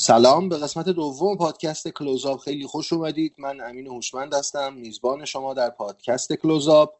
سلام 0.00 0.48
به 0.48 0.56
قسمت 0.56 0.88
دوم 0.88 1.36
پادکست 1.36 1.88
کلوزآپ 1.88 2.40
خیلی 2.40 2.66
خوش 2.66 2.92
اومدید. 2.92 3.34
من 3.38 3.60
امین 3.60 3.86
هوشمند 3.86 4.34
هستم 4.34 4.74
میزبان 4.74 5.24
شما 5.24 5.54
در 5.54 5.70
پادکست 5.70 6.32
کلوزآپ 6.32 6.94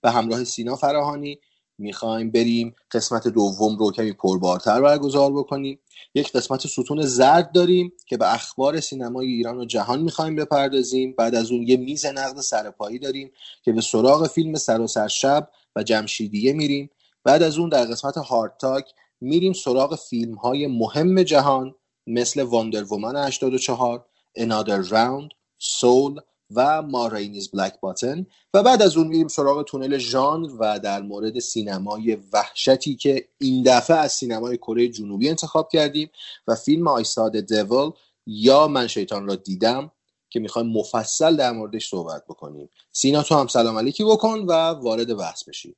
به 0.00 0.10
همراه 0.10 0.44
سینا 0.44 0.76
فراهانی 0.76 1.38
می‌خوایم 1.78 2.30
بریم 2.30 2.74
قسمت 2.90 3.28
دوم 3.28 3.76
رو 3.76 3.92
کمی 3.92 4.12
پربارتر 4.12 4.80
برگزار 4.80 5.32
بکنیم. 5.32 5.78
یک 6.14 6.32
قسمت 6.32 6.66
ستون 6.66 7.02
زرد 7.02 7.52
داریم 7.52 7.92
که 8.06 8.16
به 8.16 8.34
اخبار 8.34 8.80
سینمای 8.80 9.26
ایران 9.26 9.58
و 9.58 9.64
جهان 9.64 10.02
می‌خوایم 10.02 10.36
بپردازیم. 10.36 11.14
بعد 11.18 11.34
از 11.34 11.50
اون 11.50 11.62
یه 11.62 11.76
میز 11.76 12.06
نقد 12.06 12.40
سرپایی 12.40 12.98
داریم 12.98 13.30
که 13.64 13.72
به 13.72 13.80
سراغ 13.80 14.28
فیلم 14.28 14.54
سر 14.54 14.80
و 14.80 14.86
سر 14.86 15.08
شب 15.08 15.50
و 15.76 15.82
جمشیدیه 15.82 16.52
میریم. 16.52 16.90
بعد 17.24 17.42
از 17.42 17.58
اون 17.58 17.68
در 17.68 17.84
قسمت 17.84 18.18
Hard 18.18 18.56
Talk 18.60 18.84
میریم 19.20 19.52
سراغ 19.52 19.96
فیلم 19.96 20.34
های 20.34 20.66
مهم 20.66 21.22
جهان. 21.22 21.74
مثل 22.06 22.42
Wonder 22.42 22.84
Woman 22.84 23.16
84 23.16 24.06
Another 24.34 24.78
Round 24.78 25.30
Soul 25.58 26.20
و 26.54 26.82
Ma 26.82 26.96
Rainey's 26.96 27.50
Black 27.50 27.80
Bottom 27.80 28.26
و 28.54 28.62
بعد 28.62 28.82
از 28.82 28.96
اون 28.96 29.06
میریم 29.06 29.28
سراغ 29.28 29.64
تونل 29.64 29.98
ژانر 29.98 30.42
و 30.42 30.78
در 30.78 31.02
مورد 31.02 31.38
سینمای 31.38 32.18
وحشتی 32.32 32.96
که 32.96 33.28
این 33.38 33.62
دفعه 33.62 33.96
از 33.96 34.12
سینمای 34.12 34.56
کره 34.56 34.88
جنوبی 34.88 35.28
انتخاب 35.28 35.68
کردیم 35.68 36.10
و 36.48 36.54
فیلم 36.54 36.88
I 36.88 36.95
Saw 36.95 37.18
the 37.18 37.40
Devil 37.40 37.90
یا 38.26 38.68
من 38.68 38.86
شیطان 38.86 39.26
را 39.26 39.34
دیدم 39.34 39.90
که 40.30 40.40
می‌خوایم 40.40 40.68
مفصل 40.68 41.36
در 41.36 41.52
موردش 41.52 41.88
صحبت 41.88 42.24
بکنیم. 42.24 42.70
سینا 42.92 43.22
تو 43.22 43.34
هم 43.34 43.46
سلام 43.46 43.78
علیکی 43.78 44.04
بکن 44.04 44.38
و 44.38 44.52
وارد 44.52 45.16
بحث 45.16 45.44
بشیم 45.44 45.76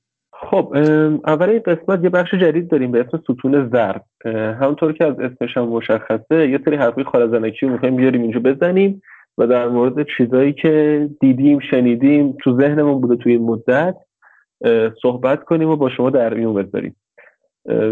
خب 0.51 0.77
اول 1.27 1.49
این 1.49 1.59
قسمت 1.59 2.05
یه 2.05 2.11
بخش 2.11 2.35
جدید 2.35 2.69
داریم 2.69 2.93
به 2.93 3.01
اسم 3.01 3.19
ستون 3.19 3.71
زرد. 3.73 4.05
همونطور 4.61 4.93
که 4.93 5.05
از 5.05 5.21
اسمش 5.21 5.57
هم 5.57 5.69
مشخصه 5.69 6.51
یه 6.51 6.61
سری 6.65 6.77
حرفی 6.77 7.05
خالزنکی 7.05 7.67
رو 7.67 7.73
می‌خوایم 7.73 7.97
بیاریم 7.97 8.23
اینجا 8.23 8.41
بزنیم 8.41 9.03
و 9.39 9.47
در 9.47 9.69
مورد 9.69 10.07
چیزایی 10.17 10.53
که 10.53 11.09
دیدیم 11.21 11.59
شنیدیم 11.59 12.37
تو 12.43 12.61
ذهنمون 12.61 13.01
بوده 13.01 13.17
توی 13.17 13.33
این 13.33 13.43
مدت 13.43 13.97
صحبت 15.03 15.45
کنیم 15.45 15.69
و 15.69 15.77
با 15.77 15.91
شما 15.91 16.11
در 16.11 16.35
میون 16.35 16.55
بذاریم. 16.55 16.97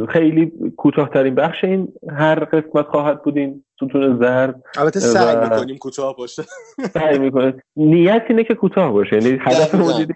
خیلی 0.09 0.53
کوتاهترین 0.77 1.35
بخش 1.35 1.65
این 1.65 1.93
هر 2.11 2.45
قسمت 2.45 2.87
خواهد 2.87 3.23
بود 3.23 3.37
این 3.37 3.65
ستون 3.77 4.19
زرد 4.21 4.63
البته 4.77 5.01
سعی 5.01 5.37
می‌کنیم 5.37 5.79
کوتاه 5.79 6.17
باشه. 6.17 6.43
سعی 6.95 7.19
می‌کنیم. 7.19 7.63
نیت 7.77 8.23
اینه 8.29 8.45
که 8.45 8.55
کوتاه 8.55 8.93
باشه. 8.93 9.17
یعنی 9.17 9.39
هدف 9.41 9.75
موجودی 9.75 10.15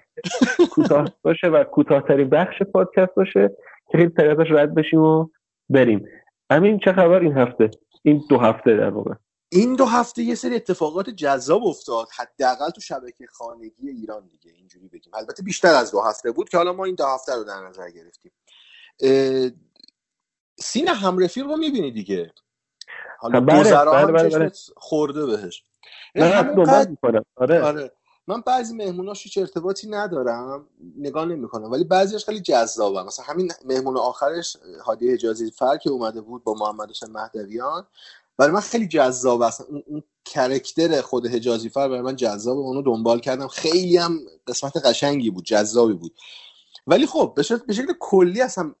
کوتاه 0.71 1.09
باشه 1.21 1.47
و 1.47 1.63
کوتاهترین 1.63 2.29
بخش 2.29 2.61
پادکست 2.73 3.15
باشه 3.15 3.57
که 3.91 3.97
خیلی 3.97 4.11
سریع 4.17 4.33
رد 4.33 4.75
بشیم 4.75 4.99
و 4.99 5.27
بریم. 5.69 6.05
همین 6.51 6.79
چه 6.79 6.93
خبر 6.93 7.19
این 7.19 7.37
هفته؟ 7.37 7.71
این 8.03 8.23
دو 8.29 8.37
هفته 8.37 8.77
در 8.77 8.89
واقع. 8.89 9.13
این 9.51 9.75
دو 9.75 9.85
هفته 9.85 10.21
یه 10.21 10.35
سری 10.35 10.55
اتفاقات 10.55 11.09
جذاب 11.09 11.63
افتاد. 11.63 12.07
حداقل 12.17 12.69
تو 12.69 12.81
شبکه 12.81 13.25
خانگی 13.31 13.89
ایران 13.89 14.27
دیگه. 14.31 14.51
اینجوری 14.57 14.87
بگیم. 14.87 15.11
البته 15.15 15.43
بیشتر 15.43 15.73
از 15.73 15.91
دو 15.91 16.01
هفته 16.01 16.31
بود 16.31 16.49
که 16.49 16.57
حالا 16.57 16.73
ما 16.73 16.85
این 16.85 16.95
دو 16.95 17.05
هفته 17.05 17.35
رو 17.35 17.43
در 17.43 17.67
نظر 17.69 17.89
گرفتیم. 17.89 18.31
سین 20.59 20.87
همرفیق 20.87 21.45
رو 21.45 21.57
می‌بینی 21.57 21.91
دیگه. 21.91 22.33
حالا 23.19 23.41
بله 23.41 23.49
گذرا 23.51 23.93
بله 23.93 24.11
هم 24.11 24.13
بله 24.13 24.29
چشمت 24.29 24.59
خورده 24.77 25.25
بهش. 25.25 25.63
من 26.17 26.31
قد- 26.31 26.89
می‌کنم. 26.89 27.25
آره. 27.37 27.67
آره. 27.67 27.91
من 28.27 28.41
بعضی 28.41 28.75
مهموناش 28.75 29.23
هیچ 29.23 29.37
ارتباطی 29.37 29.89
ندارم 29.89 30.67
نگاه 30.97 31.25
نمی‌کنم 31.25 31.71
ولی 31.71 31.83
بعضیش 31.83 32.25
خیلی 32.25 32.39
جذابه 32.41 33.03
مثلا 33.03 33.25
همین 33.25 33.51
مهمون 33.65 33.97
آخرش 33.97 34.57
هادی 34.85 35.13
حجازی 35.13 35.51
فر 35.51 35.77
که 35.77 35.89
اومده 35.89 36.21
بود 36.21 36.43
با 36.43 36.53
محمد 36.53 36.89
حسین 36.91 37.11
مهدویان. 37.11 37.87
برای 38.37 38.51
من 38.53 38.59
خیلی 38.61 38.87
جذاب 38.87 39.41
است. 39.41 39.61
اون, 39.61 39.83
اون 39.87 40.03
کرکتر 40.25 41.01
خود 41.01 41.27
حجازی 41.27 41.69
فر 41.69 41.89
برای 41.89 42.01
من 42.01 42.15
جذابه. 42.15 42.61
اونو 42.61 42.81
دنبال 42.81 43.19
کردم. 43.19 43.47
خیلی 43.49 43.97
هم 43.97 44.19
قسمت 44.47 44.77
قشنگی 44.77 45.29
بود 45.31 45.45
جذابی 45.45 45.93
بود. 45.93 46.15
ولی 46.87 47.05
خب 47.05 47.33
به 47.35 47.43
شکل, 47.43 47.65
به 47.67 47.73
شکل 47.73 47.93
کلی 47.99 48.41
اصلا 48.41 48.71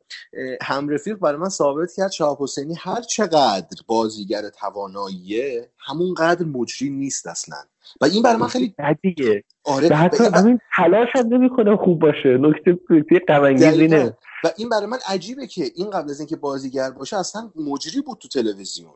هم 0.61 0.89
رفیق 0.89 1.17
برای 1.17 1.37
من 1.37 1.49
ثابت 1.49 1.93
کرد 1.97 2.11
شهاب 2.11 2.43
حسینی 2.43 2.75
هر 2.75 3.01
چقدر 3.01 3.77
بازیگر 3.87 4.49
تواناییه 4.49 5.69
همونقدر 5.77 6.45
مجری 6.45 6.89
نیست 6.89 7.27
اصلا. 7.27 7.57
و 8.01 8.05
این 8.05 8.23
برای 8.23 8.37
من 8.37 8.47
خیلی 8.47 8.75
دیگه. 9.01 9.43
آره 9.63 9.95
حتی 9.95 10.23
همین 10.23 10.59
تلاش 10.77 11.07
هم 11.15 11.33
نمی‌کنه 11.33 11.77
خوب 11.77 11.99
باشه. 11.99 12.37
نکته 12.41 12.79
نکته 12.89 14.17
و 14.43 14.49
این 14.57 14.69
برای 14.69 14.85
من 14.85 14.99
عجیبه 15.07 15.47
که 15.47 15.71
این 15.75 15.89
قبل 15.89 16.09
از 16.09 16.19
اینکه 16.19 16.35
بازیگر 16.35 16.91
باشه 16.91 17.17
اصلا 17.17 17.51
مجری 17.55 18.01
بود 18.01 18.17
تو 18.17 18.27
تلویزیون. 18.27 18.93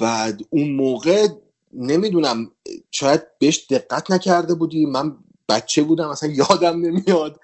بعد 0.00 0.40
اون 0.50 0.70
موقع 0.70 1.26
نمی‌دونم 1.72 2.50
شاید 2.90 3.22
بهش 3.38 3.66
دقت 3.70 4.10
نکرده 4.10 4.54
بودی. 4.54 4.86
من 4.86 5.16
بچه 5.48 5.82
بودم 5.82 6.08
اصلا 6.08 6.30
یادم 6.30 6.80
نمیاد 6.80 7.40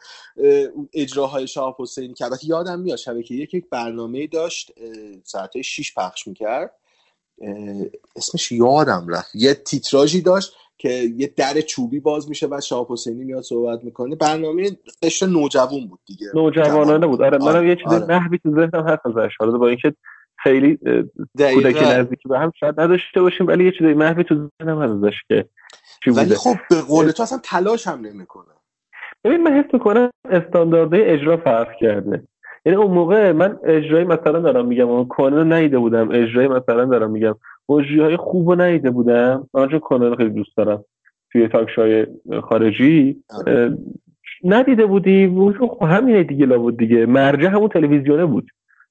اون 0.75 0.89
اجراهای 0.95 1.47
شهاب 1.47 1.77
حسینی 1.79 2.15
که 2.15 2.25
البته 2.25 2.47
یادم 2.47 2.81
میاد 2.81 2.99
شبکه 2.99 3.35
یک 3.35 3.55
یک 3.55 3.71
برنامه 3.71 4.27
داشت 4.27 4.73
ساعت 5.25 5.61
6 5.61 5.95
پخش 5.95 6.27
می‌کرد. 6.27 6.75
اسمش 8.17 8.53
یادم 8.53 9.07
رفت. 9.09 9.35
یه 9.35 9.55
تیتراژی 9.55 10.21
داشت 10.21 10.53
که 10.79 11.13
یه 11.17 11.33
در 11.37 11.61
چوبی 11.61 12.01
باز 12.01 12.29
میشه 12.29 12.47
بعد 12.47 12.61
شهاب 12.61 12.93
حسینی 12.93 13.25
میاد 13.25 13.43
صحبت 13.43 13.85
می‌کنه. 13.85 14.17
برنامه 14.17 14.71
قشر 15.03 15.27
نوجوان 15.27 15.89
بود 15.89 16.01
دیگه. 16.07 16.27
نوجوانانه 16.35 17.07
بود. 17.07 17.23
آره 17.23 17.39
منم 17.39 17.49
آره، 17.49 17.69
یه 17.69 17.77
چیزی 17.77 17.95
آره. 17.95 18.07
نحوی 18.07 18.39
تو 18.39 18.51
ذهنم 18.51 18.89
هست 18.89 19.07
ازش. 19.07 19.33
حالا 19.39 19.59
با 19.59 19.69
اینکه 19.69 19.95
خیلی 20.43 20.77
کودکی. 21.39 21.85
نزدیکی 21.85 22.29
به 22.29 22.39
هم 22.39 22.53
شاید 22.61 22.81
نداشته 22.81 23.21
باشیم 23.21 23.47
ولی 23.47 23.65
یه 23.65 23.73
چیزی 23.79 23.95
محوی 23.95 24.25
تو 24.25 24.35
ذهنم 24.35 24.83
هست 24.83 25.05
ازش 25.05 25.15
که 25.29 25.49
ولی 26.11 26.25
بوده. 26.25 26.35
خب 26.35 26.55
به 26.71 26.81
قول 26.89 27.11
تو 27.11 27.23
اصلا 27.23 27.39
تلاش 27.45 27.87
هم 27.87 28.01
نمی‌کنه. 28.01 28.55
ببین 29.25 29.43
من 29.43 29.53
حس 29.53 29.75
می‌کنم 29.75 30.11
استانداردهای 30.31 31.03
اجرا 31.05 31.37
فرق 31.37 31.77
کرده. 31.81 32.23
یعنی 32.65 32.79
اون 32.79 32.95
موقع 32.95 33.33
من 33.33 33.59
اجرایی 33.65 34.05
مثلا 34.05 34.39
دارم 34.41 34.67
میگم 34.67 34.89
اون 34.89 35.09
کانون 35.09 35.53
ندیده 35.53 35.79
بودم 35.79 36.09
اجرایی 36.11 36.49
مثلا 36.49 36.85
دارم 36.85 37.11
میگم. 37.11 37.35
مجری 37.69 38.01
های 38.01 38.17
خوب 38.17 38.51
رو 38.51 38.61
ندیده 38.61 38.91
بودم. 38.91 39.49
من 39.55 39.69
چون 39.69 39.79
کانون 39.79 40.17
خیلی 40.17 40.31
دوست 40.31 40.57
دارم. 40.57 40.85
توی 41.33 41.49
تاکشای 41.49 42.07
خارجی. 42.43 43.23
آره. 43.39 43.79
ندیده 44.45 44.87
بودی. 44.87 45.27
و 45.27 45.53
خب 45.53 45.83
همینه 45.83 46.23
دیگه 46.23 46.47
لابد 46.47 46.77
دیگه. 46.77 47.07
مرجع 47.07 47.49
همون 47.49 47.69
تلویزیونه 47.69 48.27
بود. 48.27 48.51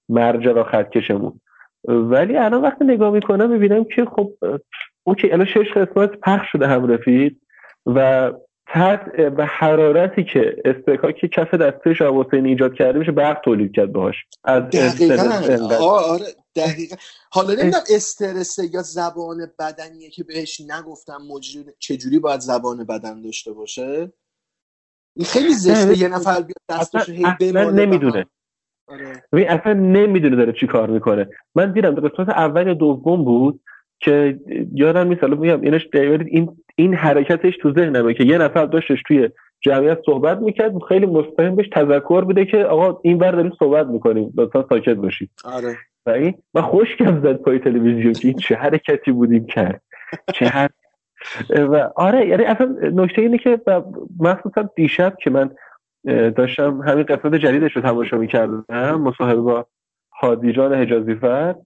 مرجع 0.09 0.51
و 0.51 0.63
خطکشمون 0.63 1.39
ولی 1.87 2.37
الان 2.37 2.61
وقتی 2.61 2.85
نگاه 2.85 3.11
می‌کنم 3.13 3.49
می‌بینم 3.49 3.83
که 3.83 4.05
خب 4.05 4.31
اوکی 5.03 5.31
الان 5.31 5.45
شش 5.45 5.71
قسمت 5.75 6.11
پخش 6.11 6.47
شده 6.51 6.67
هم 6.67 6.87
رفیق 6.87 7.33
و 7.85 8.31
تحت 8.67 9.01
و 9.37 9.45
حرارتی 9.45 10.23
که 10.23 10.55
استکاک 10.65 11.15
کف 11.15 11.53
دسته 11.53 11.93
شهاب 11.93 12.27
حسینی 12.27 12.49
ایجاد 12.49 12.73
کرده 12.73 12.99
میشه 12.99 13.11
برق 13.11 13.41
تولید 13.45 13.71
کرد 13.75 13.91
باهاش. 13.91 14.15
از 14.43 14.63
دقیقا. 14.63 15.75
آره 15.75 16.25
دقیقا. 16.55 16.95
حالا 17.31 17.53
نمی‌دونم 17.53 17.83
استرسه 17.95 18.63
یا 18.73 18.81
زبان 18.81 19.37
بدنیه 19.59 20.09
که 20.09 20.23
بهش 20.23 20.61
نگفتم 20.61 21.17
مجری 21.29 21.65
چجوری 21.79 22.19
باید 22.19 22.39
زبان 22.39 22.83
بدن 22.85 23.21
داشته 23.21 23.51
باشه؟ 23.51 24.11
این 25.15 25.25
خیلی 25.25 25.53
زشته 25.53 25.97
یه 25.97 26.07
نفر 26.07 26.41
بیاد 26.41 26.81
دستشو 26.81 27.11
هی 27.11 27.25
نمی‌دونه. 27.51 28.25
آره. 28.87 29.23
ببین 29.31 29.49
اصلا 29.49 29.73
نمی‌دونه 29.73 30.35
داره 30.35 30.53
چی 30.59 30.67
کار 30.67 30.89
می‌کنه. 30.89 31.29
من 31.55 31.73
دیدم 31.73 31.95
در 31.95 32.07
قسمت 32.07 32.29
اول 32.29 32.67
یا 32.67 32.73
دوم 32.73 33.25
بود. 33.25 33.61
که 34.01 34.39
یادم 34.73 35.07
نیست 35.07 35.23
حالا 35.23 35.35
میگم 35.35 35.61
اینش 35.61 35.87
دیوید 35.93 36.27
این 36.27 36.57
این 36.75 36.93
حرکتش 36.93 37.57
تو 37.57 37.73
ذهنمه 37.73 38.13
که 38.13 38.23
یه 38.23 38.37
نفر 38.37 38.65
داشتش 38.65 39.03
توی 39.07 39.29
جمعیت 39.61 39.97
صحبت 40.05 40.37
می‌کرد 40.37 40.71
خیلی 40.87 41.05
مستقیم 41.05 41.55
بهش 41.55 41.69
تذکر 41.69 42.23
بده 42.23 42.45
که 42.45 42.57
آقا 42.65 42.99
این 43.03 43.17
بر 43.17 43.31
داریم 43.31 43.51
صحبت 43.59 43.87
می‌کنیم 43.87 44.33
لطفا 44.37 44.65
ساکت 44.69 44.93
باشید. 44.93 45.29
آره. 45.45 45.77
و 46.05 46.09
این 46.09 46.33
من 46.53 46.61
خوشگم 46.61 47.21
زد 47.21 47.35
پای 47.35 47.59
تلویزیون 47.59 48.13
که 48.13 48.27
این 48.27 48.37
چه 48.37 48.55
حرکتی 48.55 49.11
بودیم 49.11 49.45
کرد. 49.45 49.81
چه 50.33 50.45
هر... 50.45 50.69
و 51.49 51.89
آره 51.95 52.27
یعنی 52.27 52.43
اصلا 52.43 52.75
نکته 52.93 53.21
اینه 53.21 53.37
که 53.37 53.61
مخصوصا 54.19 54.69
دیشب 54.75 55.17
که 55.23 55.29
من 55.29 55.49
داشتم 56.35 56.81
همین 56.81 57.03
قسمت 57.03 57.35
جدیدش 57.35 57.75
رو 57.75 57.81
تماشا 57.81 58.17
می‌کردم 58.17 58.65
مصاحبه 59.01 59.41
با 59.41 59.65
حادیجان 60.09 60.73
حجازی 60.73 61.15
فرد 61.15 61.65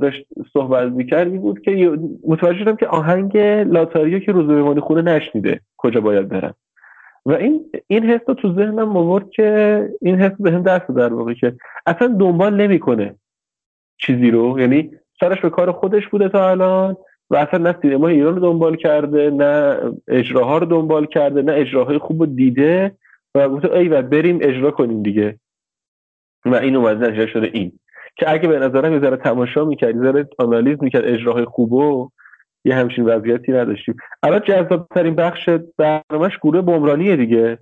داشت 0.00 0.26
صحبت 0.52 0.92
می‌کرد 0.92 1.26
این 1.28 1.40
بود 1.40 1.60
که 1.60 1.98
متوجه 2.26 2.58
شدم 2.58 2.76
که 2.76 2.86
آهنگ 2.86 3.36
لاتاریو 3.66 4.18
که 4.18 4.32
روز 4.32 4.46
بمانی 4.46 4.80
خونه 4.80 5.02
نشنیده 5.02 5.60
کجا 5.76 6.00
باید 6.00 6.28
برم. 6.28 6.54
و 7.26 7.32
این 7.32 7.64
این 7.86 8.04
حس 8.04 8.20
تو 8.38 8.54
ذهنم 8.54 8.96
آورد 8.96 9.30
که 9.30 9.88
این 10.00 10.20
حس 10.20 10.32
به 10.40 10.52
هم 10.52 10.62
دست 10.62 10.90
در 10.90 11.12
واقع 11.12 11.34
که 11.34 11.54
اصلا 11.86 12.08
دنبال 12.08 12.54
نمی‌کنه 12.54 13.14
چیزی 13.98 14.30
رو. 14.30 14.60
یعنی 14.60 14.90
سرش 15.20 15.40
به 15.40 15.50
کار 15.50 15.72
خودش 15.72 16.08
بوده 16.08 16.28
تا 16.28 16.50
الان 16.50 16.96
و 17.30 17.36
اصلا 17.36 17.58
نه 17.60 17.76
سینما 17.82 18.08
ایران 18.08 18.34
رو 18.34 18.40
دنبال 18.40 18.76
کرده 18.76 19.30
نه 19.30 19.78
اجراها 20.08 20.58
رو 20.58 20.66
دنبال 20.66 21.06
کرده 21.06 21.42
نه 21.42 21.52
اجراهای 21.52 21.98
خوب 21.98 22.20
رو 22.20 22.26
دیده 22.26 22.92
و 23.34 23.48
گفته 23.48 23.76
ای 23.76 23.88
و 23.88 24.02
بریم 24.02 24.38
اجرا 24.42 24.70
کنیم 24.70 25.02
دیگه. 25.02 25.38
و 26.44 26.54
این 26.54 26.76
اومد 26.76 27.04
نتیجه 27.04 27.26
شده 27.26 27.50
این. 27.52 27.72
که 28.16 28.30
اگه 28.30 28.48
به 28.48 28.58
نظرم 28.58 28.92
یه 28.92 29.00
ذره 29.00 29.16
تماشا 29.16 29.64
می‌کرد 29.64 29.96
یه 29.96 30.02
ذره 30.02 30.28
آنالیز 30.38 30.78
می‌کرد 30.80 31.04
اجراهای 31.04 31.44
خوبو 31.44 32.10
یه 32.64 32.74
همچین 32.74 33.04
وضعیتی 33.04 33.52
نداشتیم 33.52 33.96
الان 34.22 34.40
جذاب 34.48 34.88
ترین 34.94 35.14
بخش 35.14 35.48
برنامهش 35.78 36.38
گروه 36.42 36.60
بمرانیه 36.60 37.16
دیگه 37.16 37.58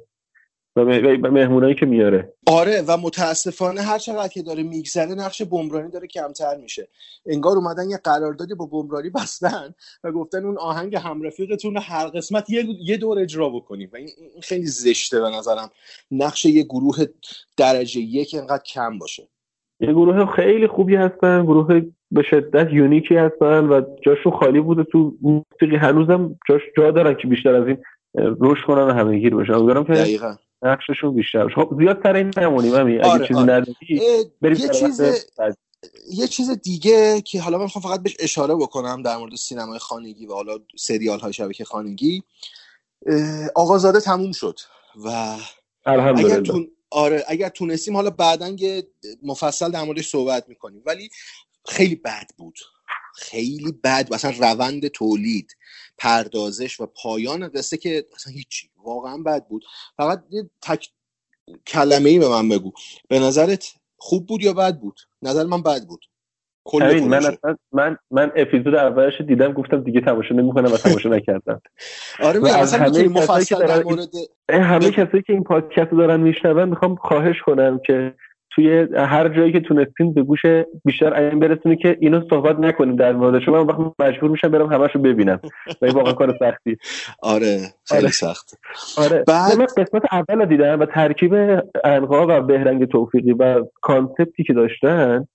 و 0.76 0.84
مهمونایی 1.30 1.74
که 1.74 1.86
میاره. 1.86 2.32
آره 2.46 2.82
و 2.88 2.96
متاسفانه 2.96 3.82
هر 3.82 3.98
چقدر 3.98 4.28
که 4.28 4.42
داره 4.42 4.62
میگذره 4.62 5.14
نقش 5.14 5.42
بمرانی 5.42 5.90
داره 5.90 6.06
کمتر 6.06 6.56
میشه. 6.56 6.88
انگار 7.26 7.56
اومدن 7.56 7.90
یه 7.90 7.96
قراردادی 8.04 8.54
با 8.54 8.66
بمرانی 8.66 9.10
بستن 9.10 9.74
و 10.04 10.12
گفتن 10.12 10.44
اون 10.44 10.58
آهنگ 10.58 10.96
همرفیقتون 10.96 11.76
هر 11.76 12.06
قسمت 12.06 12.50
یه, 12.50 12.64
یه 12.80 12.96
دور 12.96 13.18
اجرا 13.18 13.48
بکنیم. 13.48 13.90
و 13.92 13.96
این 13.96 14.08
خیلی 14.42 14.66
زشته 14.66 15.20
به 15.20 15.30
نظرم. 15.30 15.70
نقش 16.10 16.44
یه 16.44 16.62
گروه 16.62 16.96
درجه 17.56 18.00
یک 18.00 18.34
انقدر 18.38 18.62
کم 18.62 18.98
باشه. 18.98 19.28
یه 19.82 19.92
گروه 19.92 20.26
خیلی 20.36 20.66
خوبی 20.66 20.96
هستن 20.96 21.42
گروه 21.44 21.80
به 22.10 22.22
شدت 22.22 22.72
یونیکی 22.72 23.16
هستن 23.16 23.64
و 23.64 23.80
جاشون 24.06 24.32
خالی 24.32 24.60
بوده 24.60 24.84
تو 24.84 25.14
موسیقی. 25.22 25.76
هنوزم 25.76 26.38
جاش 26.48 26.60
جا 26.76 26.90
دارن 26.90 27.14
که 27.14 27.28
بیشتر 27.28 27.54
از 27.54 27.66
این 27.66 27.76
روش 28.14 28.58
کنن 28.66 28.82
و 28.82 28.92
همه 28.92 29.18
گیر 29.18 29.34
بشن. 29.34 29.52
امیدوارم 29.52 29.84
که 29.84 29.92
دقیقا. 29.92 30.36
نقششون 30.62 31.14
بیشتر 31.14 31.48
خب 31.48 31.74
زیاد 31.78 32.02
سر 32.02 32.16
این 32.16 32.30
نمونیم 32.36 32.74
همین 32.74 33.04
اگه 33.04 33.10
آره، 33.10 33.26
چیزی 33.26 33.40
آره. 33.40 33.52
نداری 33.52 34.00
بریم 34.42 34.56
یه 34.56 34.68
چیز 34.68 35.00
یه 36.10 36.26
چیز 36.26 36.50
دیگه 36.50 37.20
که 37.20 37.40
حالا 37.40 37.58
من 37.58 37.64
می‌خوام 37.64 37.82
فقط 37.82 38.02
بهش 38.02 38.16
اشاره 38.20 38.54
بکنم 38.54 39.02
در 39.02 39.16
مورد 39.16 39.34
سینمای 39.34 39.78
خانگی 39.78 40.26
و 40.26 40.32
حالا 40.32 40.58
سریال 40.76 41.18
های 41.18 41.32
شبکه 41.32 41.64
خانگی. 41.64 42.22
آقازاده 43.54 44.00
تموم 44.00 44.32
شد 44.32 44.58
و 45.04 45.36
اگر 45.86 46.40
تون... 46.40 46.66
آره 46.92 47.24
اگر 47.28 47.48
تونستیم 47.48 47.96
حالا 47.96 48.10
بعدا 48.10 48.48
یه 48.48 48.88
مفصل 49.22 49.70
در 49.70 49.84
موردش 49.84 50.08
صحبت 50.08 50.48
می‌کنیم. 50.48 50.82
ولی 50.86 51.10
خیلی 51.68 51.94
بد 51.94 52.30
بود. 52.36 52.58
خیلی 53.16 53.72
بد 53.72 54.14
مثلا 54.14 54.30
روند 54.30 54.88
تولید 54.88 55.56
پردازش 55.98 56.80
و 56.80 56.86
پایان 56.86 57.48
قصه 57.48 57.76
که 57.76 58.06
اصلا 58.14 58.32
هیچی. 58.32 58.70
واقعا 58.84 59.18
بد 59.18 59.48
بود. 59.48 59.64
فقط 59.96 60.24
یه 60.30 60.50
تک 60.62 60.88
کلمه 61.66 62.10
ای 62.10 62.18
به 62.18 62.28
من 62.28 62.48
بگو. 62.48 62.72
به 63.08 63.18
نظرت 63.18 63.72
خوب 63.96 64.26
بود 64.26 64.42
یا 64.42 64.52
بد 64.52 64.80
بود؟ 64.80 65.00
نظر 65.22 65.44
من 65.44 65.62
بد 65.62 65.86
بود. 65.86 66.04
همین 66.80 67.08
من 67.08 67.20
من 67.72 67.96
من 68.10 68.32
اپیزود 68.36 68.74
اولش 68.74 69.20
دیدم 69.20 69.52
گفتم 69.52 69.80
دیگه 69.82 70.00
تماشا 70.00 70.34
نمی‌کنم 70.34 70.72
و 70.72 70.76
تماشا 70.76 71.08
نکردم. 71.08 71.60
آره 72.22 72.40
من 72.40 72.50
از 72.50 72.74
همه 72.74 73.08
مفصل 73.08 73.66
در 73.66 73.82
مورد 73.82 74.08
همه 74.48 74.90
کسایی 74.90 75.22
که 75.22 75.32
این 75.32 75.44
پادکست 75.44 75.92
رو 75.92 75.98
دارن 75.98 76.20
میشنون 76.20 76.68
می‌خوام 76.68 76.94
خواهش 76.94 77.40
کنم 77.40 77.80
که 77.86 78.14
توی 78.54 78.86
هر 78.96 79.28
جایی 79.28 79.52
که 79.52 79.60
تونستین 79.60 80.14
به 80.14 80.22
گوش 80.22 80.40
بیشتر 80.84 81.14
این 81.14 81.38
برسونی 81.38 81.76
که 81.76 81.96
اینو 82.00 82.22
صحبت 82.30 82.58
نکنیم 82.58 82.96
در 82.96 83.12
موردش 83.12 83.48
من 83.48 83.58
وقت 83.58 83.78
مجبور 83.98 84.30
میشم 84.30 84.48
برم 84.48 84.72
همش 84.72 84.90
رو 84.94 85.00
ببینم. 85.00 85.40
و 85.82 85.84
این 85.84 85.94
واقعا 85.94 86.12
کار 86.12 86.36
سختی. 86.40 86.76
آره 87.22 87.58
خیلی 87.88 88.00
آره. 88.00 88.10
سخت. 88.10 88.58
آره. 88.98 89.24
بعد 89.26 89.58
من 89.58 89.66
قسمت 89.76 90.02
اول 90.12 90.44
دیدم 90.44 90.80
و 90.80 90.86
ترکیب 90.86 91.34
انقا 91.84 92.26
و 92.28 92.40
بهرنگ 92.40 92.84
توفیقی 92.84 93.32
و 93.32 93.64
کانسپتی 93.80 94.44
که 94.46 94.52
داشتن 94.52 95.26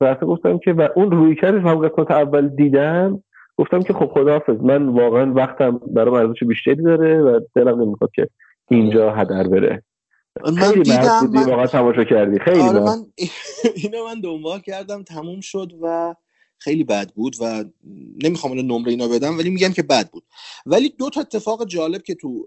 و 0.00 0.04
اصلا 0.04 0.28
گفتم 0.28 0.58
که 0.58 0.72
و 0.72 0.88
اون 0.96 1.10
روی 1.10 1.34
کردی 1.34 1.58
هم 1.58 1.88
قسمت 1.88 2.10
اول 2.10 2.48
دیدم 2.48 3.22
گفتم 3.56 3.82
که 3.82 3.92
خب 3.92 4.06
خداحافظ 4.06 4.56
من 4.60 4.88
واقعا 4.88 5.32
وقتم 5.32 5.80
برام 5.94 6.14
ارزش 6.14 6.44
بیشتری 6.44 6.82
داره 6.82 7.22
و 7.22 7.40
دلم 7.54 7.82
نمی‌خواد 7.82 8.10
که 8.14 8.28
اینجا 8.70 9.12
هدر 9.12 9.48
بره. 9.48 9.82
من 10.44 10.72
دیدم 10.72 11.30
من... 11.32 11.42
واقعا 11.42 11.66
تماشا 11.66 12.04
کردی. 12.04 12.38
خیلی 12.38 12.60
آره 12.60 12.80
من 12.80 12.96
اینو 13.82 14.04
من 14.04 14.20
دنبال 14.20 14.60
کردم 14.60 15.02
تموم 15.02 15.40
شد 15.40 15.72
و 15.82 16.14
خیلی 16.58 16.84
بد 16.84 17.10
بود 17.14 17.36
و 17.40 17.64
نمی‌خوام 18.24 18.52
اون 18.52 18.66
نمره 18.66 18.90
اینا 18.90 19.08
بدم 19.08 19.38
ولی 19.38 19.50
میگم 19.50 19.72
که 19.72 19.82
بد 19.82 20.10
بود. 20.10 20.24
ولی 20.66 20.88
دو 20.98 21.10
تا 21.10 21.20
اتفاق 21.20 21.66
جالب 21.66 22.02
که 22.02 22.14
تو 22.14 22.44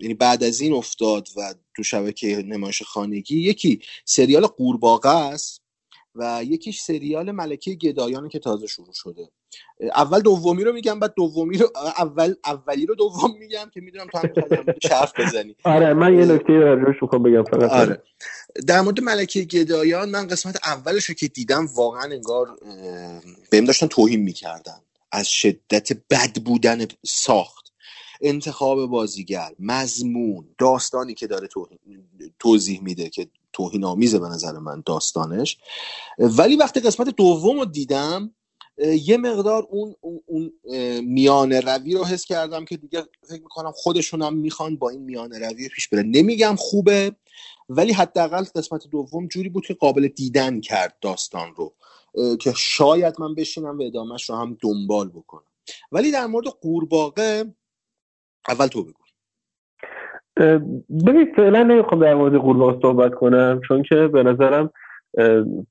یعنی 0.00 0.14
بعد 0.14 0.44
از 0.44 0.60
این 0.60 0.72
افتاد 0.72 1.28
و 1.36 1.54
تو 1.76 1.82
شبکه 1.82 2.44
نمایش 2.46 2.82
خانگی 2.82 3.40
یکی 3.40 3.80
سریال 4.04 4.46
قورباغه 4.46 5.16
است. 5.16 5.63
و 6.14 6.40
یکیش 6.44 6.80
سریال 6.80 7.30
ملکه 7.30 7.74
گدایان 7.74 8.28
که 8.28 8.38
تازه 8.38 8.66
شروع 8.66 8.92
شده. 8.94 9.28
اول 9.80 10.20
دومی 10.20 10.64
رو 10.64 10.72
میگم 10.72 11.00
بعد 11.00 11.14
دومی 11.16 11.58
رو 11.58 11.72
اول 11.98 12.34
اولی 12.44 12.86
رو 12.86 12.94
دوم 12.94 13.38
میگم 13.38 13.70
که 13.74 13.80
می‌دونم 13.80 14.06
تو 14.06 14.18
هم 14.18 14.30
شرف 14.82 15.20
بزنی. 15.20 15.56
آره 15.64 15.94
من 15.94 16.18
یه 16.18 16.24
نکته 16.24 16.52
راجعش 16.52 17.02
می‌خوام 17.02 17.22
بگم 17.22 17.44
فقط. 17.44 17.70
آره. 17.70 18.02
در 18.66 18.80
مورد 18.80 19.00
ملکه 19.00 19.42
گدایان 19.42 20.10
من 20.10 20.26
قسمت 20.26 20.56
اولش 20.64 21.04
رو 21.04 21.14
که 21.14 21.28
دیدم 21.28 21.66
واقعا 21.74 22.02
انگار 22.02 22.58
بهم 23.50 23.64
داشتن 23.64 23.86
توهین 23.86 24.20
می‌کردن. 24.20 24.80
از 25.12 25.28
شدت 25.28 25.92
بد 26.10 26.42
بودن 26.44 26.86
ساخت 27.06 27.72
انتخاب 28.20 28.86
بازیگر 28.86 29.50
مضمون 29.58 30.48
داستانی 30.58 31.14
که 31.14 31.26
داره 31.26 31.48
توضیح 32.38 32.82
میده 32.82 33.10
که 33.10 33.26
توهین 33.54 33.84
آمیزه 33.84 34.18
به 34.18 34.28
نظر 34.28 34.52
من 34.52 34.82
داستانش. 34.86 35.58
ولی 36.18 36.56
وقتی 36.56 36.80
قسمت 36.80 37.08
دوم 37.08 37.58
رو 37.58 37.64
دیدم 37.64 38.34
یه 39.04 39.16
مقدار 39.16 39.66
اون 39.70 39.94
اون 40.26 40.52
میان 41.00 41.52
روی 41.52 41.94
رو 41.94 42.04
حس 42.04 42.24
کردم 42.24 42.64
که 42.64 42.76
دیگه 42.76 43.02
فکر 43.28 43.42
می‌کنم 43.42 43.72
خودشون 43.74 44.22
هم 44.22 44.36
می‌خوان 44.36 44.76
با 44.76 44.90
این 44.90 45.02
میان 45.02 45.32
روی 45.32 45.68
پیش 45.68 45.88
بره. 45.88 46.02
نمیگم 46.02 46.54
خوبه 46.58 47.16
ولی 47.68 47.92
حداقل 47.92 48.44
قسمت 48.54 48.86
دوم 48.86 49.28
جوری 49.28 49.48
بود 49.48 49.66
که 49.66 49.74
قابل 49.74 50.08
دیدن 50.08 50.60
کرد 50.60 50.96
داستان 51.00 51.54
رو 51.54 51.74
که 52.40 52.52
شاید 52.56 53.20
من 53.20 53.34
بشینم 53.34 53.78
و 53.78 53.82
ادامهش 53.82 54.30
رو 54.30 54.36
هم 54.36 54.58
دنبال 54.60 55.08
بکنم. 55.08 55.46
ولی 55.92 56.10
در 56.10 56.26
مورد 56.26 56.46
قورباغه 56.46 57.54
اول 58.48 58.66
تو 58.66 58.84
بگو. 58.84 59.03
ببین 61.06 61.26
فعلا 61.36 61.62
نمی‌خوام 61.62 62.00
در 62.00 62.14
مورد 62.14 62.34
قورباغه 62.34 62.78
صحبت 62.82 63.14
کنم 63.14 63.60
چون 63.68 63.82
که 63.82 63.94
به 63.94 64.22
نظرم 64.22 64.70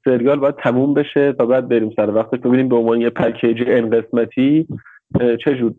سریال 0.06 0.40
باید 0.40 0.56
تموم 0.56 0.94
بشه 0.94 1.34
تا 1.34 1.46
بعد 1.46 1.70
بریم 1.70 1.92
سر 1.96 2.10
وقتش. 2.10 2.40
ببینیم 2.40 2.70
به 2.70 2.76
عنوان 2.76 3.02
یه 3.02 3.10
پکیج 3.10 3.64
ان 3.68 3.90
قسمتی 3.90 4.68
چه 5.20 5.56
جور 5.56 5.74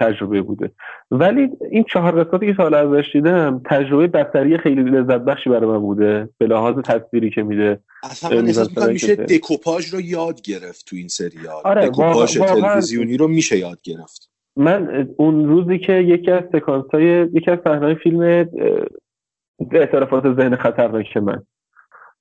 تجربه 0.00 0.42
بوده. 0.42 0.70
ولی 1.10 1.48
این 1.70 1.84
چهار 1.84 2.24
قسمتی 2.24 2.46
که 2.46 2.54
سال 2.56 2.74
ازش 2.74 3.10
دیدم 3.12 3.62
تجربه 3.66 4.06
بصری 4.06 4.58
خیلی 4.58 4.82
لذت 4.82 5.20
بخشی 5.20 5.50
برای 5.50 5.70
من 5.70 5.78
بوده 5.78 6.28
به 6.38 6.46
لحاظ 6.46 6.74
تصویری 6.84 7.30
که 7.30 7.42
میده. 7.42 7.80
اصلا 8.02 8.40
من 8.40 8.46
احساس 8.46 8.88
میشه 8.88 9.16
دکوپاژ 9.16 9.94
رو 9.94 10.00
یاد 10.00 10.42
گرفت 10.42 10.86
تو 10.86 10.96
این 10.96 11.08
سریال. 11.08 11.62
آره 11.64 11.88
دکوپاژ 11.88 12.38
تلویزیونی 12.38 13.16
رو 13.16 13.28
میشه 13.28 13.58
یاد 13.58 13.78
گرفت. 13.82 14.31
من 14.56 15.08
اون 15.16 15.48
روزی 15.48 15.78
که 15.78 15.92
یکی 15.92 16.30
از 16.30 16.42
سکانس 16.52 16.84
های 16.92 17.04
یکی 17.32 17.50
از 17.50 17.58
صحنه 17.64 17.94
فیلم 17.94 18.48
اعترافات 19.72 20.34
ذهن 20.34 20.56
خطرناک 20.56 21.16
من. 21.16 21.42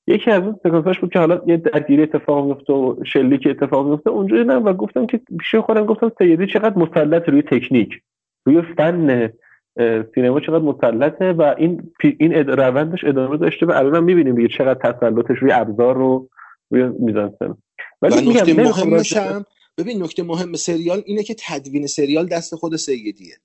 یکی 0.08 0.32
از 0.32 0.44
اون 0.44 0.60
سکانساش 0.64 1.00
بود 1.00 1.14
که 1.14 1.20
حالا 1.20 1.42
یه 1.48 1.58
درگیری 1.58 2.04
اتفاق 2.04 2.46
میفته 2.46 2.74
و 2.74 2.96
شلیک 3.04 3.48
اتفاق 3.50 3.88
میفته 3.88 4.10
اونجا 4.10 4.38
دیدم 4.38 4.66
و 4.66 4.74
گفتم 4.74 5.06
که 5.06 5.22
پیش 5.40 5.56
خودم 5.56 5.86
گفتم 5.86 6.12
سیدی 6.18 6.48
چقدر 6.48 6.78
مسلط 6.78 7.30
روی 7.30 7.42
تکنیک 7.42 8.02
روی 8.46 8.62
فن 8.62 9.30
سینما 10.16 10.40
چقدر 10.40 10.64
مسلطه 10.64 11.32
و 11.32 11.56
این 11.58 11.92
این 12.20 12.34
روندش 12.34 13.04
ادامه 13.04 13.38
داشته 13.38 13.66
و 13.66 13.72
الان 13.72 14.04
می‌بینیم 14.04 14.36
دیگه 14.36 14.48
چقدر 14.48 14.92
تسلطش 14.92 15.38
روی 15.38 15.52
ابزار 15.52 15.96
رو 15.96 16.30
روی 16.72 16.84
میزانسن 17.00 17.56
ولی 18.02 18.40
هم 18.40 19.46
ببین 19.84 20.04
نکته 20.04 20.24
مهم 20.24 20.54
سریال 20.54 21.02
اینه 21.06 21.24
که 21.24 21.36
تدوین 21.48 21.88
سریال 21.88 22.26
دست 22.28 22.56
خود 22.56 22.76
سیدیه. 22.76 23.36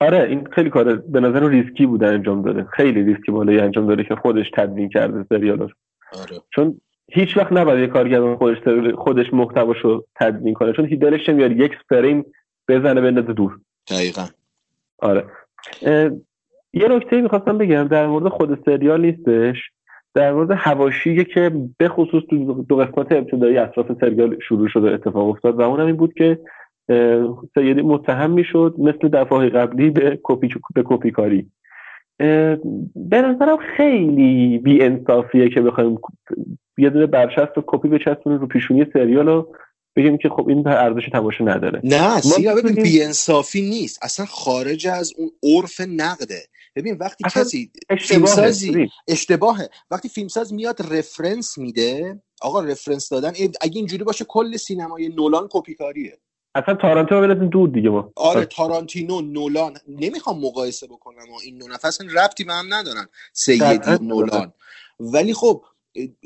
آره 0.00 0.22
این 0.22 0.48
خیلی 0.52 0.70
کار 0.70 0.96
به 0.96 1.20
نظر 1.20 1.48
ریسکی 1.48 1.86
بوده 1.86 2.06
انجام 2.06 2.42
داده. 2.42 2.64
خیلی 2.64 3.02
ریسکی 3.02 3.32
بالایی 3.32 3.58
انجام 3.58 3.86
داده 3.86 4.04
که 4.04 4.14
خودش 4.14 4.50
تدوین 4.56 4.88
کرده 4.88 5.26
سریال 5.28 5.58
رو. 5.58 5.68
آره. 6.12 6.42
چون 6.54 6.80
هیچ 7.12 7.36
وقت 7.36 7.52
نباید 7.52 7.80
یه 7.80 7.86
کارگردان 7.86 8.36
خودش 8.36 8.58
خودش 8.98 9.26
محتواشو 9.32 10.04
تدوین 10.14 10.54
کنه. 10.54 10.72
چون 10.72 10.86
هیچ 10.86 11.00
دلش 11.00 11.28
نمیاد 11.28 11.52
یک 11.52 11.72
فریم 11.88 12.24
بزنه 12.68 13.00
بندازه 13.00 13.32
دور. 13.32 13.60
دقیقا. 13.90 14.26
آره. 14.98 15.24
یه 16.72 16.88
نکته 16.88 17.20
می‌خواستم 17.20 17.58
بگم 17.58 17.88
در 17.88 18.06
مورد 18.06 18.28
خود 18.28 18.64
سریال 18.64 19.00
نیستش. 19.00 19.56
در 20.16 20.32
مورد 20.32 20.50
حواشی 20.50 21.24
که 21.24 21.52
به 21.78 21.88
خصوص 21.88 22.22
تو 22.30 22.64
دو 22.68 22.76
قسمت 22.76 23.12
ابتدایی 23.12 23.58
اطراف 23.58 23.86
سریال 24.00 24.36
شروع 24.48 24.68
شده 24.68 24.90
اتفاق 24.90 25.28
افتاد 25.28 25.58
و 25.58 25.62
اونم 25.62 25.86
این 25.86 25.96
بود 25.96 26.14
که 26.14 26.38
سیدی 27.54 27.82
متهم 27.82 28.30
می‌شد 28.30 28.74
مثل 28.78 29.08
دفعه 29.08 29.48
قبلی 29.48 29.90
به 29.90 30.18
کپی 30.22 30.48
به 30.74 30.82
کپی 30.86 31.10
کاری 31.10 31.46
به 32.96 33.22
نظرم 33.22 33.56
خیلی 33.76 34.58
بی 34.58 34.82
انصافیه 34.82 35.48
که 35.48 35.60
بخوایم 35.60 35.98
یه 36.78 36.90
دونه 36.90 37.06
برچسب 37.06 37.64
کپی 37.66 37.88
بچسبونیم 37.88 38.40
رو 38.40 38.46
پیشونی 38.46 38.86
سریال 38.92 39.26
رو 39.26 39.54
بگیم 39.96 40.18
که 40.18 40.28
خب 40.28 40.48
این 40.48 40.62
به 40.62 40.70
ارزش 40.70 41.08
تماشا 41.08 41.44
نداره. 41.44 41.80
نه 41.84 42.20
سینا 42.20 42.54
ببین 42.54 42.82
بی 42.82 43.02
انصافی 43.02 43.62
نیست. 43.62 43.98
اصلا 44.02 44.26
خارج 44.26 44.88
از 44.88 45.12
اون 45.18 45.30
عرف 45.42 45.80
نقده. 45.80 46.40
ببین 46.76 46.96
وقتی 47.00 47.24
کسی 47.30 47.70
فیلمسازی 48.00 48.88
اشتباهه. 49.08 49.70
وقتی 49.90 50.08
فیلمساز 50.08 50.52
میاد 50.52 50.94
reference 50.94 51.58
میده. 51.58 52.22
آقا 52.40 52.60
reference 52.60 53.08
دادن 53.08 53.28
اگه 53.60 53.76
اینجوری 53.76 54.04
باشه 54.04 54.24
کل 54.24 54.56
سینمای 54.56 55.08
نولان 55.08 55.48
کپی 55.50 55.74
کاریه 55.74 56.18
اصلا 56.54 56.74
تارانتینو 56.74 57.20
ببینید 57.20 57.50
دور 57.50 57.68
دیگه 57.68 57.88
ما 57.88 58.12
آره 58.16 58.44
تارانتینو 58.44 59.20
نولان. 59.20 59.76
نمی‌خوام 59.88 60.40
مقایسه 60.40 60.86
بکنم 60.86 61.30
و 61.30 61.38
این 61.44 61.58
دو 61.58 61.68
نفر 61.68 61.90
ربطی 62.14 62.44
به 62.44 62.52
هم 62.52 62.74
ندارن. 62.74 63.08
سیدی 63.32 63.90
نولان. 64.00 64.52
ولی 65.00 65.34
خب 65.34 65.64
این 65.92 66.16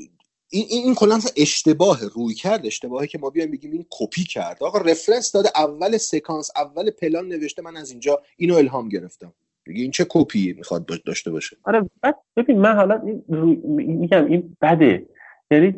این, 0.49 0.65
این 0.69 0.95
کلا 0.95 1.19
اشتباه 1.35 1.99
رویکرد 2.05 2.65
اشتباهی 2.65 3.07
که 3.07 3.17
ما 3.17 3.29
بیایم 3.29 3.51
بگیم 3.51 3.71
این 3.71 3.85
کپی 3.89 4.23
کرد. 4.23 4.63
آقا 4.63 4.79
reference 4.79 5.31
داده 5.31 5.51
اول 5.55 5.97
سکانس 5.97 6.51
اول 6.55 6.91
پلان 6.91 7.27
نوشته 7.27 7.61
من 7.61 7.77
از 7.77 7.89
اینجا 7.89 8.21
اینو 8.37 8.55
الهام 8.55 8.89
گرفتم. 8.89 9.33
این 9.67 9.91
چه 9.91 10.05
کپی 10.09 10.53
می‌خواد 10.57 10.85
داشته 11.05 11.31
باشه؟ 11.31 11.57
آره 11.63 11.89
بعد 12.01 12.15
ببین 12.37 12.59
من 12.59 12.75
حالا 12.75 13.01
میگم 13.27 14.25
این 14.25 14.57
بده. 14.61 15.05
یعنی 15.51 15.75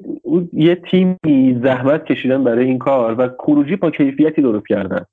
یه 0.54 0.76
تیمی 0.76 1.62
زحمت 1.64 2.06
کشیدن 2.06 2.44
برای 2.44 2.66
این 2.66 2.80
کار 2.80 3.16
و 3.22 3.30
خروجی 3.40 3.76
با 3.76 3.92
کیفیتی 3.92 4.42
درست 4.42 4.68
کردن. 4.68 5.06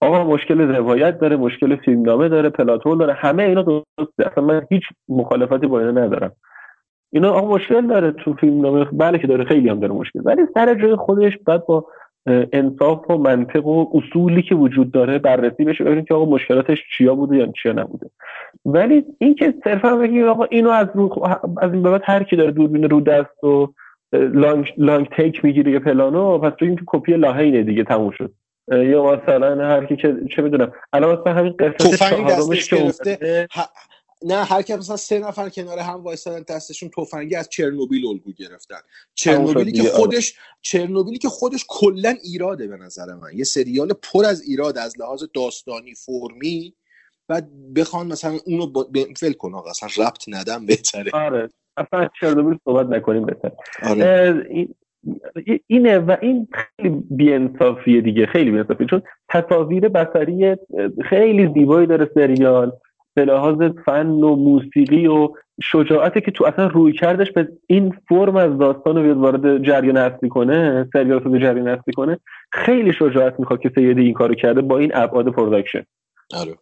آقا 0.00 0.24
مشکل 0.24 0.60
روایت 0.60 1.18
داره 1.18 1.36
مشکل 1.36 1.76
فیلمنامه 1.76 2.28
داره 2.28 2.48
پلاتون 2.48 2.98
داره 2.98 3.12
همه 3.12 3.42
اینا 3.42 3.62
درسته 3.62 4.30
اصلا 4.32 4.44
من 4.44 4.66
هیچ 4.70 4.82
مخالفتی 5.08 5.66
با 5.66 5.80
اینا 5.80 5.90
ندارم. 5.90 6.32
اینا 7.12 7.32
آقا 7.32 7.54
مشکل 7.54 7.86
داره 7.86 8.12
تو 8.12 8.34
فیلمنامه. 8.34 8.84
بله 8.84 9.18
که 9.18 9.26
داره 9.26 9.44
خیلی 9.44 9.68
هم 9.68 9.80
داره 9.80 9.92
مشکل. 9.92 10.20
ولی 10.24 10.42
سر 10.54 10.74
جای 10.74 10.96
خودش 10.96 11.38
بعد 11.46 11.66
با 11.66 11.86
انصاف 12.26 13.10
و 13.10 13.18
منطق 13.18 13.66
و 13.66 13.86
اصولی 13.94 14.42
که 14.42 14.54
وجود 14.54 14.92
داره 14.92 15.18
بررسی 15.18 15.64
بشه 15.64 15.84
ببینیم 15.84 16.04
که 16.04 16.14
آقا 16.14 16.24
مشکلاتش 16.24 16.78
چیا 16.98 17.14
بوده 17.14 17.36
یا 17.36 17.46
چیا 17.62 17.72
نبوده. 17.72 18.10
ولی 18.64 19.04
این 19.18 19.34
که 19.34 19.54
صرفا 19.64 19.96
بگیم 19.96 20.28
آقا 20.28 20.44
اینو 20.44 20.70
از 20.70 20.86
رو 20.94 21.28
از 21.60 21.72
این 21.72 21.82
بعد 21.82 22.02
هر 22.04 22.22
کی 22.22 22.36
داره 22.36 22.50
دوربین 22.50 22.90
رو 22.90 23.00
دست 23.00 23.44
و 23.44 23.74
لانگ, 24.12 24.72
لانگ 24.78 25.08
تیک 25.16 25.44
می‌گیره 25.44 25.72
یه 25.72 25.78
پلانو 25.78 26.38
پس 26.38 26.52
بگیم 26.52 26.76
که 26.76 26.82
کپی 26.86 27.12
لاهینه 27.12 27.62
دیگه 27.62 27.84
تموم 27.84 28.10
شد. 28.10 28.32
یا 28.68 29.12
مثلا 29.12 29.68
هر 29.68 29.84
کی 29.84 29.96
که 29.96 30.16
چه 30.36 30.42
می‌دونم. 30.42 30.72
الان 30.92 31.18
مثلا 31.20 31.32
همین 31.32 31.52
قسمت 31.58 31.94
چهارمش 31.94 32.70
که 32.70 32.92
نه 34.24 34.44
هر 34.44 34.62
کی 34.62 34.74
مثلا 34.74 34.96
سه 34.96 35.18
نفر 35.18 35.48
کنار 35.48 35.78
هم 35.78 36.02
وایسادن 36.02 36.44
دستشون 36.48 36.90
تفنگی 36.96 37.36
از 37.36 37.48
چرنوبیل 37.48 38.06
الگو 38.06 38.32
گرفتن. 38.32 38.80
چرنوبیلی 39.14 39.72
که 39.72 39.82
خودش 39.82 40.38
چرنوبیلی 40.60 41.18
که 41.18 41.28
خودش 41.28 41.64
کلا 41.68 42.14
ایراده 42.22 42.66
به 42.66 42.76
نظر 42.76 43.14
من. 43.14 43.28
یه 43.34 43.44
سریال 43.44 43.92
پر 44.12 44.24
از 44.24 44.42
ایراد 44.42 44.78
از 44.78 45.00
لحاظ 45.00 45.24
داستانی 45.34 45.94
فرمی 45.94 46.74
بعد 47.28 47.48
بخوان 47.76 48.06
مثلا 48.06 48.38
اونو 48.46 48.66
با... 48.66 48.86
فل 49.16 49.32
کن 49.32 49.54
آقا 49.54 49.70
اصلا 49.70 50.06
ربط 50.06 50.24
ندم 50.28 50.66
بهتره. 50.66 51.10
آره. 51.14 51.48
اصلا 51.76 52.08
چرنوبیل 52.20 52.58
صحبت 52.64 52.86
نکنیم 52.86 53.26
بهتر 53.26 53.52
آره. 53.82 54.46
اینه 55.66 55.98
و 55.98 56.16
این 56.22 56.48
خیلی 56.52 57.02
بیانصافیه 57.10 58.00
دیگه 58.00 58.26
خیلی 58.26 58.50
بیانصافیه. 58.50 58.86
چون 58.86 59.02
تصاویر 59.28 59.88
بصری 59.88 60.56
خیلی 61.08 61.50
زیبایی 61.54 61.86
داره 61.86 62.10
سریال. 62.14 62.72
به 63.14 63.24
لحاظ 63.24 63.62
فن 63.84 64.06
و 64.06 64.36
موسیقی 64.36 65.06
و 65.06 65.28
شجاعتی 65.62 66.20
که 66.20 66.30
تو 66.30 66.44
اصلا 66.44 66.66
روی 66.66 66.92
کردش 66.92 67.32
به 67.32 67.48
این 67.66 67.94
فرم 68.08 68.36
از 68.36 68.58
داستان 68.58 68.96
رو 68.96 69.14
وارد 69.20 69.62
جریان 69.62 69.96
اصلی 69.96 70.28
کنه 70.28 70.88
سریال 70.92 71.20
رو 71.20 71.38
جریان 71.38 71.68
اصلی 71.68 71.94
کنه 71.94 72.18
خیلی 72.52 72.92
شجاعت 72.92 73.40
می‌خواد 73.40 73.60
که 73.60 73.72
سیدی 73.74 74.02
این 74.02 74.14
کارو 74.14 74.34
کرده 74.34 74.60
با 74.60 74.78
این 74.78 74.90
ابعاد 74.94 75.28
production 75.28 75.82
آره. 76.34 76.54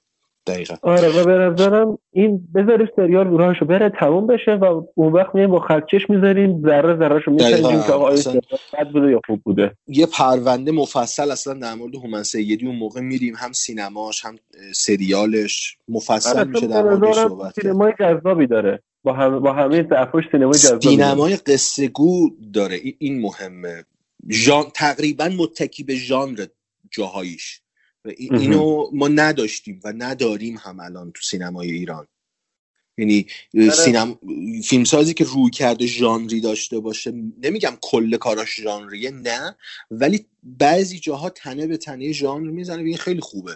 دقیقا. 0.47 0.75
آره 0.83 1.21
و 1.21 1.25
به 1.25 1.33
نظرم 1.33 1.99
این 2.13 2.49
بذاریم 2.55 2.89
سریال 2.97 3.27
راهشو 3.27 3.65
بره 3.65 3.93
تموم 4.01 4.27
بشه 4.27 4.55
و 4.55 4.83
اون 4.95 5.13
وقت 5.13 5.35
میایم 5.35 5.51
با 5.51 5.61
خطکش 5.61 6.11
می‌ذاریم 6.11 6.63
ذره 6.63 6.97
ذره 6.99 7.21
شو 7.21 7.31
میسنجیم 7.31 7.83
که 7.83 7.93
آقا 7.93 8.11
بد 8.11 8.91
بوده 8.93 9.11
یا 9.11 9.21
خوب 9.27 9.41
بوده. 9.45 9.73
یه 9.87 10.07
پرونده 10.07 10.73
مفصل 10.73 11.31
اصلا 11.31 11.55
در 11.55 11.75
مورد 11.75 11.95
هومن 11.95 12.23
سیدی 12.23 12.67
اون 12.67 12.77
موقع 12.77 13.01
میریم 13.01 13.35
هم 13.37 13.53
سینماش 13.53 14.25
هم 14.25 14.37
سریالش 14.75 15.77
مفصل 15.89 16.39
آره 16.39 16.49
میشه 16.49 16.67
در 16.67 16.83
موردش 16.83 17.15
صحبت 17.15 17.61
سینمای 17.63 17.93
جذابی 18.01 18.47
داره. 18.47 18.83
با 19.03 19.13
هم 19.13 19.39
با 19.39 19.53
همه 19.53 19.87
ضعفاش 19.89 20.25
سینمای 20.33 20.59
جذابی 20.59 20.89
سینمای 20.89 21.37
قصه 21.37 21.89
گو 21.89 22.31
داره. 22.53 22.81
این 22.99 23.21
مهمه. 23.21 23.85
ژان 24.31 24.65
تقریبا 24.75 25.31
متکی 25.39 25.85
به 25.85 25.95
ژانر 25.95 26.47
جاهاییش. 26.91 27.61
اینو 28.05 28.91
ما 28.93 29.09
نداشتیم 29.09 29.81
و 29.85 29.93
نداریم 29.97 30.57
هم 30.61 30.81
الان 30.81 31.13
تو 31.13 31.23
سینمای 31.23 31.71
ایران. 31.71 32.07
یعنی 32.99 33.27
سینم 33.73 34.19
فیلمسازی 34.65 35.15
که 35.15 35.25
روی 35.25 35.51
کرده 35.51 35.87
ژانری 35.87 36.41
داشته 36.41 36.81
باشه 36.81 37.13
نمیگم 37.43 37.73
کل 37.83 38.17
کاراش 38.17 38.61
ژانریه 38.61 39.11
نه. 39.11 39.57
ولی 39.91 40.27
بعضی 40.43 40.99
جاها 40.99 41.31
تنه 41.31 41.67
به 41.67 41.77
تنه 41.77 42.13
ژانر 42.13 42.51
می‌زنه 42.51 42.83
و 42.83 42.87
این 42.87 42.97
خیلی 42.97 43.21
خوبه. 43.21 43.53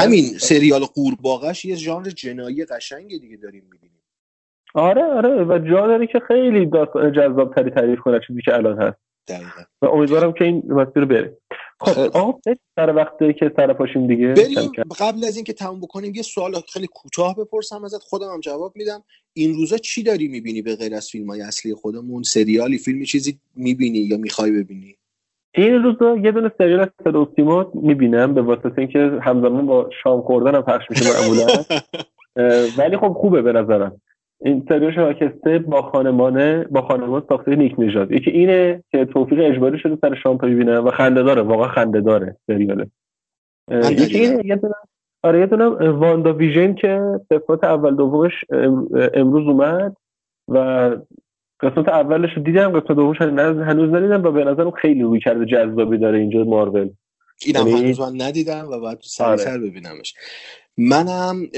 همین 0.00 0.24
سریال 0.38 0.84
قورباغش 0.84 1.64
یه 1.64 1.76
ژانر 1.76 2.10
جنایی 2.10 2.64
قشنگی 2.64 3.18
دیگه 3.18 3.36
داریم 3.36 3.64
می‌بینیم. 3.72 4.02
آره 4.74 5.04
آره. 5.04 5.44
و 5.44 5.58
جا 5.58 5.86
داره 5.86 6.06
که 6.06 6.20
خیلی 6.28 6.66
جذاب 7.16 7.54
تری 7.54 7.70
تعریف 7.70 7.98
کنه 7.98 8.20
چیزی 8.26 8.40
که 8.44 8.54
الان 8.54 8.82
هست. 8.82 8.98
دقیقا. 9.28 9.62
و 9.82 9.86
امیدوارم 9.86 10.32
که 10.32 10.44
این 10.44 10.62
مسیر 10.66 11.04
بره. 11.04 11.39
خب 11.80 12.16
آقا 12.16 12.38
سر 12.76 12.94
وقتی 12.96 13.32
که 13.32 13.52
سر 13.56 13.72
پاشیم 13.72 14.06
دیگه 14.06 14.26
بریم. 14.26 14.72
قبل 15.00 15.24
از 15.24 15.36
اینکه 15.36 15.52
تموم 15.52 15.80
بکنیم 15.80 16.14
یه 16.14 16.22
سوال 16.22 16.52
خیلی 16.72 16.86
کوتاه 16.86 17.36
بپرسم 17.36 17.84
ازت 17.84 18.02
خودم 18.02 18.32
هم 18.32 18.40
جواب 18.40 18.72
میدم. 18.76 19.02
این 19.32 19.54
روزا 19.54 19.76
چی 19.76 20.02
داری 20.02 20.28
می‌بینی 20.28 20.62
به 20.62 20.76
غیر 20.76 20.94
از 20.94 21.08
فیلم 21.08 21.30
های 21.30 21.42
اصلی 21.42 21.74
خودمون؟ 21.74 22.22
سریالی 22.22 22.78
فیلمی 22.78 23.06
چیزی 23.06 23.38
می‌بینی 23.56 23.98
یا 23.98 24.16
می‌خوای 24.16 24.50
ببینی؟ 24.50 24.96
این 25.54 25.82
روزا 25.82 26.16
یه 26.16 26.32
دونه 26.32 26.52
سریال 26.58 26.80
از 26.80 26.88
صدا 27.04 27.28
سیما 27.36 27.72
می‌بینم 27.74 28.34
به 28.34 28.42
واسطه 28.42 28.78
اینکه 28.78 28.98
همزمان 29.22 29.66
با 29.66 29.90
شام 30.02 30.22
خوردن 30.22 30.54
هم 30.54 30.62
پخش 30.62 30.84
میشه 30.90 31.04
معمولا 31.20 31.46
ولی 32.78 32.96
خب 32.96 33.12
خوبه 33.12 33.42
به 33.42 33.52
نظرم. 33.52 34.00
این 34.42 34.66
سریال 34.68 34.92
شاکسته 34.92 35.58
با 35.58 35.82
خانمانه 35.82 36.64
با 36.64 36.82
خانمان 36.82 37.22
ساخته 37.28 37.56
نیک 37.56 37.74
نژاد. 37.78 38.12
یکی 38.12 38.30
اینه 38.30 38.84
که 38.90 39.04
توفیق 39.04 39.38
اجباری 39.40 39.78
شده 39.78 39.98
سر 40.00 40.14
شام 40.14 40.36
ببینم 40.36 40.86
و 40.86 40.90
خنده 40.90 41.22
داره 41.22 41.42
واقعا 41.42 41.68
خنده 41.68 42.00
داره 42.00 42.36
سریاله. 42.46 42.90
یکی 43.90 44.18
اینه 44.18 44.46
یه 44.46 44.56
دونه 44.56 44.74
آره 45.22 45.40
یه 45.40 45.46
واندا 45.90 46.32
ویژن 46.32 46.74
که 46.74 47.20
قسمت 47.30 47.64
اول 47.64 47.96
دومش 47.96 48.32
امروز 49.14 49.48
اومد 49.48 49.96
و 50.48 50.90
قسمت 51.60 51.88
اولش 51.88 52.30
رو 52.36 52.42
دیدم 52.42 52.80
قسمت 52.80 52.96
دومش 52.96 53.20
هنوز 53.20 53.94
ندیدم 53.94 54.22
و 54.22 54.30
به 54.30 54.44
نظرم 54.44 54.70
خیلی 54.70 55.02
روی 55.02 55.20
کرده 55.20 55.46
جذابی 55.46 55.98
داره 55.98 56.18
اینجا 56.18 56.44
مارول. 56.44 56.90
اینم 57.46 57.68
هنوز 57.68 58.00
من 58.00 58.22
ندیدم 58.22 58.68
و 58.72 58.80
باید 58.80 58.98
سریعتر 59.00 59.58
ببینمش. 59.58 60.14
منم 60.80 61.48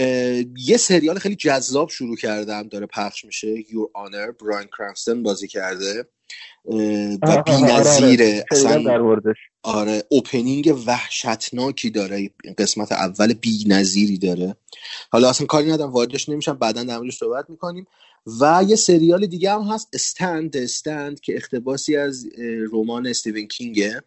یه 0.56 0.76
سریال 0.76 1.18
خیلی 1.18 1.36
جذاب 1.36 1.88
شروع 1.88 2.16
کردم 2.16 2.68
داره 2.68 2.86
پخش 2.86 3.24
میشه 3.24 3.64
یور 3.72 3.88
آنر 3.94 4.30
براین 4.30 4.68
کرانستن 4.78 5.22
بازی 5.22 5.48
کرده 5.48 6.06
و 7.22 7.42
بی 7.46 7.62
نظیره 7.62 8.44
آره 9.62 10.02
اوپنینگ 10.08 10.74
وحشتناکی 10.86 11.90
داره 11.90 12.30
قسمت 12.58 12.92
اول 12.92 13.32
بی 13.32 13.64
نظیری 13.66 14.18
داره. 14.18 14.56
حالا 15.10 15.28
اصلا 15.28 15.46
کاری 15.46 15.72
ندارم 15.72 15.92
واردش 15.92 16.28
نمیشم 16.28 16.52
بعدا 16.52 16.84
در 16.84 16.98
موردش 16.98 17.16
صحبت 17.16 17.50
می‌کنیم. 17.50 17.86
و 18.40 18.64
یه 18.68 18.76
سریال 18.76 19.26
دیگه 19.26 19.52
هم 19.52 19.62
هست 19.62 19.88
استند 19.92 20.56
استند 20.56 21.20
که 21.20 21.36
اختباسی 21.36 21.96
از 21.96 22.26
رمان 22.72 23.06
استیون 23.06 23.46
کینگه 23.46 24.02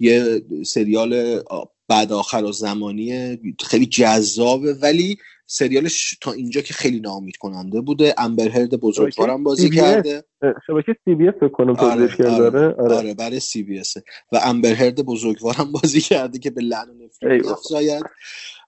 یه 0.00 0.42
سریال 0.66 1.42
بعد 1.88 2.12
آخرالزمانی 2.12 3.38
خیلی 3.60 3.86
جذابه. 3.86 4.74
ولی 4.82 5.16
سریالش 5.46 6.18
تا 6.20 6.32
اینجا 6.32 6.60
که 6.60 6.74
خیلی 6.74 7.00
ناامید 7.00 7.36
کننده 7.36 7.80
بوده. 7.80 8.14
امبر 8.18 8.49
هرد 8.49 8.80
بزرگوارم 8.80 9.44
بازی 9.44 9.70
کرده. 9.70 10.24
شبکه 10.66 10.96
CBS 11.04 11.50
کنم 11.52 11.76
آره, 11.76 12.08
آره, 12.30 12.74
آره, 12.74 12.94
آره 12.96 13.14
برای 13.14 13.40
CBS 13.40 13.96
و 14.32 14.40
امبر 14.44 14.73
هرد 14.73 15.02
بزرگوارم 15.02 15.72
بازی 15.82 16.00
کرده 16.00 16.38
که 16.38 16.50
به 16.50 16.60
لعن 16.60 16.88
و 16.90 16.94
نفرت 16.94 18.02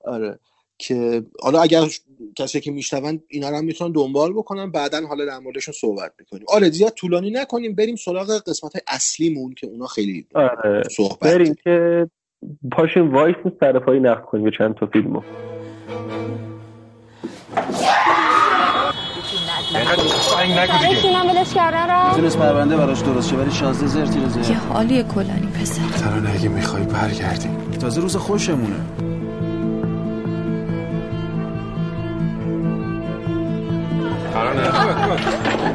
آره 0.04 0.38
که 0.78 1.24
حالا 1.40 1.62
اگر 1.62 1.88
کسی 2.36 2.60
که 2.60 2.70
میشنون 2.70 3.22
اینا 3.28 3.50
رو 3.50 3.56
هم 3.56 3.64
می‌تونن 3.64 3.92
دنبال 3.92 4.32
بکنن 4.32 4.70
بعدا 4.70 5.06
حالا 5.06 5.24
در 5.24 5.38
موردشون 5.38 5.74
صحبت 5.80 6.12
می‌کنیم. 6.18 6.44
آره 6.48 6.70
زیاد 6.70 6.92
طولانی 6.92 7.30
نکنیم 7.30 7.74
بریم 7.74 7.96
سراغ 7.96 8.42
قسمت 8.46 8.72
های 8.72 8.82
اصلیمون 8.88 9.54
که 9.54 9.66
اونا 9.66 9.86
خیلی 9.86 10.26
آره. 10.34 10.82
صحبت 10.90 11.18
بریم 11.18 11.54
که 11.64 12.06
پاشیم 12.72 13.14
وایس 13.14 13.36
سر 13.60 13.78
پایی 13.78 14.00
نقد 14.00 14.22
کنیم 14.22 14.50
چند 14.50 14.74
تا 14.74 14.86
فیلمو. 14.86 15.20
اینم 21.04 21.26
ولش 21.26 21.54
کردن 21.54 21.88
را 21.88 22.08
می‌تونست 22.08 22.38
پرونده 22.38 22.76
براش 22.76 23.00
درست 23.00 23.30
شه 23.30 23.36
ولی 23.36 23.50
شازده 23.50 23.86
زرتی 23.86 24.20
رو 24.20 24.50
یه 24.50 24.58
حالی 24.58 25.02
کلانی 25.02 25.48
پسر. 25.60 25.82
ترانه 26.04 26.30
اگه 26.34 26.48
می‌خوای 26.48 26.82
برگردیم. 26.82 27.56
تازه 27.80 28.00
روز 28.00 28.16
خوشمونه. 28.16 28.76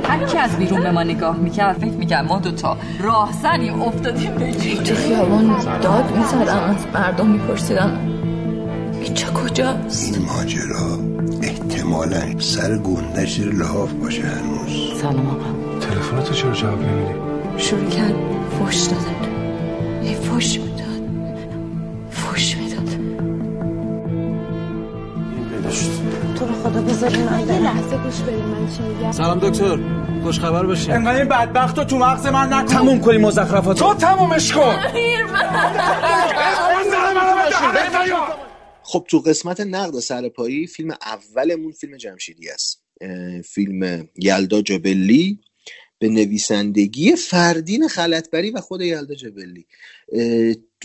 هر 0.03 0.25
کی 0.25 0.37
از 0.37 0.57
بیرون 0.57 0.83
به 0.83 0.91
ما 0.91 1.03
نگاه 1.03 1.37
می‌کرد 1.37 1.77
فکر 1.77 1.91
می‌کرد 1.91 2.25
ما 2.25 2.39
دوتا 2.39 2.77
راهزنی 3.01 3.69
افتادیم 3.69 4.35
به 4.35 4.51
تو 4.51 4.95
خیابان 4.95 5.55
داد 5.81 6.17
می‌زدم 6.17 6.59
از 6.59 6.87
مردم 6.93 7.27
میپرسیدم 7.27 7.91
اینجا 9.01 9.27
کجاست؟ 9.27 10.13
این 10.15 10.25
ماجرا 10.25 10.99
احتمالا 11.43 12.39
سر 12.39 12.77
گندش 12.77 13.39
لحاف 13.39 13.91
باشه 13.91 14.21
هنوز. 14.21 15.01
سلام 15.01 15.27
آقا. 15.27 15.79
تلفنتو 15.79 16.33
چرا 16.33 16.51
جواب 16.51 16.81
نمیدی؟ 16.81 17.13
شروع 17.57 17.89
کرد 17.89 18.13
فش 18.59 18.77
دادن. 18.77 19.15
ای 20.01 20.15
فش 20.15 20.59
می‌داد. 20.59 20.88
خدا 26.69 26.81
بذاری 26.81 27.23
من 27.23 27.39
یه 27.39 27.59
لحظه 27.59 27.97
گوش 27.97 28.19
بدید 28.19 28.43
من 28.43 28.77
چی 28.77 28.83
میگم؟ 28.83 29.11
سلام 29.11 29.39
دکتر 29.39 29.79
خوش 30.23 30.39
خبر 30.39 30.65
باشین. 30.65 30.91
انقدر 30.91 31.19
این 31.19 31.29
بدبخت 31.29 31.87
تو 31.87 31.97
مغز 31.97 32.25
من 32.25 32.53
نکن. 32.53 32.65
تموم 32.65 32.99
کنی 32.99 33.17
مزخرفات 33.17 33.79
تو 33.79 33.93
تمومش 33.93 34.53
کن. 34.53 34.75
خب 38.83 39.05
تو 39.09 39.19
قسمت 39.19 39.59
نقد 39.59 39.99
سرپایی 39.99 40.67
فیلم 40.67 40.91
اولمون 41.01 41.71
فیلم 41.71 41.97
جمشیدی 41.97 42.49
است. 42.49 42.83
فیلم 43.45 44.07
یلدا 44.15 44.61
جبلی. 44.61 45.39
به 45.99 46.09
نویسندگی 46.09 47.15
فردین 47.15 47.87
خلطبری 47.87 48.51
و 48.51 48.61
خود 48.61 48.81
یلدا 48.81 49.15
جبلی. 49.15 49.65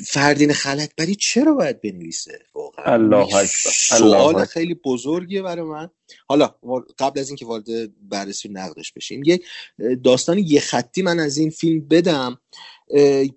فردین 0.06 0.52
خلطبری 0.52 1.14
چرا 1.14 1.54
باید 1.54 1.80
بنویسه 1.80 2.38
واقعا؟ 2.54 2.92
الله 2.94 3.46
سوال 3.68 4.44
خیلی 4.44 4.74
بزرگیه 4.74 5.42
برای 5.42 5.64
من. 5.64 5.90
حالا 6.26 6.54
قبل 6.98 7.20
از 7.20 7.28
اینکه 7.28 7.46
وارد 7.46 7.64
بررسی 8.08 8.48
نقدش 8.48 8.92
بشیم 8.92 9.22
یه 9.24 9.40
داستان 10.04 10.38
یه 10.38 10.60
خطی 10.60 11.02
من 11.02 11.20
از 11.20 11.38
این 11.38 11.50
فیلم 11.50 11.88
بدم. 11.88 12.40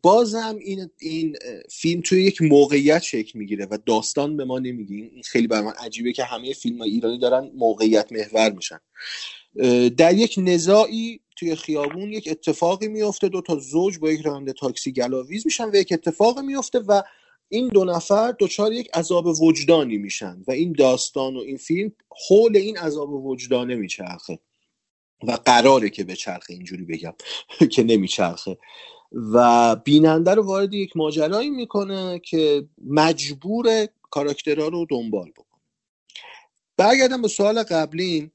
بازم 0.02 0.56
این 0.62 0.90
این 1.00 1.36
فیلم 1.72 2.02
توی 2.02 2.24
یک 2.24 2.42
موقعیت 2.42 3.02
شکل 3.02 3.40
می‌گیره 3.40 3.68
و 3.72 3.78
داستان 3.86 4.38
به 4.38 4.46
ما 4.46 4.60
نمیگه. 4.60 4.96
این 4.96 5.24
خیلی 5.26 5.48
بر 5.48 5.62
من 5.62 5.74
عجیبه 5.80 6.14
که 6.14 6.24
همه 6.24 6.54
فیلم 6.54 6.82
ایرانی 6.82 7.20
دارن 7.20 7.52
موقعیت 7.56 8.12
محور 8.12 8.52
میشن. 8.52 8.80
در 9.98 10.14
یک 10.14 10.36
نزاعی 10.38 11.20
توی 11.38 11.56
خیابون 11.56 12.14
یک 12.14 12.28
اتفاقی 12.32 12.88
میفته 12.88 13.30
دو 13.30 13.42
تا 13.42 13.56
زوج 13.56 13.98
با 14.00 14.12
یک 14.12 14.22
راننده 14.22 14.54
تاکسی 14.54 14.92
گلاویز 14.92 15.46
میشن 15.46 15.70
و 15.70 15.76
یک 15.76 15.94
اتفاقی 15.94 16.42
میفته 16.42 16.80
و 16.80 17.02
این 17.50 17.68
دو 17.68 17.86
نفر 17.86 18.36
دچار 18.40 18.74
یک 18.74 18.90
عذاب 18.94 19.28
وجدانی 19.42 19.98
میشن 19.98 20.44
و 20.48 20.52
این 20.52 20.76
داستان 20.78 21.36
و 21.36 21.40
این 21.40 21.58
فیلم 21.58 21.92
حول 22.30 22.58
این 22.58 22.78
عذاب 22.78 23.26
وجدانه 23.26 23.76
میچرخه 23.76 24.40
و 25.24 25.32
قراره 25.32 25.90
که 25.90 26.04
به 26.04 26.16
چرخه 26.16 26.54
اینجوری 26.54 26.86
بگم 26.86 27.14
که 27.74 27.84
نمیچرخه. 27.84 28.58
و 29.34 29.76
بیننده 29.76 30.34
رو 30.34 30.44
وارد 30.44 30.74
یک 30.74 30.98
ماجرایی 30.98 31.50
می‌کنه 31.50 32.20
که 32.20 32.68
مجبور 32.88 33.88
کاراکترها 34.10 34.68
رو 34.68 34.86
دنبال 34.90 35.32
بکنه. 35.32 35.62
برگردم 36.78 37.22
به 37.22 37.28
سوال 37.28 37.64
قبلی 37.64 38.32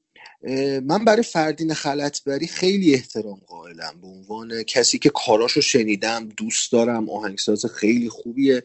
من 0.85 1.05
برای 1.05 1.23
فردین 1.23 1.73
خلطبری 1.73 2.47
خیلی 2.47 2.93
احترام 2.93 3.41
قائلم 3.47 3.93
به 4.01 4.07
عنوان 4.07 4.63
کسی 4.63 4.99
که 4.99 5.09
کاراشو 5.09 5.61
شنیدم 5.61 6.29
دوست 6.37 6.71
دارم 6.71 7.09
آهنگساز 7.09 7.65
خیلی 7.65 8.09
خوبیه. 8.09 8.63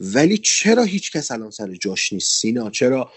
ولی 0.00 0.38
چرا 0.38 0.82
هیچ 0.82 1.12
کس 1.12 1.30
الان 1.30 1.50
سر 1.50 1.74
جاش 1.74 2.12
نیست؟ 2.12 2.34
سینا 2.34 2.70
چرا 2.70 3.10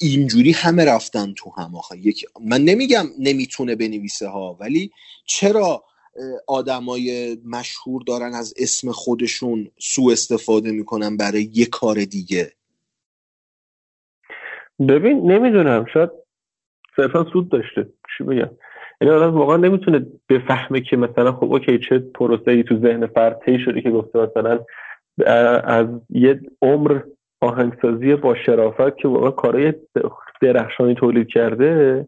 اینجوری 0.00 0.52
همه 0.52 0.84
رفتن 0.84 1.34
تو 1.36 1.50
هم 1.56 1.74
آخه؟ 1.76 1.98
یک 1.98 2.24
من 2.40 2.62
نمیگم 2.62 3.06
نمی‌تونه 3.18 3.76
بنویسه 3.76 4.28
ها 4.28 4.56
ولی 4.60 4.90
چرا 5.24 5.84
آدمای 6.46 7.38
مشهور 7.44 8.02
دارن 8.06 8.34
از 8.34 8.54
اسم 8.56 8.92
خودشون 8.92 9.70
سوء 9.78 10.12
استفاده 10.12 10.70
می‌کنن 10.70 11.16
برای 11.16 11.50
یه 11.54 11.66
کار 11.66 12.04
دیگه؟ 12.04 12.52
ببین 14.88 15.32
نمی‌دونم. 15.32 15.86
شاید 15.94 16.10
صرفا 16.98 17.24
سود 17.24 17.48
داشته. 17.48 17.86
چی 18.16 18.24
بگم؟ 18.24 18.50
یعنی 19.00 19.14
آدم 19.14 19.34
واقعا 19.34 19.56
نمی‌تونه 19.56 20.06
بفهمه 20.28 20.80
که 20.80 20.96
مثلا 20.96 21.32
خب 21.32 21.52
اوکی 21.52 21.78
چه 21.78 21.98
پروسه 21.98 22.50
ای 22.50 22.62
تو 22.62 22.78
ذهن 22.78 23.06
فرد 23.06 23.40
طی 23.46 23.58
شده 23.58 23.80
که 23.80 23.90
گفته 23.90 24.18
مثلا 24.18 24.60
از 25.64 25.86
یه 26.10 26.40
عمر 26.62 27.00
آهنگسازی 27.40 28.14
با 28.14 28.34
شرافت 28.34 28.96
که 28.96 29.08
واقعا 29.08 29.30
کارهای 29.30 29.72
درخشانی 30.42 30.94
تولید 30.94 31.28
کرده 31.28 32.06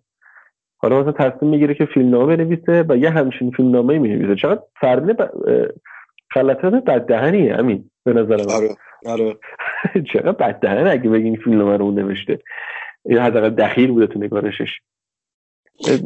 حالا 0.79 1.00
مثلا 1.00 1.12
تصمیم 1.12 1.50
می‌گیره 1.50 1.74
که 1.74 1.85
فیلمنامه 1.85 2.37
بنویسه 2.37 2.85
و 2.88 2.96
یه 2.96 3.11
همچین 3.11 3.50
فیلمنامه 3.50 3.98
نویسه 3.98 4.35
چقدر 4.35 4.61
فردین 4.81 5.12
ب... 5.12 5.31
خلطات 6.31 6.74
بددهنیه 6.74 7.57
همین 7.57 7.90
به 8.05 8.12
نظر 8.12 8.37
من. 8.37 8.55
آره 8.55 8.76
آره. 9.07 9.37
چقدر 10.12 10.33
بددهنه 10.33 10.90
اگه 10.90 11.11
بگین 11.11 11.37
فیلمنامه 11.37 11.76
رو 11.76 11.90
نوشته. 11.90 12.38
یا 13.04 13.22
حداقل 13.22 13.50
دخیل 13.50 13.90
بوده 13.90 14.06
تو 14.06 14.18
نگارشش. 14.18 14.80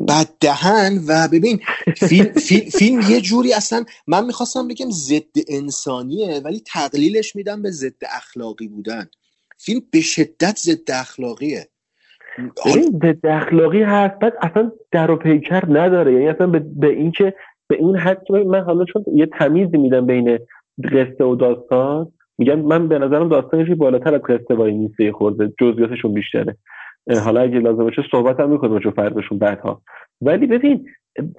بعد 0.08 0.28
دهن 0.40 0.98
و 1.08 1.28
ببین 1.32 1.60
فیلم, 1.96 2.32
فیلم, 2.32 2.70
فیلم 2.70 3.00
یه 3.10 3.20
جوری 3.20 3.52
اصلا 3.52 3.84
من 4.06 4.26
می‌خواستم 4.26 4.68
بگم 4.68 4.90
ضد 4.90 5.36
انسانیه 5.48 6.40
ولی 6.44 6.60
تقلیلش 6.66 7.36
میدم 7.36 7.62
به 7.62 7.70
ضد 7.70 8.04
اخلاقی 8.16 8.68
بودن. 8.68 9.06
فیلم 9.58 9.80
به 9.92 10.00
شدت 10.00 10.56
ضد 10.58 10.90
اخلاقیه. 10.90 11.68
ببین 12.66 13.00
ضد 13.02 13.26
اخلاقی 13.26 13.82
هست 13.82 14.18
بعد 14.18 14.32
اصلا 14.42 14.72
در 14.90 15.10
و 15.10 15.16
پیکر 15.16 15.62
نداره. 15.68 16.12
یعنی 16.12 16.28
اصلا 16.28 16.46
به, 16.46 16.58
به 16.58 16.88
این 16.88 17.12
که 17.12 17.34
به 17.68 17.76
این 17.76 17.96
حد 17.96 18.32
من 18.32 18.60
حالا 18.60 18.84
چون 18.84 19.04
یه 19.14 19.26
تمیزی 19.26 19.76
میدم 19.76 20.06
بین 20.06 20.38
قصه 20.84 21.24
و 21.24 21.36
داستان 21.36 22.12
میگم 22.38 22.58
من 22.60 22.88
به 22.88 22.98
نظرم 22.98 23.28
داستانش 23.28 23.70
بالاتر 23.70 24.14
از 24.14 24.20
قصه 24.22 24.54
وای 24.54 24.72
نیسته 24.72 25.12
خورده 25.12 25.52
جزئیاتشون 25.60 26.14
بیشتره. 26.14 26.56
حالا 27.24 27.40
اگه 27.40 27.58
لازم 27.58 27.84
باشه 27.84 28.04
صحبت 28.10 28.40
هم 28.40 28.50
می‌کنیم 28.50 28.78
چون 28.78 28.92
فرقشون 28.92 29.38
بعدها. 29.38 29.82
ولی 30.20 30.46
ببین 30.46 30.86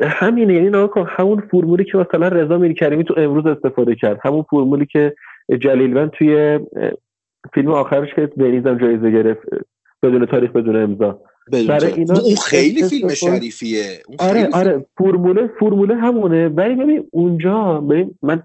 همینه 0.01 0.54
یعنی 0.54 0.67
نگاه 0.67 1.10
همون 1.10 1.43
فرمولی 1.51 1.84
که 1.84 1.97
مثلا 1.97 2.28
رضا 2.28 2.58
میری 2.58 2.73
کریمی 2.73 3.04
تو 3.04 3.13
امروز 3.17 3.45
استفاده 3.45 3.95
کرد 3.95 4.19
همون 4.23 4.45
فرمولی 4.49 4.86
که 4.86 5.15
جلیل 5.60 6.08
توی 6.08 6.60
فیلم 7.54 7.71
آخرش 7.71 8.13
که 8.15 8.30
هم 8.38 8.78
جایزه 8.78 9.12
گرفت 9.12 9.47
بدون 10.04 10.25
تاریخ 10.25 10.51
بدون 10.51 10.75
امضا. 10.75 11.19
برای 11.51 11.93
اینا 11.93 12.13
اون 12.13 12.36
خیلی 12.45 12.84
فیلم 12.84 13.10
شریفیه. 13.10 13.99
اون 14.08 14.17
آره 14.19 14.49
آره 14.54 14.86
فرموله 14.97 15.49
فرموله 15.60 15.95
همونه. 15.95 16.47
ولی 16.47 16.75
ببین 16.75 17.08
اونجا 17.12 17.82
ببین 17.82 18.15
من 18.21 18.43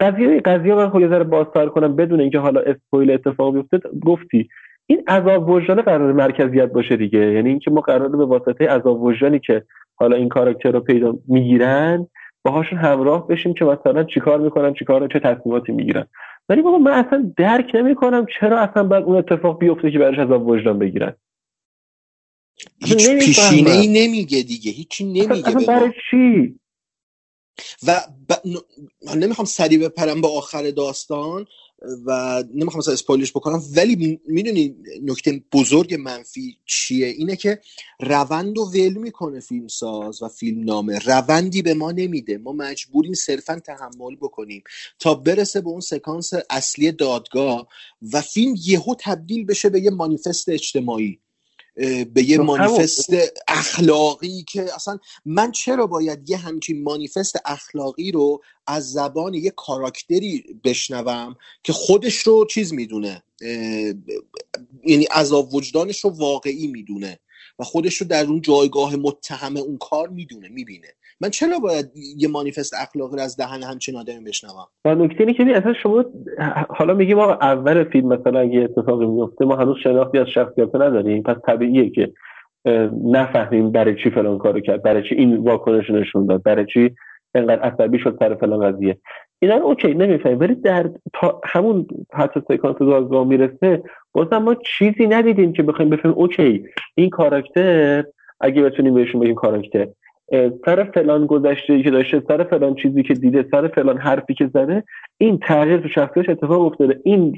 قضیه 0.00 0.40
قضیه 0.40 0.74
من 0.74 0.90
خود 0.90 1.08
ذره 1.08 1.24
بازتر 1.24 1.66
کنم 1.66 1.96
بدون 1.96 2.20
اینکه 2.20 2.38
حالا 2.38 2.60
اسپویل 2.60 3.10
اتفاق 3.10 3.54
بیفته 3.54 3.80
گفتی. 4.04 4.48
این 4.90 5.02
عذاب 5.08 5.48
وجدان 5.48 5.82
قرار 5.82 6.12
مرکزیت 6.12 6.72
باشه 6.72 6.96
دیگه. 6.96 7.18
یعنی 7.18 7.48
اینکه 7.48 7.70
ما 7.70 7.80
قرار 7.80 8.08
به 8.08 8.24
واسطه 8.24 8.68
عذاب 8.68 9.02
وجدانی 9.02 9.38
که 9.38 9.64
حالا 9.94 10.16
این 10.16 10.28
کاراکتر 10.28 10.70
رو 10.70 10.80
پیدا 10.80 11.18
می‌گیرن 11.28 12.06
باهاشون 12.44 12.78
همراه 12.78 13.28
بشیم 13.28 13.54
که 13.54 13.64
مثلا 13.64 14.04
چیکار 14.04 14.38
می‌کنن 14.40 14.74
چیکار 14.74 15.08
چه 15.12 15.18
تصمیماتی 15.18 15.72
می‌گیرن. 15.72 16.06
ولی 16.48 16.62
بابا 16.62 16.78
من 16.78 16.90
اصلا 16.90 17.32
درک 17.36 17.70
نمی‌کنم 17.74 18.26
چرا 18.40 18.60
اصلا 18.60 18.84
باید 18.84 19.04
اون 19.04 19.16
اتفاق 19.16 19.58
بیفته 19.58 19.90
که 19.90 19.98
براش 19.98 20.18
عذاب 20.18 20.46
وجدان 20.46 20.78
بگیرن. 20.78 21.14
هیچ 22.84 23.10
پیشینه 23.10 23.70
ای 23.70 23.86
نمیگه 23.86 24.42
دیگه. 24.42 24.70
هیچی 24.70 25.04
نمیگه 25.04 25.48
اصلا 25.48 25.62
برای 25.66 25.92
چی؟ 26.10 26.60
و 27.86 28.00
ب... 28.28 28.32
نمی‌خوام 29.16 29.46
سریع 29.46 29.88
بپرم 29.88 30.20
به 30.20 30.28
آخر 30.38 30.70
داستان. 30.70 31.46
و 32.06 32.42
نمی‌خوام 32.54 32.78
مثلا 32.78 32.94
اسپویلش 32.94 33.30
بکنم 33.30 33.62
ولی 33.76 34.20
می‌دونی 34.26 34.76
نکته 35.02 35.42
بزرگ 35.52 35.94
منفی 35.94 36.56
چیه؟ 36.66 37.06
اینه 37.06 37.36
که 37.36 37.60
روند 38.00 38.58
و 38.58 38.62
ول 38.74 38.92
می‌کنه 38.92 39.40
فیلم 39.40 39.68
ساز 39.68 40.22
و 40.22 40.28
فیلم 40.28 40.64
نامه 40.64 40.98
روندی 40.98 41.62
به 41.62 41.74
ما 41.74 41.92
نمیده. 41.92 42.38
ما 42.38 42.52
مجبوریم 42.52 43.14
صرفا 43.14 43.60
تحمل 43.66 44.16
بکنیم 44.16 44.62
تا 44.98 45.14
برسه 45.14 45.60
به 45.60 45.68
اون 45.68 45.80
سکانس 45.80 46.32
اصلی 46.50 46.92
دادگاه 46.92 47.68
و 48.12 48.20
فیلم 48.20 48.54
یهو 48.66 48.94
تبدیل 49.00 49.44
بشه 49.44 49.68
به 49.68 49.80
یه 49.80 49.90
مانیفست 49.90 50.48
اجتماعی. 50.48 51.20
به 52.14 52.22
یه 52.28 52.38
مانیفست 52.38 53.10
اخلاقی 53.48 54.44
که 54.48 54.74
اصلا 54.74 54.98
من 55.24 55.52
چرا 55.52 55.86
باید 55.86 56.30
یه 56.30 56.36
همچین 56.36 56.82
مانیفست 56.82 57.36
اخلاقی 57.44 58.12
رو 58.12 58.42
از 58.66 58.92
زبان 58.92 59.34
یه 59.34 59.50
کاراکتری 59.50 60.44
بشنوم 60.64 61.36
که 61.62 61.72
خودش 61.72 62.16
رو 62.16 62.46
چیز 62.46 62.72
می‌دونه؟ 62.72 63.22
یعنی 64.86 65.04
عذاب 65.04 65.54
وجدانش 65.54 66.00
رو 66.00 66.10
واقعی 66.10 66.66
می‌دونه 66.66 67.18
و 67.58 67.64
خودش 67.64 67.96
رو 67.96 68.06
در 68.06 68.24
اون 68.24 68.40
جایگاه 68.40 68.96
متهم 68.96 69.56
اون 69.56 69.78
کار 69.78 70.08
می‌دونه 70.08 70.48
می‌بینه. 70.48 70.94
من 71.22 71.30
چرا 71.30 71.58
باید 71.58 71.86
یه 72.16 72.28
مانیفست 72.28 72.74
اخلاقی 72.82 73.16
رو 73.16 73.22
از 73.22 73.36
دهن 73.36 73.62
همچین 73.62 73.96
آدمی 73.96 74.24
بشنوم؟ 74.24 74.66
و 74.84 74.94
نکته 74.94 75.20
اینه 75.20 75.34
که 75.34 75.56
اصلا 75.56 75.72
شما 75.72 76.04
حالا 76.68 76.94
میگیم 76.94 77.16
ما 77.16 77.32
اول 77.32 77.84
فیلم 77.84 78.08
مثلا 78.08 78.40
اگه 78.40 78.60
اتفاقی 78.60 79.06
میفته 79.06 79.44
ما 79.44 79.56
هنوز 79.56 79.76
شناختی 79.82 80.18
از 80.18 80.26
شخصیت 80.26 80.74
نداریم. 80.74 81.22
پس 81.22 81.36
طبیعیه 81.46 81.90
که 81.90 82.12
نفهمیم 83.04 83.70
برای 83.70 83.96
چی 84.02 84.10
فلان 84.10 84.38
کارو 84.38 84.60
کرد 84.60 84.82
برای 84.82 85.02
چی 85.08 85.14
این 85.14 85.36
واکنش 85.36 85.90
نشون 85.90 86.26
داد 86.26 86.42
برای 86.42 86.66
چی 86.66 86.94
انقدر 87.34 87.62
عصبی 87.62 87.98
شد 87.98 88.16
سر 88.18 88.34
فلان 88.34 88.72
قضیه. 88.72 88.98
اینا 89.42 89.54
اوکی 89.54 89.94
نمی‌فهمیم. 89.94 90.40
ولی 90.40 90.54
در 90.54 90.90
تا 91.12 91.40
همون 91.44 91.86
حتی 92.12 92.40
سکانس 92.48 92.78
دادگاه 92.78 93.26
می‌رسه 93.26 93.82
بازم 94.12 94.38
ما 94.38 94.54
چیزی 94.54 95.06
ندیدیم 95.06 95.52
که 95.52 95.62
بخوایم 95.62 95.90
بفهمیم 95.90 96.18
اوکی 96.18 96.64
این 96.94 97.10
کاراکتر 97.10 98.04
اگه 98.40 98.62
بتونیم 98.62 98.94
بهشون 98.94 99.20
بگیم 99.20 99.34
کاراکتر 99.34 99.88
سر 100.64 100.84
فلان 100.94 101.26
گذشته 101.26 101.82
که 101.82 101.90
داشته 101.90 102.22
سر 102.28 102.44
فلان 102.44 102.74
چیزی 102.74 103.02
که 103.02 103.14
دیده 103.14 103.48
سر 103.50 103.68
فلان 103.68 103.98
حرفی 103.98 104.34
که 104.34 104.50
زده 104.54 104.84
این 105.18 105.38
تغییر 105.38 105.80
تو 105.80 105.88
شخصیتش 105.88 106.28
اتفاق 106.28 106.60
افتاده. 106.60 107.00
این 107.04 107.34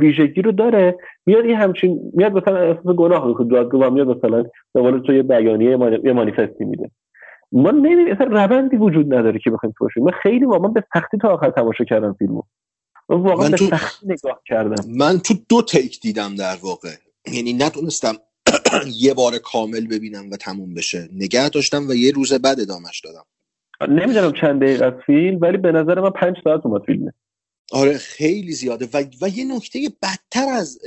ویژگی 0.00 0.42
رو 0.42 0.52
داره 0.52 0.98
میاد 1.26 1.44
این 1.44 1.56
همچین 1.56 2.00
میاد 2.14 2.32
مثلا 2.32 2.56
احساس 2.58 2.96
گناه 2.96 3.26
می‌کنه 3.28 3.48
دادگاه 3.48 3.90
میاد 3.90 4.08
مثلا 4.08 4.44
به 4.74 5.00
تو 5.06 5.12
یه 5.12 5.22
بیانیه 5.22 5.70
یه 6.04 6.12
مانیفستی 6.12 6.64
میده. 6.64 6.90
ما 7.52 7.70
نمی‌دونیم 7.70 8.12
اصلا 8.12 8.26
روندی 8.26 8.76
وجود 8.76 9.14
نداره 9.14 9.38
که 9.38 9.50
بخوایم 9.50 9.74
توش 9.78 9.96
من 9.96 10.12
خیلی 10.22 10.44
واقعا 10.44 10.68
به 10.68 10.84
سختی 10.94 11.18
تا 11.18 11.28
آخر 11.28 11.50
تماشا 11.50 11.84
کردم 11.84 12.12
فیلمو. 12.18 12.42
واقعا 13.08 13.44
من 13.44 13.50
به 13.50 13.56
تو- 13.56 13.66
سختی 13.66 14.06
نگاه 14.06 14.40
کردم. 14.46 14.84
من 14.98 15.18
تو 15.18 15.34
دو 15.48 15.62
تیک 15.62 16.00
دیدم 16.00 16.34
در 16.38 16.56
واقع. 16.62 16.88
یعنی 17.34 17.52
نتونستم 17.52 18.12
یه 18.86 19.14
بار 19.14 19.38
کامل 19.38 19.86
ببینم 19.86 20.30
و 20.30 20.36
تموم 20.36 20.74
بشه. 20.74 21.08
نگه 21.12 21.48
داشتم 21.48 21.88
و 21.88 21.94
یه 21.94 22.12
روز 22.12 22.32
بعد 22.32 22.60
ادامش 22.60 23.00
دادم. 23.00 23.24
نمی‌دونم 23.88 24.32
چند 24.32 24.62
دقیقه 24.62 24.84
از 24.84 24.92
فیلم 25.06 25.38
ولی 25.40 25.56
به 25.56 25.72
نظر 25.72 26.00
من 26.00 26.10
پنج 26.10 26.36
ساعت 26.44 26.66
اومد 26.66 26.82
فیلمه. 26.86 27.12
آره 27.72 27.98
خیلی 27.98 28.52
زیاده. 28.52 28.88
و, 28.94 29.04
و 29.22 29.28
یه 29.28 29.56
نکته 29.56 29.78
بدتر 30.02 30.48
از 30.48 30.78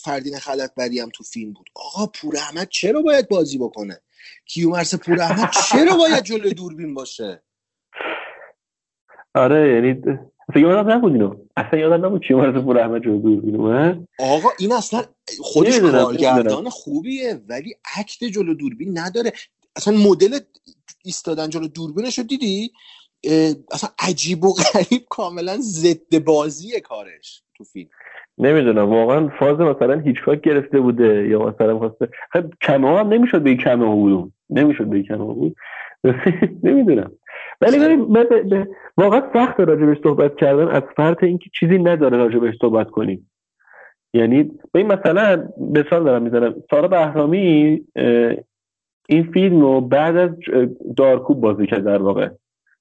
فردین 0.00 0.38
خلطبری 0.38 1.00
هم 1.00 1.08
تو 1.14 1.24
فیلم 1.24 1.52
بود. 1.52 1.66
آقا 1.74 2.06
پور 2.06 2.36
احمد 2.36 2.68
چرا 2.68 3.02
باید 3.02 3.28
بازی 3.28 3.58
بکنه؟ 3.58 4.00
کیومرس 4.44 4.94
پور 4.94 5.20
احمد 5.20 5.50
چرا 5.70 5.96
باید 5.96 6.24
جلو 6.24 6.50
دوربین 6.50 6.94
باشه؟ 6.94 7.42
آره 9.34 9.74
یعنی 9.74 10.02
اصلا 10.50 10.62
یادم 10.62 10.90
نبود 10.90 11.12
اینو. 11.12 11.34
اصلا 11.56 11.78
یادم 11.78 12.06
نبود 12.06 12.22
چی 12.28 12.34
مرز 12.34 12.64
پور 12.64 12.78
احمد 12.78 13.02
جو 13.02 13.18
دوربین 13.18 13.56
اومد 13.56 14.08
آقا 14.18 14.48
این 14.58 14.72
اصلا 14.72 15.02
خودش 15.40 15.78
کارگردان. 15.78 16.68
خوبیه 16.68 17.40
ولی 17.48 17.74
اکت 17.98 18.24
جلو 18.24 18.54
دوربین 18.54 18.98
نداره. 18.98 19.32
اصلا 19.76 19.96
مدل 19.98 20.38
ایستادن 21.04 21.48
جلو 21.48 21.68
دوربینش 21.68 22.18
رو 22.18 22.24
دیدی؟ 22.24 22.72
اصلا 23.72 23.90
عجیب 23.98 24.44
و 24.44 24.54
غریب 24.54 25.02
کاملا 25.08 25.56
ضد 25.60 26.24
بازی 26.24 26.80
کارش 26.80 27.42
تو 27.56 27.64
فیلم. 27.64 27.88
نمی‌دونم 28.38 28.88
واقعا 28.90 29.28
فاز 29.38 29.58
مثلا 29.58 30.00
هیچکاک 30.00 30.40
گرفته 30.40 30.80
بوده 30.80 31.28
یا 31.28 31.38
مثلا 31.38 31.78
خواسته. 31.78 32.08
خب 32.32 32.44
کمه 32.62 32.98
هم 32.98 33.08
نمی‌شد 33.08 33.42
به 33.42 33.54
کمه 33.54 33.86
بود. 33.86 34.32
نمی‌شد 34.50 34.84
به 34.84 35.02
کمه 35.02 35.34
بود. 35.34 35.56
نمی‌دونم. 36.64 37.12
ولی 37.60 37.78
ببین 37.78 38.66
واقعا 38.96 39.22
سخت 39.34 39.60
راجبش 39.60 39.96
صحبت 40.02 40.36
کردن. 40.36 40.68
از 40.68 40.82
فرط 40.96 41.22
اینکه 41.24 41.50
چیزی 41.60 41.78
نداره 41.78 42.16
راجبش 42.16 42.54
صحبت 42.60 42.90
کنیم 42.90 43.30
یعنی 44.14 44.50
ببین 44.74 44.86
مثلا 44.86 45.48
مثال 45.74 46.04
دارم 46.04 46.22
می‌زنم. 46.22 46.54
سارا 46.70 46.88
بهرامی 46.88 47.80
این 49.08 49.22
فیلم 49.32 49.60
رو 49.60 49.80
بعد 49.80 50.16
از 50.16 50.30
دارکوب 50.96 51.40
بازی 51.40 51.66
کرد 51.66 51.84
در 51.84 52.02
واقع. 52.02 52.28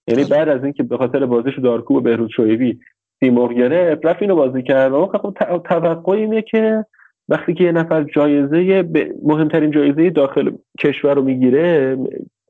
یعنی 0.08 0.24
بعد 0.24 0.50
از 0.50 0.64
اینکه 0.64 0.84
به 0.84 0.98
خاطر 0.98 1.26
بازیش 1.26 1.60
دارکوب 1.60 1.98
و 1.98 2.02
بهروز 2.02 2.30
شویبی 2.36 2.80
سیمرغ 3.20 3.54
گرفت 3.54 4.06
رفت 4.06 4.22
اینو 4.22 4.36
بازی 4.36 4.64
کرد. 4.64 4.92
و 4.92 5.06
خب 5.06 5.34
توقع 5.70 6.12
اینه 6.12 6.42
که 6.42 6.86
وقتی 7.30 7.54
که 7.54 7.64
یه 7.64 7.72
نفر 7.72 8.04
جایزه 8.04 8.90
مهمترین 9.24 9.72
جایزه 9.72 10.10
داخل 10.10 10.52
کشور 10.80 11.14
رو 11.14 11.22
می‌گیره 11.22 11.98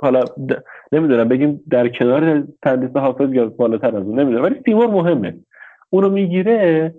حالا 0.02 0.22
د- 0.22 0.62
نمی‌دونم 0.92 1.28
بگیم 1.28 1.64
در 1.70 1.88
کنار 1.88 2.44
تندیس 2.64 2.98
حافظ 2.98 3.34
یا 3.34 3.46
بالاتر 3.46 3.88
از 3.88 4.04
اون 4.04 4.20
نمی‌دونم. 4.20 4.44
ولی 4.44 4.56
سیمرغ 4.66 4.92
مهمه. 4.92 5.36
اونو 5.90 6.10
می‌گیره 6.10 6.94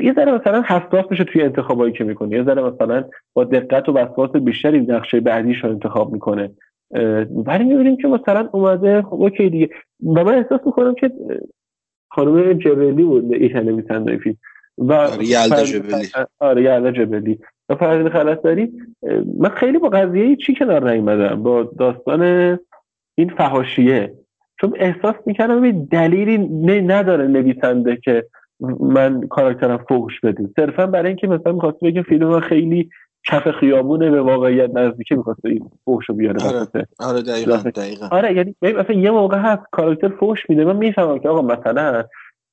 یه 0.00 0.12
ذره 0.14 0.32
مثلا 0.32 0.62
حساس 0.62 1.06
بشه 1.10 1.24
توی 1.24 1.42
انتخابایی 1.42 1.92
که 1.92 2.04
می‌کنه 2.04 2.36
یه 2.36 2.44
ذره 2.44 2.62
مثلا 2.62 3.04
با 3.34 3.44
دقت 3.44 3.88
و 3.88 3.92
وسواس 3.92 4.30
بیشتری 4.30 4.80
نقشه 4.80 5.20
بعدیش 5.20 5.64
رو 5.64 5.70
انتخاب 5.70 6.12
می‌کنه. 6.12 6.50
ولی 7.46 7.64
می‌بینیم 7.64 7.96
که 7.96 8.08
مثلا 8.08 8.48
اومده 8.52 9.02
خب 9.02 9.14
اوکی 9.14 9.50
دیگه. 9.50 9.68
و 10.16 10.24
من 10.24 10.34
احساس 10.34 10.60
می‌کنم 10.66 10.94
که 10.94 11.10
خانم 12.10 12.52
جبلی 12.52 13.02
بود 13.02 13.32
یک 13.32 13.56
نویسنده 13.56 14.16
فیلم. 14.16 14.36
و 14.78 14.92
آره، 14.92 15.24
یلدا 15.24 15.64
جبلی. 15.64 16.08
آره 16.38 16.62
یلدا 16.62 16.90
جبلی. 16.90 17.38
و 17.70 17.74
فرید 17.74 18.08
خلصبری 18.08 18.72
اه، 19.02 19.18
من 19.38 19.48
خیلی 19.48 19.78
با 19.78 19.88
قضیه 19.88 20.36
چی 20.36 20.54
کنار 20.54 20.90
نیومدم؟ 20.90 21.42
با 21.42 21.62
داستان 21.62 22.22
این 23.18 23.28
فهاشیه 23.38 24.14
چون 24.60 24.74
احساس 24.76 25.14
می‌کردم 25.26 25.64
یه 25.64 25.72
دلیلی 25.72 26.38
نه- 26.38 26.80
نداره 26.80 27.26
نویسنده 27.26 27.96
که 27.96 28.26
من 28.80 29.20
کاراکترم 29.20 29.84
فوش 29.88 30.20
بده. 30.20 30.48
صرفا 30.56 30.86
برای 30.86 31.08
اینکه 31.08 31.26
مثلا 31.26 31.52
می‌خواست 31.52 31.80
بگه 31.80 32.02
فیلم 32.02 32.28
من 32.28 32.40
خیلی 32.40 32.90
کف 33.28 33.50
خیابونه 33.50 34.10
به 34.10 34.20
واقعیت 34.20 34.70
نزدیکه 34.74 35.14
می‌خواست 35.16 35.44
این 35.44 35.70
فوش 35.84 36.08
رو 36.08 36.14
بیاره 36.14 36.46
آره. 36.46 36.86
آره 37.00 37.22
دقیقا 37.22 37.56
دقیقا. 37.56 38.08
آره 38.12 38.34
یعنی 38.34 38.54
مثلا 38.62 38.96
یه 38.96 39.10
موقع 39.10 39.38
هست 39.38 39.62
کاراکتر 39.72 40.08
فوش 40.08 40.50
میده 40.50 40.64
من 40.64 40.76
می‌فهمم 40.76 41.18
که 41.18 41.28
آقا 41.28 41.42
مثلا 41.42 42.04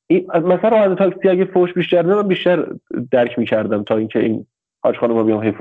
این 0.07 0.27
مثلا 0.27 0.69
راننده 0.69 0.95
تاکسی 0.95 1.29
اگه 1.29 1.45
فوش 1.45 1.73
بیشتر 1.73 2.01
من 2.01 2.27
بیشتر 2.27 2.65
درک 3.11 3.39
می‌کردم 3.39 3.83
تا 3.83 3.97
اینکه 3.97 4.19
این 4.19 4.45
حاج 4.83 4.95
خانم 4.99 5.25
بیام 5.25 5.43
هی 5.43 5.51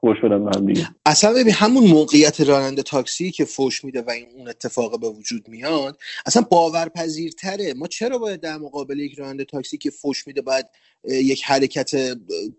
فوش 0.00 0.20
بدن 0.24 0.44
به 0.44 0.50
هم 0.56 0.66
دیگه. 0.66 0.88
اصلا 1.06 1.32
ببین 1.32 1.52
همون 1.52 1.84
موقعیت 1.84 2.40
راننده 2.40 2.82
تاکسی 2.82 3.30
که 3.30 3.44
فوش 3.44 3.84
میده 3.84 4.02
و 4.02 4.10
این 4.10 4.26
اون 4.36 4.48
اتفاق 4.48 5.00
به 5.00 5.08
وجود 5.08 5.48
میاد 5.48 5.98
اصلا 6.26 6.42
باورپذیرتره. 6.50 7.74
ما 7.74 7.86
چرا 7.86 8.18
باید 8.18 8.40
در 8.40 8.56
مقابل 8.56 8.98
یک 8.98 9.18
راننده 9.18 9.44
تاکسی 9.44 9.78
که 9.78 9.90
فوش 9.90 10.26
میده 10.26 10.42
باید 10.42 10.66
یک 11.04 11.44
حرکت 11.44 11.94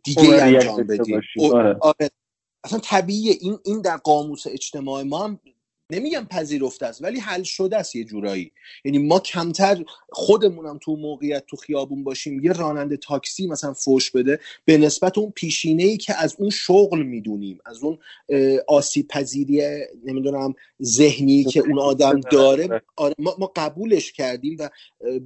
دیگه 0.03 0.43
انجام 0.43 0.83
بدیم؟ 0.83 1.21
آره. 1.53 1.77
آره. 1.81 2.09
اصلا 2.63 2.79
طبیعیه. 2.79 3.35
این 3.41 3.57
این 3.65 3.81
در 3.81 3.97
قاموس 3.97 4.47
اجتماع 4.47 5.03
ما 5.03 5.23
هم 5.23 5.39
نمیگم 5.91 6.27
پذیرفته 6.29 6.85
است 6.85 7.03
ولی 7.03 7.19
حل 7.19 7.43
شده 7.43 7.77
است 7.77 7.95
یه 7.95 8.03
جورایی. 8.03 8.51
یعنی 8.85 8.97
ما 8.97 9.19
کمتر 9.19 9.83
خودمونم 10.09 10.79
تو 10.81 10.95
موقعیت 10.95 11.43
تو 11.47 11.57
خیابون 11.57 12.03
باشیم 12.03 12.43
یه 12.43 12.51
راننده 12.51 12.97
تاکسی 12.97 13.47
مثلا 13.47 13.73
فوش 13.73 14.11
بده 14.11 14.39
به 14.65 14.77
نسبت 14.77 15.17
اون 15.17 15.31
پیشینه 15.31 15.83
ای 15.83 15.97
که 15.97 16.13
از 16.23 16.35
اون 16.39 16.49
شغل 16.49 17.03
می‌دونیم 17.03 17.59
از 17.65 17.83
اون 17.83 17.97
آسیب 18.67 19.07
پذیری 19.07 19.61
نمی‌دونم 20.05 20.53
ذهنی 20.83 21.43
که 21.43 21.59
اون 21.59 21.79
آدم 21.79 22.19
داره 22.19 22.81
آره 22.95 23.15
ما, 23.19 23.51
قبولش 23.55 24.11
کردیم 24.11 24.55
و 24.59 24.69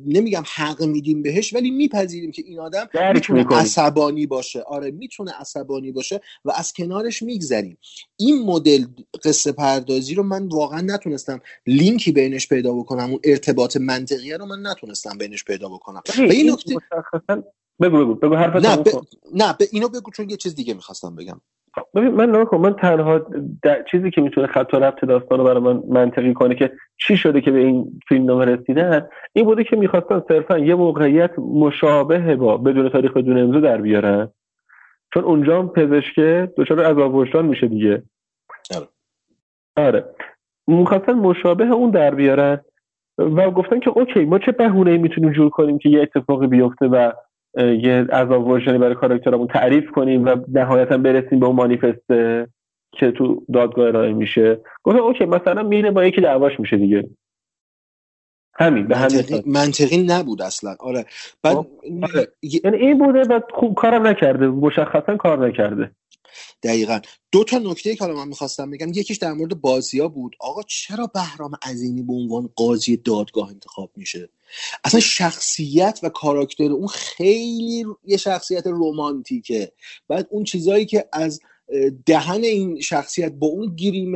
نمیگم 0.06 0.44
حق 0.56 0.84
میدیم 0.84 1.22
بهش 1.22 1.54
ولی 1.54 1.72
میپذیریم 1.72 2.32
که 2.32 2.44
این 2.46 2.60
آدم 2.60 2.90
می‌تونه. 3.14 3.46
عصبانی 3.52 4.26
باشه. 4.26 4.62
آره 4.62 4.92
می‌تونه 4.92 5.32
عصبانی 5.40 5.92
باشه 5.92 6.22
و 6.46 6.52
از 6.52 6.74
کنارش 6.74 7.22
میگذریم. 7.22 7.78
این 8.18 8.42
مدل 8.42 8.86
قصه 9.24 9.52
پردازی 9.52 10.16
رو 10.16 10.24
من 10.24 10.49
واقعا 10.54 10.82
نتونستم 10.82 11.40
لینکی 11.68 12.12
بینش 12.12 12.48
پیدا 12.48 12.74
بکنم 12.74 13.10
اون 13.10 13.20
ارتباط 13.24 13.78
منطقیه 13.78 14.38
رو 14.38 14.46
من 14.46 14.68
نتونستم 14.72 15.18
بینش 15.18 15.44
پیدا 15.44 15.70
بکنم. 15.70 16.02
و 16.20 16.32
این 16.32 16.52
نکته 16.52 16.76
بگو 17.82 17.98
بگو 17.98 18.16
بگو 18.16 18.36
حرف 18.36 18.56
نه 18.56 18.78
ب... 18.78 18.88
نه 19.34 19.54
ب... 19.54 19.58
اینو 19.72 19.88
بگو 19.88 20.12
چون 20.12 20.30
یه 20.30 20.38
چیز 20.38 20.56
دیگه 20.56 20.74
می‌خواستم 20.74 21.16
بگم. 21.16 21.42
ببین 21.96 22.10
من 22.10 22.46
کن 22.46 22.58
من 22.58 22.76
تنها 22.76 23.20
د- 23.66 23.92
چیزی 23.92 24.12
که 24.12 24.22
می‌تونه 24.22 24.48
خط 24.48 24.74
و 24.74 24.78
ربط 24.78 25.06
داستان 25.06 25.40
رو 25.40 25.44
برای 25.44 25.60
من 25.60 25.84
منطقی 25.88 26.34
کنه 26.34 26.56
که 26.56 26.72
چی 26.98 27.18
شده 27.18 27.42
که 27.42 27.52
به 27.52 27.60
این 27.60 28.00
فیلم 28.08 28.26
نامه 28.26 28.46
رسیدن 28.46 29.08
این 29.34 29.46
بوده 29.46 29.64
که 29.64 29.76
می‌خواستن 29.76 30.22
صرفا 30.28 30.60
یه 30.60 30.76
موقعیت 30.76 31.40
مشابه 31.40 32.36
با 32.36 32.58
بدون 32.58 32.90
تاریخ 32.90 33.12
بدون 33.12 33.38
امضا 33.38 33.60
در 33.60 33.82
بیارن. 33.82 34.32
چون 35.14 35.24
اونجا 35.24 35.60
هم 35.60 35.70
پزشکه 35.70 36.54
دچار 36.58 36.86
عذاب 36.86 37.16
وجدان 37.16 37.46
میشه 37.46 37.68
دیگه. 37.68 38.04
آره. 38.76 38.88
آره. 39.76 40.16
می‌خواستن 40.78 41.14
مشابه 41.14 41.72
اون 41.72 41.90
در 41.90 42.16
بیارن 42.16 42.60
و 43.18 43.52
گفتن 43.52 43.80
که 43.80 43.90
اوکی 43.90 44.26
ما 44.26 44.40
چه 44.40 44.52
بهونه 44.52 44.98
می‌تونیم 44.98 45.32
جور 45.32 45.50
کنیم 45.50 45.78
که 45.78 45.90
یه 45.90 46.02
اتفاقی 46.02 46.48
بیفته 46.48 46.88
و 46.88 47.12
یه 47.58 48.04
عذاب 48.14 48.48
وجدانی 48.48 48.78
برای 48.78 48.96
کاراکترمون 48.96 49.48
تعریف 49.48 49.92
کنیم 49.92 50.26
و 50.26 50.36
نهایتا 50.54 50.98
برسیم 50.98 51.40
به 51.40 51.46
اون 51.46 51.56
مانیفسته 51.56 52.48
که 52.92 53.12
تو 53.12 53.44
دادگاه 53.54 53.88
ارائه 53.88 54.14
میشه. 54.14 54.60
گفتن 54.84 55.00
اوکی 55.00 55.26
مثلا 55.26 55.64
میره 55.64 55.92
با 55.92 56.06
یکی 56.06 56.22
دعواش 56.22 56.60
میشه 56.60 56.78
دیگه. 56.78 57.10
همین 58.60 58.88
به 58.88 58.98
همین 58.98 59.18
منطقی, 59.18 59.44
منطقی 59.46 59.98
نبود 59.98 60.42
اصلا. 60.42 60.76
آره. 60.80 61.06
بعد 61.44 61.58
آره. 62.04 62.34
یعنی 62.42 62.78
این 62.78 62.98
بوده 62.98 63.22
و 63.22 63.40
خوب 63.54 63.76
کارم 63.76 64.08
نکرده 64.08 64.48
مشخصا 64.48 65.18
کار 65.18 65.48
نکرده. 65.48 65.92
دقیقا. 66.64 67.00
دو 67.32 67.44
تا 67.44 67.58
نکته 67.58 67.96
که 67.96 68.04
حالا 68.04 68.16
من 68.18 68.28
می‌خواستم 68.28 68.72
بگم 68.72 68.88
یکیش 68.94 69.18
در 69.18 69.34
مورد 69.34 69.62
بازی 69.62 70.00
ها 70.00 70.08
بود. 70.08 70.36
آقا 70.40 70.62
چرا 70.68 71.08
بهرام 71.08 71.52
عظیمی 71.70 72.02
به 72.02 72.14
عنوان 72.14 72.50
قاضی 72.56 72.98
دادگاه 72.98 73.50
انتخاب 73.50 73.92
میشه؟ 73.96 74.30
اصلا 74.84 75.00
شخصیت 75.00 76.00
و 76.04 76.10
کاراکتر 76.10 76.72
اون 76.72 76.88
خیلی 76.88 77.86
یه 78.04 78.18
شخصیت 78.18 78.68
رومانتیکه. 78.68 79.72
بعد 80.08 80.28
اون 80.30 80.44
چیزایی 80.44 80.86
که 80.86 81.06
از 81.14 81.42
دهن 82.06 82.44
این 82.44 82.80
شخصیت 82.82 83.32
با 83.32 83.48
اون 83.48 83.76
گریم 83.76 84.16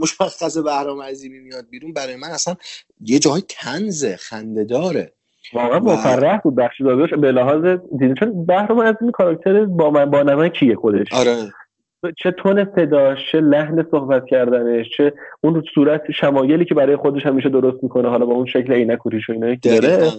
مشخص 0.00 0.56
بهرام 0.56 1.02
عظیمی 1.02 1.38
میاد 1.40 1.64
بیرون 1.70 1.92
برای 1.92 2.16
من 2.16 2.28
اصلا 2.28 2.54
یه 3.00 3.18
جاهای 3.18 3.42
تنزه 3.48 4.16
خنده 4.16 4.64
داره. 4.64 5.12
واقعا 5.52 5.80
و- 5.80 5.84
مفرح 5.92 6.38
بود 6.40 6.54
بخش 6.54 6.80
داداش 6.80 7.14
به 7.14 7.32
لحاظ 7.32 7.78
دیدی 7.98 8.14
چون 8.14 8.46
بهرام 8.46 8.80
عظیمی 8.80 9.12
کاراکتر 9.12 9.64
با 9.64 9.90
من 9.90 10.10
با 10.10 10.22
نمکیه 10.22 10.76
خودش؟ 10.76 11.12
آره. 11.12 11.52
چه 12.18 12.30
تون 12.30 12.66
صداش 12.76 13.18
چه 13.32 13.40
لحن 13.40 13.86
صحبت 13.90 14.26
کردنش 14.26 14.86
چه 14.96 15.12
اون 15.40 15.62
صورت 15.74 16.10
شمایلی 16.10 16.64
که 16.64 16.74
برای 16.74 16.96
خودش 16.96 17.26
همیشه 17.26 17.48
درست 17.48 17.82
می‌کنه 17.82 18.08
حالا 18.08 18.26
با 18.26 18.34
اون 18.34 18.46
شکل 18.46 18.72
عینک 18.72 19.06
و 19.06 19.08
ریش 19.08 19.28
و 19.28 19.32
اینایی 19.32 19.56
که 19.56 19.80
داره. 19.80 20.12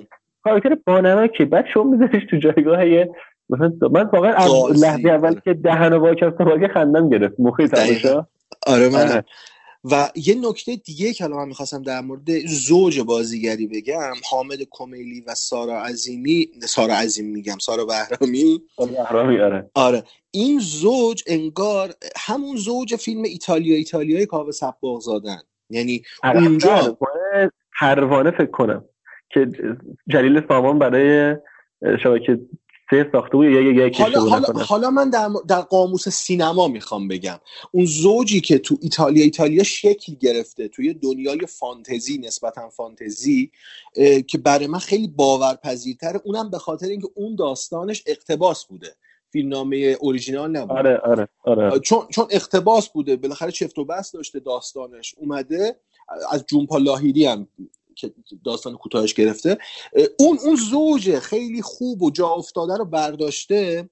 کاراکتر 0.43 0.77
بانمکه 0.85 1.45
بعد 1.45 1.65
شما 1.73 1.83
میذاریش 1.83 2.23
تو 2.29 2.38
جایگاه 2.38 2.79
مثلا 3.49 3.71
من 3.91 4.03
واقعا 4.13 4.34
از 4.34 4.84
لحظه 4.84 5.10
اول 5.10 5.39
که 5.39 5.53
دهن 5.53 5.93
و 5.93 5.99
واکستم 5.99 6.43
واقعا 6.43 6.67
خندم 6.73 7.10
گرفت. 7.10 7.39
موقعی 7.39 7.67
دقیقاً. 7.67 8.10
تماشا 8.10 8.27
آره 8.67 8.89
من 8.89 9.12
آره. 9.12 9.25
و 9.91 10.10
یه 10.15 10.36
نکته 10.49 10.75
دیگه 10.75 11.13
که 11.13 11.23
حالا 11.23 11.38
من 11.38 11.47
می‌خواستم 11.47 11.81
در 11.81 12.01
مورد 12.01 12.39
زوج 12.47 12.99
بازیگری 12.99 13.67
بگم 13.67 14.13
حامد 14.31 14.58
کمیلی 14.71 15.23
و 15.27 15.36
سارا 15.36 15.84
عظیمی 15.84 16.47
سارا 16.62 16.93
عظیم 16.93 17.25
میگم 17.25 17.58
سارا 17.58 17.86
بهرامی. 17.86 18.62
بهرامی 18.77 19.39
آره. 19.39 19.69
آره. 19.73 20.03
این 20.31 20.60
زوج 20.60 21.23
انگار 21.27 21.93
همون 22.17 22.55
زوج 22.55 22.95
فیلم 22.95 23.23
ایتالیا 23.23 23.75
ایتالیای 23.75 24.25
کاوه 24.25 24.51
سباق 24.51 24.99
زادن. 24.99 25.39
یعنی 25.69 26.01
اونجا 26.23 26.79
اونجا 26.79 26.97
پروانه 27.79 28.31
فکر 28.31 28.51
کنم. 28.51 28.86
که 29.29 29.47
جلیل 30.08 30.41
سامان 30.47 30.79
برای 30.79 31.36
شبکه 32.03 32.39
سه 32.89 33.10
ساخته 33.12 33.38
بود 33.38 33.45
یا 33.45 33.62
یک 33.62 33.78
یک 33.78 34.02
حالا, 34.02 34.19
حالا, 34.19 34.63
حالا 34.63 34.89
من 34.89 35.10
در, 35.10 35.30
در 35.48 35.62
قاموس 35.62 36.10
سینما 36.10 36.67
می‌خوام 36.67 37.08
بگم. 37.08 37.39
اون 37.71 37.86
زوجی 37.86 38.41
که 38.41 38.58
تو 38.58 38.78
ایتالیا 38.82 39.24
ایتالیا 39.24 39.63
شکل 39.63 40.13
گرفته 40.13 40.67
توی 40.67 40.93
دنیای 40.93 41.39
فانتزی 41.39 42.17
نسبتا 42.17 42.69
فانتزی 42.69 43.52
که 44.28 44.38
برای 44.38 44.67
من 44.67 44.80
خیلی 44.80 45.08
باورپذیرتره. 45.08 46.21
اونم 46.24 46.50
به 46.50 46.58
خاطر 46.58 46.88
اینکه 46.88 47.08
اون 47.15 47.36
داستانش 47.36 48.04
اقتباس 48.06 48.65
بوده. 48.65 48.95
فیلمنامه 49.30 49.98
اوریجینال 50.00 50.52
نبوده 50.52 50.80
آره 50.80 50.98
آره 50.98 51.28
آره. 51.43 51.80
چون 51.80 52.08
چون 52.10 52.28
اقتباس 52.32 52.89
بوده. 52.89 53.15
بالاخره 53.15 53.52
چفت 53.52 53.78
و 53.78 53.86
بس 53.86 54.12
داشته 54.12 54.39
داستانش. 54.39 55.15
اومده 55.17 55.80
از 56.32 56.45
جونپا 56.48 56.78
لاهیری 56.78 57.26
هم 57.26 57.48
که 57.95 58.13
داستان 58.45 58.77
کوتاهش 58.77 59.13
گرفته. 59.13 59.58
اون 60.19 60.39
اون 60.43 60.55
زوج 60.55 61.19
خیلی 61.19 61.62
خوب 61.62 62.03
و 62.03 62.12
جا 62.12 62.27
افتاده 62.27 62.77
رو 62.77 62.86
برداشته 62.86 63.89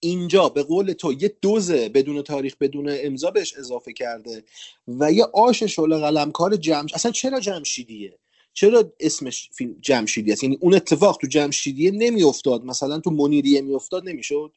اینجا 0.00 0.48
به 0.48 0.62
قول 0.62 0.92
تو 0.92 1.12
یه 1.12 1.36
دوزه 1.42 1.88
بدون 1.88 2.22
تاریخ 2.22 2.56
بدون 2.60 2.88
امضا 2.90 3.30
بهش 3.30 3.54
اضافه 3.58 3.92
کرده 3.92 4.44
و 4.88 5.12
یه 5.12 5.24
آش 5.34 5.62
شعله 5.62 5.98
قلمکار 5.98 6.56
جمش 6.56 6.94
اصلا 6.94 7.12
چرا 7.12 7.40
جمشیدیه؟ 7.40 8.18
چرا 8.52 8.92
اسمش 9.00 9.50
فیلم 9.52 9.76
جمشیدی 9.80 10.32
است؟ 10.32 10.44
یعنی 10.44 10.58
اون 10.60 10.74
اتفاق 10.74 11.18
تو 11.20 11.26
جمشیدیه 11.26 11.90
نمیافتاد. 11.90 12.64
مثلا 12.64 13.00
تو 13.00 13.10
منیریه 13.10 13.60
میافتاد 13.60 14.08
نمی‌شد؟ 14.08 14.52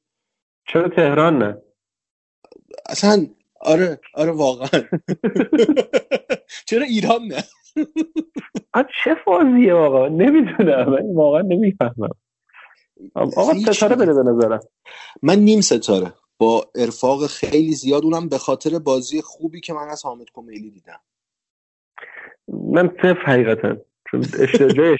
چرا 0.68 0.90
تهران 0.90 1.38
نه؟ 1.38 1.62
اصلا 2.86 3.28
آره 3.62 4.00
آره 4.14 4.32
واقعا. 4.32 4.84
چرا 6.70 6.84
ایران 6.84 7.24
نه؟ 7.26 7.44
چه 9.04 9.16
فازیه 9.26 9.74
آقا؟ 9.74 10.08
نمی‌دونم 10.08 10.90
من 10.90 11.16
واقعا 11.16 11.42
نمی‌فهمم. 11.42 12.10
آقا 13.16 13.54
ستاره 13.54 13.96
بده 13.96 14.14
به 14.14 14.30
نظرم. 14.32 14.60
من 15.22 15.40
نیم 15.40 15.62
ستاره. 15.62 16.14
با 16.38 16.66
ارفاق 16.76 17.28
خیلی 17.28 17.72
زیاد 17.72 18.04
اونم 18.04 18.30
به 18.30 18.38
خاطر 18.38 18.80
بازی 18.80 19.22
خوبی 19.22 19.62
که 19.62 19.74
من 19.74 19.88
از 19.90 20.06
حامد 20.06 20.26
کمیلی 20.34 20.72
دیدم. 20.72 21.00
من 22.48 22.90
صفر 22.98 23.24
حقیقتا. 23.26 23.78
چون 24.12 24.22
اشتجاعش 24.40 25.00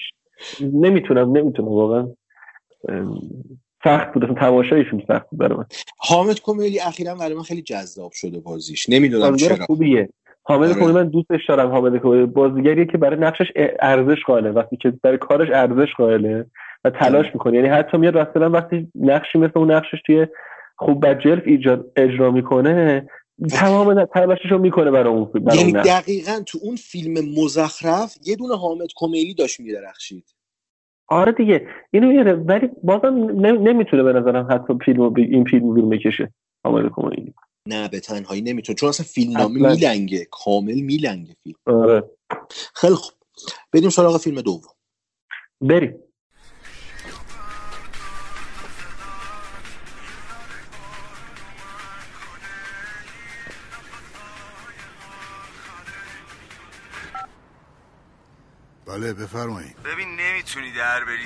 نمی‌تونم 0.60 1.36
نمی‌تونم 1.36 1.68
واقعا. 1.68 2.08
سخت 3.84 4.14
بود 4.14 4.24
اصلا 4.24 4.34
تماشایشون 4.34 5.02
سخت 5.08 5.30
بود 5.30 5.38
برای 5.38 5.58
من. 5.58 5.66
حامد 5.98 6.40
کمیلی 6.40 6.80
اخیرا 6.80 7.14
برای 7.14 7.34
من 7.34 7.42
خیلی 7.42 7.62
جذاب 7.62 8.12
شده 8.12 8.40
بازیش. 8.40 8.88
نمی‌دونم 8.88 9.36
چرا. 9.36 9.66
خوبیه. 9.66 10.08
حامد 10.50 10.68
آره. 10.68 10.74
کمیلی 10.80 10.92
من 10.92 11.08
دوستش 11.08 11.40
دارم 11.48 11.70
حامد 11.70 11.96
کمیلی 11.96 12.26
بازیگریه 12.26 12.84
که 12.84 12.98
برای 12.98 13.20
نقشش 13.20 13.52
ارزش 13.80 14.24
قائله. 14.26 14.50
وقتی 14.50 14.76
که 14.76 14.92
برای 15.02 15.18
کارش 15.18 15.48
ارزش 15.54 15.94
قائله 15.96 16.46
و 16.84 16.90
تلاش 16.90 17.26
می‌کنه. 17.34 17.56
یعنی 17.56 17.68
حتی 17.68 17.98
میاد 17.98 18.18
مثلا 18.18 18.50
وقتی 18.50 18.88
نقشی 18.94 19.38
مثل 19.38 19.52
اون 19.56 19.70
نقشش 19.70 20.02
توی 20.06 20.26
خوب 20.76 21.06
بجلف 21.06 21.42
اجرا 21.96 22.30
می‌کنه 22.30 23.06
تمام 23.50 24.04
تلاشش 24.04 24.50
رو 24.50 24.58
می‌کنه 24.58 24.90
برای 24.90 25.12
اون 25.12 25.24
برای 25.24 25.58
یعنی. 25.58 25.72
دقیقا 25.72 26.40
تو 26.46 26.58
اون 26.62 26.76
فیلم 26.76 27.14
مزخرف 27.42 28.16
یه 28.26 28.36
دونه 28.36 28.56
حامد 28.56 28.88
کمیلی 28.96 29.34
داشت 29.34 29.60
میدرخشید. 29.60 30.24
آره 31.08 31.32
دیگه. 31.32 31.66
اینو 31.90 32.08
میاره 32.08 32.32
ولی 32.32 32.68
بازم 32.82 33.14
نم- 33.16 33.68
نمی‌تونه 33.68 34.02
به 34.02 34.12
نظرم 34.12 34.48
حتی 34.50 34.74
فیلم 34.84 35.14
این 35.16 35.44
فیلم 35.44 35.70
رو 35.70 35.88
بکشه. 35.88 36.32
حامد 36.64 36.90
کمیلی 36.96 37.34
نه 37.66 37.88
به 37.88 38.00
تنهایی 38.00 38.40
نمی‌تونه. 38.42 38.76
چون 38.76 38.88
اصلا 38.88 39.06
فیلمنامه 39.06 39.60
اصلاً. 39.60 39.70
میلنگه 39.70 40.28
کامل 40.30 40.80
میلنگه 40.80 41.36
فیلم. 41.42 41.56
آره. 41.66 42.10
خیلی 42.74 42.94
خوب. 42.94 43.12
بریم 43.72 43.90
سراغ 43.90 44.16
فیلم 44.20 44.40
دوم. 44.40 44.74
بریم. 45.60 45.94
بله 58.86 59.12
بفرمایید. 59.12 59.76
ببین 59.82 60.08
نمی‌تونی 60.20 60.72
در 60.72 61.04
بری. 61.04 61.22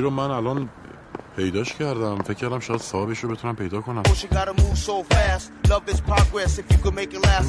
رو 0.00 0.10
من 0.10 0.30
الان 0.30 0.70
پیداش 1.36 1.74
کردم. 1.74 2.16
فکر 2.16 2.34
کردم 2.34 2.58
شاید 2.58 2.80
صاحبش 2.80 3.18
رو 3.18 3.28
بتونم 3.30 3.56
پیدا 3.56 3.80
کنم. 3.80 4.02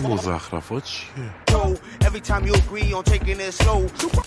این 0.03 0.13
مزخرفات 0.13 0.83
چیه؟ 0.83 1.23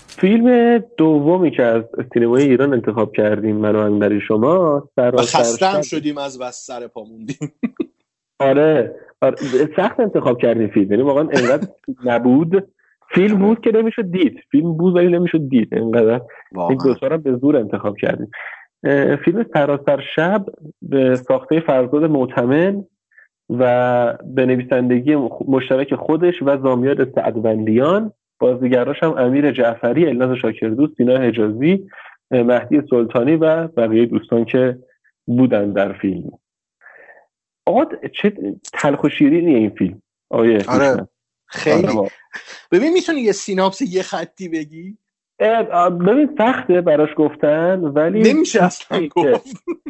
فیلم 0.07 0.77
دومی 0.97 1.51
که 1.51 1.63
از 1.63 1.83
سینمای 2.13 2.43
ایران 2.43 2.73
انتخاب 2.73 3.13
کردیم 3.13 3.55
من 3.55 3.75
و 3.75 3.79
امیرعلی 3.79 4.19
شما 4.27 4.89
شب- 5.77 5.81
شدیم 5.81 6.17
از 6.17 6.39
بس 6.39 6.65
سر 6.65 6.87
پا 6.87 7.03
موندیم. 7.03 7.53
آره, 8.39 8.95
آره 9.21 9.35
سخت 9.75 9.99
انتخاب 9.99 10.41
کردیم 10.41 10.67
فیلم. 10.67 10.91
یعنی 10.91 11.03
واقعا 11.03 11.29
انقدر 11.33 11.67
نبود. 12.05 12.67
فیلم 13.15 13.39
بود 13.39 13.61
که 13.61 13.71
نمی‌شد 13.71 14.11
دید. 14.11 14.35
فیلم 14.51 14.77
بود 14.77 14.95
ولی 14.95 15.07
نمی‌شد 15.07 15.49
دید. 15.49 15.69
انقدر 15.71 16.21
این 16.69 16.77
دو 16.83 16.95
تا 16.95 17.07
رو 17.07 17.17
به 17.17 17.37
زور 17.37 17.57
انتخاب 17.57 17.97
کردیم. 17.97 18.31
فیلم 19.25 19.45
سراسر 19.53 20.01
شب 20.15 20.45
به 20.81 21.15
ساخته 21.15 21.59
فرزاد 21.59 22.03
معتمن 22.03 22.85
و 23.49 24.17
به 24.23 24.45
نویسندگی 24.45 25.15
مشترک 25.47 25.95
خودش 25.95 26.41
و 26.41 26.57
زامیار 26.57 27.11
سعدوندیان. 27.15 28.13
بازیگراش 28.39 29.03
هم 29.03 29.17
امیر 29.17 29.51
جعفری 29.51 30.07
الناز 30.07 30.37
شاکردوست 30.37 30.97
سینا 30.97 31.17
حجازی 31.17 31.89
مهدی 32.31 32.81
سلطانی 32.89 33.35
و 33.35 33.67
بقیه 33.67 34.05
دوستان 34.05 34.45
که 34.45 34.79
بودن 35.25 35.71
در 35.71 35.93
فیلم. 35.93 36.31
آقا 37.65 37.85
چه 38.13 38.33
تلخ 38.73 39.03
و 39.03 39.09
شیرینیه 39.09 39.57
این 39.57 39.69
فیلم. 39.69 40.01
آره. 40.29 40.63
خیلی. 41.45 41.87
آره. 41.87 42.09
ببین 42.71 42.93
می‌تونی 42.93 43.21
یه 43.21 43.31
سیناپس 43.31 43.81
یه 43.81 44.01
خطی 44.01 44.49
بگی؟ 44.49 44.97
ببین 46.07 46.29
سخته 46.37 46.81
براش 46.81 47.09
گفتن 47.15 47.79
ولی 47.79 48.33
نمیشه 48.33 48.63
اصلا 48.63 48.99
که- 48.99 49.39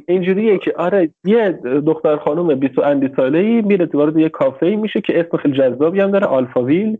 اینجوریه 0.08 0.58
که 0.58 0.74
آره 0.78 1.10
یه 1.26 1.52
دختر 1.86 2.18
خانم 2.18 2.56
20 2.60 2.80
اندی 2.80 3.10
ساله 3.16 3.40
ای 3.40 3.62
میره 3.62 3.90
وارد 3.94 4.18
یه 4.18 4.30
کافه 4.30 4.76
میشه 4.76 5.02
که 5.02 5.20
اسم 5.20 5.38
خیلی 5.38 5.58
جذابی 5.58 6.00
هم 6.00 6.12
داره 6.12 6.26
آلفاویل. 6.28 6.98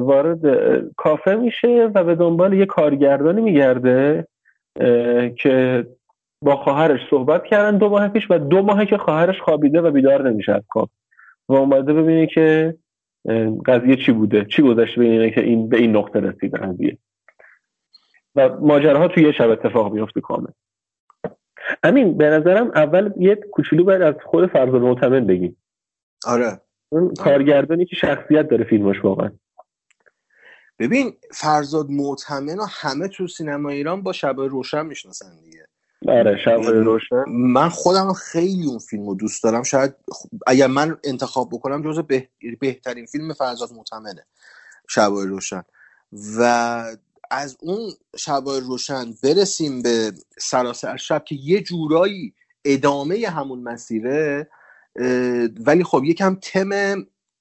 وارد 0.00 0.40
کافه 0.96 1.34
میشه 1.34 1.90
و 1.94 2.04
به 2.04 2.14
دنبال 2.14 2.52
یه 2.52 2.66
کارگردانی 2.66 3.40
میگرده 3.40 4.26
که 5.38 5.86
با 6.44 6.56
خواهرش 6.56 7.00
صحبت 7.10 7.44
کردن 7.44 7.78
دو 7.78 7.88
ماه 7.88 8.08
پیش 8.08 8.26
و 8.30 8.38
دو 8.38 8.62
ماهه 8.62 8.86
که 8.86 8.98
خواهرش 8.98 9.40
خوابیده 9.40 9.80
و 9.80 9.90
بیدار 9.90 10.30
نمیشه 10.30 10.52
از 10.52 10.62
خواب. 10.68 10.90
و 11.48 11.54
اومده 11.54 11.92
ببینه 11.92 12.26
که 12.26 12.74
قضیه 13.66 13.96
چی 13.96 14.12
بوده؟ 14.12 14.44
چی 14.44 14.62
گذشته 14.62 15.00
به 15.00 15.04
اینه 15.06 15.30
که 15.30 15.40
این 15.40 15.68
به 15.68 15.76
این 15.76 15.96
نقطه 15.96 16.20
رسیده 16.20 16.58
قضیه؟ 16.58 16.98
و 18.34 18.48
ماجراها 18.48 19.08
توی 19.08 19.22
یه 19.22 19.32
شب 19.32 19.50
اتفاق 19.50 19.92
میفته 19.92 20.20
کامل. 20.20 20.50
امین 21.82 22.18
به 22.18 22.30
نظرم 22.30 22.70
اول 22.74 23.12
یه 23.16 23.34
کوچولو 23.34 23.84
باید 23.84 24.02
از 24.02 24.14
خود 24.24 24.52
فرزاد 24.52 24.80
معتمد 24.80 25.26
بگیم. 25.26 25.56
آره. 26.26 26.60
اون 26.88 27.14
کارگردانی 27.14 27.84
که 27.84 27.96
شخصیت 27.96 28.48
داره 28.48 28.64
فیلمش 28.64 29.04
واقعا. 29.04 29.30
ببین 30.78 31.12
فرزاد 31.32 31.90
معتمن 31.90 32.58
و 32.58 32.66
همه 32.68 33.08
تو 33.08 33.26
سینما 33.26 33.70
ایران 33.70 34.02
با 34.02 34.12
شب 34.12 34.36
روشن 34.38 34.86
می‌شناسن 34.86 35.40
دیگه. 35.44 35.66
آره 36.08 36.36
شب 36.44 36.60
روشن. 36.60 37.24
من 37.28 37.68
خودم 37.68 38.12
خیلی 38.12 38.66
اون 38.66 38.78
فیلم 38.78 39.08
رو 39.08 39.14
دوست 39.14 39.44
دارم. 39.44 39.62
شاید 39.62 39.90
خ- 39.90 40.38
اگر 40.46 40.66
من 40.66 40.98
انتخاب 41.04 41.48
بکنم 41.52 41.82
جز 41.82 41.98
به... 41.98 42.28
بهترین 42.60 43.06
فیلم 43.06 43.32
فرزاد 43.32 43.72
معتمنه 43.72 44.26
شب 44.88 45.10
روشن. 45.10 45.62
و 46.38 46.84
از 47.30 47.56
اون 47.60 47.92
شب 48.16 48.42
روشن 48.46 49.14
برسیم 49.22 49.82
به 49.82 50.12
سراسر 50.38 50.96
شب 50.96 51.24
که 51.24 51.34
یه 51.34 51.62
جورایی 51.62 52.34
ادامه 52.64 53.28
همون 53.28 53.62
مسیره 53.62 54.50
ولی 55.66 55.84
خب 55.84 56.04
یکم 56.04 56.34
تم 56.42 56.94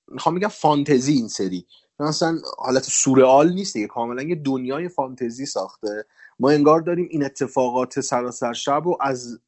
می‌خوام 0.08 0.36
بگم 0.36 0.48
فانتزی 0.48 1.14
این 1.14 1.28
سری. 1.28 1.66
مثلا 2.00 2.40
حالت 2.58 2.84
سورئال 2.84 3.54
نیست 3.54 3.74
دیگه 3.74 3.88
کاملا 3.88 4.22
یه 4.22 4.36
دنیای 4.36 4.90
فانتزی 4.90 5.46
ساخته. 5.46 6.06
ما 6.40 6.50
انگار 6.50 6.82
داریم 6.82 7.08
این 7.12 7.26
اتفاقات 7.26 8.00
سراسر 8.00 8.54
شب 8.54 8.82
رو 8.86 8.98
از 9.02 9.40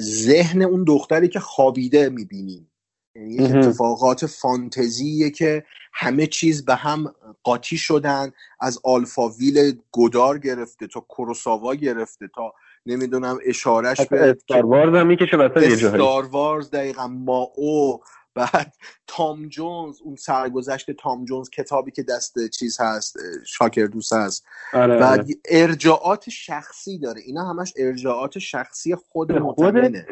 ذهن 0.00 0.62
اون 0.62 0.84
دختری 0.84 1.28
که 1.28 1.40
خوابیده 1.40 2.08
می‌بینیم. 2.08 2.70
یک 3.16 3.40
مهم. 3.40 3.58
اتفاقات 3.58 4.26
فانتزیه 4.26 5.30
که 5.30 5.64
همه 5.92 6.26
چیز 6.26 6.64
به 6.64 6.74
هم 6.74 7.14
قاطی 7.42 7.76
شدن 7.76 8.32
از 8.60 8.78
آلفاویل 8.84 9.78
گدار 9.92 10.38
گرفته 10.38 10.86
تا 10.86 11.00
کوروساوا 11.00 11.74
گرفته 11.74 12.28
تا 12.34 12.54
نمی‌دونم 12.86 13.38
اشارش 13.46 14.00
به 14.00 14.30
استار 14.30 14.66
وارز 14.66 14.94
هم 14.94 15.06
می‌کشه 15.06 15.36
وسط 15.36 15.56
یه 15.56 15.76
جایی 15.76 15.94
استار 15.94 16.26
وارز 16.26 16.70
دقیقا 16.70 17.06
ما 17.06 17.50
او 17.56 18.00
بعد 18.36 18.74
تام 19.06 19.48
جونز 19.48 20.00
اون 20.04 20.16
سرگذشت 20.16 20.90
تام 20.90 21.24
جونز 21.24 21.50
کتابی 21.50 21.90
که 21.90 22.02
دست 22.02 22.48
چیز 22.48 22.80
هست 22.80 23.16
شاکر 23.46 23.86
دوست 23.86 24.12
هست 24.12 24.46
آره، 24.72 24.98
بعد 24.98 25.20
آره. 25.20 25.34
ارجاعات 25.50 26.30
شخصی 26.30 26.98
داره 26.98 27.20
اینا 27.20 27.50
همش 27.50 27.72
ارجاعات 27.76 28.38
شخصی 28.38 28.94
خود 28.94 29.32
معتمنه 29.32 30.06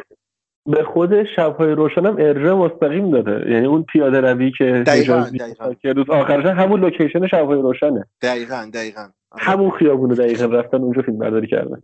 به 0.67 0.85
خود 0.85 1.25
شبهای 1.37 1.73
روشن 1.73 2.07
هم 2.07 2.17
ارجاع 2.19 2.55
مستقیم 2.55 3.11
داره 3.11 3.53
یعنی 3.53 3.67
اون 3.67 3.83
پیاده 3.83 4.21
روی 4.21 4.53
که 4.59 4.65
دقیقاً، 4.87 5.21
دقیقاً. 5.21 5.75
که 5.75 5.93
روز 5.93 6.11
آخرش 6.11 6.47
همون 6.47 6.81
لوکیشن 6.81 7.27
شبهای 7.27 7.63
روشنه. 7.63 8.05
دقیقا 8.23 8.71
دقیقا. 8.75 9.09
همون 9.39 9.71
خیابونو 9.71 10.15
دقیقا 10.15 10.45
رفتن 10.45 10.77
اونجا 10.77 11.03
فیلم 11.03 11.19
برداری 11.19 11.47
کردن. 11.47 11.83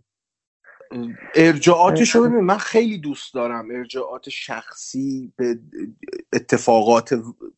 ارجاعاتش 1.35 2.15
رو 2.15 2.41
من 2.41 2.57
خیلی 2.57 2.97
دوست 2.97 3.33
دارم 3.33 3.67
ارجاعات 3.71 4.29
شخصی 4.29 5.33
به 5.35 5.59
اتفاقات 6.33 7.13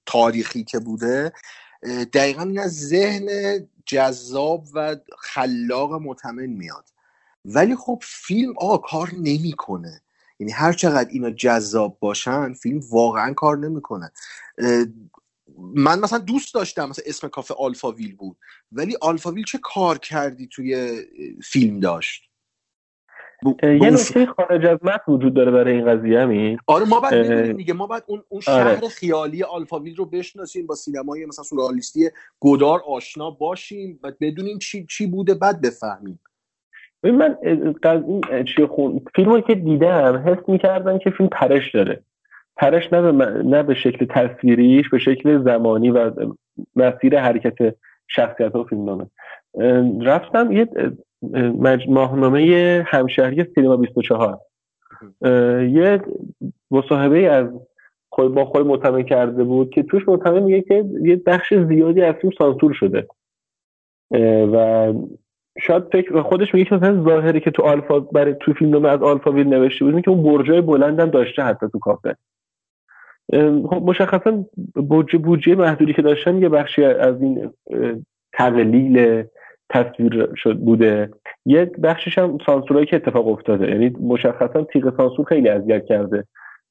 تاریخی 0.05 0.63
که 0.63 0.79
بوده. 0.79 1.31
دقیقا 2.13 2.43
این 2.43 2.59
از 2.59 2.71
ذهن 2.71 3.27
جذاب 3.86 4.63
و 4.73 4.95
خلاق 5.19 5.93
متمن 5.93 6.45
میاد. 6.45 6.89
ولی 7.45 7.75
خب 7.75 7.99
فیلم 8.01 8.53
آقا 8.57 8.77
کار 8.77 9.09
نمی‌کنه. 9.17 10.01
یعنی 10.39 10.51
هر 10.51 10.73
چقدر 10.73 11.09
اینا 11.09 11.29
جذاب 11.29 11.97
باشن 11.99 12.53
فیلم 12.53 12.79
واقعا 12.91 13.33
کار 13.33 13.57
نمی‌کنه. 13.57 14.11
من 15.57 15.99
مثلا 15.99 16.19
دوست 16.19 16.53
داشتم 16.53 16.89
مثلا 16.89 17.05
اسم 17.07 17.27
کافه 17.27 17.53
آلفاویل 17.53 18.15
بود. 18.15 18.37
ولی 18.71 18.97
آلفاویل 19.01 19.43
چه 19.43 19.59
کار 19.63 19.97
کردی 19.97 20.47
توی 20.47 21.01
فیلم 21.43 21.79
داشت؟ 21.79 22.29
یه 23.63 23.89
نکته 23.89 24.25
خارج 24.25 24.65
از 24.65 24.79
متن 24.81 25.11
وجود 25.11 25.33
داره 25.33 25.51
برای 25.51 25.73
این 25.73 25.85
قضیه 25.85 26.19
همین 26.19 26.57
آره 26.67 26.85
ما 26.85 26.99
باید 26.99 27.13
بدونیم 27.13 27.57
دیگه. 27.57 27.73
ما 27.73 27.87
باید 27.87 28.03
اون 28.07 28.23
اون 28.29 28.41
آره. 28.47 28.75
شهر 28.75 28.87
خیالی 28.87 29.43
آلفاویل 29.43 29.95
رو 29.95 30.05
بشناسیم 30.05 30.67
با 30.67 30.75
سینمای 30.75 31.25
مثلا 31.25 31.43
سورئالیستی 31.43 32.09
گدار 32.39 32.81
آشنا 32.87 33.31
باشیم 33.31 33.99
و 34.03 34.11
بدونیم 34.21 34.59
چی 34.59 34.85
چی 34.89 35.07
بوده 35.07 35.33
بعد 35.33 35.61
بفهمیم. 35.61 36.19
ببین 37.03 37.15
من 37.15 37.37
این 37.43 38.21
اه، 38.31 38.43
چی 38.43 38.65
خون 38.65 39.01
فیلمایی 39.15 39.41
که 39.41 39.55
دیدم 39.55 40.23
حس 40.25 40.49
می‌کردم 40.49 40.97
که 40.97 41.09
فیلم 41.09 41.29
پرش 41.29 41.75
داره. 41.75 42.03
پرش 42.57 42.93
نه 42.93 43.11
به, 43.11 43.25
نه 43.43 43.63
به 43.63 43.73
شکل 43.73 44.05
تصویریش 44.05 44.89
به 44.89 44.99
شکل 44.99 45.43
زمانی 45.43 45.91
و 45.91 46.11
مسیر 46.75 47.19
حرکت 47.19 47.75
شخصیت 48.07 48.55
و 48.55 48.63
فیلم 48.63 48.85
نامه. 48.85 49.05
رفتم 50.01 50.51
یه 50.51 50.67
مج- 51.33 51.89
ماهنامه 51.89 52.83
همشهری 52.87 53.45
سینما 53.55 53.77
24 53.77 54.39
اه، 55.21 55.65
یه 55.65 56.01
مصاحبه 56.71 57.29
از 57.29 57.47
خود 58.09 58.33
با 58.33 58.45
خود 58.45 58.67
مطمئن 58.67 59.03
کرده 59.03 59.43
بود 59.43 59.69
که 59.69 59.83
توش 59.83 60.07
مطمئن 60.07 60.43
میگه 60.43 60.61
که 60.61 60.85
یه 61.03 61.15
بخش 61.15 61.53
زیادی 61.53 62.01
از 62.01 62.15
فیلم 62.15 62.33
سانسور 62.37 62.73
شده. 62.73 63.07
و 64.53 64.93
شاید 65.61 65.83
فکر 65.91 66.21
خودش 66.21 66.53
میگه 66.53 66.69
که 66.69 66.75
مثلا 66.75 67.03
ظاهری 67.03 67.39
که 67.39 67.51
تو 67.51 67.63
آلفا 67.63 67.99
برای 67.99 68.35
تو 68.39 68.53
فیلم 68.53 68.85
از 68.85 69.01
آلفا 69.03 69.31
ویل 69.31 69.47
نوشته 69.47 69.85
بود 69.85 70.01
که 70.01 70.11
اون 70.11 70.23
برجای 70.23 70.61
بلندم 70.61 71.09
داشته 71.09 71.43
حتی 71.43 71.65
تو 71.71 71.79
کافه. 71.79 72.15
خب 73.69 73.81
مشخصا 73.85 74.45
بودجه 74.75 75.17
بودجه 75.17 75.55
محدودی 75.55 75.93
که 75.93 76.01
داشتن 76.01 76.41
یه 76.41 76.49
بخشی 76.49 76.83
از 76.83 77.21
این 77.21 77.53
تقلیل 78.33 79.23
تصویر 79.69 80.29
شد 80.35 80.57
بوده. 80.57 81.09
یه 81.45 81.65
بخشش 81.65 82.17
هم 82.17 82.37
سانسورایی 82.45 82.85
که 82.85 82.95
اتفاق 82.95 83.27
افتاده. 83.27 83.69
یعنی 83.69 83.89
مشخصا 83.89 84.63
تیغ 84.63 84.97
سانسور 84.97 85.25
خیلی 85.25 85.49
اذیت 85.49 85.85
کرده 85.85 86.25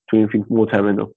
تو 0.08 0.16
این 0.16 0.26
فیلم 0.26 0.46
معتمدو 0.50 1.12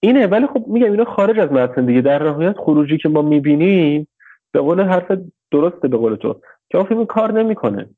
اینه. 0.00 0.26
ولی 0.26 0.46
خب 0.46 0.64
میگم 0.66 0.90
اینا 0.90 1.04
خارج 1.04 1.38
از 1.38 1.52
متن 1.52 1.86
دیگه. 1.86 2.00
در 2.00 2.22
نهایت 2.22 2.56
خروجی 2.58 2.98
که 2.98 3.08
ما 3.08 3.22
می‌بینیم 3.22 4.08
به 4.52 4.60
قول 4.60 4.80
حرف 4.80 5.12
درسته 5.52 5.88
به 5.88 5.96
قول 5.96 6.14
تو. 6.14 6.40
که 6.70 6.78
اون 6.78 6.86
فیلم 6.86 7.06
کار 7.06 7.32
نمی‌کنه؟ 7.32 7.88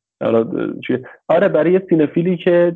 آره 1.28 1.48
برای 1.48 1.72
یه 1.72 1.86
سینفیلی 1.90 2.36
که 2.36 2.74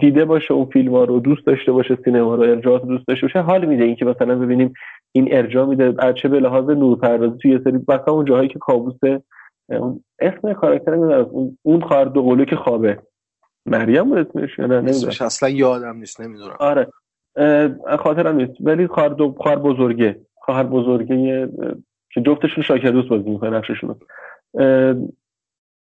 دیده 0.00 0.24
باشه 0.24 0.54
اون 0.54 0.64
فیلم 0.64 0.94
ها 0.94 1.04
رو 1.04 1.20
دوست 1.20 1.46
داشته 1.46 1.72
باشه 1.72 1.98
سینما 2.04 2.34
رو 2.34 2.42
ارجاعات 2.42 2.86
دوست 2.86 3.08
داشته 3.08 3.26
باشه 3.26 3.40
حال 3.40 3.64
میده 3.64 3.84
این 3.84 3.96
که 3.96 4.04
مثلا 4.04 4.34
ببینیم 4.34 4.72
این 5.12 5.28
ارجاع 5.30 5.66
میده. 5.66 6.12
چه 6.12 6.28
به 6.28 6.40
لحاظ 6.40 6.64
نورپردازی 6.70 7.38
توی 7.42 7.50
یه 7.50 7.60
سری 7.64 7.78
مثلا 7.88 8.12
اون 8.12 8.24
جاهایی 8.24 8.48
که 8.48 8.58
کابوس 8.58 8.94
اسم 10.20 10.52
کاراکتر 10.52 10.94
نمی‌دونم 10.94 11.54
اون 11.62 11.80
خواهر 11.80 12.04
دوقلو 12.04 12.44
که 12.44 12.56
خوابه. 12.56 12.98
مریم 13.66 14.04
بود 14.04 14.18
اسمش 14.18 14.58
یا 14.58 14.66
نه؟ 14.66 14.74
اسمش 14.74 15.22
اصلا 15.22 15.48
یادم 15.48 15.96
نیست 15.96 16.20
نمی‌دونم. 16.20 16.56
آره. 16.60 16.86
خاطرم 17.98 18.36
نیست. 18.36 18.52
ولی 18.60 18.86
خواهر 18.86 19.08
دو 19.08 19.34
خواهر 19.38 19.56
بزرگه. 19.56 20.20
خواهر 20.34 20.64
بزرگه 20.64 21.48
که 22.14 22.20
جفتشون 22.20 22.62
شاکر 22.62 22.90
دوست 22.90 23.08
بازی 23.08 23.30
می‌کنه 23.30 23.50
نقششون 23.50 23.96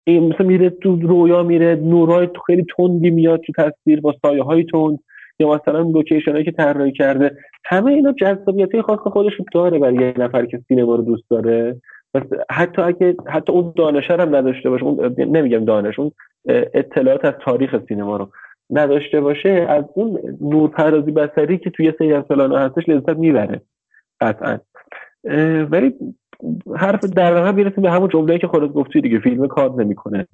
این 0.07 0.33
مثلا 0.33 0.47
میره 0.47 0.69
تو 0.69 0.95
رویا 0.95 1.43
میره 1.43 1.75
نورای 1.75 2.27
تو 2.27 2.41
خیلی 2.41 2.65
تندی 2.77 3.09
میاد 3.09 3.39
تو 3.39 3.53
تصویر 3.57 4.01
با 4.01 4.15
سایه 4.21 4.43
های 4.43 4.63
تند 4.63 4.99
یا 5.39 5.49
مثلا 5.49 5.81
لوکیشن 5.81 6.31
هایی 6.31 6.43
که 6.43 6.51
طراحی 6.51 6.91
کرده. 6.91 7.37
همه 7.65 7.91
اینا 7.91 8.11
جذابیت 8.11 8.81
خاص 8.81 8.99
خودش 8.99 9.33
داره 9.53 9.79
برای 9.79 9.95
یه 9.95 10.13
نفر 10.17 10.45
که 10.45 10.61
سینما 10.67 10.95
رو 10.95 11.03
دوست 11.03 11.23
داره. 11.29 11.81
بس 12.13 12.23
حتی 12.51 12.81
اگه 12.81 13.15
حتی 13.27 13.53
اون 13.53 13.73
دانش 13.75 14.11
هم 14.11 14.35
نداشته 14.35 14.69
باشه 14.69 14.83
اون 14.83 15.15
نمیگم 15.17 15.65
دانش 15.65 15.99
اون 15.99 16.11
اطلاعات 16.73 17.25
از 17.25 17.33
تاریخ 17.41 17.85
سینما 17.87 18.17
رو 18.17 18.29
نداشته 18.69 19.21
باشه 19.21 19.49
از 19.49 19.83
اون 19.93 20.19
نورپردازی 20.41 21.11
بصری 21.11 21.57
که 21.57 21.69
توی 21.69 21.93
سری 21.99 22.13
از 22.13 22.23
هستش 22.31 22.89
لذت 22.89 23.17
می‌بره. 23.17 23.61
قطعا. 24.21 24.57
ولی 25.71 25.93
حرف 26.77 27.05
در 27.05 27.33
واقع 27.35 27.51
می‌رسیم 27.51 27.81
به 27.83 27.91
همون 27.91 28.09
جمله 28.09 28.39
که 28.39 28.47
خودت 28.47 28.73
گفتی 28.73 29.01
دیگه 29.01 29.19
فیلم 29.19 29.47
کار 29.47 29.83
نمی‌کنه. 29.83 30.27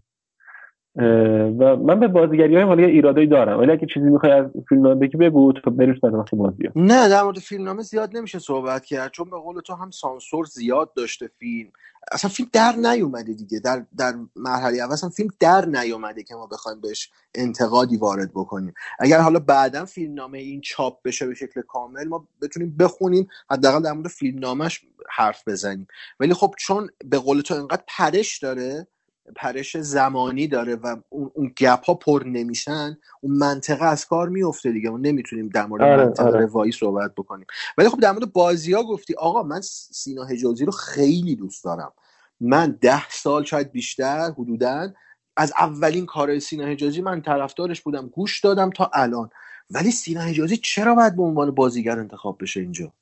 و 0.97 1.75
من 1.75 1.99
به 1.99 2.07
بازیگری 2.07 2.55
های 2.55 2.63
حالا 2.63 2.83
ایرادایی 2.83 3.27
دارم. 3.27 3.59
ولی 3.59 3.71
اگه 3.71 3.87
چیزی 3.93 4.05
می‌خوای 4.05 4.31
از 4.31 4.45
فیلم 4.69 4.99
بگی 4.99 5.17
بگو 5.17 5.53
تو 5.53 5.71
بریم 5.71 5.95
سر 6.01 6.15
وقت 6.15 6.35
بازی 6.35 6.69
نه 6.75 7.09
در 7.09 7.23
مورد 7.23 7.39
فیلمنامه 7.39 7.81
زیاد 7.83 8.17
نمیشه 8.17 8.39
صحبت 8.39 8.85
کرد 8.85 9.11
چون 9.11 9.29
به 9.29 9.37
قول 9.37 9.61
تو 9.61 9.73
هم 9.73 9.91
سانسور 9.91 10.45
زیاد 10.45 10.93
داشته 10.93 11.29
فیلم. 11.39 11.69
اصلا 12.11 12.29
فیلم 12.29 12.49
در 12.53 12.75
نیومده 12.75 13.33
دیگه 13.33 13.59
در 13.59 13.85
در 13.97 14.13
مرحله 14.35 14.77
اول 14.77 14.93
اصلا 14.93 15.09
فیلم 15.09 15.29
در 15.39 15.65
نیومده 15.65 16.23
که 16.23 16.35
ما 16.35 16.47
بخوایم 16.47 16.81
بهش 16.81 17.09
انتقادی 17.35 17.97
وارد 17.97 18.31
بکنیم. 18.35 18.73
اگر 18.99 19.19
حالا 19.19 19.39
بعدا 19.39 19.85
فیلمنامه 19.85 20.37
این 20.37 20.61
چاپ 20.61 21.01
بشه 21.03 21.27
به 21.27 21.33
شکل 21.33 21.61
کامل 21.61 22.07
ما 22.07 22.27
بتونیم 22.41 22.77
بخونیم 22.79 23.27
حداقل 23.51 23.83
در 23.83 23.91
مورد 23.91 24.07
فیلمنامهش 24.07 24.85
حرف 25.09 25.47
بزنیم. 25.47 25.87
ولی 26.19 26.33
خب 26.33 26.53
چون 26.59 26.89
به 27.05 27.17
قول 27.17 27.41
تو 27.41 27.53
انقدر 27.53 27.83
پرش 27.87 28.39
داره 28.39 28.87
پرش 29.35 29.77
زمانی 29.77 30.47
داره 30.47 30.75
و 30.75 30.95
اون, 31.09 31.31
اون 31.33 31.53
گپ 31.57 31.85
ها 31.85 31.93
پر 31.93 32.23
نمیشن 32.25 32.97
اون 33.21 33.37
منطقه 33.37 33.85
از 33.85 34.05
کار 34.05 34.29
میفته 34.29 34.71
دیگه. 34.71 34.89
ما 34.89 34.97
نمی‌تونیم 34.97 35.49
در 35.49 35.65
مورد 35.65 35.83
آره، 35.83 36.05
منطقه 36.05 36.27
آره. 36.27 36.45
روایی 36.45 36.71
صحبت 36.71 37.15
بکنیم. 37.15 37.45
ولی 37.77 37.89
خب 37.89 37.99
در 37.99 38.11
مورد 38.11 38.33
بازی 38.33 38.73
ها 38.73 38.83
گفتی 38.83 39.15
آقا 39.15 39.43
من 39.43 39.61
سینا 39.61 40.23
حجازی 40.25 40.65
رو 40.65 40.71
خیلی 40.71 41.35
دوست 41.35 41.63
دارم. 41.63 41.93
من 42.39 42.77
ده 42.81 43.09
سال 43.09 43.43
شاید 43.43 43.71
بیشتر 43.71 44.31
حدودا 44.31 44.93
از 45.37 45.53
اولین 45.59 46.05
کار 46.05 46.39
سینا 46.39 46.65
حجازی 46.65 47.01
من 47.01 47.21
طرفدارش 47.21 47.81
بودم 47.81 48.07
گوش 48.07 48.39
دادم 48.39 48.69
تا 48.69 48.91
الان. 48.93 49.29
ولی 49.69 49.91
سینا 49.91 50.21
حجازی 50.21 50.57
چرا 50.57 50.95
باید 50.95 51.15
به 51.15 51.23
عنوان 51.23 51.51
بازیگر 51.51 51.99
انتخاب 51.99 52.37
بشه 52.41 52.59
اینجا؟ 52.59 52.93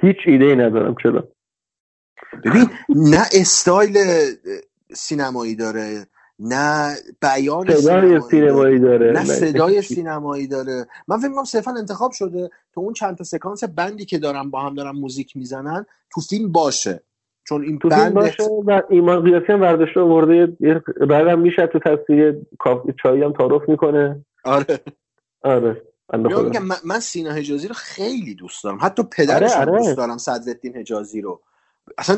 هیچ 0.00 0.16
ایده 0.26 0.44
ای 0.44 0.56
ندارم 0.56 0.94
چرا؟ 1.02 1.28
ببین 2.44 2.70
نه 2.88 3.26
استایل 3.32 3.96
سینمایی 4.94 5.56
داره 5.56 6.06
نه 6.38 6.94
بیان 7.22 7.74
صدای 7.74 8.20
سینمایی 8.20 8.78
داره 8.78 9.12
نه 9.12 9.18
نه 9.18 9.24
صدای. 9.24 9.82
سینمایی 9.82 10.46
داره. 10.46 10.86
من 11.08 11.18
فکر 11.18 11.28
می‌کنم 11.28 11.44
صرفا 11.44 11.70
انتخاب 11.70 12.12
شده 12.12 12.50
تو 12.74 12.80
اون 12.80 12.92
چند 12.92 13.16
تا 13.16 13.24
سکانس 13.24 13.64
بندی 13.64 14.04
که 14.04 14.18
دارن 14.18 14.50
با 14.50 14.60
هم 14.60 14.74
دارن 14.74 14.90
موزیک 14.90 15.36
می‌زنن 15.36 15.86
تو 16.10 16.20
فیلم 16.20 16.52
باشه. 16.52 17.02
چون 17.44 17.62
این 17.62 17.78
تو 17.78 17.88
فیلم 17.88 18.00
بند 18.00 18.14
باشه 18.14 18.42
و 18.66 18.82
ایمان 18.90 19.24
قیاسی 19.24 19.52
هم 19.52 19.60
برداشته 19.60 20.00
آورده 20.00 20.56
رقم 21.00 21.38
میشه 21.38 21.66
تو 21.66 21.78
تصویر 21.78 22.36
کافی 22.58 22.94
چایی 23.02 23.22
هم 23.22 23.32
تعارف 23.32 23.68
می‌کنه. 23.68 24.24
آره. 24.44 24.80
آره. 25.42 25.82
میگم 26.14 26.62
من, 26.62 26.76
من 26.84 27.00
سینا 27.00 27.32
حجازی 27.32 27.68
رو 27.68 27.74
خیلی 27.74 28.34
دوست 28.34 28.64
دارم. 28.64 28.78
حتی 28.80 29.02
پدرش 29.02 29.52
آره، 29.52 29.64
رو 29.64 29.72
آره. 29.72 29.82
دوست 29.82 29.96
دارم 29.96 30.18
صدرالدین 30.18 30.76
حجازی 30.76 31.20
رو. 31.20 31.40
اصلا 31.98 32.16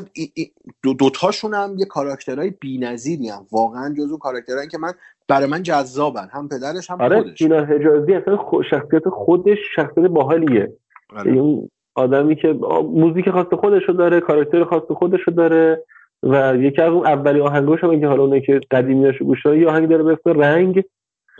دو 0.83 0.95
دوتاشون 0.95 1.55
هم 1.55 1.75
یه 1.79 1.87
کاراکترهای 1.87 2.51
بی‌نظیری 2.51 3.29
هم. 3.29 3.47
واقعا 3.53 3.95
جز 3.99 4.11
اون 4.11 4.19
کاراکترهایی 4.19 4.69
که 4.69 4.79
من 4.79 4.93
برای 5.29 5.47
من 5.47 5.62
جذابن. 5.62 6.29
هم 6.33 6.49
پدرش 6.49 6.91
هم 6.91 7.01
آره 7.01 7.23
خودش. 7.23 7.39
سینا 7.39 7.65
حجازی 7.65 8.15
اصلا 8.15 8.39
شخصیت 8.71 9.09
خودش 9.09 9.59
شخصیت 9.77 10.05
باحالیه. 10.05 10.73
آره. 11.17 11.27
یعنی 11.27 11.39
اون 11.39 11.69
آدمی 11.95 12.37
که 12.37 12.49
موزیک 12.93 13.31
خاص 13.31 13.47
خودشو 13.61 13.93
داره 13.93 14.21
کاراکتر 14.21 14.65
خاص 14.65 14.83
خودشو 14.83 15.31
داره 15.31 15.85
و 16.23 16.57
یکی 16.57 16.83
از 16.83 16.93
اون 16.93 17.07
اولی 17.07 17.41
آهنگاش 17.41 17.85
هم 17.85 18.01
که 18.01 18.07
حالا 18.07 18.23
اونایی 18.23 18.43
که 18.43 18.61
قدیمیاشو 18.71 19.25
گوش 19.25 19.47
یه 19.47 19.69
آهنگ 19.69 19.89
داره 19.89 20.03
به 20.03 20.12
اسم 20.12 20.41
رنگ. 20.41 20.85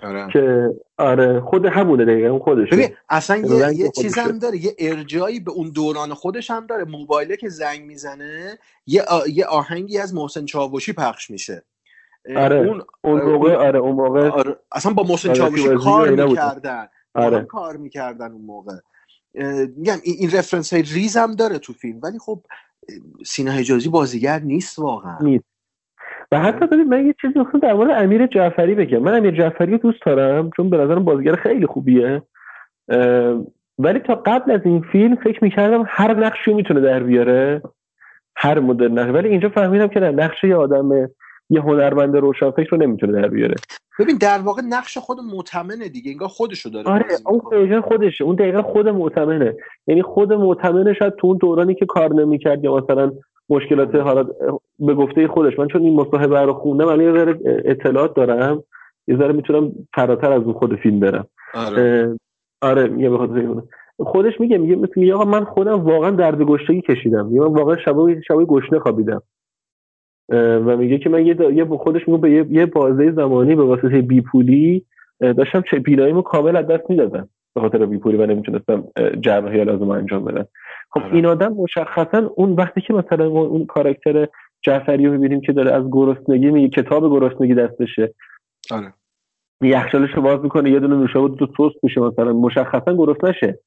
آره. 0.03 0.33
که 0.33 0.71
آره 0.99 1.41
خود 1.41 1.67
همونه 1.67 2.05
دقیقا 2.05 2.29
اون 2.29 2.65
ببین 2.65 2.89
اصلا 3.09 3.37
یه, 3.37 3.75
یه. 3.75 3.91
چیز 3.91 4.19
هم 4.19 4.39
داره 4.39 4.65
یه 4.65 4.75
ارجایی 4.79 5.41
به 5.41 5.51
اون 5.51 5.71
دوران 5.71 6.15
خودش 6.15 6.51
هم 6.51 6.67
داره. 6.67 6.85
موبایله 6.85 7.37
که 7.37 7.49
زنگ 7.49 7.85
می‌زنه 7.85 8.59
یه, 8.87 9.03
آ... 9.03 9.21
یه 9.27 9.47
آهنگی 9.47 9.99
از 9.99 10.15
محسن 10.15 10.45
چاوشی 10.45 10.93
پخش 10.93 11.31
میشه. 11.31 11.65
آره. 12.37 12.57
اون, 12.57 12.83
موقع 13.05 13.55
آره 13.55 13.79
اون 13.79 13.93
موقع 13.93 14.29
آره، 14.29 14.57
اصلا 14.73 14.93
با 14.93 15.03
محسن 15.03 15.29
آره، 15.29 15.39
چاوشی 15.39 15.75
کار. 15.75 16.11
می‌کردن. 16.11 16.89
آره. 17.15 17.45
کار 17.45 17.77
می‌کردن 17.77 18.33
اون 18.33 18.45
موقع. 18.45 18.77
میگم 19.77 19.99
این, 20.03 20.17
این 20.19 20.31
رفرنس 20.31 20.73
های 20.73 20.83
ریز 20.83 21.17
هم 21.17 21.35
داره 21.35 21.59
تو 21.59 21.73
فیلم. 21.73 22.01
ولی 22.03 22.19
خب 22.19 22.41
سینا 23.27 23.53
حجازی 23.53 23.89
بازیگر 23.89 24.39
نیست 24.39 24.79
واقعا. 24.79 25.19
نیست. 25.21 25.45
و 26.33 26.39
حتی 26.39 26.67
ببین 26.67 26.89
من 26.89 27.07
یه 27.07 27.15
چیزی 27.21 27.39
می‌خوام 27.39 27.61
در 27.61 27.73
مورد 27.73 28.03
امیر 28.03 28.27
جعفری 28.27 28.75
بگم. 28.75 28.99
من 28.99 29.15
امیر 29.15 29.31
جعفری 29.31 29.73
رو 29.73 29.79
دوست 29.79 30.03
دارم 30.07 30.51
چون 30.57 30.71
به 30.71 30.77
نظرم 30.77 31.05
بازیگر 31.05 31.35
خیلی 31.35 31.67
خوبیه. 31.67 32.23
ولی 33.79 33.99
تا 33.99 34.15
قبل 34.15 34.51
از 34.51 34.61
این 34.65 34.85
فیلم 34.93 35.17
فکر 35.17 35.45
می‌کردم 35.45 35.85
هر 35.89 36.15
نقشی 36.15 36.51
رو 36.51 36.57
می‌تونه 36.57 36.81
در 36.81 37.03
بیاره. 37.03 37.63
هر 38.37 38.61
مدل 38.61 38.89
نقش. 38.89 39.11
ولی 39.15 39.29
اینجا 39.29 39.49
فهمیدم 39.49 39.87
که 39.87 40.01
نقش 40.01 40.45
یه 40.45 40.57
آدم 40.57 41.11
یه 41.51 41.61
هنرمند 41.61 42.17
روشنفکر 42.17 42.71
رو 42.71 42.79
نمی‌تونه 42.79 43.23
در 43.23 43.29
بیاره. 43.29 43.55
ببین 43.99 44.17
در 44.21 44.39
واقع 44.39 44.63
نقش 44.69 44.99
خود 44.99 45.19
معتمنه 45.35 45.89
دیگه 45.89 46.11
انگار 46.11 46.29
خودشو 46.29 46.69
داره 46.69 46.91
آره 46.91 47.05
اون 47.27 47.41
دقیقا 47.53 47.81
خودشه. 47.81 48.25
اون 48.25 48.37
دقیقا 48.37 48.63
خود 48.63 48.89
معتمنه 48.89 49.57
یعنی 49.87 50.03
خود 50.03 50.33
معتمنه 50.33 50.93
شاید 50.93 51.15
تو 51.17 51.27
اون 51.27 51.37
دورانی 51.37 51.75
که 51.75 51.87
کار 51.87 52.15
نمی‌کرد 52.15 52.65
یا 52.65 52.77
مثلا 52.77 53.13
مشکلات 53.49 53.95
حالا 53.95 54.25
به 54.79 54.95
گفته 54.95 55.29
خودش 55.29 55.59
من 55.59 55.69
چون 55.69 55.83
این 55.83 56.01
مصاحبه 56.01 56.41
رو 56.41 56.53
خوندم 56.53 56.89
الان 56.89 57.17
یه 57.17 57.37
اطلاعات 57.65 58.15
دارم. 58.15 58.63
یه 59.09 59.17
ذره 59.17 59.33
می‌تونم 59.33 59.73
فراتر 59.95 60.33
از 60.33 60.43
اون 60.43 60.53
خود 60.53 60.77
فیلم 60.77 61.01
برم. 61.01 61.27
آره. 61.55 62.17
آره 62.63 62.87
میگه 62.89 63.11
بخاطر. 63.11 63.63
خودش 63.99 64.41
میگه 64.41 64.59
میگه 64.59 64.77
مثل 64.77 64.93
میگه 64.97 65.15
آقا 65.15 65.25
من 65.25 65.45
خودم 65.45 65.81
واقعا 65.81 66.11
درد 66.11 66.43
گشتگی 66.43 66.81
کشیدم. 66.81 67.27
میگه 67.27 67.41
من 67.41 67.53
واقعا 67.53 67.77
شبای 67.85 68.23
شبای 68.29 68.47
گشنه 68.47 68.79
خوابیدم. 68.79 69.23
و 70.33 70.77
میگه 70.77 70.99
که 70.99 71.09
من 71.09 71.27
یه, 71.27 71.35
دا- 71.35 71.53
یه 71.53 71.65
خودش 71.65 72.09
میگه 72.09 72.21
به 72.21 72.31
یه, 72.31 72.47
یه 72.51 72.67
بازه 72.67 73.13
زمانی 73.13 73.55
به 73.55 73.63
واسطه 73.65 74.03
بیپولی 74.03 74.85
داشتم 75.21 75.63
چه 75.71 75.79
بیناییمو 75.79 76.23
کامل 76.23 76.57
از 76.57 76.67
دست 76.67 76.91
می‌دادم. 76.91 77.29
به 77.55 77.61
خاطر 77.61 77.87
بیپولی 77.87 78.17
و 78.17 78.27
نمی‌تونستم 78.27 78.85
جراحی 79.21 79.65
لازم 79.65 79.91
انجام 79.91 80.25
بدم. 80.25 80.47
خب 80.91 81.01
آره. 81.01 81.15
این 81.15 81.27
آدم 81.27 81.53
مشخصا 81.53 82.31
اون 82.35 82.53
وقتی 82.53 82.81
که 82.81 82.95
مثلا 82.95 83.29
ما 83.31 83.41
اون 83.41 83.67
کاراکتر 83.67 84.29
جعفری 84.63 85.07
رو 85.07 85.13
می‌بینیم 85.13 85.41
که 85.41 85.53
داره 85.53 85.73
از 85.73 85.85
گرسنگی 85.93 86.51
میگه 86.51 86.69
کتاب 86.83 87.11
گرسنگی 87.11 87.55
دستشه. 87.55 88.15
آره. 88.71 88.93
یخچالش 89.63 90.11
رو 90.11 90.23
باز 90.23 90.41
می‌کنه 90.43 90.71
یه 90.71 90.81
دونه 90.81 90.97
نوشابه 90.97 91.37
تو 91.37 91.47
توست 91.47 91.77
میشه 91.83 92.01
مثلا. 92.01 92.33
مشخصا 92.33 92.97
گرسنه 92.97 93.31
نشه. 93.31 93.59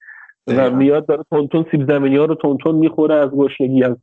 و. 0.47 0.71
میاد 0.71 1.05
داره 1.05 1.23
تونتون 1.31 1.65
سیب 1.71 1.91
زمینی 1.91 2.15
ها 2.15 2.25
رو 2.25 2.35
تونتون 2.35 2.75
می‌خوره 2.75 3.15
از 3.15 3.29
گشنگی 3.29 3.83
از 3.83 3.95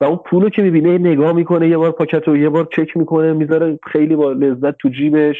و 0.00 0.04
اون 0.04 0.16
پولو 0.16 0.48
که 0.48 0.62
می‌بینه 0.62 0.98
نگاه 0.98 1.32
می‌کنه 1.32 1.68
یه 1.68 1.76
بار 1.76 1.90
پاکت 1.90 2.28
رو 2.28 2.36
یه 2.36 2.48
بار 2.48 2.68
چک 2.76 2.96
می‌کنه 2.96 3.32
می‌ذاره 3.32 3.78
خیلی 3.82 4.16
با 4.16 4.32
لذت 4.32 4.76
تو 4.76 4.88
جیبش. 4.88 5.36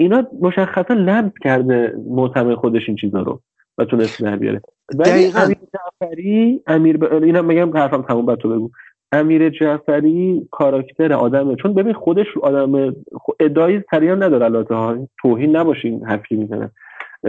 اینا 0.00 0.26
مشخصا 0.40 0.94
لمس 0.94 1.32
کرده 1.42 1.94
معتمد 2.08 2.54
خودش 2.54 2.82
این 2.88 2.96
چیزا 2.96 3.22
رو 3.22 3.40
و 3.78 3.84
تونست 3.84 4.22
در 4.22 4.36
بیاره. 4.36 4.60
ولی. 4.98 5.32
امیر 5.36 5.56
جعفری 5.74 6.62
امیر 6.66 6.96
ب... 6.96 7.22
اینم 7.22 7.44
میگم 7.44 7.76
حرفم 7.76 8.02
تموم 8.02 8.26
بعد 8.26 8.38
تو 8.38 8.48
بگو. 8.48 8.70
امیر 9.12 9.50
جعفری 9.50 10.48
کاراکتر 10.50 11.12
آدمه. 11.12 11.56
چون 11.56 11.74
ببین 11.74 11.92
خودش 11.92 12.26
آدم 12.42 12.94
ادعای 13.40 13.82
سریع 13.90 14.14
نداره 14.14 14.44
البته 14.44 14.74
ها. 14.74 15.08
توهین 15.22 15.56
نباشین 15.56 16.04
حرفی 16.04 16.36
می‌زنه. 16.36 16.70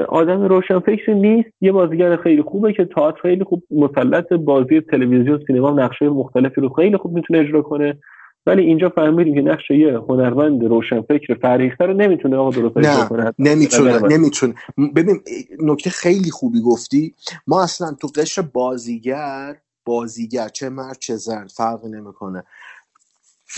آدم 0.08 0.44
روشنفکری 0.44 1.16
نیست. 1.16 1.50
یه 1.62 1.72
بازیگر 1.72 2.16
خیلی 2.16 2.42
خوبه 2.42 2.74
که 2.74 2.86
تئاتر 2.86 3.22
خیلی 3.22 3.44
خوب 3.44 3.64
مسلط 3.72 4.34
بازی 4.34 4.82
تلویزیون 4.82 5.40
سینما 5.48 5.72
نقشه 5.72 6.10
مختلفی 6.10 6.62
رو 6.62 6.70
خیلی 6.70 6.98
خوب 6.98 7.14
می‌تونه 7.14 7.40
اجرا 7.40 7.62
کنه. 7.62 7.98
ولی 8.46 8.62
اینجا 8.62 8.90
فهمیدیم 8.90 9.36
که 9.36 9.42
نقش 9.42 9.72
یه 9.72 9.94
هنرمند 9.94 10.64
روشنفکر 10.64 11.34
فرهیخته 11.42 11.86
رو 11.86 11.94
نمی‌تونه 11.94 12.38
آقا 12.38 12.50
درست 12.50 12.78
نه 12.78 13.08
کنه. 13.08 13.34
نمی‌تونه. 13.40 14.00
نمی‌تونه. 14.00 14.54
ببین 14.96 15.22
نکته 15.60 15.90
خیلی 15.90 16.32
خوبی 16.32 16.62
گفتی. 16.62 17.16
ما 17.48 17.64
اصلا 17.64 17.94
تو 18.02 18.08
قشر 18.08 18.42
بازیگر 18.42 19.58
بازیگر 19.86 20.48
چه 20.48 20.70
مرد 20.70 20.98
چه 21.00 21.16
زن 21.16 21.48
فرقی 21.48 21.90
نمی‌کنه. 21.90 22.44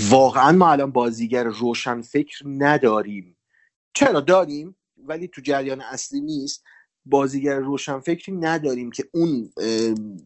واقعا 0.09 0.51
ما 0.51 0.71
الان 0.71 0.91
بازیگر 0.91 1.43
روشن 1.43 2.01
فکر 2.01 2.43
نداریم. 2.45 3.38
چرا؟ 3.93 4.19
داریم 4.19 4.75
ولی 5.07 5.27
تو 5.27 5.41
جریان 5.41 5.82
اصلی 5.82 6.21
نیست. 6.21 6.63
بازیگر 7.06 7.60
روشن 7.60 7.99
فکری 7.99 8.36
نداریم 8.36 8.91
که 8.91 9.04
اون 9.14 9.49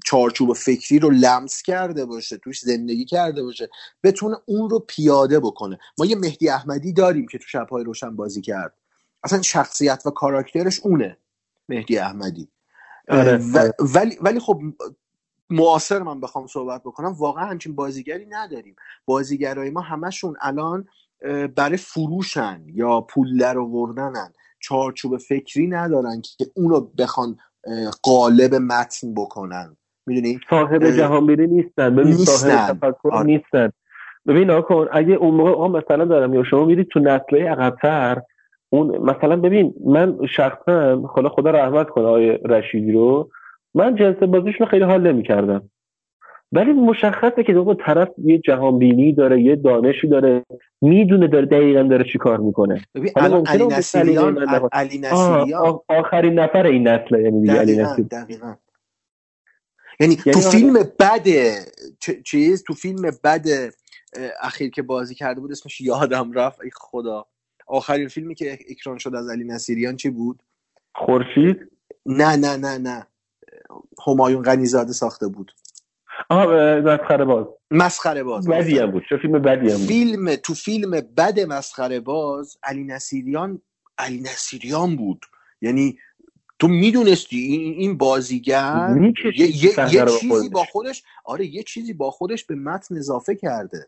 چارچوب 0.05 0.53
فکری 0.53 0.99
رو 0.99 1.09
لمس 1.09 1.61
کرده 1.61 2.05
باشه 2.05 2.37
توش 2.37 2.59
زندگی 2.59 3.05
کرده 3.05 3.43
باشه 3.43 3.69
بتونه 4.03 4.37
اون 4.45 4.69
رو 4.69 4.79
پیاده 4.79 5.39
بکنه. 5.39 5.79
ما 5.97 6.05
یه 6.05 6.15
مهدی 6.15 6.49
احمدی 6.49 6.93
داریم 6.93 7.27
که 7.27 7.37
تو 7.37 7.47
شبهای 7.47 7.83
روشن 7.83 8.15
بازی 8.15 8.41
کرد. 8.41 8.73
اصلا 9.23 9.41
شخصیت 9.41 10.03
و 10.05 10.09
کاراکترش 10.09 10.79
اونه 10.79 11.17
مهدی 11.69 11.97
احمدی. 11.97 12.47
آره، 13.09 13.37
و- 13.37 13.57
آره. 13.57 13.73
ولی 13.79 14.17
ولی 14.21 14.39
خب 14.39 14.61
معاصر 15.49 15.99
من 16.03 16.19
بخوام 16.19 16.47
صحبت 16.47 16.81
بکنم 16.83 17.13
واقعا 17.13 17.45
همچین 17.45 17.75
بازیگری 17.75 18.25
نداریم. 18.25 18.75
بازیگرای 19.05 19.69
ما 19.69 19.81
همشون 19.81 20.35
الان 20.41 20.87
برای 21.55 21.77
فروشن 21.77 22.63
یا 22.67 23.01
پول 23.01 23.37
در 23.37 23.57
آوردنن. 23.57 24.33
چارچوب 24.69 25.17
فکری 25.17 25.67
ندارن 25.67 26.21
که 26.37 26.45
اونو 26.55 26.87
بخوان 26.97 27.37
اه، 27.67 27.91
قالب 28.03 28.55
متن 28.55 29.13
بکنن. 29.13 29.77
می‌دونی؟ 30.07 30.39
صاحب 30.49 30.91
جهانبینی 30.91 31.47
نیستن. 31.47 31.95
ببین 31.95 32.13
صاحب 32.13 32.51
نیستن. 32.51 32.73
تفکر 32.73 33.09
آره. 33.11 33.25
نیستن. 33.25 33.71
ببین 34.27 34.61
کن 34.61 34.87
اگه 34.91 35.13
اون 35.13 35.35
موقع 35.35 35.49
آقا 35.51 35.67
مثلا 35.67 36.05
دارم 36.05 36.33
یا 36.33 36.43
شما 36.43 36.65
میرید 36.65 36.87
تو 36.87 36.99
نسلهای 36.99 37.47
عقبتر 37.47 38.21
اون 38.69 38.97
مثلا 38.97 39.35
ببین 39.35 39.73
من 39.85 40.17
شخصا 40.29 41.07
خدا 41.07 41.29
خدا 41.29 41.49
رحمت 41.49 41.89
کنه 41.89 42.05
آقای 42.05 42.39
رشیدی 42.45 42.91
رو 42.91 43.29
من 43.73 43.95
جنس 43.95 44.15
بازیش 44.15 44.55
رو 44.59 44.65
خیلی 44.65 44.83
حال 44.83 45.07
نمی‌کردم. 45.07 45.69
ولی 46.55 46.73
مشخصه 46.73 47.43
که 47.47 47.53
دوباره 47.53 47.77
طرف 47.85 48.09
یه 48.17 48.37
جهان 48.39 48.79
بینی 48.79 49.13
داره 49.13 49.41
یه 49.41 49.55
دانشی 49.55 50.07
داره 50.07 50.45
می‌دونه 50.81 51.27
داره 51.27 51.45
دقیقا 51.45 51.83
داره 51.83 52.05
چی 52.11 52.17
کار 52.17 52.37
می‌کنه. 52.37 52.85
الان 53.15 53.45
علی 53.45 53.67
نصیریان. 53.67 54.37
علی 54.71 54.97
نصیریان 54.97 55.79
آخرین 55.87 56.39
نفر 56.39 56.65
این 56.65 56.87
نسله 56.87 57.23
یعنی 57.23 57.41
دیگه 57.41 57.53
علی 57.53 57.73
دقیقا 57.75 57.91
نصیر 57.91 58.05
دقیقا. 58.05 58.55
یعنی 59.99 60.17
یعنی 60.25 60.33
تو 60.33 60.39
حالا- 60.39 60.51
فیلم 60.51 60.73
بد 60.99 61.27
چیز؟ 62.25 62.63
تو 62.63 62.73
فیلم 62.73 63.01
بد 63.23 63.45
اخیر 64.41 64.69
که 64.69 64.81
بازی 64.81 65.15
کرده 65.15 65.41
بود 65.41 65.51
اسمش 65.51 65.81
یادم 65.81 66.31
رفت. 66.31 66.61
ای 66.61 66.69
خدا. 66.73 67.25
آخرین 67.67 68.07
فیلمی 68.07 68.35
که 68.35 68.57
اکران 68.69 68.97
شد 68.97 69.15
از 69.15 69.29
علی 69.29 69.43
نصیریان 69.43 69.95
چی 69.95 70.09
بود؟ 70.09 70.43
خورشید؟ 70.95 71.57
نه 72.05 72.35
نه 72.35 72.57
نه 72.57 72.77
نه. 72.77 73.07
همایون 74.07 74.41
غنیزاده 74.43 74.93
ساخته 74.93 75.27
بود. 75.27 75.51
آه 76.29 76.47
اه، 76.47 76.79
مسخره 76.81 77.25
باز. 77.25 77.45
مسخره 77.71 78.23
باز 78.23 78.49
بدی 78.49 78.79
هم 78.79 78.91
بود 78.91 79.03
چه 79.09 79.17
فیلم 79.17 79.39
بدی 79.39 79.71
هم 79.71 79.77
بود. 79.77 79.87
فیلم 79.87 80.35
تو 80.35 80.53
فیلم 80.53 80.91
بد 80.91 81.39
مسخره 81.39 81.99
باز 81.99 82.57
علی 82.63 82.83
نصیریان 82.83 83.61
علی 83.97 84.19
نصیریان 84.19 84.95
بود. 84.95 85.25
یعنی 85.61 85.97
تو 86.59 86.67
می‌دونستی 86.67 87.37
این, 87.77 87.97
بازیگر 87.97 88.95
یه, 89.35 89.65
یه, 89.65 89.69
صحنه 89.69 89.93
یه 89.93 90.05
چیزی. 90.05 90.49
با 90.49 90.63
خودش 90.63 91.03
آره 91.25 91.45
یه 91.45 91.63
چیزی 91.63 91.93
با 91.93 92.11
خودش 92.11 92.45
به 92.45 92.55
متن 92.55 92.97
اضافه 92.97 93.35
کرده. 93.35 93.87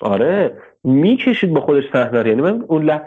آره 0.00 0.62
می‌کشید 0.84 1.54
با 1.54 1.60
خودش 1.60 1.84
صحنه. 1.92 2.28
یعنی 2.28 2.42
من 2.42 2.62
اون 2.68 2.84
لح... 2.84 3.00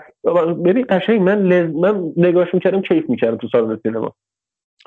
ببین 0.65 0.85
قشنگ 0.89 1.21
من 1.21 1.43
لز... 1.43 1.75
من 1.75 2.13
نگاهش 2.17 2.53
می‌کردم 2.53 2.81
کیف 2.81 3.09
می‌کردم 3.09 3.37
تو 3.37 3.47
سالن 3.51 3.79
سینما. 3.83 4.15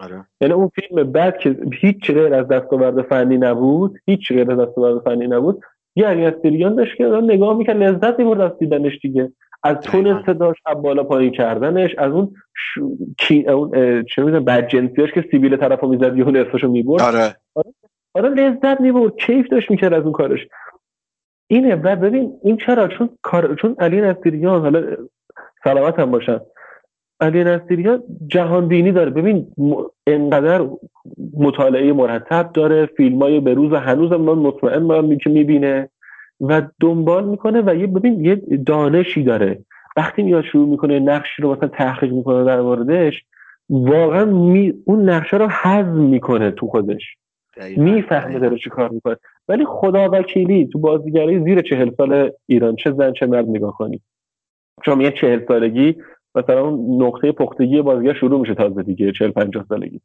آره. 0.03 0.25
یعنی 0.41 0.55
اون 0.55 0.71
فیلم 0.75 1.13
بعد 1.13 1.39
که 1.39 1.57
هیچ 1.73 2.11
غیر 2.11 2.35
از 2.35 2.49
دستاورد 2.49 3.03
فنی 3.03 3.39
نبود 3.39 3.99
هیچ 4.07 4.33
غیر 4.33 4.53
از 4.53 4.59
دستاورد 4.59 5.05
فنی 5.05 5.27
نبود 5.27 5.61
یه 5.97 6.07
علی 6.07 6.27
استریان 6.27 6.75
داشت 6.75 6.97
که 6.97 7.05
نگاه 7.05 7.57
می‌کرد 7.57 7.77
لذت 7.77 8.19
می‌برد 8.19 8.41
از 8.41 8.59
دیدنش 8.59 8.99
دیگه. 9.03 9.33
از 9.63 9.77
تون. 9.77 10.23
صداش 10.27 10.57
از 10.67 10.83
بالا 10.83 11.05
پایین 11.05 11.33
کردنش 11.33 11.95
از 11.99 12.13
اون 12.13 12.35
ش... 12.55 12.79
کی... 13.19 13.49
اون 13.49 13.71
چه 14.03 14.23
می‌دونم 14.23 14.45
بدجنسیاش 14.45 15.13
که 15.13 15.25
سیبیل 15.31 15.57
طرفو 15.57 15.89
می‌زد 15.89 16.17
یهو 16.17 16.31
نصفشو 16.31 16.69
می‌برد. 16.69 17.03
آره. 17.03 17.37
آره 18.15 18.29
لذت 18.29 18.81
می‌برد 18.81 19.17
کیف 19.17 19.49
داشت 19.49 19.71
می‌کرد 19.71 19.93
از 19.93 20.03
اون 20.03 20.13
کارش. 20.13 20.49
اینه 21.51 21.77
و 21.77 21.97
ببین 21.97 22.33
این 22.43 22.57
چرا؟ 22.57 22.89
چون 22.89 23.09
کار 23.23 23.55
چون 23.55 23.77
علی 23.79 24.01
نصیریان 24.01 24.61
حالا 24.61 24.97
سلامت 25.65 25.99
هم 25.99 26.11
باشن. 26.11 26.41
علی 27.21 27.45
نصیریان 27.45 28.03
جهان 28.27 28.69
بینی 28.69 28.93
داره. 28.93 29.11
ببین 29.11 29.47
انقدر 30.07 30.69
مطالعه 31.39 31.93
مرتب 31.93 32.51
داره 32.53 32.87
فیلم 32.87 33.23
های 33.23 33.41
به 33.41 33.55
روز 33.55 33.73
هنوز 33.73 34.13
من 34.13 34.33
مطمئن 34.33 34.83
من 34.83 35.19
که 35.19 35.31
می‌بینه 35.31 35.89
و 36.41 36.63
دنبال 36.81 37.25
می‌کنه 37.25 37.63
و 37.67 37.75
یه 37.75 37.87
ببین 37.87 38.25
یه 38.25 38.35
دانشی 38.67 39.23
داره. 39.23 39.59
وقتی 39.97 40.23
میاد 40.23 40.45
شروع 40.45 40.69
می‌کنه 40.69 40.99
نقشی 40.99 41.43
رو 41.43 41.55
مثلا 41.55 41.69
تحقیق 41.69 42.13
می‌کنه 42.13 42.45
در 42.45 42.61
موردش 42.61 43.25
واقعا 43.71 44.25
می... 44.25 44.75
اون 44.85 45.09
نقشه 45.09 45.37
رو 45.37 45.47
هضم 45.51 46.01
می‌کنه 46.01 46.51
تو 46.51 46.67
خودش. 46.67 47.17
می‌فهمه 47.77 48.39
داره 48.39 48.59
چی 48.59 48.71
کار 48.71 48.89
می‌کنه. 48.89 49.17
ولی 49.49 49.65
خدا 49.69 50.11
وکیلی 50.13 50.69
تو 50.73 50.79
بازیگری 50.79 51.45
زیر 51.45 51.61
چهل 51.61 51.91
سال 51.97 52.31
ایران 52.47 52.77
چه 52.77 52.93
زن 52.93 53.13
چه 53.13 53.27
مرد 53.27 53.49
نگاه 53.49 53.77
کنی. 53.77 54.01
چون 54.85 55.01
یه 55.01 55.11
چهل 55.11 55.41
سالگی 55.49 55.97
مثلا 56.35 56.61
اون 56.61 57.03
نقطه 57.03 57.33
پختگی 57.33 57.83
بازیگر 57.83 58.15
شروع 58.21 58.41
میشه 58.41 58.55
تازه 58.55 58.83
دیگه 58.83 59.13
چهل 59.19 59.31
پنجاه 59.31 59.65
سالگی. 59.69 60.01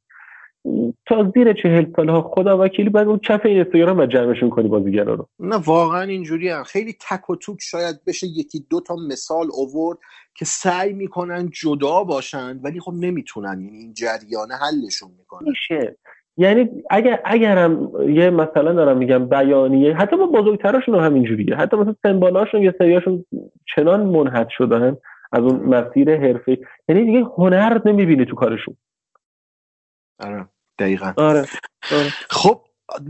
تا 1.06 1.32
زیر 1.36 1.54
چهل 1.54 1.86
سال 1.96 2.10
ها 2.10 2.22
خدا 2.22 2.64
وکیلی 2.64 2.90
باید 2.90 3.08
اون 3.08 3.20
کف 3.20 3.46
این 3.46 3.56
اینستاگرام 3.56 4.00
و 4.00 4.06
جمعشون 4.06 4.50
کنی 4.50 4.68
بازیگرا 4.68 5.14
رو. 5.14 5.28
نه 5.40 5.56
واقعا 5.66 6.02
اینجوری 6.02 6.50
هم. 6.50 6.64
خیلی 6.64 6.96
تک 7.10 7.30
و 7.30 7.36
توک 7.36 7.58
شاید 7.62 7.96
بشه 8.08 8.28
یکی 8.28 8.66
دو 8.70 8.82
تا 8.82 8.96
مثال 9.10 9.46
اوورد 9.54 9.98
که 10.38 10.46
سعی 10.46 10.94
می‌کنن 10.94 11.50
جدا 11.64 12.04
باشن 12.04 12.60
ولی 12.64 12.80
خب 12.80 12.94
نمی‌تونن. 13.00 13.62
یعنی 13.62 13.78
این 13.78 13.94
جریانه 13.94 14.54
حلشون 14.56 15.10
می‌کنه. 15.18 15.50
میشه. 15.50 15.98
یعنی 16.38 16.70
اگر 16.90 17.20
اگرم 17.26 17.92
یه 18.10 18.30
مثلا 18.30 18.74
دارم 18.74 18.98
میگم 18.98 19.30
بیانیه 19.30 19.96
حتی 19.96 20.18
با 20.18 20.26
بزرگتراشون 20.26 20.96
هم 20.96 21.06
همینجوریه 21.06 21.56
حتی 21.56 21.78
مثلا 21.78 21.96
سمبالاشون 22.04 22.62
یه 22.62 22.76
سریاشون 22.78 23.26
چنان 23.76 24.06
منحط 24.06 24.48
شدن 24.50 24.98
از 25.32 25.44
اون 25.44 25.56
مسیر 25.56 26.18
حرفه 26.18 26.58
یعنی 26.90 27.06
دیگه 27.06 27.26
هنر 27.38 27.82
نمی‌بینی 27.86 28.26
تو 28.26 28.36
کارشون. 28.36 28.78
آره 30.20 30.48
دقیقا. 30.80 31.14
آره 31.18 31.46
آره. 31.92 32.10
خب 32.30 32.62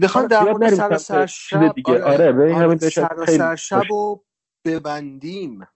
بخوام 0.01 0.27
در 0.27 0.43
زیاد 0.43 0.63
مورد 0.63 0.97
سر 0.97 1.25
شب. 1.25 1.73
دیگه. 1.73 2.03
آره، 2.03 2.55
همین 2.55 2.77
بهش 2.77 2.99
سر 3.25 3.55
شب. 3.55 3.81
رو 3.89 4.23
ببندیم. 4.65 5.67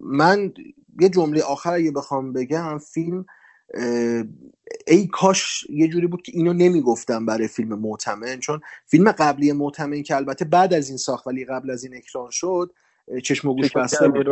من 0.00 0.52
یه 1.00 1.08
جمله 1.08 1.42
آخر 1.42 1.72
اگه 1.72 1.90
بخوام 1.90 2.32
بگم 2.32 2.78
فیلم 2.78 3.26
ای 4.86 5.06
کاش 5.06 5.66
یه 5.70 5.88
جوری 5.88 6.06
بود 6.06 6.22
که 6.22 6.32
اینو 6.34 6.52
نمی‌گفتم 6.52 7.26
برای 7.26 7.48
فیلم 7.48 7.78
معتمن 7.78 8.38
چون 8.40 8.60
فیلم 8.86 9.12
قبلی 9.12 9.52
معتمن 9.52 10.02
که 10.02 10.16
البته 10.16 10.44
بعد 10.44 10.74
از 10.74 10.88
این 10.88 10.98
ساخت 10.98 11.26
ولی 11.26 11.44
قبل 11.44 11.70
از 11.70 11.84
این 11.84 11.96
اکران 11.96 12.30
شد 12.30 12.72
چشم 13.22 13.48
و 13.48 13.54
گوش 13.54 13.76
بسته 13.76 14.08
بود. 14.08 14.26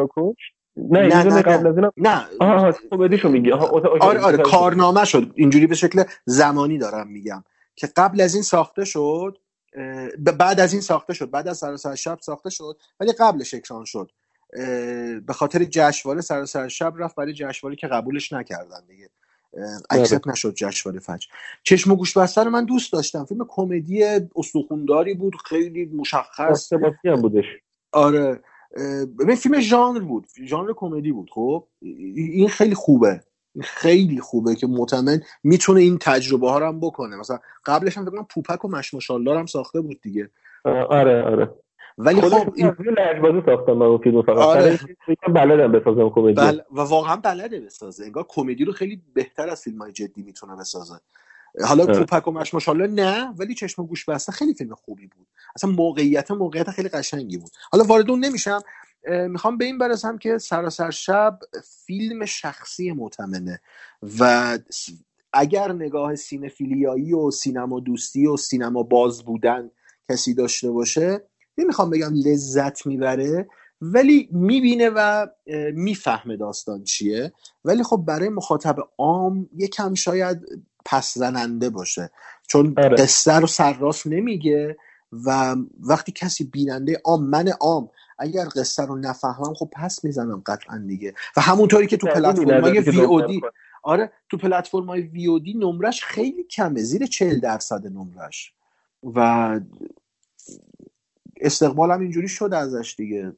نه 0.90 1.00
نه 1.00 1.24
نه 1.24 1.42
قبل 1.42 1.66
از 1.66 1.76
اینم 1.76 1.92
نه. 1.96 2.24
آها 2.40 2.72
کمدیشو 2.90 3.28
میگی. 3.28 3.52
آره 3.52 4.20
آره 4.20 4.38
کارنامه 4.38 5.04
شد. 5.04 5.32
اینجوری 5.34 5.66
به 5.66 5.74
شکل 5.74 6.04
زمانی 6.24 6.78
دارم 6.78 7.08
میگم. 7.08 7.44
که 7.76 7.88
قبل 7.96 8.20
از 8.20 8.34
این 8.34 8.42
ساخته 8.42 8.84
شد 8.84 9.38
بعد 10.38 10.60
از 10.60 10.72
این 10.72 10.82
ساخته 10.82 11.14
شد. 11.14 11.30
بعد 11.30 11.48
از 11.48 11.58
سراسر 11.58 11.94
شب 11.94 12.18
ساخته 12.20 12.50
شد 12.50 12.78
ولی 13.00 13.12
قبلش 13.12 13.54
اکران 13.54 13.84
شد. 13.84 14.10
به 15.26 15.32
خاطر 15.32 15.64
جشنواره 15.64 16.20
سراسر 16.20 16.68
شب 16.68 16.94
رفت 16.98 17.16
برای 17.16 17.32
جشنواره 17.32 17.76
که 17.76 17.86
قبولش 17.86 18.32
نکردن 18.32 18.86
دیگه. 18.88 19.10
اکسپت 19.90 20.28
نشد 20.28 20.54
جشنواره 20.54 21.00
فجر. 21.00 21.26
چشم 21.62 21.92
و 21.92 21.96
گوش 21.96 22.16
بسته 22.16 22.44
رو 22.44 22.50
من 22.50 22.64
دوست 22.64 22.92
داشتم. 22.92 23.24
فیلم 23.24 23.46
کمدی 23.48 24.04
استخونداری 24.36 25.14
بود 25.14 25.36
خیلی 25.44 25.84
مشخص. 25.84 26.72
هم 27.04 27.22
بودش. 27.22 27.44
آره. 27.92 28.40
ببین 29.20 29.36
فیلم 29.36 29.60
ژانر 29.60 30.00
بود. 30.00 30.26
ژانر 30.46 30.72
کمدی 30.76 31.12
بود. 31.12 31.30
خب 31.32 31.66
این 31.82 32.48
خیلی 32.48 32.74
خوبه. 32.74 33.20
این 33.54 33.64
خیلی 33.64 34.20
خوبه 34.20 34.54
که 34.54 34.66
معتمد 34.66 35.22
می‌تونه 35.44 35.80
این 35.80 35.98
تجربه 36.00 36.50
ها 36.50 36.58
رو 36.58 36.66
هم 36.66 36.80
بکنه. 36.80 37.16
مثلا 37.16 37.38
قبلش 37.64 37.98
هم 37.98 38.04
فکر 38.04 38.12
کنم 38.12 38.26
پوپک 38.30 38.64
و 38.64 38.68
مشمشالله 38.68 39.38
هم 39.38 39.46
ساخته 39.46 39.80
بود 39.80 40.00
دیگه. 40.00 40.30
آره 40.64 41.22
آره. 41.22 41.54
ولی 41.98 42.20
خب 42.20 42.52
این 42.56 42.74
لجبازی 42.98 43.42
ساختم 43.46 43.72
من 43.72 43.86
اون 43.86 43.98
فیلمو 43.98 44.22
فقط. 44.22 44.38
آره. 44.38 44.78
بلدم 45.34 45.72
بسازم 45.72 46.10
کمدی. 46.10 46.32
بل... 46.32 46.60
و 46.72 46.80
واقعا 46.80 47.16
بلده 47.16 47.60
بسازه. 47.60 48.04
انگار 48.04 48.26
کمدی 48.28 48.64
رو 48.64 48.72
خیلی 48.72 49.02
بهتر 49.14 49.48
از 49.48 49.62
فیلم 49.62 49.78
های 49.78 49.92
جدی 49.92 50.22
می‌تونه 50.22 50.56
بسازه. 50.56 50.94
حالا. 51.64 51.86
پوپک 51.86 52.28
و 52.28 52.30
مشمشالله 52.30 52.86
نه 52.86 53.34
ولی 53.38 53.54
چشم 53.54 53.82
و 53.82 53.86
گوش 53.86 54.04
بسته 54.04 54.32
خیلی 54.32 54.54
فیلم 54.54 54.74
خوبی 54.74 55.06
بود. 55.06 55.26
اصلا 55.56 55.70
موقعیت 55.70 56.30
موقعیت 56.30 56.70
خیلی 56.70 56.88
قشنگی 56.88 57.36
بود. 57.36 57.50
حالا 57.72 57.84
وارد 57.84 58.10
اون 58.10 58.24
نمیشم. 58.24 58.60
می‌خوام 59.28 59.58
به 59.58 59.64
این 59.64 59.78
برسم 59.78 60.18
که 60.18 60.38
سراسر 60.38 60.90
شب 60.90 61.38
فیلم 61.86 62.24
شخصی 62.24 62.92
معتمنه 62.92 63.60
و 64.18 64.58
اگر 65.32 65.72
نگاه 65.72 66.16
سینفیلیایی 66.16 67.12
و 67.12 67.30
سینما 67.30 67.80
دوستی 67.80 68.26
و 68.26 68.36
سینما 68.36 68.82
باز 68.82 69.22
بودن 69.22 69.70
کسی 70.10 70.34
داشته 70.34 70.70
باشه 70.70 71.22
نمی‌خوام 71.58 71.90
بگم 71.90 72.14
لذت 72.14 72.86
می‌بره 72.86 73.48
ولی 73.80 74.28
می‌بینه 74.32 74.90
و 74.94 75.26
می‌فهمه 75.74 76.36
داستان 76.36 76.84
چیه. 76.84 77.32
ولی 77.64 77.82
خب 77.82 78.04
برای 78.06 78.28
مخاطب 78.28 78.76
عام 78.98 79.48
یکم 79.56 79.94
شاید 79.94 80.66
پس 80.90 81.14
زننده 81.14 81.70
باشه 81.70 82.10
چون 82.46 82.74
آره. 82.78 82.96
قصه 82.96 83.32
رو 83.32 83.46
سرراست 83.46 84.06
نمیگه 84.06 84.76
و 85.12 85.56
وقتی 85.80 86.12
کسی 86.12 86.44
بیننده 86.44 87.00
عام 87.04 87.24
من 87.24 87.48
عام 87.60 87.90
اگر 88.18 88.44
قصه 88.56 88.86
رو 88.86 88.96
نفهمم 88.96 89.54
خب 89.54 89.70
پس 89.72 90.04
می‌زنم 90.04 90.42
قطعا 90.46 90.84
دیگه 90.86 91.14
و 91.36 91.40
همونطوری 91.40 91.86
که 91.86 91.96
تو 91.96 92.06
دلیلی 92.06 92.26
پلتفرم 92.26 92.48
های 92.48 92.58
نداره 92.58 92.82
که 92.84 92.90
وی 92.90 93.00
او 93.00 93.20
دی. 93.20 93.40
آره 93.82 94.12
تو 94.28 94.36
پلتفرم 94.36 94.86
های 94.86 95.00
وی 95.00 95.26
او 95.26 95.38
دی 95.38 95.54
نمرش 95.54 96.04
خیلی 96.04 96.44
کمه 96.44 96.82
زیر 96.82 97.06
40 97.06 97.40
درصد 97.40 97.86
نمرش 97.86 98.52
و 99.02 99.60
استقبالم 101.40 102.00
اینجوری 102.00 102.28
شده 102.28 102.56
ازش 102.56 102.94
دیگه. 102.98 103.32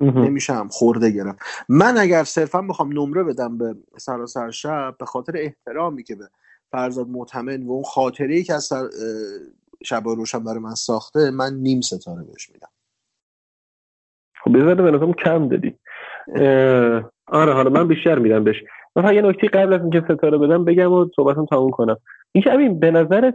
نمیشم 0.00 0.68
خورده 0.68 1.10
گرفت 1.10 1.38
من 1.68 1.98
اگر 1.98 2.24
صرفا 2.24 2.62
بخوام 2.62 2.92
نمره 2.92 3.24
بدم 3.24 3.58
به 3.58 3.76
سراسر 3.98 4.50
شب 4.50 4.96
به 4.98 5.06
خاطر 5.06 5.32
احترامی 5.36 6.02
که 6.02 6.14
به 6.14 6.28
فرزاد 6.70 7.08
معتمن 7.08 7.62
و 7.62 7.72
اون 7.72 7.82
خاطره 7.82 8.34
ای 8.34 8.42
که 8.42 8.54
از 8.54 8.64
سر 8.64 8.84
اه، 8.84 8.90
شب 9.84 10.02
روشن 10.04 10.44
برای 10.44 10.58
من 10.58 10.74
ساخته 10.74 11.30
من 11.30 11.54
نیم 11.54 11.80
ستاره 11.80 12.22
بهش 12.22 12.50
میدم. 12.50 12.68
خب 14.44 14.58
بذاره 14.58 14.82
به 14.82 14.90
نظرم 14.90 15.12
کم 15.12 15.48
دادی. 15.48 15.78
آره 17.26 17.52
حالا 17.52 17.70
من 17.70 17.88
بیشتر 17.88 18.18
میرم 18.18 18.44
بهش. 18.44 18.56
من 18.96 19.14
یه 19.14 19.22
نکته 19.22 19.46
قبل 19.46 19.72
از 19.72 19.80
اینکه 19.80 20.00
ستاره 20.00 20.38
بدم 20.38 20.64
بگم 20.64 20.92
و 20.92 21.08
صحبتم 21.16 21.44
تموم 21.44 21.70
کنم. 21.70 21.96
اینکه 22.32 22.50
همین 22.50 22.80
به 22.80 22.90
نظرت 22.90 23.34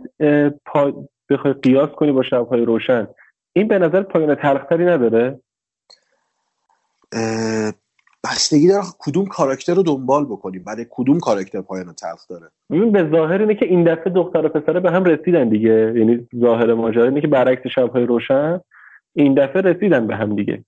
پا... 0.66 1.08
بخوای 1.30 1.54
قیاس 1.54 1.90
کنی 1.90 2.12
با 2.12 2.24
شبهای 2.24 2.66
روشن 2.66 3.08
این 3.54 3.68
به 3.68 3.80
نظر 3.80 4.04
پایان 4.04 4.36
تلختری 4.36 4.86
نداره؟ 4.86 5.40
بستگی 8.24 8.68
داره 8.68 8.84
کدوم 9.00 9.26
کاراکتر 9.26 9.74
رو 9.74 9.84
دنبال 9.84 10.26
بکنیم؟ 10.26 10.64
برای 10.64 10.86
کدوم 10.90 11.20
کاراکتر 11.20 11.62
پایان 11.62 11.94
تلخ 11.94 12.28
داره؟ 12.30 12.48
ببین 12.70 12.92
به 12.92 13.10
ظاهر 13.12 13.42
اینه 13.42 13.56
که 13.56 13.66
این 13.66 13.84
دفعه 13.84 14.14
دختر 14.14 14.46
و 14.46 14.50
پسره 14.50 14.80
به 14.80 14.92
هم 14.92 15.04
رسیدن 15.04 15.50
دیگه. 15.50 15.94
یعنی 15.96 16.28
ظاهر 16.40 16.74
ماجرا 16.74 17.06
اینه 17.06 17.22
که 17.22 17.28
برعکس 17.28 17.68
شبهای 17.68 18.06
روشن 18.06 18.60
این 19.14 19.34
دفعه 19.34 19.62
رسیدن 19.62 20.08
به 20.08 20.16
هم 20.16 20.36
دیگه. 20.36 20.64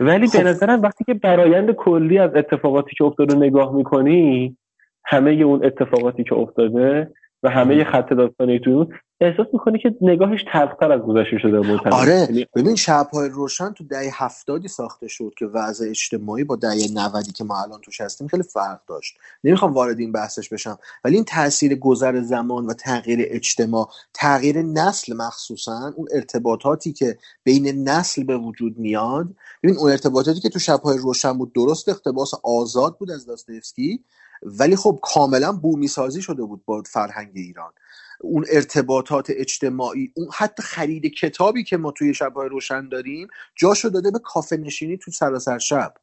ولی 0.00 0.26
خب. 0.26 0.38
به 0.38 0.44
نظرم 0.44 0.82
وقتی 0.82 1.04
که 1.04 1.14
برایند 1.14 1.72
کلی 1.72 2.18
از 2.18 2.30
اتفاقاتی 2.34 2.96
که 2.98 3.04
افتاده 3.04 3.34
نگاه 3.34 3.74
می‌کنی 3.74 4.56
همه 5.04 5.30
اون 5.30 5.64
اتفاقاتی 5.64 6.24
که 6.24 6.34
افتاده 6.34 7.10
و 7.42 7.50
همه 7.50 7.84
خط 7.84 8.12
داستانی 8.12 8.60
تو 8.60 8.86
احساس 9.20 9.46
می‌کنی 9.52 9.78
که 9.78 9.94
نگاهش 10.00 10.44
تلختر 10.52 10.92
از 10.92 11.00
گذشته 11.00 11.38
شده 11.38 11.60
بود؟ 11.60 11.88
آره. 11.88 12.12
یعنی 12.12 12.46
ببین 12.56 12.76
شبهای 12.76 13.28
روشن 13.28 13.72
تو 13.72 13.84
دهه 13.84 14.24
هفتادی 14.24 14.68
ساخته 14.68 15.08
شد 15.08 15.32
که 15.38 15.46
وضع 15.46 15.88
اجتماعی 15.88 16.44
با 16.44 16.56
دهه 16.56 16.86
90 16.94 17.24
که 17.36 17.44
ما 17.44 17.62
الان 17.62 17.80
توش 17.80 18.00
هستیم 18.00 18.28
خیلی 18.28 18.42
فرق 18.42 18.80
داشت. 18.88 19.18
نمی‌خوام 19.44 19.72
وارد 19.72 19.98
این 19.98 20.12
بحثش 20.12 20.48
بشم 20.48 20.78
ولی 21.04 21.14
این 21.14 21.24
تاثیر 21.24 21.74
گذر 21.74 22.20
زمان 22.20 22.66
و 22.66 22.72
تغییر 22.72 23.18
اجتماع 23.22 23.88
تغییر 24.14 24.62
نسل 24.62 25.16
مخصوصا 25.16 25.92
اون 25.96 26.08
ارتباطاتی 26.14 26.92
که 26.92 27.18
بین 27.44 27.88
نسل 27.88 28.24
به 28.24 28.36
وجود 28.36 28.78
میاد. 28.78 29.26
ببین 29.62 29.76
اون 29.76 29.90
ارتباطاتی 29.90 30.40
که 30.40 30.48
تو 30.48 30.58
شبهای 30.58 30.98
روشن 30.98 31.38
بود 31.38 31.52
درست 31.52 31.88
اقتباس 31.88 32.30
آزاد 32.44 32.98
بود 32.98 33.10
از 33.10 33.26
داستایوسکی 33.26 34.04
ولی 34.42 34.76
خب 34.76 34.98
کاملا 35.02 35.52
بومی 35.52 35.88
سازی 35.88 36.22
شده 36.22 36.42
بود 36.42 36.64
با 36.64 36.82
فرهنگ 36.86 37.30
ایران. 37.34 37.72
اون 38.20 38.44
ارتباطات 38.52 39.26
اجتماعی 39.30 40.12
اون 40.16 40.28
حتی 40.34 40.62
خرید 40.62 41.06
کتابی 41.06 41.64
که 41.64 41.76
ما 41.76 41.90
توی 41.90 42.14
شبهای 42.14 42.48
روشن 42.48 42.88
داریم 42.88 43.28
جاشو 43.56 43.88
داده 43.88 44.10
به 44.10 44.18
کافه 44.18 44.56
نشینی 44.56 44.96
تو 44.96 45.10
سراسر 45.10 45.58
شب. 45.58 45.94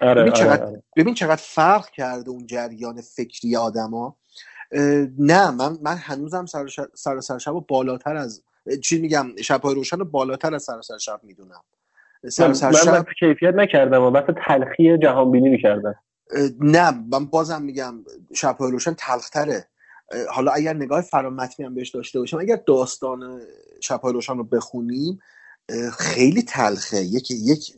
آره، 0.00 0.22
ببین, 0.22 0.32
آره، 0.32 0.42
چقدر، 0.42 0.64
آره. 0.64 0.82
ببین 0.96 1.14
چقدر 1.14 1.42
فرق 1.44 1.90
کرده 1.90 2.30
اون 2.30 2.46
جریان 2.46 3.00
فکری 3.00 3.56
آدما. 3.56 4.16
نه 5.18 5.50
من 5.50 5.78
من 5.82 5.96
هنوزم 5.96 6.46
سراسر 6.94 7.38
شب 7.38 7.54
و 7.54 7.60
بالاتر 7.60 8.16
از 8.16 8.42
چی 8.82 9.00
میگم 9.00 9.26
شبهای 9.42 9.74
روشن 9.74 9.98
رو 9.98 10.04
بالاتر 10.04 10.54
از 10.54 10.62
سراسر 10.62 10.98
شب 10.98 11.20
می‌دونم. 11.22 11.62
سراسر 12.28 12.72
شب 12.72 12.88
من 12.88 13.04
کیفیت 13.18 13.54
نکردم 13.54 14.02
و 14.02 14.10
بس 14.10 14.34
تلخی 14.46 14.98
جهان 14.98 15.30
بینی 15.30 15.48
می‌کردم. 15.48 15.94
نه 16.60 16.90
من 16.90 17.26
بازم 17.26 17.62
میگم 17.62 18.04
شبهای 18.34 18.70
روشن 18.70 18.94
تلختره. 18.94 19.68
حالا 20.30 20.52
اگر 20.52 20.74
نگاه 20.74 21.00
فرامتنی 21.00 21.66
هم 21.66 21.74
بهش 21.74 21.90
داشته 21.90 22.18
باشم 22.18 22.38
اگر 22.38 22.60
داستان 22.66 23.40
شبهای 23.80 24.12
روشن 24.12 24.36
رو 24.36 24.44
بخونیم 24.44 25.18
خیلی 25.98 26.42
تلخه. 26.42 27.02
یک 27.02 27.30
یک 27.30 27.76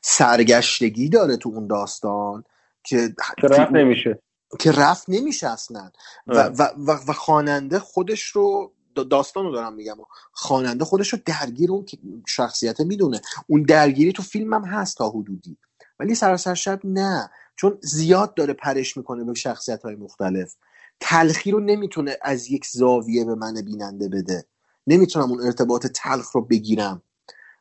سرگشتگی 0.00 1.08
داره 1.08 1.36
تو 1.36 1.48
اون 1.48 1.66
داستان 1.66 2.44
که 2.84 3.14
رفت 3.42 3.72
نمیشه. 3.72 4.18
که 4.58 4.72
رفت 4.72 5.04
نمیشه 5.08 5.48
اصلا. 5.48 5.90
و, 6.26 6.42
و, 6.42 6.62
و, 6.78 6.90
و 7.08 7.12
خواننده 7.12 7.78
خودش 7.78 8.22
رو 8.22 8.72
داستان 9.10 9.44
رو 9.44 9.52
دارم 9.52 9.74
میگم 9.74 9.96
خواننده 10.32 10.84
خودش 10.84 11.08
رو 11.08 11.18
درگیر 11.26 11.72
اون 11.72 11.86
شخصیت 12.26 12.80
می‌دونه. 12.80 13.20
اون 13.46 13.62
درگیری 13.62 14.12
تو 14.12 14.22
فیلم 14.22 14.54
هم 14.54 14.64
هست 14.64 14.98
تا 14.98 15.08
حدودی. 15.08 15.58
ولی 16.00 16.14
سراسر 16.14 16.54
شب 16.54 16.80
نه. 16.84 17.30
چون 17.56 17.78
زیاد 17.80 18.34
داره 18.34 18.52
پرش 18.52 18.96
می‌کنه 18.96 19.24
به 19.24 19.34
شخصیت 19.34 19.82
های 19.82 19.96
مختلف. 19.96 20.54
تلخی 21.00 21.50
رو 21.50 21.60
نمی‌تونه 21.60 22.16
از 22.22 22.50
یک 22.50 22.66
زاویه 22.66 23.24
به 23.24 23.34
من 23.34 23.54
بیننده 23.64 24.08
بده. 24.08 24.44
نمی‌تونم 24.86 25.30
اون 25.30 25.40
ارتباط 25.40 25.86
تلخ 25.86 26.30
رو 26.30 26.40
بگیرم. 26.40 27.02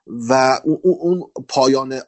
و 0.08 0.60
اون, 0.64 0.80
اون 0.84 1.32
پایان 1.48 2.00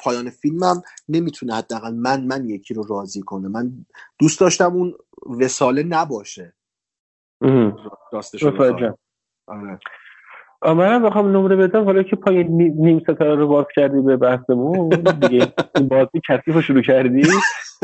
پایان 0.00 0.30
فیلمم 0.30 0.82
نمی‌تونه 1.08 1.54
حداقل 1.54 1.94
من 1.94 2.26
من 2.26 2.48
یکی 2.48 2.74
رو 2.74 2.82
راضی 2.82 3.22
کنه. 3.22 3.48
من 3.48 3.86
دوست 4.18 4.40
داشتم 4.40 4.72
اون 4.72 4.94
وساله 5.40 5.82
نباشه. 5.82 6.54
راستش 8.12 8.42
آره. 9.46 9.78
منم 10.64 11.02
بخوام 11.02 11.36
نمره 11.36 11.56
بدم 11.56 11.84
حالا 11.84 12.02
که 12.02 12.16
پای 12.16 12.44
نیم 12.44 13.00
ستاره 13.00 13.34
رو 13.34 13.48
باز 13.48 13.66
کردی 13.76 14.00
به 14.00 14.16
بحثمون 14.16 14.88
دیگه 14.88 15.52
این 15.76 15.88
بازی 15.88 16.20
کثیف 16.28 16.60
شروع 16.60 16.82
کردی. 16.82 17.22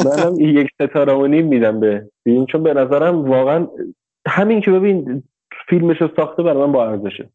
منم 0.05 0.35
یک 0.41 0.69
ستاره 0.75 1.13
و 1.13 1.27
نیم 1.27 1.47
میدم 1.47 1.81
به 1.81 2.11
فیلم 2.25 2.47
چون 2.47 2.63
به 2.63 2.75
نظرم 2.75 3.31
واقعا 3.31 3.67
همین 4.29 4.61
که 4.61 4.71
ببین 4.71 5.23
فیلمش 5.69 6.01
رو 6.01 6.09
ساخته 6.17 6.43
برای 6.43 6.67
من 6.67 6.73
با 6.73 6.89
ارزشه. 6.89 7.31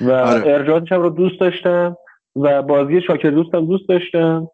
و 0.00 0.10
آره. 0.10 0.52
ارجاعاتش 0.52 0.92
هم 0.92 1.02
رو 1.02 1.10
دوست 1.10 1.40
داشتم 1.40 1.96
و 2.36 2.62
بازی 2.62 3.00
شاکر 3.00 3.30
دوستم 3.30 3.66
دوست 3.66 3.88
داشتم. 3.88 4.48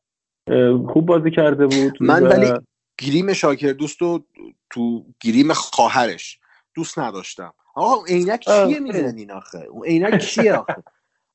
خوب 0.89 1.07
بازی 1.07 1.31
کرده 1.31 1.67
بود 1.67 1.99
من 2.01 2.23
ولی 2.23 2.53
گریم 2.99 3.33
شاکر 3.33 3.73
دوست 3.73 4.03
رو 4.03 4.25
تو 4.71 5.05
گریم 5.21 5.53
خواهرش 5.53 6.39
دوست 6.75 6.99
نداشتم. 6.99 7.53
آقا 7.81 8.05
عینک 8.05 8.41
چیه 8.41 8.81
می‌زنین 8.81 9.31
آخه؟ 9.31 9.59
اون 9.59 9.85
عینک 9.85 10.19
چیه 10.19 10.55
آخه؟ 10.55 10.83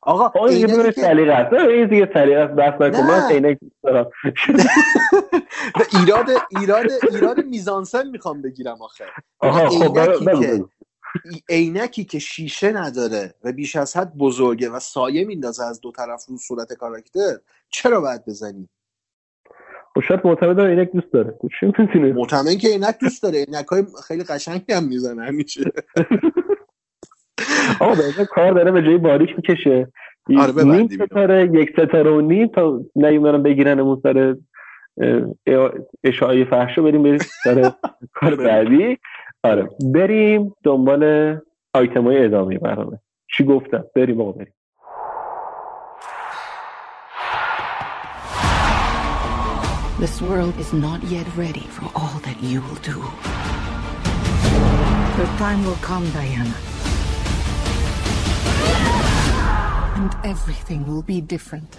آقا 0.01 0.25
آقا 0.25 0.51
یه 0.51 0.67
بدون 0.67 0.91
سلیقه 0.91 1.33
است. 1.33 1.53
این 1.53 1.87
دیگه 1.87 2.09
سلیقه 2.13 2.41
است. 2.41 2.53
بس 2.53 2.81
نکن. 2.81 3.07
من 3.07 3.31
عینک 3.31 3.57
دارم. 3.83 4.09
ایراد 5.99 6.29
ایراد 6.59 6.85
ایراد 7.11 7.45
میزانسن 7.45 8.07
می‌خوام 8.07 8.41
بگیرم 8.41 8.81
آخه. 8.81 9.05
آها 9.39 9.69
خب 9.69 9.97
عینکی 11.49 12.05
که 12.05 12.19
شیشه 12.19 12.71
نداره 12.71 13.33
و 13.43 13.51
بیش 13.51 13.75
از 13.75 13.97
حد 13.97 14.17
بزرگه 14.17 14.69
و 14.69 14.79
سایه 14.79 15.25
میندازه 15.25 15.63
از 15.63 15.81
دو 15.81 15.91
طرف 15.91 16.25
رو 16.27 16.37
صورت 16.37 16.73
کاراکتر 16.73 17.37
چرا 17.69 18.01
باید 18.01 18.25
بزنی؟ 18.25 18.69
خب 19.95 20.01
شاید 20.01 20.21
معتمد 20.23 20.59
عینک 20.59 20.91
دوست 20.91 21.13
داره. 21.13 21.33
چی 21.59 21.65
می‌تونه 21.65 22.13
معتمد 22.13 22.57
که 22.57 22.67
عینک 22.67 22.95
دوست 23.01 23.23
داره. 23.23 23.45
عینک 23.45 23.65
های 23.65 23.83
خیلی 24.07 24.23
قشنگی 24.23 24.73
هم 24.73 24.83
می‌زنه 24.87 25.23
همیشه. 25.23 25.61
آقا 27.79 27.95
به 27.95 28.25
کار 28.25 28.53
داره 28.53 28.71
به 28.71 28.81
جای 28.81 28.97
باریک 28.97 29.29
می‌کشه. 29.35 29.87
آره 30.37 30.63
نیم 30.63 30.87
ستاره 30.87 31.49
یک 31.53 31.71
ستاره 31.71 32.11
و 32.11 32.21
نیم 32.21 32.47
تا 32.47 32.81
نیومدن 32.95 33.43
بگیرن 33.43 33.79
اون 33.79 34.01
سر 34.03 34.35
اشاعه 36.03 36.45
فحشو 36.45 36.83
بریم 36.83 37.03
بریم 37.03 37.19
سر 37.43 37.71
کار 38.19 38.35
بعدی. 38.35 38.97
آره 39.43 39.69
بریم 39.93 40.55
دنبال 40.63 41.35
آیتم 41.73 42.03
های 42.03 42.25
ادامه 42.25 42.57
برنامه. 42.57 42.99
چی 43.37 43.43
گفتم؟ 43.43 43.83
بریم 43.95 44.21
آقا 44.21 44.31
بریم. 44.31 44.53
This 49.97 50.21
world 50.21 50.59
is 50.59 50.73
not 50.73 51.01
yet 51.05 51.25
ready 51.37 51.61
for 51.61 51.89
all 51.95 52.19
that 52.19 52.43
you 52.43 52.59
will 52.59 52.75
do. 52.75 52.99
The 55.15 55.25
time 55.37 55.63
will 55.63 55.77
come, 55.77 56.03
Diana. 56.11 56.53
And 59.95 60.13
everything 60.25 60.85
will 60.85 61.01
be 61.01 61.21
different. 61.21 61.73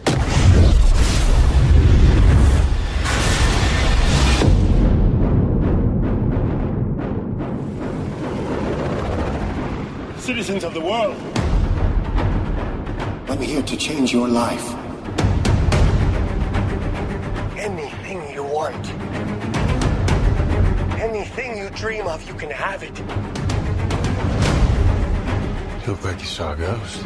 Citizens 10.18 10.64
of 10.64 10.72
the 10.72 10.80
world. 10.80 11.16
I'm 13.28 13.42
here 13.42 13.62
to 13.62 13.76
change 13.76 14.14
your 14.14 14.26
life. 14.26 14.85
You 21.66 21.72
dream 21.76 22.06
of, 22.06 22.26
you 22.28 22.34
can 22.34 22.50
have 22.50 22.82
it. 22.82 22.96
You 25.80 25.92
look 25.92 26.04
like 26.04 26.20
you 26.20 26.26
saw 26.26 26.52
a 26.52 26.56
ghost. 26.56 27.02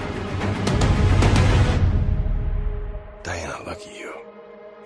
Diana, 3.23 3.59
look 3.67 3.81
at 3.81 3.99
you. 3.99 4.13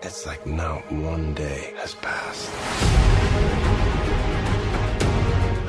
It's 0.03 0.27
like 0.27 0.47
not 0.47 0.81
one 0.93 1.35
day 1.35 1.73
has 1.77 1.95
passed. 1.95 2.51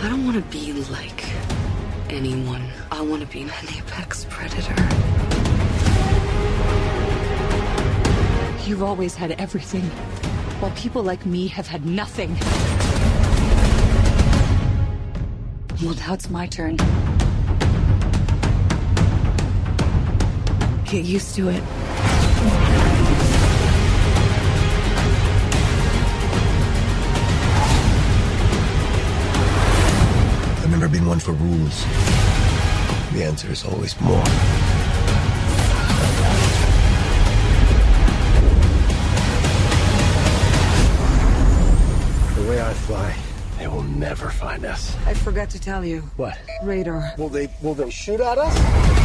I 0.04 0.10
don't 0.10 0.26
want 0.26 0.38
to 0.38 0.44
be 0.52 0.74
like 0.92 1.26
anyone. 2.10 2.70
I 2.92 3.02
want 3.02 3.22
to 3.22 3.28
be 3.28 3.42
an 3.42 3.50
apex 3.76 4.28
predator. 4.30 4.76
You've 8.68 8.84
always 8.84 9.16
had 9.16 9.32
everything 9.32 9.84
while 10.60 10.72
people 10.72 11.02
like 11.02 11.26
me 11.26 11.48
have 11.48 11.68
had 11.68 11.86
nothing. 11.86 12.36
Well, 15.84 15.94
now 15.96 16.14
it's 16.14 16.30
my 16.30 16.48
turn. 16.48 16.78
Get 20.86 21.04
used 21.04 21.36
to 21.36 21.50
it. 21.50 21.62
I've 30.64 30.72
never 30.72 30.88
been 30.88 31.06
one 31.06 31.20
for 31.20 31.34
rules. 31.34 31.84
The 33.12 33.26
answer 33.26 33.52
is 33.52 33.66
always 33.66 34.00
more. 34.00 34.24
The 42.36 42.50
way 42.50 42.62
I 42.62 42.74
fly 42.74 43.25
never 43.96 44.30
find 44.30 44.66
us. 44.66 44.96
I 45.06 45.14
forgot 45.14 45.50
to 45.52 45.60
tell 45.60 45.84
you. 45.86 46.02
What? 46.18 46.38
Radar. 46.64 47.14
Will 47.18 47.30
they 47.30 47.50
will 47.62 47.74
they 47.74 47.90
shoot 47.90 48.20
at 48.20 48.38
us? 48.38 49.05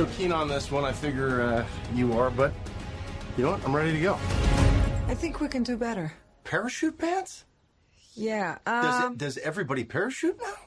So 0.00 0.06
keen 0.18 0.32
on 0.32 0.48
this 0.48 0.66
one. 0.76 0.84
I 0.92 0.92
figure 1.06 1.32
uh, 1.42 1.64
you 1.98 2.06
are, 2.18 2.30
but 2.30 2.50
you 3.36 3.44
know 3.44 3.52
what? 3.52 3.60
I'm 3.66 3.76
ready 3.80 3.92
to 3.98 4.02
go. 4.08 4.14
I 5.12 5.14
think 5.22 5.32
we 5.44 5.48
can 5.54 5.62
do 5.62 5.76
better. 5.76 6.06
Parachute 6.44 6.96
pants? 6.98 7.44
Yeah. 8.14 8.58
Does, 8.66 9.04
Um, 9.04 9.12
it, 9.12 9.18
does 9.18 9.36
everybody 9.50 9.84
parachute 9.84 10.38
now? 10.48 10.58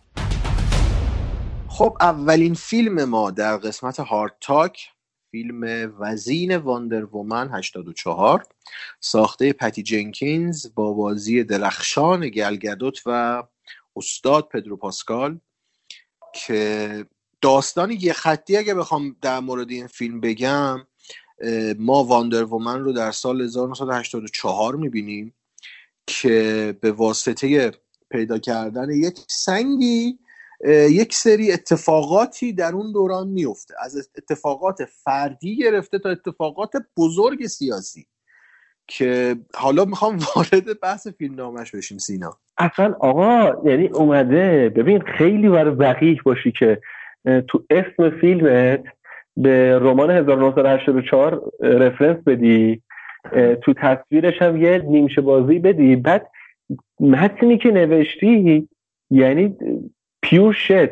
خب 1.67 1.97
اولین 2.01 2.53
فیلم 2.53 3.05
ما 3.05 3.31
در 3.31 3.57
قسمت 3.57 3.99
هارد 3.99 4.35
تاک 4.41 4.89
فیلم 5.31 5.93
وزین 5.99 6.55
واندر 6.55 7.05
وومن 7.05 7.49
84 7.53 8.43
ساخته 8.99 9.53
پتی 9.53 9.83
جنکینز 9.83 10.73
با 10.75 10.93
بازی 10.93 11.43
درخشان 11.43 12.29
گلگدوت 12.29 13.01
و 13.05 13.43
استاد 13.95 14.47
پدرو 14.47 14.77
پاسکال 14.77 15.39
که 16.33 17.05
داستان 17.43 17.91
یه 17.91 18.13
خطی 18.13 18.57
اگه 18.57 18.73
بخوام 18.73 19.15
در 19.21 19.39
مورد 19.39 19.69
این 19.69 19.87
فیلم 19.87 20.21
بگم 20.21 20.79
ما 21.79 22.03
واندر 22.03 22.43
وومن 22.43 22.79
رو 22.83 22.93
در 22.93 23.11
سال 23.11 23.41
1984 23.41 24.75
می‌بینیم 24.75 25.33
که 26.07 26.77
به 26.81 26.91
واسطه 26.91 27.71
پیدا 28.11 28.37
کردن 28.37 28.89
یک 28.91 29.19
سنگی 29.27 30.19
یک 30.89 31.13
سری 31.13 31.51
اتفاقاتی 31.51 32.53
در 32.53 32.71
اون 32.71 32.91
دوران 32.91 33.27
میفته 33.27 33.73
از 33.79 34.09
اتفاقات 34.17 34.85
فردی 34.85 35.57
گرفته 35.57 35.99
تا 35.99 36.09
اتفاقات 36.09 36.71
بزرگ 36.97 37.47
سیاسی 37.47 38.07
که 38.87 39.35
حالا 39.55 39.85
می‌خوام 39.85 40.17
وارد 40.35 40.79
بحث 40.79 41.07
فیلم 41.07 41.35
نامش 41.35 41.71
بشیم 41.71 41.97
سینا. 41.97 42.39
اصلا 42.57 42.93
آقا 42.99 43.69
یعنی 43.69 43.87
اومده. 43.87 44.69
ببین 44.75 45.03
خیلی 45.17 45.49
برای 45.49 45.75
وقیح 45.75 46.21
باشی 46.25 46.53
که 46.59 46.81
تو 47.47 47.63
اسم 47.69 48.09
فیلمت 48.21 48.83
به 49.37 49.79
رمان 49.79 50.11
1984 50.11 51.51
رفرنس 51.61 52.17
بدی. 52.27 52.81
تو 53.63 53.73
تصویرش 53.73 54.41
هم 54.41 54.61
یه 54.63 54.77
نیمشه 54.77 55.21
بازی 55.21 55.59
بدی. 55.59 55.95
بعد 55.95 56.31
متنی 56.99 57.57
که 57.57 57.71
نوشتی 57.71 58.69
یعنی 59.09 59.57
پیور 60.21 60.53
شت. 60.53 60.89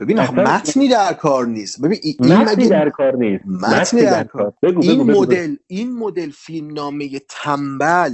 ببین 0.00 0.18
آخه 0.18 0.32
اصلا- 0.40 0.54
متنی 0.54 0.88
در 0.88 1.12
کار 1.12 1.46
نیست. 1.46 1.82
ببین 1.82 1.98
ای- 2.02 2.16
این 2.20 2.34
متنی 2.34 2.54
مگه 2.64 2.68
در 2.68 2.90
کار 2.90 3.16
نیست. 3.16 3.44
متنی 3.46 4.00
در 4.02 4.24
کار. 4.24 4.52
بگو 4.62 4.80
این 4.82 4.94
بگو 4.94 5.04
بگو 5.04 5.20
مدل 5.20 5.56
این 5.66 5.92
مدل 5.98 6.30
فیلم 6.30 6.72
نامه 6.72 7.08
تنبل 7.28 8.12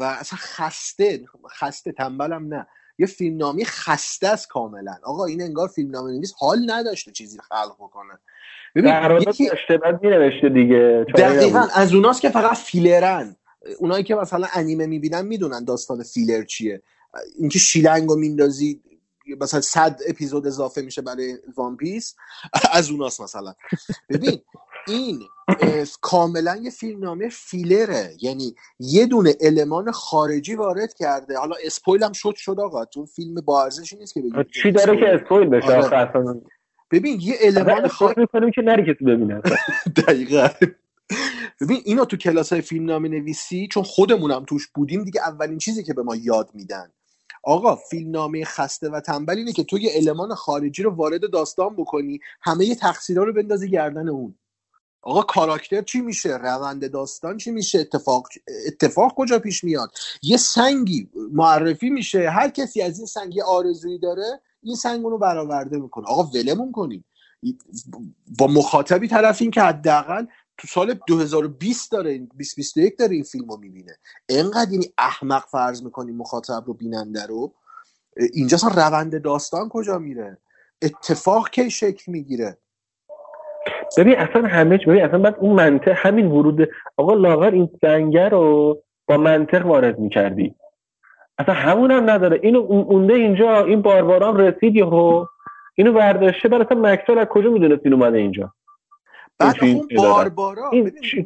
و 0.00 0.02
اصلا 0.02 0.38
خسته 0.42 1.20
خسته 1.60 1.92
تنبلم 1.92 2.54
نه. 2.54 2.66
یه 2.98 3.06
فیلم 3.06 3.36
نامه 3.36 3.64
خسته 3.64 4.28
است 4.28 4.48
کاملا. 4.48 4.94
آقا 5.02 5.24
این 5.24 5.42
انگار 5.42 5.68
فیلم 5.68 5.90
نامه 5.90 6.12
نویس 6.12 6.32
حال 6.38 6.70
نداشته 6.70 7.12
چیزی 7.12 7.38
خلق 7.38 7.74
بکنه. 7.78 8.18
ببین 8.74 9.20
یکی 9.28 9.50
مینوشته 10.02 10.48
دیگه 10.48 11.06
دقیقا. 11.16 11.66
از 11.74 11.94
اوناست 11.94 12.20
که 12.20 12.30
فقط 12.30 12.56
فیلرن. 12.56 13.36
اونایی 13.78 14.04
که 14.04 14.14
مثلا 14.14 14.46
انیمه 14.54 14.86
می‌بینن 14.86 15.26
می‌دونن 15.26 15.64
داستان 15.64 16.02
فیلر 16.02 16.44
چیه. 16.44 16.82
اینکه 17.38 17.58
شیلنگ 17.58 18.08
رو 18.08 18.16
میندازی 18.16 18.82
مثلا 19.40 19.60
صد 19.60 20.00
اپیزود 20.08 20.46
اضافه 20.46 20.82
میشه 20.82 21.02
برای 21.02 21.38
One 21.56 21.76
Piece 21.76 22.14
از 22.72 22.90
اوناست 22.90 23.20
مثلا. 23.20 23.54
ببین 24.08 24.40
این 24.86 25.22
کاملا 26.00 26.56
یه 26.56 26.70
فیلمنامه 26.70 27.28
فیلره. 27.28 28.16
یعنی 28.20 28.54
یه 28.78 29.06
دونه 29.06 29.34
المان 29.40 29.90
خارجی 29.90 30.54
وارد 30.54 30.94
کرده. 30.94 31.38
حالا 31.38 31.56
اسپویل 31.64 32.04
هم 32.04 32.12
شد 32.12 32.34
شد 32.36 32.60
آقا. 32.60 32.84
تو 32.84 33.06
فیلم 33.06 33.34
با 33.34 33.62
ارزشی 33.62 33.96
نیست 33.96 34.14
که 34.14 34.20
بگیم 34.20 34.42
چی 34.42 34.72
داره 34.72 34.96
که 35.00 35.14
اسپویل. 35.14 35.48
بشه 35.48 35.72
آره. 35.72 36.40
ببین 36.90 37.20
یه 37.20 37.34
المان 37.40 37.88
خارجی 37.88 38.26
که 38.54 38.62
نری 38.62 38.94
کسی 38.94 39.04
ببینه. 39.04 39.42
دقیقا. 40.06 40.48
ببین 41.60 41.80
اینو 41.84 42.04
تو 42.04 42.16
کلاس 42.16 42.52
های 42.52 42.62
فیلم 42.62 42.84
نامه 42.84 43.08
نویسی 43.08 43.68
چون 43.68 43.82
خودمونم 43.82 44.44
توش 44.44 44.68
بودیم 44.74 45.04
دیگه 45.04 45.20
اولین 45.20 45.58
چیزی 45.58 45.84
که 45.84 45.94
به 45.94 46.02
ما 46.02 46.16
یاد 46.16 46.50
میدن. 46.54 46.92
آقا 47.42 47.76
فیلم 47.76 48.10
نامه 48.10 48.44
خسته 48.44 48.90
و 48.90 49.00
تنبل 49.00 49.36
اینه 49.36 49.52
که 49.52 49.64
تو 49.64 49.78
یه 49.78 49.90
المان 49.94 50.34
خارجی 50.34 50.82
رو 50.82 50.90
وارد 50.90 51.30
داستان 51.30 51.76
بکنی 51.76 52.20
همه 52.42 52.64
یه 52.64 52.74
تقصیرها 52.74 53.24
رو 53.24 53.32
بندازی 53.32 53.70
گردن 53.70 54.08
اون. 54.08 54.34
آقا 55.04 55.22
کاراکتر 55.22 55.82
چی 55.82 56.00
میشه؟ 56.00 56.36
روند 56.36 56.90
داستان 56.90 57.36
چی 57.36 57.50
میشه؟ 57.50 57.78
اتفاق 57.78 58.28
اتفاق 58.66 59.14
کجا 59.16 59.38
پیش 59.38 59.64
میاد؟ 59.64 59.90
یه 60.22 60.36
سنگی 60.36 61.10
معرفی 61.32 61.90
میشه. 61.90 62.30
هر 62.30 62.48
کسی 62.48 62.82
از 62.82 62.98
این 62.98 63.06
سنگ 63.06 63.36
یه 63.36 63.44
آرزویی 63.44 63.98
داره 63.98 64.40
این 64.62 64.76
سنگ 64.76 65.04
اونو 65.04 65.18
برآورده 65.18 65.78
می‌کنه. 65.78 66.04
آقا 66.06 66.22
ولمون 66.22 66.72
کنیم 66.72 67.04
با 68.38 68.46
مخاطبی 68.46 69.08
طرفیم 69.08 69.50
که 69.50 69.60
حداقل 69.62 70.26
تو 70.58 70.68
سال 70.68 71.00
2020 71.06 71.92
داره 71.92 72.10
این 72.10 72.24
2021 72.24 72.98
داره 72.98 73.14
این 73.14 73.24
فیلم 73.24 73.50
رو 73.50 73.56
می‌بینه. 73.56 73.98
انقدر 74.28 74.72
یعنی 74.72 74.92
احمق 74.98 75.44
فرض 75.50 75.82
می‌کنیم 75.82 76.16
مخاطب 76.16 76.64
رو 76.66 76.74
بیننده 76.74 77.26
رو. 77.26 77.54
اینجا 78.32 78.58
روند 78.74 79.22
داستان 79.22 79.68
کجا 79.68 79.98
میره؟ 79.98 80.38
اتفاق 80.82 81.50
کی 81.50 81.70
شکل 81.70 82.12
می‌گیره؟ 82.12 82.58
ببین 83.96 84.18
اصلا 84.18 84.48
همه 84.48 84.78
چی- 84.78 84.84
ببین 84.86 85.04
اصلا 85.04 85.18
بعد 85.18 85.36
اون 85.40 85.52
منطق 85.56 85.92
همین 85.96 86.26
ورود 86.26 86.68
آقا 86.96 87.14
لاغر 87.14 87.50
این 87.50 87.68
سنگه 87.80 88.28
رو 88.28 88.78
با 89.08 89.16
منطق 89.16 89.66
وارد 89.66 89.98
می‌کردی. 89.98 90.54
اصلا 91.38 91.54
همون 91.54 91.90
هم 91.90 92.10
نداره. 92.10 92.40
اینو 92.42 92.58
اون- 92.58 92.84
اونده 92.88 93.14
اینجا 93.14 93.64
این 93.64 93.82
بارباران 93.82 94.36
رسید 94.40 94.76
یهو. 94.76 95.24
اینو 95.74 95.92
برداشته 95.92 96.48
بعد 96.48 96.60
اصلا 96.62 96.80
مکتال 96.80 97.18
از 97.18 97.26
کجا 97.26 97.50
می‌دونست 97.50 97.80
این 97.84 97.94
اومده 97.94 98.18
اینجا؟ 98.18 98.52
بعد 99.38 99.56
اون. 99.62 99.88
باربارا 99.96 100.70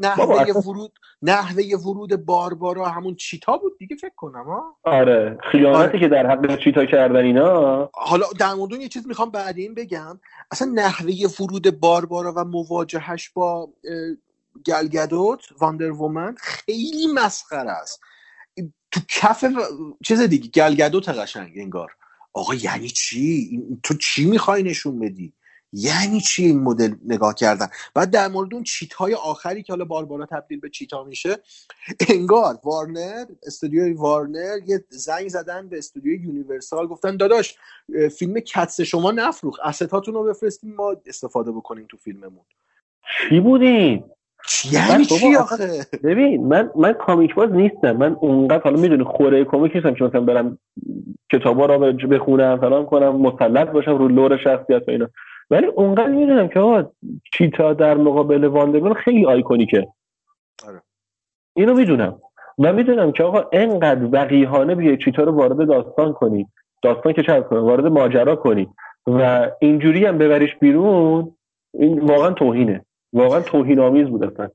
نحوه 0.03 0.53
ورود 0.67 0.93
نحوه 1.23 1.77
ورود 1.77 2.25
باربارا 2.25 2.89
همون 2.89 3.15
چیتا 3.15 3.57
بود 3.57 3.79
دیگه 3.79 3.97
فکر 3.97 4.15
کنم 4.17 4.45
ها؟ 4.45 4.77
آره 4.85 5.39
خیانتی 5.53 5.79
آره. 5.79 6.01
که 6.01 6.09
در 6.09 6.27
حق 6.27 6.59
چیتا 6.65 6.85
کردن 6.85 7.25
اینا. 7.25 7.91
حالا 7.95 8.27
در 8.39 8.55
مورد 8.55 8.73
یه 8.73 8.89
چیز 8.89 9.07
می‌خوام 9.07 9.31
بعد 9.31 9.59
این 9.59 9.75
بگم 9.75 10.21
اصلا 10.51 10.73
نحوه 10.75 11.15
ورود 11.41 11.81
باربارا 11.81 12.33
و 12.37 12.45
مواجهش 12.45 13.31
با 13.31 13.69
گلگدوت 14.67 15.41
واندر 15.61 15.91
وومن 15.91 16.35
خیلی 16.39 17.07
مسخره 17.15 17.71
است. 17.71 18.01
تو 18.91 19.01
کف 19.09 19.45
و- 19.45 19.95
چیز 20.05 20.21
دیگه 20.21 20.49
گلگدوت 20.49 21.09
قشنگ 21.09 21.53
انگار. 21.57 21.91
آقا 22.33 22.55
یعنی 22.55 22.89
چی؟ 22.89 23.63
تو 23.83 23.95
چی 23.95 24.27
می‌خوای 24.27 24.63
نشون 24.63 24.99
بدی؟ 24.99 25.33
یعنی 25.73 26.21
چی 26.21 26.45
این 26.45 26.61
مدل 26.61 26.95
نگاه 27.07 27.35
کردن؟ 27.35 27.67
بعد 27.95 28.11
در 28.11 28.29
مورد 28.29 28.55
اون 28.55 28.63
چیت 28.63 28.93
های 28.93 29.15
آخری 29.15 29.63
که 29.63 29.73
حالا 29.73 29.85
باربارا 29.85 30.27
تبدیل 30.27 30.61
به 30.61 30.69
چیتا 30.71 31.05
میشه 31.05 31.37
انگار 32.09 32.59
وارنر 32.65 33.25
استودیوی 33.47 33.93
وارنر 33.93 34.59
یه 34.67 34.85
زنگ 34.89 35.29
زدن 35.29 35.69
به 35.69 35.79
استودیوی 35.79 36.23
یونیورسال 36.23 36.87
گفتن 36.87 37.17
داداش 37.17 37.55
فیلم 38.19 38.41
Cats 38.41 38.81
شما 38.81 39.11
نفروخت 39.11 39.59
asset 39.65 39.96
اتون 39.96 40.15
رو 40.15 40.25
بفرستیم 40.25 40.75
ما 40.75 40.97
استفاده 41.07 41.53
بکنیم 41.53 41.87
تو 41.89 41.97
فیلممون. 41.97 42.45
چی 43.29 43.41
بودین؟ 43.41 44.05
یعنی 44.73 45.05
چی 45.05 45.37
آخه؟ 45.37 45.87
ببین 46.05 46.47
من 46.47 46.71
من 46.77 46.93
comic 46.93 47.35
باز 47.35 47.51
نیستم. 47.51 47.93
من 47.93 48.17
اونقدر 48.21 48.63
حالا 48.63 48.81
می‌دونی 48.81 49.05
خوره 49.05 49.45
comic 49.45 49.73
نیستم 49.75 49.95
که 49.95 50.05
مثلا 50.05 50.21
برم 50.21 50.59
کتابا 51.33 51.67
رو 51.67 51.93
بخونم 51.93 52.61
فلان 52.61 52.87
کنم 52.87 53.17
مسلط 53.17 53.69
باشم 53.69 53.99
رو 53.99 54.09
lore 54.09 54.37
شخصیت 54.37 54.83
و 54.89 54.91
اینا. 54.91 55.09
ولی 55.51 55.67
اونقدر 55.67 56.09
می‌دونم 56.09 56.49
که 56.49 56.61
آقا 56.61 56.91
چیتا 57.35 57.73
در 57.73 57.97
مقابل 57.97 58.45
واندر 58.45 58.70
وومن 58.70 58.95
خیلی 58.95 59.27
iconic 59.27 59.73
ه. 59.73 59.89
آره. 60.67 60.83
اینو 61.57 61.75
می‌دونم. 61.75 62.21
و 62.59 62.73
می‌دونم 62.73 63.13
که 63.13 63.23
آقا 63.23 63.45
انقدر 63.53 64.05
وقیحانه 64.13 64.75
بیای 64.75 64.99
چیتا 65.05 65.23
رو 65.23 65.33
وارد 65.33 65.69
داستان 65.69 66.13
کنی. 66.13 66.47
داستان 66.83 67.13
که 67.13 67.23
چه 67.23 67.41
کنه 67.41 67.61
وارد 67.61 67.87
ماجرا 67.87 68.37
کنی. 68.37 68.69
و 69.07 69.51
اینجوری 69.61 70.07
هم 70.07 70.19
ببریش 70.19 70.51
بیرون 70.61 71.37
این 71.75 72.01
واقعا 72.01 72.33
توهینه. 72.33 72.85
واقعا 73.13 73.41
توهین 73.41 73.81
آمیز 73.81 74.07
بود 74.09 74.25
اصلا. 74.25 74.49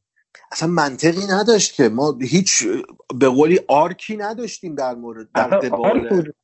اصلا 0.52 0.70
منطقی 0.70 1.22
نداشت 1.39 1.76
که. 1.76 1.89
ما 1.89 2.18
هیچ 2.22 2.68
به 3.20 3.30
قولی 3.30 3.60
arc 3.68 4.05
ی 4.05 4.18
نداشتیم 4.18 4.76
در 4.76 4.96
مورد 4.96 5.28
در 5.36 5.70
arc 5.72 6.10
بود. 6.10 6.36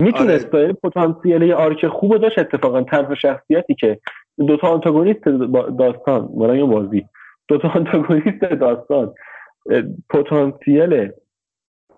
می‌تونست 0.00 0.54
آره. 0.54 0.72
پتانسیل 0.72 1.42
یه 1.42 1.54
arc 1.54 1.88
خوب 1.88 2.16
داشت 2.16 2.38
اتفاقا 2.38 2.82
تنها 2.82 3.14
شخصیتی 3.14 3.74
که 3.74 4.00
دوتا 4.38 4.68
آنتاگونیست 4.68 5.24
داستان 5.78 6.26
برای 6.26 6.58
یه 6.58 6.64
بازی 6.64 7.08
دوتا 7.48 7.68
آنتاگونیست 7.68 8.40
داستان 8.60 9.14
پتانسیل 10.10 11.10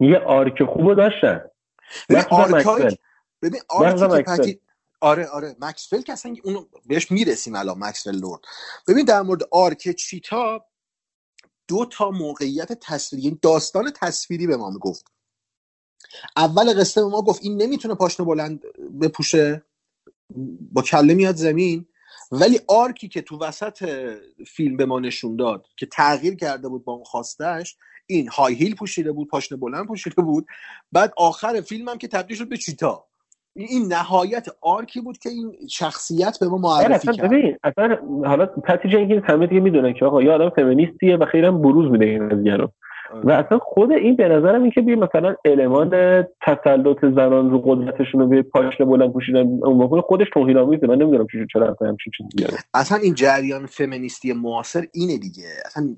یه 0.00 0.18
arc 0.18 0.64
خوب 0.64 0.94
داشتن 0.94 1.40
ببین 2.08 2.22
مکسول. 2.30 2.94
ببین. 3.42 3.60
پتی... 4.22 4.60
آره 5.00 5.26
آره 5.26 5.56
مکسول 5.60 6.00
که 6.00 6.12
اصلا 6.12 6.34
اونو 6.44 6.64
بهش 6.86 7.12
می‌رسیم 7.12 7.54
الان 7.54 7.78
مکسول 7.78 8.16
لورد 8.16 8.40
ببین 8.88 9.04
در 9.04 9.22
مورد 9.22 9.40
arc 9.52 9.90
چیتا 9.90 10.64
دو 11.68 11.84
تا 11.84 12.10
موقعیت 12.10 12.72
تصویری 12.72 13.24
یعنی 13.24 13.38
داستان 13.42 13.90
تصویری 13.96 14.46
به 14.46 14.56
ما 14.56 14.70
می‌گفت 14.70 15.15
اول 16.36 16.80
قصه 16.80 17.02
به 17.02 17.08
ما 17.08 17.22
گفت 17.22 17.40
این 17.44 17.62
نمی‌تونه 17.62 17.94
پاشنه 17.94 18.26
بلند 18.26 18.60
بپوشه 19.02 19.62
با 20.72 20.82
کله 20.82 21.14
میاد 21.14 21.34
زمین. 21.34 21.86
ولی 22.32 22.60
arc 22.68 22.98
ی 22.98 23.08
که 23.08 23.22
تو 23.22 23.38
وسط 23.38 23.90
فیلم 24.46 24.76
به 24.76 24.86
ما 24.86 25.00
نشون 25.00 25.36
داد 25.36 25.66
که 25.76 25.86
تغییر 25.86 26.34
کرده 26.34 26.68
بود 26.68 26.84
با 26.84 26.92
اون 26.92 27.04
خواستش 27.04 27.76
این 28.06 28.28
high 28.28 28.54
heel 28.54 28.74
پوشیده 28.74 29.12
بود 29.12 29.28
پاشنه 29.28 29.58
بلند 29.58 29.86
پوشیده 29.86 30.22
بود. 30.22 30.46
بعد 30.92 31.12
آخر 31.16 31.60
فیلم 31.60 31.88
هم 31.88 31.98
که 31.98 32.08
تبدیل 32.08 32.36
شد 32.36 32.48
به 32.48 32.56
چیتا. 32.56 33.04
این 33.56 33.92
نهایت 33.92 34.46
arc 34.60 34.90
ی 34.90 35.00
بود 35.00 35.18
که 35.18 35.28
این 35.28 35.56
شخصیت 35.70 36.38
به 36.40 36.48
ما 36.48 36.58
معرفی 36.58 37.12
کرد. 37.12 37.26
ببین 37.26 37.56
اصلا 37.64 37.96
حالا 38.24 38.46
پتی 38.46 38.88
جنکینز 38.88 39.22
همه 39.24 39.46
دیگه 39.46 39.60
می‌دونن 39.60 39.94
که 39.94 40.04
آقا 40.04 40.22
یه 40.22 40.30
آدم 40.30 40.50
فمینیستیه 40.50 41.16
و 41.16 41.26
خیلی 41.32 41.46
هم 41.46 41.62
بروز 41.62 41.90
میده 41.90 42.04
این 42.04 42.28
قضیه 42.28 42.56
رو. 42.56 42.72
و 43.24 43.30
اصلا 43.30 43.58
خود 43.58 43.92
این 43.92 44.16
به 44.16 44.28
نظرم 44.28 44.62
این 44.62 44.70
که 44.70 44.80
بیا 44.80 44.96
مثلا 44.96 45.36
المان 45.44 45.90
تسلط 46.46 47.00
زنان 47.00 47.50
رو 47.50 47.62
قدرتشون 47.64 48.20
رو 48.20 48.26
به 48.26 48.42
پاشنه 48.42 48.86
بلند 48.86 49.12
پوشیدن 49.12 49.38
اون 49.38 49.76
موقع 49.76 50.00
خودش 50.00 50.26
توهین 50.34 50.58
آمیزه. 50.58 50.86
من 50.86 50.94
نمی‌دونم 50.94 51.26
چجوری 51.26 51.46
چرا 51.52 51.72
اصلا 51.72 51.88
همچین 51.88 52.12
چیزی 52.16 52.28
بیاره. 52.36 52.58
اصلا 52.74 52.98
این 52.98 53.14
جریان 53.14 53.66
فمینیستی 53.66 54.32
معاصر 54.32 54.86
اینه 54.94 55.18
دیگه. 55.18 55.48
اصلا 55.66 55.96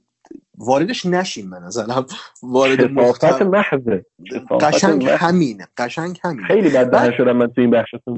واردش 0.59 1.07
نشیم 1.07 1.49
من 1.49 1.59
نظرم. 1.59 2.07
وارد 2.43 2.91
محتوا 2.91 3.47
محضه. 3.47 4.05
قشنگ 4.61 5.05
محض. 5.05 5.19
همینه. 5.19 5.69
قشنگ 5.77 6.21
همینه. 6.25 6.47
خیلی 6.47 6.71
بد 6.71 7.11
شدم 7.17 7.37
من 7.37 7.47
تو 7.47 7.61
این 7.61 7.71
بخشتون 7.71 8.17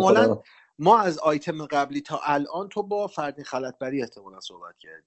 خودم 0.00 0.38
ما 0.78 1.00
از 1.00 1.18
آیتم 1.18 1.66
قبلی 1.66 2.00
تا 2.00 2.20
الان 2.24 2.68
تو 2.68 2.82
با 2.82 3.06
فردین 3.06 3.44
خلطبری 3.44 4.02
احتمالا 4.02 4.40
صحبت 4.40 4.74
کردی 4.78 5.04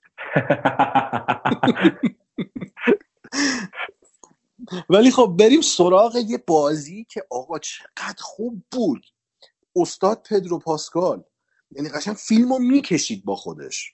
ولی 4.90 5.12
خب 5.12 5.36
بریم 5.40 5.62
سراغ 5.62 6.16
یه 6.16 6.44
بازی 6.48 7.04
که 7.10 7.24
آقا 7.30 7.60
چقدر 7.60 8.20
خوب 8.20 8.64
بود. 8.72 9.06
استاد 9.76 10.28
پدرو 10.30 10.60
پاسکال. 10.60 11.24
یعنی 11.72 11.90
قشنگ 11.90 12.16
فیلم 12.16 12.54
رو 12.54 12.60
می‌کشید 12.60 13.26
با 13.26 13.36
خودش. 13.36 13.94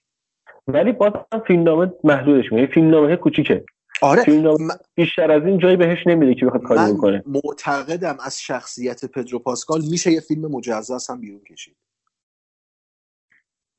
ولی 0.68 0.92
باز 0.92 1.12
هم 1.34 1.40
فیلمنامه 1.48 1.94
محدودش 2.04 2.52
میگه 2.52 2.68
فیلمنامه 2.74 3.16
کوچیکه. 3.16 3.66
آره. 4.02 4.24
فیلمنامه 4.24 4.74
بیشتر 4.96 5.32
از 5.32 5.44
این 5.46 5.58
جایی 5.60 5.78
بهش 5.78 6.08
نمیده 6.08 6.36
که 6.36 6.46
بخواد 6.46 6.64
کاری 6.64 6.94
بکنه. 6.94 7.24
معتقدم 7.26 8.18
از 8.20 8.42
شخصیت 8.42 9.06
پدرو 9.06 9.40
پاسکال 9.40 9.82
میشه 9.82 10.12
یه 10.12 10.20
فیلم 10.20 10.52
مجزاست 10.52 11.10
هم 11.10 11.22
بیرون 11.22 11.44
کشید. 11.44 11.78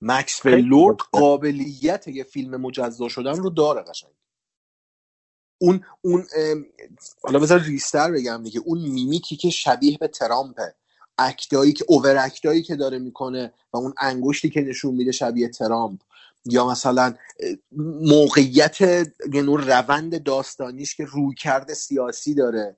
مکس 0.00 0.46
لورد. 0.46 0.96
قابلیت 1.12 2.08
یه 2.08 2.24
فیلم 2.24 2.60
مجزا 2.60 3.08
شدن 3.08 3.36
رو 3.36 3.50
داره 3.50 3.82
قشنگ. 3.82 4.12
اون 5.64 5.84
اون 6.02 6.26
حالا 7.22 7.38
بذار 7.38 7.60
ریستر 7.60 8.12
بگم 8.12 8.42
دیگه. 8.42 8.60
اون 8.64 8.78
میمیکی 8.78 9.36
که 9.36 9.50
شبیه 9.50 9.98
به 9.98 10.08
ترامپه. 10.08 10.74
اکتایی 11.18 11.72
که 11.72 11.84
اوور 11.88 12.16
اکتایی 12.18 12.62
که 12.62 12.76
داره 12.76 12.98
می‌کنه 12.98 13.52
و 13.72 13.76
اون 13.76 13.94
انگشتی 13.98 14.50
که 14.50 14.60
نشون 14.60 14.94
میده 14.94 15.12
شبیه 15.12 15.48
ترامپ. 15.48 16.00
یا 16.44 16.66
مثلا 16.66 17.14
موقعیت 18.00 18.78
نوع 19.32 19.64
روند 19.64 20.22
داستانیش 20.22 20.94
که 20.94 21.04
روی 21.04 21.34
کرده 21.34 21.74
سیاسی 21.74 22.34
داره 22.34 22.76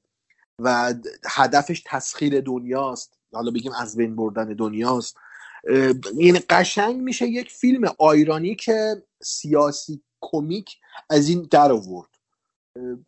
و 0.59 0.95
هدفش 1.27 1.83
تسخیر 1.87 2.41
دنیاست. 2.41 3.13
حالا 3.33 3.51
بگیم 3.51 3.73
از 3.73 3.97
بین 3.97 4.17
بردن 4.17 4.45
دنیاست. 4.55 5.17
یعنی 6.17 6.39
قشنگ 6.39 6.97
میشه 6.97 7.27
یک 7.27 7.51
فیلم 7.51 7.85
irony 7.99 8.55
که 8.55 9.03
سیاسی 9.23 10.03
comic 10.21 10.77
از 11.11 11.29
این 11.29 11.49
در 11.51 11.73
آورد. 11.73 12.09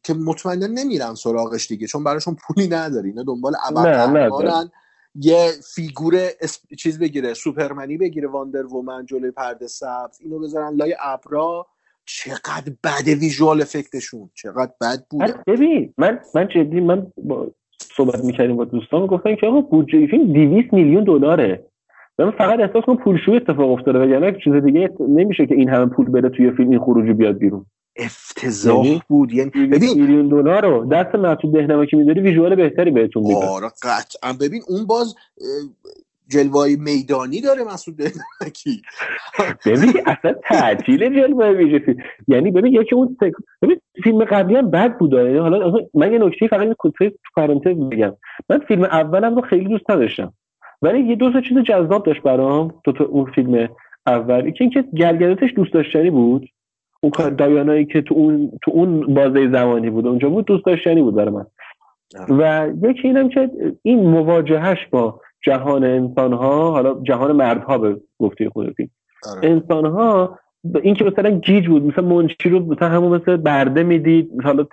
که 0.02 0.14
مطمئنا 0.14 0.66
نمیرن 0.66 1.14
سراغش 1.14 1.68
دیگه 1.68 1.86
چون 1.86 2.04
براشون 2.04 2.36
پولی 2.46 2.68
نداری 2.68 3.08
اینا 3.08 3.22
دنبال 3.22 3.52
ابرقهرمانن 3.70 4.70
یه 5.14 5.50
figure 5.74 6.14
اس... 6.40 6.60
چیز 6.78 6.98
بگیره 6.98 7.34
سوپرمنی 7.34 7.96
بگیره 7.96 8.28
واندر 8.28 8.66
وومن 8.66 9.06
جلوی 9.06 9.30
پرده 9.30 9.66
سبز 9.66 10.20
اینو 10.20 10.38
بذارن 10.38 10.74
لای 10.74 10.96
ابرا. 11.02 11.66
چقدر 12.04 12.72
بده 12.84 13.14
visual 13.14 13.60
effect 13.60 13.98
شون. 13.98 14.30
چقدر 14.34 14.72
بد 14.80 15.04
آره، 15.20 15.34
ببین 15.46 15.94
من 15.98 16.20
من 16.34 16.48
جدی 16.48 16.80
من 16.80 17.12
با 17.24 17.50
صحبت 17.96 18.24
می‌کردیم 18.24 18.56
با 18.56 18.64
دوستان 18.64 19.06
گفتن 19.06 19.36
که 19.36 19.46
آقا 19.46 19.60
بودجه 19.60 20.06
فیلم 20.06 20.32
200 20.32 20.72
میلیون 20.72 21.04
دلاره. 21.04 21.64
من 22.18 22.30
فقط 22.30 22.60
احساس 22.60 22.84
کنم 22.84 22.96
پولشویی 22.96 23.36
اتفاق 23.36 23.70
افتاده 23.70 23.98
وگرنه 23.98 24.38
چیز 24.44 24.52
دیگه 24.52 24.90
نمیشه 25.08 25.46
که 25.46 25.54
این 25.54 25.68
همه 25.68 25.86
پول 25.86 26.10
بره 26.10 26.28
توی 26.28 26.50
فیلم 26.50 26.70
این 26.70 26.80
خروجی 26.80 27.12
بیاد 27.12 27.38
بیرون. 27.38 27.66
افتضاح 27.98 28.86
یعنی 28.86 29.02
بود. 29.08 29.32
یعنی 29.32 29.50
200 29.50 29.72
ببین 29.72 30.00
میلیون 30.00 30.28
دلار 30.28 30.66
رو 30.66 30.84
دست 30.84 31.14
مسعود 31.14 31.54
دهنمکی 31.54 31.96
میداری 31.96 32.20
ویژوال 32.20 32.54
بهتری 32.54 32.90
بهتون 32.90 33.22
میده 33.22 33.46
آره 33.46 33.68
قطعا. 33.82 34.32
ببین 34.32 34.62
اون 34.68 34.86
باز 34.86 35.14
جلوه 36.28 36.66
میدانی 36.78 37.40
داره 37.40 37.64
مسعود 37.64 37.96
دهنکی 37.96 38.82
ببین 39.66 39.92
اصلا 40.06 40.34
تعطیل 40.48 41.20
جلوه 41.20 41.50
ویژه 41.50 41.96
یعنی 42.28 42.50
ببین 42.50 42.72
یکی 42.72 42.94
اون. 42.94 43.16
ببین 43.62 43.80
فیلم 44.04 44.24
قبلی 44.24 44.56
هم 44.56 44.70
بد 44.70 44.98
بود. 44.98 45.12
یعنی 45.12 45.38
حالا 45.38 45.68
اصلا 45.68 45.86
من 45.94 46.12
یه 46.12 46.18
نکته 46.18 46.48
فقط 46.48 46.72
کوچه 46.78 47.10
تو 47.10 47.16
پرانتز 47.36 47.76
بگم 47.90 48.12
من 48.50 48.58
فیلم 48.58 48.84
اولم 48.84 49.34
رو 49.34 49.42
خیلی 49.42 49.68
دوست 49.68 49.90
نداشتم. 49.90 50.32
ولی 50.82 51.00
یه 51.00 51.16
دو 51.16 51.32
تا 51.32 51.40
چیز 51.40 51.58
جذاب 51.58 52.06
داشت 52.06 52.22
برام. 52.22 52.74
تو, 52.84 52.92
تو 52.92 53.04
اون 53.04 53.30
فیلم 53.30 53.68
اول. 54.06 54.46
یکی 54.46 54.64
اینکه 54.64 54.84
گرگرتش 54.94 55.54
دوست 55.56 55.72
داشتنی 55.72 56.10
بود. 56.10 56.48
اون 57.00 57.10
کار 57.10 57.30
دایانایی 57.30 57.84
که 57.84 58.02
تو 58.02 58.14
اون 58.14 58.52
تو 58.62 58.70
اون 58.70 59.14
بازه 59.14 59.50
زمانی 59.50 59.90
بود 59.90 60.06
اونجا 60.06 60.28
بود 60.28 60.44
دوست 60.44 60.66
داشتنی 60.66 61.02
بود 61.02 61.14
برای 61.14 61.30
من. 61.30 61.46
و 62.28 62.68
یکی 62.82 63.08
اینم 63.08 63.28
که 63.28 63.50
این 63.82 64.06
مواجهش 64.06 64.86
با 64.90 65.20
جهان 65.42 65.84
انسان 65.84 66.32
ها 66.32 66.70
حالا 66.70 67.00
جهان 67.02 67.32
مردها 67.32 67.78
به 67.78 68.00
گفته 68.18 68.50
خود 68.50 68.74
فیلم 68.76 68.90
آره. 69.32 69.50
انسان 69.50 69.86
ها 69.86 70.38
این 70.82 70.94
که 70.94 71.04
مثلا 71.04 71.30
گیج 71.30 71.68
بود 71.68 71.86
مثلا 71.86 72.04
منشی 72.04 72.48
رو 72.48 72.58
مثلا 72.58 72.88
همون 72.88 73.20
مثل 73.20 73.36
برده 73.36 73.82
می‌دید 73.82 74.30
حالا 74.44 74.66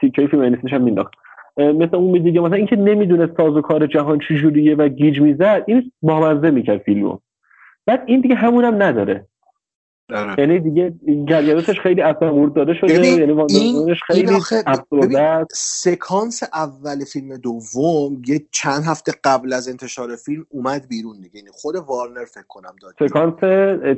تیکه 0.00 0.26
فیمینیستش 0.26 0.72
هم 0.72 0.82
مینداخت. 0.82 1.12
مثل 1.56 1.96
اون 1.96 2.10
می‌دید 2.10 2.34
یا 2.34 2.42
مثلا 2.42 2.56
اینکه 2.56 2.76
نمی‌دونه 2.76 3.30
ساز 3.36 3.56
و 3.56 3.60
کار 3.60 3.86
جهان 3.86 4.18
چجوریه 4.28 4.74
و 4.74 4.88
گیج 4.88 5.20
می‌زد 5.20 5.64
این 5.66 5.92
بامزه 6.02 6.50
می‌کرد 6.50 6.78
فیلمو. 6.78 7.18
بعد 7.86 8.02
این 8.06 8.20
دیگه 8.20 8.34
همون 8.34 8.64
هم 8.64 8.82
نداره. 8.82 9.26
یعنی 10.38 10.60
دیگه 10.60 10.94
گرگراتش 11.28 11.80
خیلی 11.80 12.02
اصلا 12.02 12.34
ورد 12.34 12.54
داده 12.54 12.74
شده 12.74 12.92
یعنی 12.92 13.06
این 13.06 13.30
این 13.48 13.94
خیلی 14.06 14.36
است. 15.16 15.54
سکانس 15.54 16.42
اول 16.42 17.04
فیلم 17.04 17.36
دوم 17.36 18.22
یه 18.26 18.46
چند 18.50 18.84
هفته 18.84 19.12
قبل 19.24 19.52
از 19.52 19.68
انتشار 19.68 20.16
فیلم 20.16 20.46
اومد 20.48 20.88
بیرون 20.88 21.20
دیگه 21.20 21.36
یعنی 21.36 21.50
خود 21.52 21.76
وارنر 21.76 22.24
فکر 22.24 22.46
کنم 22.48 22.76
داد. 22.82 22.94
سکانس 23.08 23.34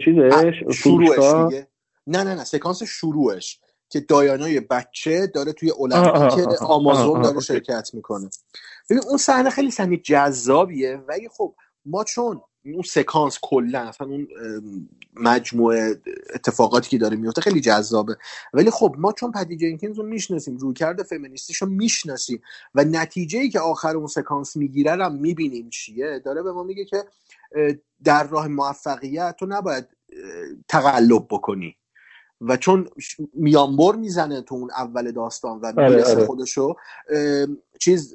چیزش 0.05 0.55
شروعش 0.83 1.35
دیگه 1.35 1.67
نه 2.07 2.25
نه 2.25 2.35
نه 2.35 2.45
سکانس 2.45 2.83
شروعش 2.83 3.61
که 3.89 4.01
دایانای 4.01 4.61
بچه 4.61 5.27
داره 5.27 5.53
توی 5.53 5.73
المپیک 5.81 6.49
آمازون 6.63 7.21
داره. 7.21 7.41
شرکت 7.41 7.91
می‌کنه 7.95 8.31
ببین 8.91 9.03
اون 9.09 9.19
صحنه 9.19 9.51
خیلی 9.51 9.71
صحنه 9.71 9.97
جذابیه 9.97 10.97
ولی 11.09 11.29
خب 11.29 11.55
ما 11.85 12.05
چون 12.05 12.41
اون 12.65 12.83
سکانس 12.83 13.39
کلا 13.43 13.79
اصلا 13.79 14.07
اون 14.07 14.29
مجموعه 15.15 16.01
اتفاقاتی 16.35 16.91
که 16.91 16.99
داره 16.99 17.17
میفته 17.17 17.41
خیلی 17.41 17.61
جذابه. 17.61 18.17
ولی 18.53 18.71
خب 18.71 18.95
ما 18.99 19.13
چون 19.13 19.33
پتی 19.33 19.57
جنکینز 19.57 19.99
رو 19.99 20.07
می‌شناسیم 20.07 20.57
رویکرد 20.57 21.03
فمینیستیش 21.03 21.57
رو 21.57 21.69
می‌شناسیم 21.69 22.43
و 22.75 22.85
نتیجه 22.85 23.39
ای 23.39 23.49
که 23.49 23.61
آخر 23.61 23.97
اون 23.97 24.07
سکانس 24.07 24.57
می‌گیره 24.57 24.95
رو 24.95 25.11
می‌بینیم 25.11 25.71
چیه؟ 25.71 26.19
داره 26.25 26.43
به 26.43 26.53
ما 26.53 26.63
میگه 26.63 26.85
که 26.85 27.05
در 28.05 28.29
راه 28.29 28.49
موفقیت 28.49 29.37
تو 29.39 29.47
نباید 29.47 29.87
تقلب 30.69 31.27
بکنی. 31.31 31.77
و 32.41 32.57
چون 32.57 32.89
میانبر 33.35 33.97
می‌زنه 33.97 34.43
تو 34.43 34.55
اون 34.55 34.71
اول 34.71 35.13
داستان 35.13 35.61
و 35.61 35.67
آره، 35.67 35.89
می‌رسه 35.89 36.17
آره. 36.17 36.27
خودشو 36.27 36.75
چیز 37.79 38.15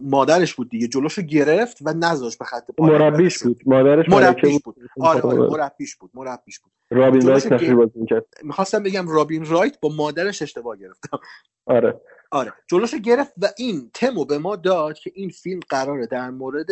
مادرش 0.00 0.54
بود 0.54 0.70
دیگه 0.70 0.88
جلوشو 0.88 1.22
گرفت 1.22 1.78
و 1.80 1.92
نذاشت 1.92 2.38
به 2.38 2.44
خط 2.44 2.70
پایان 2.70 3.02
مربیش 3.02 3.42
بود. 3.42 3.62
مادرش 3.66 4.08
مربیش 4.08 4.62
بود. 4.62 4.76
آره 5.00 5.20
آره 5.20 5.38
مربیش 5.38 5.96
بود 5.96 6.10
مربیش 6.14 6.58
بود. 6.58 6.72
رابین 6.90 7.26
رایت 7.26 7.52
نقش 7.52 7.70
بازی 7.70 7.98
می‌کرد. 8.00 8.24
می‌خواستم 8.42 8.82
بگم 8.82 9.08
رابین 9.08 9.46
رایت 9.46 9.80
با 9.80 9.88
مادرش 9.88 10.42
اشتباه 10.42 10.76
گرفتم. 10.76 11.18
آره. 11.66 12.00
آره. 12.30 12.52
جلوشو 12.66 12.98
گرفت 12.98 13.32
و 13.42 13.48
این 13.56 13.90
تمو 13.94 14.24
به 14.24 14.38
ما 14.38 14.56
داد 14.56 14.98
که 14.98 15.12
این 15.14 15.30
فیلم 15.30 15.60
قراره 15.68 16.06
در 16.06 16.30
مورد 16.30 16.66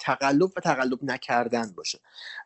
تقلب 0.00 0.50
و 0.56 0.60
تقلب 0.64 0.98
نکردن 1.02 1.72
باشه. 1.76 1.98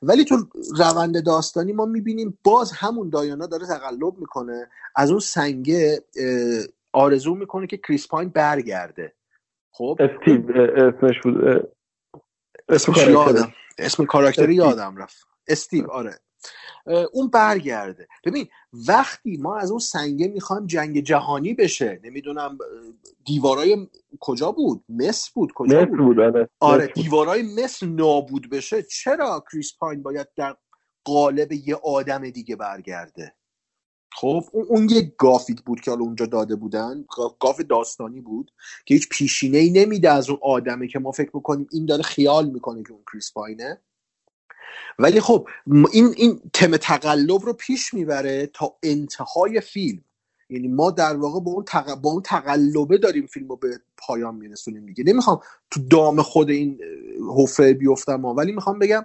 ولی 0.02 0.24
تو 0.24 0.36
روند 0.78 1.24
داستانی 1.24 1.72
ما 1.72 1.86
می‌بینیم 1.86 2.38
باز 2.44 2.72
همون 2.72 3.10
دایانا 3.10 3.46
داره 3.46 3.66
تقلب 3.66 4.18
می‌کنه. 4.18 4.68
از 4.96 5.10
اون 5.10 5.20
سنگه 5.20 6.04
آرزو 6.92 7.34
می‌کنه 7.34 7.66
که 7.66 7.76
کریس 7.76 8.08
پاین 8.08 8.28
برگرده. 8.28 9.12
خب؟ 9.72 9.98
استیو 10.00 10.60
اسمش 10.76 11.20
بود 11.24 11.68
اسم. 12.68 12.92
یادم. 13.10 13.52
اسم 13.78 14.04
کاراکتری. 14.04 14.54
یادم 14.54 14.96
رفت. 14.96 15.26
استیو 15.48 15.90
آره. 15.90 16.18
اون 17.12 17.28
برگرده. 17.28 18.08
ببین 18.24 18.48
وقتی 18.88 19.36
ما 19.36 19.58
از 19.58 19.70
اون 19.70 19.80
سنگه 19.80 20.28
می‌خوایم 20.28 20.66
جنگ 20.66 21.00
جهانی 21.00 21.54
بشه 21.54 22.00
نمی‌دونم 22.04 22.58
دیوارای 23.24 23.88
کجا 24.20 24.52
بود؟ 24.52 24.84
مصر 24.88 25.30
بود 25.34 25.52
کجا 25.54 25.76
مصر 25.76 25.84
بود؟ 25.84 25.98
بود 25.98 26.20
آره 26.20 26.48
آره. 26.60 26.86
دیوارای 26.86 27.42
مصر 27.42 27.86
نابود 27.86 28.50
بشه 28.50 28.82
چرا 28.82 29.44
کریس 29.52 29.76
پاین 29.78 30.02
باید 30.02 30.28
در 30.36 30.56
قالب 31.04 31.52
یه 31.52 31.74
آدم 31.74 32.30
دیگه 32.30 32.56
برگرده؟ 32.56 33.34
خب 34.14 34.44
اون, 34.52 34.88
یه 34.88 35.14
گافیت 35.18 35.60
بود 35.60 35.80
که 35.80 35.90
حالا 35.90 36.02
اونجا 36.02 36.26
داده 36.26 36.56
بودن. 36.56 37.04
گا- 37.08 37.36
گاف 37.40 37.60
داستانی 37.60 38.20
بود 38.20 38.50
که 38.86 38.94
هیچ 38.94 39.08
پیشینه 39.08 39.58
ای 39.58 39.70
نمیده 39.70 40.10
از 40.10 40.30
اون 40.30 40.38
آدمه 40.42 40.88
که 40.88 40.98
ما 40.98 41.12
فکر 41.12 41.30
می‌کنیم 41.34 41.66
این 41.72 41.86
داره 41.86 42.02
خیال 42.02 42.50
می‌کنه 42.50 42.82
که 42.82 42.92
اون 42.92 43.02
کریس 43.12 43.32
پاینه. 43.32 43.80
ولی 44.98 45.20
خب 45.20 45.48
این 45.92 46.14
این 46.16 46.40
تم 46.52 46.76
تقلب 46.76 47.42
رو 47.42 47.52
پیش 47.52 47.94
می‌بره 47.94 48.50
تا 48.54 48.76
انتهای 48.82 49.60
فیلم. 49.60 50.04
یعنی 50.50 50.68
ما 50.68 50.90
در 50.90 51.16
واقع 51.16 51.40
با 51.40 51.52
اون, 51.52 51.64
تق... 51.64 51.94
با 51.94 52.10
اون 52.10 52.22
تقلبه 52.22 52.98
داریم 52.98 53.26
فیلم 53.26 53.48
رو 53.48 53.56
به 53.56 53.80
پایان 53.96 54.34
میرسونیم 54.34 54.86
دیگه. 54.86 55.04
نمی‌خوام 55.04 55.40
تو 55.70 55.80
دام 55.88 56.22
خود 56.22 56.50
این 56.50 56.80
حفره 57.36 57.72
بیفتم 57.74 58.22
ها. 58.22 58.34
ولی 58.34 58.52
می‌خوام 58.52 58.78
بگم 58.78 59.04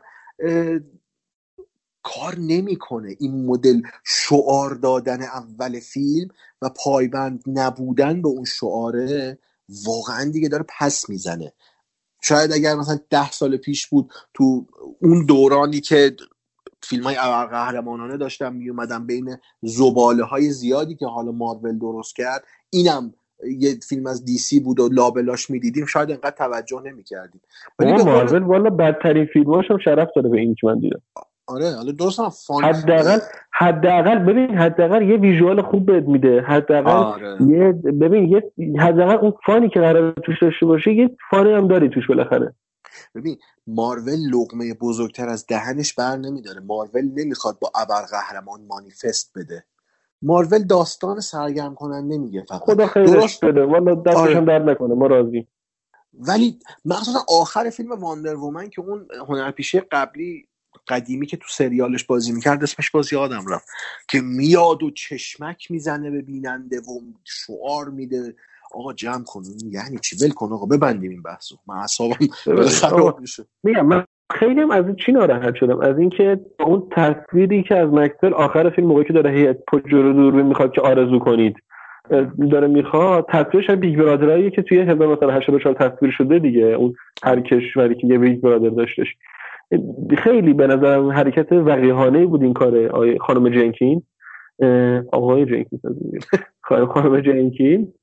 کار 2.16 2.36
نمی‌کنه. 2.40 3.16
این 3.20 3.46
مدل 3.46 3.82
شعار 4.06 4.76
دادن 4.76 5.22
اول 5.22 5.80
فیلم 5.80 6.28
و 6.62 6.70
پایبند 6.84 7.44
نبودن 7.48 8.22
به 8.22 8.28
اون 8.28 8.46
شعاره 8.46 9.40
واقعا 9.86 10.32
دیگه 10.32 10.50
داره 10.50 10.66
پس 10.80 11.10
می‌زنه. 11.10 11.54
شاید 12.22 12.52
اگر 12.54 12.76
مثلا 12.76 13.00
ده 13.10 13.32
سال 13.32 13.58
پیش 13.58 13.88
بود 13.88 14.12
تو 14.34 14.66
اون 15.02 15.26
دورانی 15.26 15.82
که 15.82 16.16
فیلم 16.84 17.04
های 17.04 17.16
قهرمانانه 17.52 18.18
داشتن 18.18 18.54
میومدن 18.54 19.08
بین 19.08 19.38
زباله 19.62 20.24
های 20.24 20.50
زیادی 20.50 20.96
که 20.96 21.06
حالا 21.06 21.32
مارول 21.32 21.80
درست 21.80 22.16
کرد 22.16 22.44
اینم 22.70 23.14
یه 23.58 23.76
فیلم 23.90 24.08
از 24.08 24.26
دی 24.26 24.38
سی 24.38 24.60
بود 24.60 24.80
و 24.80 24.90
لابلاش 24.90 25.50
می‌دیدیم. 25.50 25.86
شاید 25.86 26.12
انقدر 26.12 26.36
توجه 26.38 26.82
نمی‌کردیم. 26.86 27.42
ولی 27.80 27.92
مارول 27.92 28.44
والا 28.44 28.70
بدترین 28.70 29.26
فیلماش 29.34 29.66
هم 29.70 29.78
شرف 29.86 30.10
داره 30.16 30.30
به 30.30 30.38
این 30.40 30.56
که 30.62 30.68
من 30.68 30.80
دیدم. 30.80 31.02
آره 31.48 31.76
حالا 31.76 31.92
درست 31.92 32.20
هم 32.20 32.30
فان 32.30 32.64
حداقل 32.64 33.20
حداقل 33.54 34.20
ببین 34.20 34.58
حداقل 34.58 35.02
یه 35.02 35.18
ویژوال 35.18 35.62
خوب 35.62 35.86
بهت 35.86 36.04
میده. 36.04 36.42
حداقل 36.42 36.90
آره. 36.90 37.38
یه 37.42 37.72
ببین 37.74 38.28
یه 38.30 38.44
حداقل 38.82 39.16
اون 39.16 39.34
فانی 39.46 39.70
که 39.70 39.80
قرار 39.80 40.14
توش 40.26 40.42
داشته 40.42 40.66
باشه 40.66 40.94
یه 40.94 41.18
فانی 41.30 41.54
هم 41.54 41.68
داری 41.68 41.90
توش 41.90 42.08
بالاخره. 42.08 42.54
ببین 43.16 43.38
مارول 43.68 44.20
لقمه 44.34 44.74
بزرگتر 44.74 45.30
از 45.30 45.46
دهنش 45.46 45.94
بر 45.94 46.16
نمیداره. 46.16 46.60
مارول 46.60 47.12
نمی‌خواد 47.16 47.60
با 47.60 47.72
ابرقهرمان 47.76 48.62
مانیفست 48.68 49.32
بده. 49.36 49.64
مارول 50.22 50.64
داستان 50.64 51.20
سرگرم 51.20 51.76
کننده 51.76 52.18
میگه 52.18 52.46
فقط. 52.50 52.60
خدا 52.60 52.88
خیرش 52.88 53.40
بده. 53.40 53.66
والا 53.66 53.96
دستش 53.96 54.18
آره. 54.18 54.42
درد 54.42 54.70
نکنه. 54.70 54.94
ما 54.94 55.08
راضی. 55.08 55.48
ولی 56.14 56.60
مخصوصا 56.86 57.20
آخر 57.42 57.70
فیلم 57.70 57.92
واندر 57.92 58.36
وومن 58.36 58.70
که 58.70 58.82
اون 58.82 59.08
هنرپیشه 59.28 59.80
قبلی 59.92 60.48
قدیمی 60.90 61.26
که 61.26 61.38
تو 61.38 61.48
سریالش 61.50 62.04
بازی 62.04 62.32
می‌کرد 62.32 62.64
اسمش 62.64 62.92
باز 62.92 63.14
یادم 63.14 63.46
رفت. 63.50 63.68
که 64.08 64.22
میاد 64.22 64.84
و 64.84 64.92
چشمک 64.92 65.72
می‌زنه 65.72 66.12
به 66.12 66.22
بیننده 66.22 66.78
و 66.78 67.00
شعار 67.24 67.86
میده. 67.86 68.36
آقا 68.72 68.94
جمع 68.94 69.24
کن. 69.24 69.44
یعنی 69.72 69.98
چی؟ 69.98 70.16
ول 70.26 70.30
کن 70.30 70.54
آقا 70.54 70.66
ببندیم 70.66 71.12
این 71.12 71.22
بحثو. 71.22 71.56
من 71.68 71.76
اعصابم 71.76 72.28
خراب 72.68 73.20
میشه. 73.20 73.46
میگم 73.64 73.86
من 73.86 74.04
خیلی 74.40 74.62
هم 74.62 74.72
از 74.72 74.86
این 74.86 74.96
چی 75.06 75.12
ناراحت 75.12 75.56
شدم؟ 75.56 75.80
از 75.80 76.00
اینکه 76.00 76.40
اون 76.60 76.88
تصویری 76.92 77.64
که 77.64 77.76
از 77.76 77.90
مکسول 77.90 78.34
آخر 78.34 78.70
فیلم 78.70 78.88
موقعی 78.88 79.06
که 79.06 79.14
داره 79.14 79.32
هی 79.32 79.54
پشت 79.54 79.88
جلو 79.88 80.14
دوربین 80.14 80.46
می‌خواد 80.46 80.72
که 80.74 80.82
آرزو 80.82 81.20
کنید 81.20 81.56
داره 82.52 82.68
می‌خواد 82.68 83.26
تصویرش 83.30 83.70
Big 83.70 83.98
Brother 83.98 84.40
ایی 84.40 84.52
که 84.52 84.62
توی 84.62 84.80
1984 84.80 85.74
تصویر 85.74 86.12
شده 86.18 86.40
دیگه. 86.40 86.66
اون 86.66 86.96
هر 87.24 87.42
کشوری 87.42 87.96
که 87.96 88.08
یه 88.08 88.18
Big 88.18 88.42
Brother 88.42 88.70
داشتش. 88.70 89.08
خیلی 90.18 90.54
به 90.54 90.68
نظرم 90.68 91.12
حرکت 91.12 91.52
وقیحانه 91.52 92.26
بود 92.26 92.44
این 92.44 92.54
کار 92.54 92.90
خانم 93.18 93.50
جنکینز. 93.50 94.02
آقای 95.12 95.46
جنکینز 95.46 95.80
خانم 96.62 96.86
خانم 96.86 97.20
جنکینز. 97.20 97.94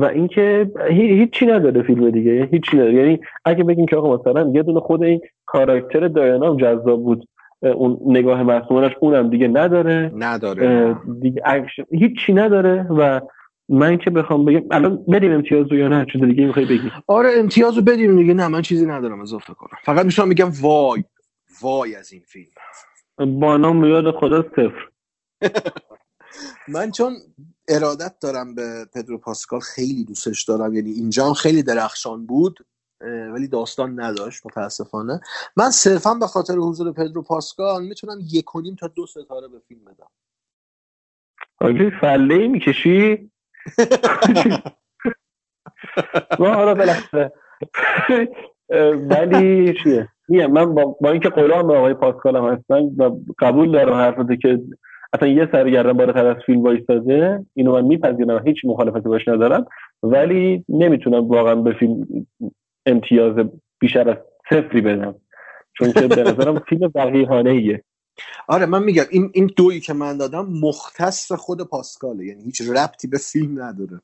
و 0.00 0.04
اینکه 0.14 0.70
هی- 0.90 1.12
هیچی 1.20 1.46
نداره 1.46 1.82
فیلم 1.82 2.10
دیگه 2.10 2.48
هیچی 2.50 2.76
نداره. 2.76 2.94
یعنی 2.94 3.20
اگه 3.44 3.64
بگیم 3.64 3.86
که 3.86 3.96
آقا 3.96 4.16
مثلا 4.16 4.50
یه 4.54 4.62
دونه 4.62 4.80
خود 4.80 5.02
این 5.02 5.20
character 5.46 6.08
دایانا 6.08 6.56
جذاب 6.56 7.02
بود 7.02 7.28
اون 7.74 7.98
نگاه 8.06 8.42
معصومانش 8.42 8.92
اونم 9.00 9.30
دیگه 9.30 9.48
نداره. 9.48 10.12
نداره. 10.16 10.96
دیگه 11.20 11.42
اکشن 11.44 11.82
هیچی 11.90 12.32
نداره 12.32 12.86
و 12.90 13.20
من 13.72 13.98
که 13.98 14.10
بخوام 14.10 14.44
بگم 14.44 14.62
الان 14.70 15.04
بدیم 15.12 15.32
امتیاز 15.32 15.66
رو 15.70 15.78
یا 15.78 15.88
نه 15.88 16.06
چیز 16.12 16.22
دیگه 16.22 16.46
می‌خوای 16.46 16.66
بگی. 16.66 16.90
آره 17.06 17.30
امتیازو 17.38 17.82
بدیم 17.82 18.16
دیگه. 18.16 18.34
نه 18.34 18.48
من 18.48 18.62
چیزی 18.62 18.86
ندارم 18.86 19.20
اضافه 19.20 19.54
کنم. 19.54 19.78
فقط 19.84 20.06
می‌تونم 20.06 20.28
میگم 20.28 20.50
وای 20.60 21.04
وای 21.60 21.94
از 21.94 22.12
این 22.12 22.22
فیلم. 22.26 23.40
با 23.40 23.56
نام 23.56 23.84
یاد 23.84 24.14
خدا 24.14 24.42
صفر. 24.42 24.88
من 26.68 26.90
چون 26.90 27.16
ارادت 27.68 28.14
دارم 28.20 28.54
به 28.54 28.86
پدرو 28.94 29.18
پاسکال 29.18 29.60
خیلی 29.60 30.04
دوستش 30.04 30.44
دارم 30.44 30.74
یعنی 30.74 30.90
اینجا 30.90 31.26
هم 31.26 31.32
خیلی 31.32 31.62
درخشان 31.62 32.26
بود 32.26 32.58
ولی 33.32 33.48
داستان 33.48 34.00
نداشت 34.00 34.46
متاسفانه. 34.46 35.20
من 35.56 35.70
صرفا 35.70 36.14
به 36.14 36.26
خاطر 36.26 36.54
حضور 36.54 36.92
پدرو 36.92 37.22
پاسکال 37.22 37.84
می‌تونم 37.84 38.18
یک 38.32 38.54
و 38.54 38.60
نیم 38.60 38.74
تا 38.74 38.88
دو 38.88 39.06
ستاره 39.06 39.48
به 39.48 39.58
فیلم 39.68 39.84
بدم. 39.84 40.10
آگه 41.60 41.92
فله 42.00 42.48
می‌کشی؟ 42.48 43.31
ما 46.38 46.54
حالا 46.54 46.74
بالاخره. 46.74 47.32
ولی 49.10 49.74
چیه؟ 49.82 50.08
میگم 50.28 50.50
من 50.50 50.74
با, 50.74 50.96
با 51.00 51.10
اینکه 51.10 51.28
غلام 51.28 51.70
آقای 51.70 51.94
پاسکال 51.94 52.36
هم 52.36 52.44
هستم 52.44 52.90
و 52.98 53.10
قبول 53.38 53.72
دارم 53.72 53.92
حرفته 53.92 54.36
که 54.36 54.60
اصلا 55.12 55.28
یه 55.28 55.48
سرگرم 55.52 55.92
بالاتر 55.92 56.26
از 56.26 56.36
فیلم 56.46 56.62
وایستاده 56.62 57.46
اینو 57.54 57.72
من 57.72 57.84
میپذیرم 57.84 58.46
هیچ 58.46 58.64
مخالفتی 58.64 59.08
باش 59.08 59.28
ندارم. 59.28 59.66
ولی 60.02 60.64
نمی‌تونم 60.68 61.28
واقعا 61.28 61.54
به 61.54 61.72
فیلم 61.72 62.06
امتیاز 62.86 63.34
بیشتر 63.80 64.10
از 64.10 64.16
صفری 64.50 64.80
بدم. 64.80 65.14
چون 65.78 65.92
که 65.92 66.06
به 66.06 66.22
نظرم 66.22 66.58
فیلم 66.58 66.90
وقیحانه 66.94 67.50
ایه 67.50 67.84
آره 68.48 68.66
من 68.66 68.82
میگم 68.82 69.04
این 69.10 69.30
این 69.34 69.50
دویی 69.56 69.80
که 69.80 69.92
من 69.92 70.16
دادم 70.18 70.46
مختص 70.46 71.32
خود 71.32 71.62
پاسکاله 71.68 72.24
یعنی 72.26 72.42
هیچ 72.42 72.62
ربطی 72.62 73.08
به 73.08 73.18
فیلم 73.18 73.62
نداره 73.62 74.00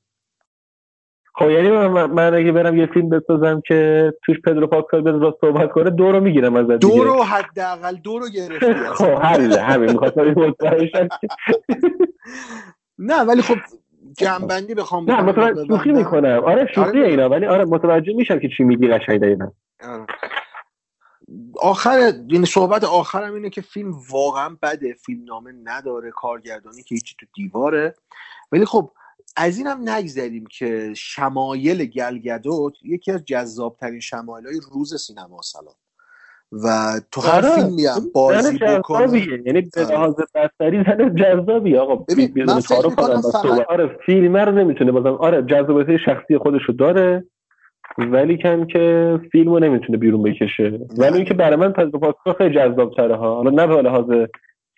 خب 1.34 1.50
یعنی 1.50 1.70
من, 1.70 1.86
من- 2.06 2.34
اگه 2.34 2.52
برم 2.52 2.76
یه 2.76 2.86
فیلم 2.86 3.08
بسازم 3.08 3.62
که 3.66 4.12
توش 4.24 4.36
پدرو 4.44 4.66
پاسکال 4.66 5.02
به 5.02 5.10
راست 5.12 5.38
صحبت 5.40 5.72
کنه 5.72 5.90
دو 5.90 6.12
رو 6.12 6.20
می‌گیرم 6.20 6.56
ازت 6.56 6.70
دو. 6.80 7.04
رو 7.04 7.22
حداقل 7.22 7.96
دو 7.96 8.18
رو 8.18 8.28
گرفتی 8.28 8.74
خب 8.98 9.12
حل 9.22 9.58
همین 9.58 9.90
می‌خواستم 9.90 10.54
نه 12.98 13.22
ولی 13.22 13.42
خب 13.42 13.56
جنبندی 14.18 14.74
بخوام 14.74 15.10
نه 15.10 15.22
متوجه 15.22 15.66
شوخی. 15.66 15.92
می‌کنم 15.92 16.42
آره 16.44 16.66
شوخی 16.74 16.98
آره. 16.98 17.08
اینا 17.08 17.28
ولی 17.28 17.46
آره 17.46 17.64
متوجه 17.64 18.12
میشم 18.14 18.38
که 18.38 18.48
چی 18.56 18.64
میگی 18.64 18.88
قشنگ 18.88 19.20
دقیقا 19.20 19.46
آره. 19.84 20.06
آخر 21.60 22.12
یعنی 22.28 22.46
صحبت 22.46 22.84
آخرم 22.84 23.34
اینه 23.34 23.50
که 23.50 23.60
فیلم 23.60 23.92
واقعا 24.10 24.56
بده 24.62 24.94
فیلم 24.94 25.24
نامه 25.24 25.52
نداره 25.64 26.10
کارگردانی 26.10 26.82
که 26.82 26.94
هیچی 26.94 27.16
تو 27.20 27.26
دیواره 27.34 27.94
ولی 28.52 28.64
خب 28.64 28.90
از 29.36 29.58
این 29.58 29.66
هم 29.66 29.88
نگذریم 29.88 30.46
که 30.46 30.94
شمایل 30.96 31.84
گلگدوت 31.84 32.74
یکی 32.82 33.12
از 33.12 33.24
جذابترین 33.24 34.00
شمایل 34.00 34.46
های 34.46 34.60
روز 34.72 35.00
سینما 35.00 35.42
سلام 35.42 35.74
و 36.52 37.00
تو 37.10 37.20
هر 37.20 37.30
آره. 37.30 37.54
فیلمی 37.54 37.86
هم 37.86 38.10
بازی 38.14 38.58
بکنه 38.58 39.18
یعنی 39.46 39.60
به 39.60 39.84
آره. 39.84 39.94
لحاظ 39.94 40.14
بستری 40.34 40.84
زن 40.84 41.14
جذابی 41.14 41.76
آقا 41.76 41.96
ببین، 41.96 42.44
من 42.44 42.60
فکر. 42.60 43.64
آره 43.68 43.98
فیلم 44.06 44.36
رو 44.36 44.52
نمی‌تونه 44.52 44.92
بازم 44.92 45.14
آره 45.14 45.42
جذابیت 45.42 45.96
شخصی 45.96 46.38
خودشو 46.38 46.72
داره 46.72 47.24
ولی 47.98 48.38
کن 48.38 48.66
که 48.66 49.18
فیلم 49.32 49.52
رو 49.52 49.58
نمی‌تونه 49.58 49.98
بیرون 49.98 50.22
بکشه. 50.22 50.80
ولی 50.98 51.16
اینکه 51.16 51.34
برای 51.34 51.56
من 51.56 51.72
پس 51.72 51.90
پاسخ 51.90 52.38
خیلی 52.38 52.54
جذاب 52.54 52.94
تره 52.94 53.16
ها. 53.16 53.34
حالا 53.34 53.50
نه 53.50 53.66
به 53.66 53.82
لحاظ 53.82 54.26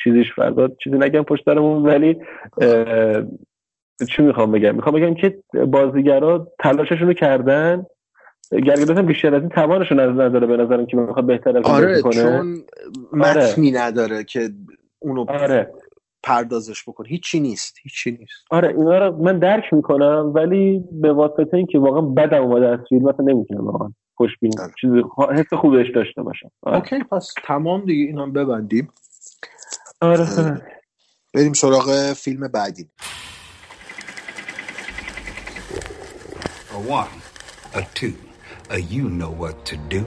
چیزیش 0.05 0.33
فردا 0.37 0.69
چیزی 0.69 0.99
نگم 0.99 1.23
پشت 1.23 1.45
سرمون 1.45 1.83
ولی 1.83 2.17
چی 4.09 4.23
می‌خوام 4.23 4.53
بگم؟ 4.53 4.75
می‌خوام 4.75 4.95
بگم 4.95 5.15
که 5.15 5.39
بازیگرا 5.67 6.49
تلاششون 6.59 7.09
رو 7.09 7.13
کردن. 7.13 7.87
گرگداس 8.53 8.99
هم 8.99 9.07
بیشتر 9.07 9.35
از 9.35 9.41
این 9.41 9.49
توانشون 9.49 10.01
از 10.01 10.11
نداره 10.11 10.47
به 10.47 10.57
نظرم 10.57 10.87
که 10.87 10.97
بخواد 10.97 11.27
بهتر 11.27 11.59
از 11.59 11.65
آره 11.65 12.03
کنه. 12.03 12.13
چون 12.13 12.57
متنی 13.13 13.71
نداره 13.71 14.25
که 14.25 14.49
اونو 14.99 15.25
آره. 15.29 15.73
پردازش 16.23 16.89
بکنه 16.89 17.09
هیچی 17.09 17.41
نیست. 17.41 17.77
هیچی 17.83 18.11
نیست. 18.11 18.45
آره 18.51 18.69
اینا 18.69 18.99
رو 18.99 19.17
من 19.23 19.39
درک 19.39 19.65
می‌کنم 19.73 20.33
ولی 20.35 20.85
به 20.93 21.13
واسطه 21.13 21.57
اینکه 21.57 21.79
واقعا 21.79 22.01
بدم 22.01 22.43
اومده 22.43 22.69
از 22.69 22.79
فیلم 22.89 23.03
مثلا 23.03 23.25
نمی‌تونم 23.25 23.67
واقعا 23.67 23.93
خوشبین 24.15 24.53
چیزی 24.81 25.03
حس 25.31 25.55
خوبش 25.55 25.87
داشته 25.95 26.23
باشم. 26.23 26.51
آره. 26.63 26.77
اوکی 26.77 26.99
پس 26.99 27.35
تمام 27.45 27.85
دیگه 27.85 28.05
اینا 28.05 28.27
ببندیم. 28.27 28.93
آره 30.01 30.27
بریم 31.35 31.53
سراغ 31.53 32.13
فیلم 32.13 32.49
بعدی. 32.49 32.91
A 36.73 36.79
one, 37.01 37.17
a 37.75 37.83
two, 37.99 38.15
a 38.71 38.79
you 38.95 39.05
know 39.21 39.33
what 39.43 39.57
to 39.71 39.77
do. 39.95 40.03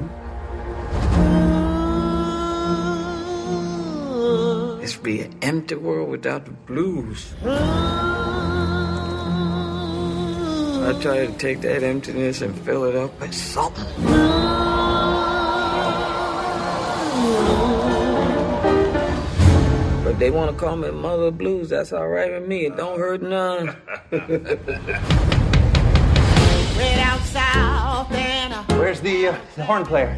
This 4.83 4.97
be 4.97 5.21
an 5.21 5.33
empty 5.41 5.75
world 5.75 6.09
without 6.09 6.43
the 6.43 6.51
blues. 6.51 7.33
I 7.41 7.47
try 11.01 11.25
to 11.25 11.31
take 11.37 11.61
that 11.61 11.83
emptiness 11.83 12.41
and 12.41 12.53
fill 12.65 12.83
it 12.83 12.93
up 12.93 13.17
with 13.21 13.33
something. 13.33 13.85
But 20.03 20.19
they 20.19 20.29
want 20.29 20.51
to 20.51 20.57
call 20.57 20.75
me 20.75 20.91
Mother 20.91 21.31
Blues. 21.31 21.69
That's 21.69 21.93
all 21.93 22.09
right 22.09 22.33
with 22.33 22.45
me. 22.45 22.65
It 22.65 22.75
don't 22.75 22.99
hurt 22.99 23.21
none. 23.21 23.77
Down 26.77 27.19
south 27.21 28.11
and 28.53 28.79
Where's 28.79 29.01
the, 29.01 29.27
uh, 29.27 29.37
the 29.55 29.63
horn 29.63 29.85
player? 29.85 30.17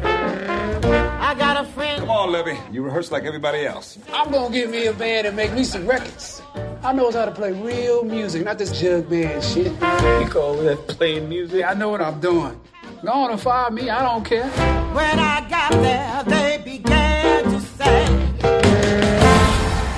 I 1.20 1.34
got 1.34 1.64
a 1.64 1.68
friend. 1.68 2.00
Come 2.00 2.10
on, 2.10 2.30
Levy. 2.30 2.58
You 2.70 2.82
rehearse 2.82 3.10
like 3.10 3.24
everybody 3.24 3.64
else. 3.64 3.98
I'm 4.12 4.30
gonna 4.30 4.52
get 4.52 4.70
me 4.70 4.86
a 4.86 4.92
band 4.92 5.26
and 5.26 5.36
make 5.36 5.52
me 5.52 5.64
some 5.64 5.86
records. 5.86 6.42
I 6.82 6.92
knows 6.92 7.14
how 7.14 7.24
to 7.24 7.32
play 7.32 7.52
real 7.52 8.04
music, 8.04 8.44
not 8.44 8.58
this 8.58 8.78
jug 8.78 9.08
band 9.08 9.42
shit. 9.42 9.72
You 9.72 10.28
call 10.28 10.56
that 10.58 10.86
playing 10.88 11.28
music? 11.28 11.64
I 11.64 11.74
know 11.74 11.88
what 11.88 12.00
I'm 12.00 12.20
doing. 12.20 12.60
Go 13.02 13.12
on 13.12 13.30
and 13.32 13.40
fire 13.40 13.70
me, 13.70 13.90
I 13.90 14.02
don't 14.02 14.24
care. 14.24 14.48
When 14.94 15.18
I 15.18 15.48
got 15.48 15.72
there, 15.72 16.22
they 16.24 16.62
began 16.64 17.44
to 17.44 17.60
say, 17.60 18.06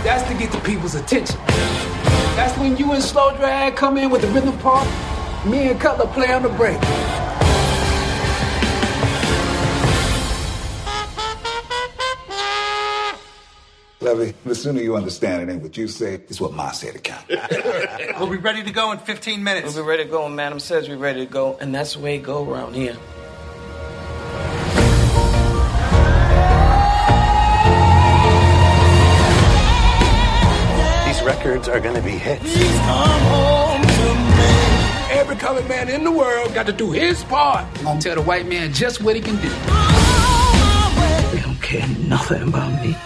That's 0.02 0.26
to 0.30 0.38
get 0.38 0.50
the 0.50 0.60
people's 0.64 0.94
attention. 0.94 1.38
That's 2.36 2.56
when 2.58 2.76
you 2.76 2.92
and 2.92 3.02
Slow 3.02 3.36
Drag 3.36 3.76
come 3.76 3.98
in 3.98 4.10
with 4.10 4.22
the 4.22 4.28
rhythm 4.28 4.56
part. 4.58 4.86
Me 5.46 5.68
and 5.70 5.80
Cutler 5.80 6.06
play 6.06 6.32
on 6.32 6.42
the 6.42 6.48
break. 6.50 6.78
Levy, 14.00 14.32
the 14.44 14.54
sooner 14.54 14.80
you 14.80 14.94
understand 14.96 15.42
it 15.42 15.52
ain't 15.52 15.62
what 15.62 15.76
you 15.76 15.88
say, 15.88 16.14
it's 16.14 16.40
what 16.40 16.52
Ma 16.52 16.70
said 16.70 16.92
to 16.94 17.00
count. 17.00 17.24
We'll 18.18 18.30
be 18.30 18.36
ready 18.36 18.62
to 18.62 18.70
go 18.70 18.92
in 18.92 18.98
15 18.98 19.42
minutes. 19.42 19.74
We'll 19.74 19.84
be 19.84 19.88
ready 19.90 20.04
to 20.04 20.10
go, 20.10 20.26
and 20.26 20.34
Madam 20.36 20.60
says 20.60 20.88
we're 20.88 20.96
ready 20.96 21.24
to 21.26 21.32
go, 21.32 21.56
and 21.60 21.74
that's 21.74 21.94
the 21.94 22.00
way 22.00 22.16
it 22.16 22.22
go 22.22 22.48
around 22.48 22.74
here. 22.74 22.96
These 31.06 31.22
records 31.22 31.68
are 31.68 31.80
gonna 31.80 32.02
be 32.02 32.12
hits. 32.12 32.44
Every 35.10 35.36
colored 35.36 35.68
man 35.68 35.88
in 35.88 36.04
the 36.04 36.12
world 36.12 36.54
got 36.54 36.66
to 36.66 36.72
do 36.72 36.90
his 36.92 37.24
part. 37.24 37.64
I'm 37.78 37.84
gonna 37.84 38.00
tell 38.00 38.14
the 38.14 38.22
white 38.22 38.46
man 38.46 38.72
just 38.72 39.02
what 39.02 39.16
he 39.16 39.22
can 39.22 39.36
do. 39.36 39.48
They 41.34 41.40
don't 41.42 41.60
care 41.62 41.88
nothing 42.06 42.42
about 42.48 42.72
me. 42.82 42.96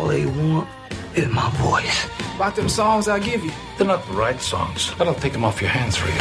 All 0.00 0.08
they 0.08 0.24
want 0.24 0.66
is 1.14 1.28
my 1.28 1.50
voice. 1.60 2.08
About 2.36 2.56
them 2.56 2.70
songs 2.70 3.06
I 3.06 3.18
give 3.18 3.44
you. 3.44 3.52
They're 3.76 3.86
not 3.86 4.06
the 4.06 4.14
right 4.14 4.40
songs. 4.40 4.94
I 4.98 5.04
don't 5.04 5.18
take 5.18 5.34
them 5.34 5.44
off 5.44 5.60
your 5.60 5.68
hands 5.68 5.94
for 5.94 6.08
you. 6.08 6.14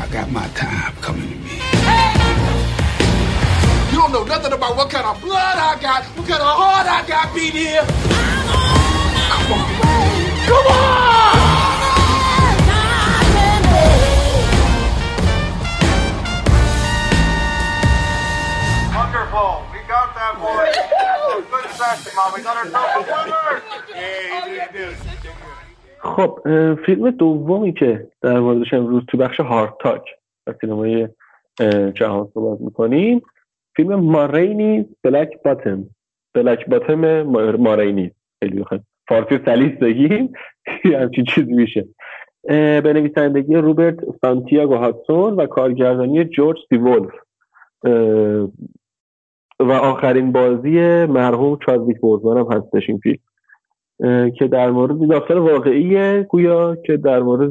I 0.00 0.06
got 0.12 0.30
my 0.30 0.46
time 0.54 0.94
coming 1.02 1.28
to 1.28 1.34
me. 1.34 1.58
You 3.90 3.98
don't 3.98 4.12
know 4.12 4.22
nothing 4.22 4.52
about 4.52 4.76
what 4.76 4.90
kind 4.90 5.06
of 5.06 5.20
blood 5.20 5.58
I 5.58 5.76
got, 5.80 6.04
what 6.04 6.28
kind 6.28 6.40
of 6.40 6.46
heart 6.46 6.86
I 6.86 7.04
got 7.04 7.34
beat 7.34 7.52
here. 7.52 7.82
Come 9.26 9.52
on. 9.52 9.66
Come 10.46 10.66
on! 10.70 11.16
Wonderful. 18.94 19.75
خب 25.98 26.38
فیلم 26.86 27.10
دومی 27.10 27.72
که 27.72 28.08
در 28.22 28.40
موردش 28.40 28.74
امروز 28.74 29.02
تو 29.08 29.18
بخش 29.18 29.40
هارد 29.40 29.74
تاک 29.80 30.02
و 30.46 30.54
سینمای 30.60 31.08
جهان 31.94 32.28
صحبت 32.34 32.60
می‌کنیم 32.60 33.22
فیلم 33.76 33.94
مارینی 33.94 34.86
بلک 35.02 35.42
باتم 35.44 35.84
بلک 36.34 36.66
باتم 36.66 37.22
ما- 37.22 37.52
مارینی 37.52 38.10
خیلی 38.42 38.60
بخوایم 38.60 38.86
فارسی 39.08 39.38
سلیس 39.44 39.78
بگیم 39.78 40.32
یه 40.84 40.98
همچین 41.02 41.24
چیزی 41.24 41.52
میشه. 41.52 41.84
به 42.82 42.92
نویسندگی 42.94 43.54
روبرت 43.54 43.96
سانتیاگو 44.20 44.74
هاتسون 44.76 45.34
و 45.34 45.46
کارگردانی 45.46 46.24
جورج 46.24 46.56
سی 46.68 46.76
ولف 46.76 47.10
اه، 47.84 48.48
و 49.60 49.72
آخرین 49.72 50.32
بازی 50.32 51.04
مرحوم 51.06 51.58
چادویک 51.66 52.00
بوزمن 52.00 52.36
هم 52.38 52.52
هستش 52.52 52.82
این 52.88 52.98
فیلم. 52.98 53.18
که 54.30 54.46
در 54.48 54.70
مورد 54.70 55.08
داستان 55.08 55.38
واقعیه 55.38 56.26
گویا 56.30 56.76
که 56.86 56.96
در 56.96 57.22
مورد 57.22 57.50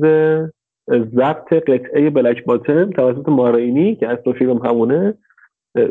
ضبط 0.89 1.53
قطعه 1.53 2.09
بلک 2.09 2.45
باتم 2.45 2.89
توسط 2.89 3.29
مارینی 3.29 3.95
که 3.95 4.07
اصلا 4.07 4.33
فیلم 4.33 4.57
همونه 4.57 5.17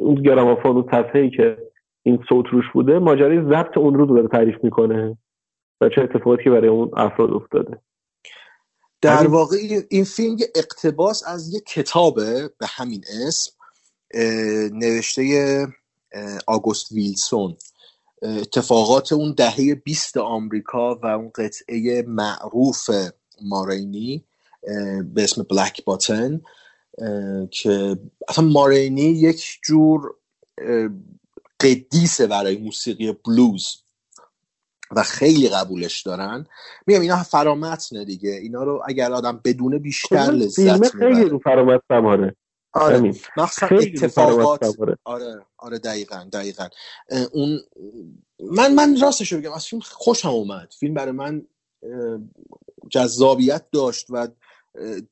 اون 0.00 0.14
گرامافون 0.14 0.70
اون 0.76 0.84
صفحه‌ای 0.90 1.30
که 1.30 1.58
این 2.02 2.24
صوت 2.28 2.46
روش 2.52 2.64
بوده 2.72 2.98
ماجرای 2.98 3.40
ضبط 3.42 3.78
اون 3.78 3.94
رو 3.94 4.06
داره 4.06 4.28
تعریف 4.28 4.56
می‌کنه 4.62 5.18
و 5.80 5.88
چه 5.88 6.00
اتفاقاتی 6.02 6.50
برای 6.50 6.68
اون 6.68 6.90
افراد 6.96 7.30
افتاده. 7.32 7.78
در 9.02 9.16
همین- 9.16 9.30
واقع 9.30 9.56
این- 9.90 10.04
فیلم 10.04 10.36
یه 10.38 10.46
اقتباس 10.56 11.22
از 11.28 11.54
یه 11.54 11.60
کتابه 11.60 12.50
به 12.60 12.66
همین 12.76 13.00
اسم 13.26 13.52
نوشته 14.72 15.22
آگوست 16.46 16.92
ویلسون. 16.92 17.56
اتفاقات 18.22 19.12
اون 19.12 19.34
دهه 19.36 19.74
20 19.74 20.16
آمریکا 20.16 20.94
و 20.94 21.06
اون 21.06 21.30
قطعه 21.34 22.02
معروف 22.02 22.90
مارینی 23.42 24.24
به 25.14 25.24
اسم 25.24 25.42
بلک 25.42 25.84
باتن 25.84 26.40
که 27.50 27.98
اصلا 28.28 28.44
مارینی 28.44 29.02
یک 29.02 29.58
جور 29.62 30.14
قدیسه 31.60 32.26
برای 32.26 32.56
موسیقی 32.56 33.12
بلوز 33.12 33.76
و 34.90 35.02
خیلی 35.02 35.48
قبولش 35.48 36.02
دارن. 36.02 36.46
میگم 36.86 37.00
اینا 37.00 37.22
فرامتنه 37.22 38.04
دیگه. 38.04 38.30
اینا 38.30 38.62
رو 38.62 38.82
اگر 38.86 39.12
آدم 39.12 39.40
بدونه 39.44 39.78
بیشتر 39.78 40.16
لذت 40.16 40.54
فیلم 40.54 40.82
خیلی 40.82 41.04
می‌بره. 41.04 41.28
رو 41.28 41.38
فرامت 41.38 41.80
سواره 41.88 42.36
آره. 42.74 43.14
مخصوصا 43.36 43.76
اتفاقات 43.76 44.76
آره 45.04 45.46
آره 45.58 45.78
دقیقا 45.78 46.28
دقیقا. 46.32 46.68
اون 47.32 47.60
من 48.40 48.74
من 48.74 49.00
راستش 49.00 49.32
رو 49.32 49.38
بگم 49.38 49.52
از 49.52 49.66
فیلم 49.66 49.82
خوشم 49.84 50.28
اومد. 50.28 50.74
فیلم 50.80 50.94
برای 50.94 51.12
من 51.12 51.42
جذابیت 52.90 53.64
داشت 53.72 54.06
و 54.10 54.28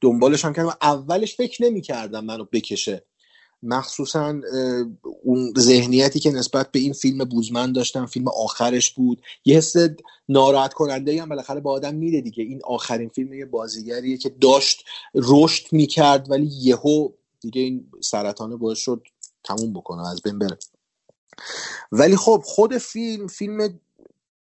دنبالش 0.00 0.44
هم 0.44 0.52
کردم. 0.52 0.76
اولش 0.82 1.36
فکر 1.36 1.64
نمی 1.64 1.80
کردم 1.80 2.24
منو 2.24 2.44
بکشه. 2.44 3.04
مخصوصا 3.62 4.40
اون 5.22 5.52
ذهنیتی 5.58 6.20
که 6.20 6.30
نسبت 6.30 6.70
به 6.72 6.78
این 6.78 6.92
فیلم 6.92 7.24
بوزمن 7.24 7.72
داشتم 7.72 8.06
فیلم 8.06 8.28
آخرش 8.28 8.90
بود. 8.90 9.22
یه 9.44 9.56
حس 9.56 9.74
ناراحت 10.28 10.74
کننده 10.74 11.22
هم 11.22 11.28
بالاخره 11.28 11.60
با 11.60 11.72
آدم 11.72 11.94
میده 11.94 12.20
دیگه. 12.20 12.44
این 12.44 12.60
آخرین 12.64 13.08
فیلم 13.08 13.32
یه 13.32 13.46
بازیگریه 13.46 14.16
که 14.16 14.28
داشت 14.28 14.84
رشد 15.14 15.72
می‌کرد 15.72 16.30
ولی 16.30 16.46
یهو 16.46 17.08
دیگه 17.42 17.62
این 17.62 17.90
سرطانه 18.00 18.56
باعث 18.56 18.78
شد 18.78 19.02
تموم 19.44 19.72
بکنه 19.72 20.08
از 20.08 20.22
بین 20.22 20.38
بره. 20.38 20.58
ولی 21.92 22.16
خب 22.16 22.42
خود 22.44 22.78
فیلم 22.78 23.26
فیلم 23.26 23.80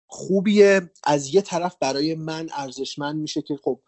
خوبیه. 0.07 0.91
از 1.05 1.35
یه 1.35 1.43
طرف 1.43 1.77
برای 1.81 2.15
من 2.15 2.49
ارزشمند 2.53 3.17
میشه 3.17 3.43
که 3.43 3.59
خب 3.65 3.81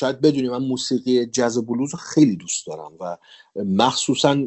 شاید 0.00 0.20
بدونی 0.20 0.48
من 0.48 0.62
موسیقی 0.62 1.26
جز 1.26 1.66
بلوز 1.66 1.92
رو 1.92 1.98
خیلی 1.98 2.36
دوست 2.36 2.66
دارم 2.66 2.92
و 3.00 3.16
مخصوصا 3.56 4.46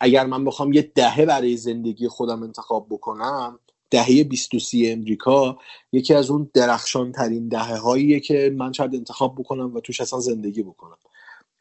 اگر 0.00 0.26
من 0.26 0.44
بخوام 0.44 0.72
یه 0.72 0.92
دهه 0.94 1.26
برای 1.26 1.56
زندگی 1.56 2.08
خودم 2.08 2.42
انتخاب 2.42 2.86
بکنم 2.90 3.58
دهه 3.90 4.24
23 4.24 4.78
امریکا 4.84 5.58
یکی 5.92 6.14
از 6.14 6.30
اون 6.30 6.50
درخشان 6.54 7.12
ترین 7.12 7.48
دهه 7.48 7.76
هاییه 7.76 8.20
که 8.20 8.54
من 8.56 8.72
شاید 8.72 8.94
انتخاب 8.94 9.34
بکنم 9.38 9.74
و 9.74 9.80
توش 9.80 10.00
اصلا 10.00 10.20
زندگی 10.20 10.62
بکنم. 10.62 10.96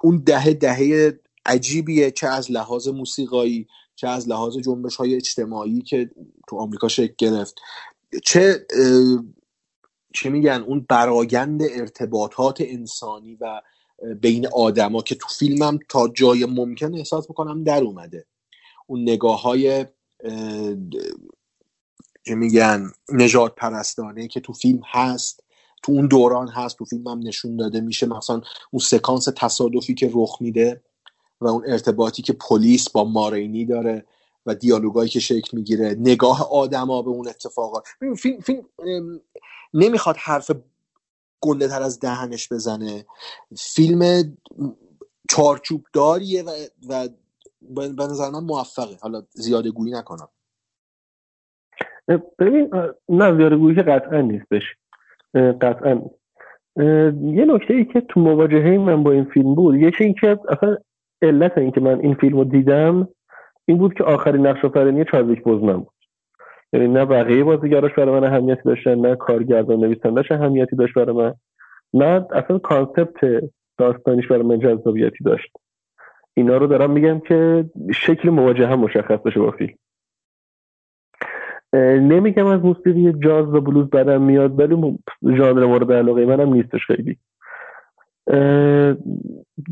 اون 0.03 0.23
دهه 0.25 0.53
دهه 0.53 1.19
عجیبیه 1.45 2.11
چه 2.11 2.27
از 2.27 2.51
لحاظ 2.51 2.88
موسیقایی 2.88 3.67
چه 3.95 4.07
از 4.07 4.30
لحاظ 4.30 4.57
جنبش 4.57 4.95
های 4.95 5.15
اجتماعی 5.15 5.81
که 5.81 6.09
تو 6.47 6.57
آمریکا 6.57 6.88
شکل 6.88 7.13
گرفت. 7.17 7.55
چه 8.23 8.67
چه 10.13 10.30
میگن 10.30 10.63
اون 10.67 10.85
برایند 10.89 11.61
ارتباطات 11.63 12.57
انسانی 12.61 13.35
و 13.41 13.61
بین 14.21 14.47
آدما 14.47 15.01
که 15.01 15.15
تو 15.15 15.27
فیلمم 15.27 15.80
تا 15.89 16.07
جای 16.07 16.45
ممکن 16.45 16.95
احساس 16.95 17.30
می‌کنم 17.30 17.63
در 17.63 17.84
اومده. 17.84 18.25
اون 18.88 19.01
نگاه 19.01 19.41
های 19.41 19.85
که 22.23 22.35
میگن 22.35 22.91
نجات 23.09 23.55
پرستانه 23.55 24.27
که 24.27 24.39
تو 24.39 24.53
فیلم 24.53 24.81
هست 24.85 25.43
تو 25.84 25.91
اون 25.91 26.07
دوران 26.07 26.47
هست 26.47 26.77
تو 26.77 26.85
فیلم 26.85 27.07
هم 27.07 27.19
نشون 27.19 27.57
داده 27.57 27.81
میشه 27.81 28.07
مثلا 28.07 28.41
اون 28.72 28.80
سکانس 28.80 29.27
تصادفی 29.38 29.93
که 29.93 30.11
رخ 30.14 30.38
میده 30.41 30.84
و 31.41 31.47
اون 31.47 31.64
ارتباطی 31.68 32.22
که 32.22 32.34
پلیس 32.34 32.89
با 32.89 33.03
مارینی 33.03 33.65
داره 33.65 34.05
و 34.45 34.55
دیالوگایی 34.55 35.10
که 35.10 35.19
شکل 35.19 35.57
می‌گیره 35.57 35.95
نگاه 35.99 36.51
آدما 36.51 37.01
به 37.01 37.10
اون 37.10 37.27
اتفاقات. 37.27 37.88
فیلم, 38.18 38.39
فیلم 38.39 38.64
نمی‌خواد 39.73 40.15
حرف 40.18 40.51
گنده 41.41 41.68
تر 41.68 41.81
از 41.81 41.99
دهنش 41.99 42.51
بزنه. 42.51 43.05
فیلم 43.57 44.34
چارچوب 45.30 45.85
داریه 45.93 46.43
و, 46.43 46.49
و 46.89 47.07
به 47.61 47.88
نظر 47.88 48.30
من 48.30 48.43
موفقه. 48.43 48.97
حالا 49.01 49.23
زیاده 49.31 49.72
گویی 49.72 49.93
نکنم. 49.93 50.27
ببین 52.39 52.69
نه 53.10 53.38
زیاده 53.38 53.55
گویی 53.55 53.76
که 53.76 53.81
قطعا 53.81 54.22
نیستش 54.22 54.64
قطعا. 55.35 56.01
یه 57.22 57.45
نکته 57.45 57.73
ای 57.73 57.85
که 57.85 58.01
تو 58.01 58.19
مواجهه 58.19 58.77
من 58.77 59.03
با 59.03 59.11
این 59.11 59.23
فیلم 59.23 59.55
بود 59.55 59.76
یکی 59.76 60.03
این 60.03 60.14
که 60.14 60.39
اصلا 60.49 60.77
علت 61.22 61.57
این 61.57 61.72
که 61.72 61.81
من 61.81 61.99
این 61.99 62.14
فیلم 62.14 62.38
رو 62.38 62.43
دیدم 62.43 63.07
این 63.65 63.77
بود 63.77 63.93
که 63.93 64.03
آخرین 64.03 64.47
نقش 64.47 64.65
آفرینی 64.65 65.05
چازیک 65.05 65.43
بوزمن 65.43 65.77
بود. 65.77 65.93
یعنی 66.73 66.88
نه 66.88 67.05
بقیه 67.05 67.43
بازیگراش 67.43 67.93
برای 67.93 68.19
من 68.19 68.27
اهمیتی 68.27 68.61
داشتن 68.65 68.95
نه 68.95 69.15
کارگردان 69.15 69.80
نویسندش 69.80 70.31
اهمیتی 70.31 70.76
داشت 70.76 70.93
برای 70.93 71.15
من 71.15 71.34
نه 71.93 72.26
اصلا 72.31 72.57
concept 72.57 73.43
داستانیش 73.77 74.27
برای 74.27 74.43
من 74.43 74.60
جذابیتی 74.60 75.23
داشت. 75.23 75.51
اینا 76.34 76.57
رو 76.57 76.68
دارم 76.68 76.91
میگم 76.91 77.19
که 77.19 77.65
شکل 77.93 78.30
مواجهه 78.30 78.68
هم 78.68 78.80
مشخص 78.80 79.19
بشه 79.26 79.39
با 79.39 79.51
فیلم. 79.51 79.73
نمیگم 81.73 82.45
از 82.45 82.61
موسیقی 82.61 83.13
جاز 83.13 83.53
و 83.53 83.61
بلوز 83.61 83.89
بدم 83.89 84.21
میاد 84.21 84.59
ولی 84.59 84.97
ژانر 85.37 85.65
مورد 85.65 85.91
علاقه 85.91 86.25
منم 86.25 86.53
نیستش 86.53 86.85
خیلی. 86.87 87.17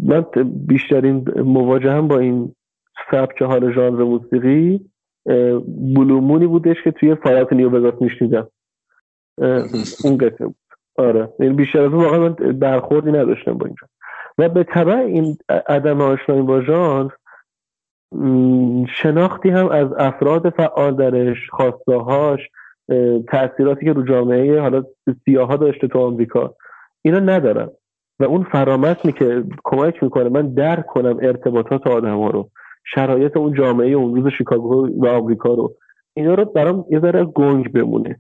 من 0.04 0.26
بیشترین 0.46 1.26
مواجه 1.36 1.92
هم 1.92 2.08
با 2.08 2.20
این 2.20 2.56
سبک 3.12 3.42
حال 3.42 3.74
ژانر 3.74 4.04
موسیقی 4.04 4.82
blue 5.96 6.22
مونی 6.22 6.48
بودش 6.48 6.84
که 6.84 6.92
توی 6.92 7.16
فال‌اوت 7.16 7.54
نیو 7.54 7.70
وگاس 7.70 8.02
میشنیدم. 8.02 8.48
اون 10.04 10.18
قطعه 10.18 10.48
بود. 10.48 10.56
آره. 10.98 11.30
یعنی 11.40 11.54
بیشتر 11.54 11.82
از 11.82 11.94
اون 11.94 12.04
واقعا 12.04 12.20
من 12.20 12.34
برخوردی 12.34 13.12
نداشتم 13.12 13.54
با 13.54 13.66
اینجا. 13.66 13.88
و 14.38 14.50
به 14.50 14.64
طبع 14.64 14.98
این 14.98 15.38
عدم 15.68 16.02
آشنایی 16.02 16.42
با 16.42 16.62
ژانر 16.62 17.10
شناختی 18.88 19.50
هم 19.50 19.70
از 19.70 19.88
افراد 19.98 20.50
فعال 20.50 20.96
درش 20.96 21.50
خواستهاش 21.50 22.40
تاثیراتی 23.28 23.86
که 23.86 23.94
رو 23.94 24.04
جامعه 24.04 24.60
حالا 24.60 24.84
سیاها 25.26 25.56
داشته 25.56 25.88
تو 25.88 26.00
آمریکا. 26.00 26.56
اینا 27.02 27.20
ندارم 27.20 27.72
و 28.20 28.24
اون 28.24 28.44
فرامتنی 28.44 29.12
که 29.12 29.44
کمک 29.64 30.04
می‌کنه 30.04 30.30
من 30.30 30.54
درک 30.54 30.86
کنم 30.86 31.18
ارتباطات 31.22 31.88
آدم 31.88 32.18
ها 32.18 32.30
رو 32.30 32.50
شرایط 32.86 33.38
اون 33.38 33.54
جامعه 33.54 33.90
اون 33.90 34.16
روز 34.16 34.34
شیکاگو 34.34 34.88
و 34.98 35.08
آمریکا 35.08 35.54
رو. 35.54 35.76
اینا 36.14 36.34
رو 36.34 36.46
برام 36.46 36.86
یه 36.90 37.00
ذره 37.00 37.24
گنگ 37.24 37.72
بمونه. 37.72 38.20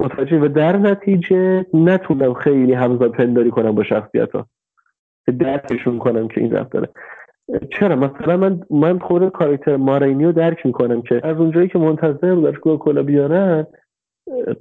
متوجه 0.00 0.38
و 0.38 0.48
در 0.48 0.76
نتیجه 0.76 1.66
نتونم 1.74 2.34
خیلی 2.34 2.72
همزاد 2.72 3.12
پنداری 3.12 3.50
کنم 3.50 3.74
با 3.74 3.82
شخصیت 3.82 4.32
ها 4.32 4.46
درکشون 5.38 5.98
کنم 5.98 6.28
که 6.28 6.40
این 6.40 6.52
رفت 6.52 6.70
داره 6.70 6.88
چرا؟ 7.70 7.96
مثلا 7.96 8.36
من 8.36 8.60
من 8.70 8.98
خود 8.98 9.28
کاراکتر 9.28 9.76
مارینی 9.76 10.24
رو 10.24 10.32
درک 10.32 10.66
می‌کنم 10.66 11.02
که 11.02 11.20
از 11.24 11.36
اونجایی 11.36 11.68
که 11.68 11.78
منتظر 11.78 12.34
بودش 12.34 12.58
کوکاکولا 12.58 13.02
بیارن 13.02 13.66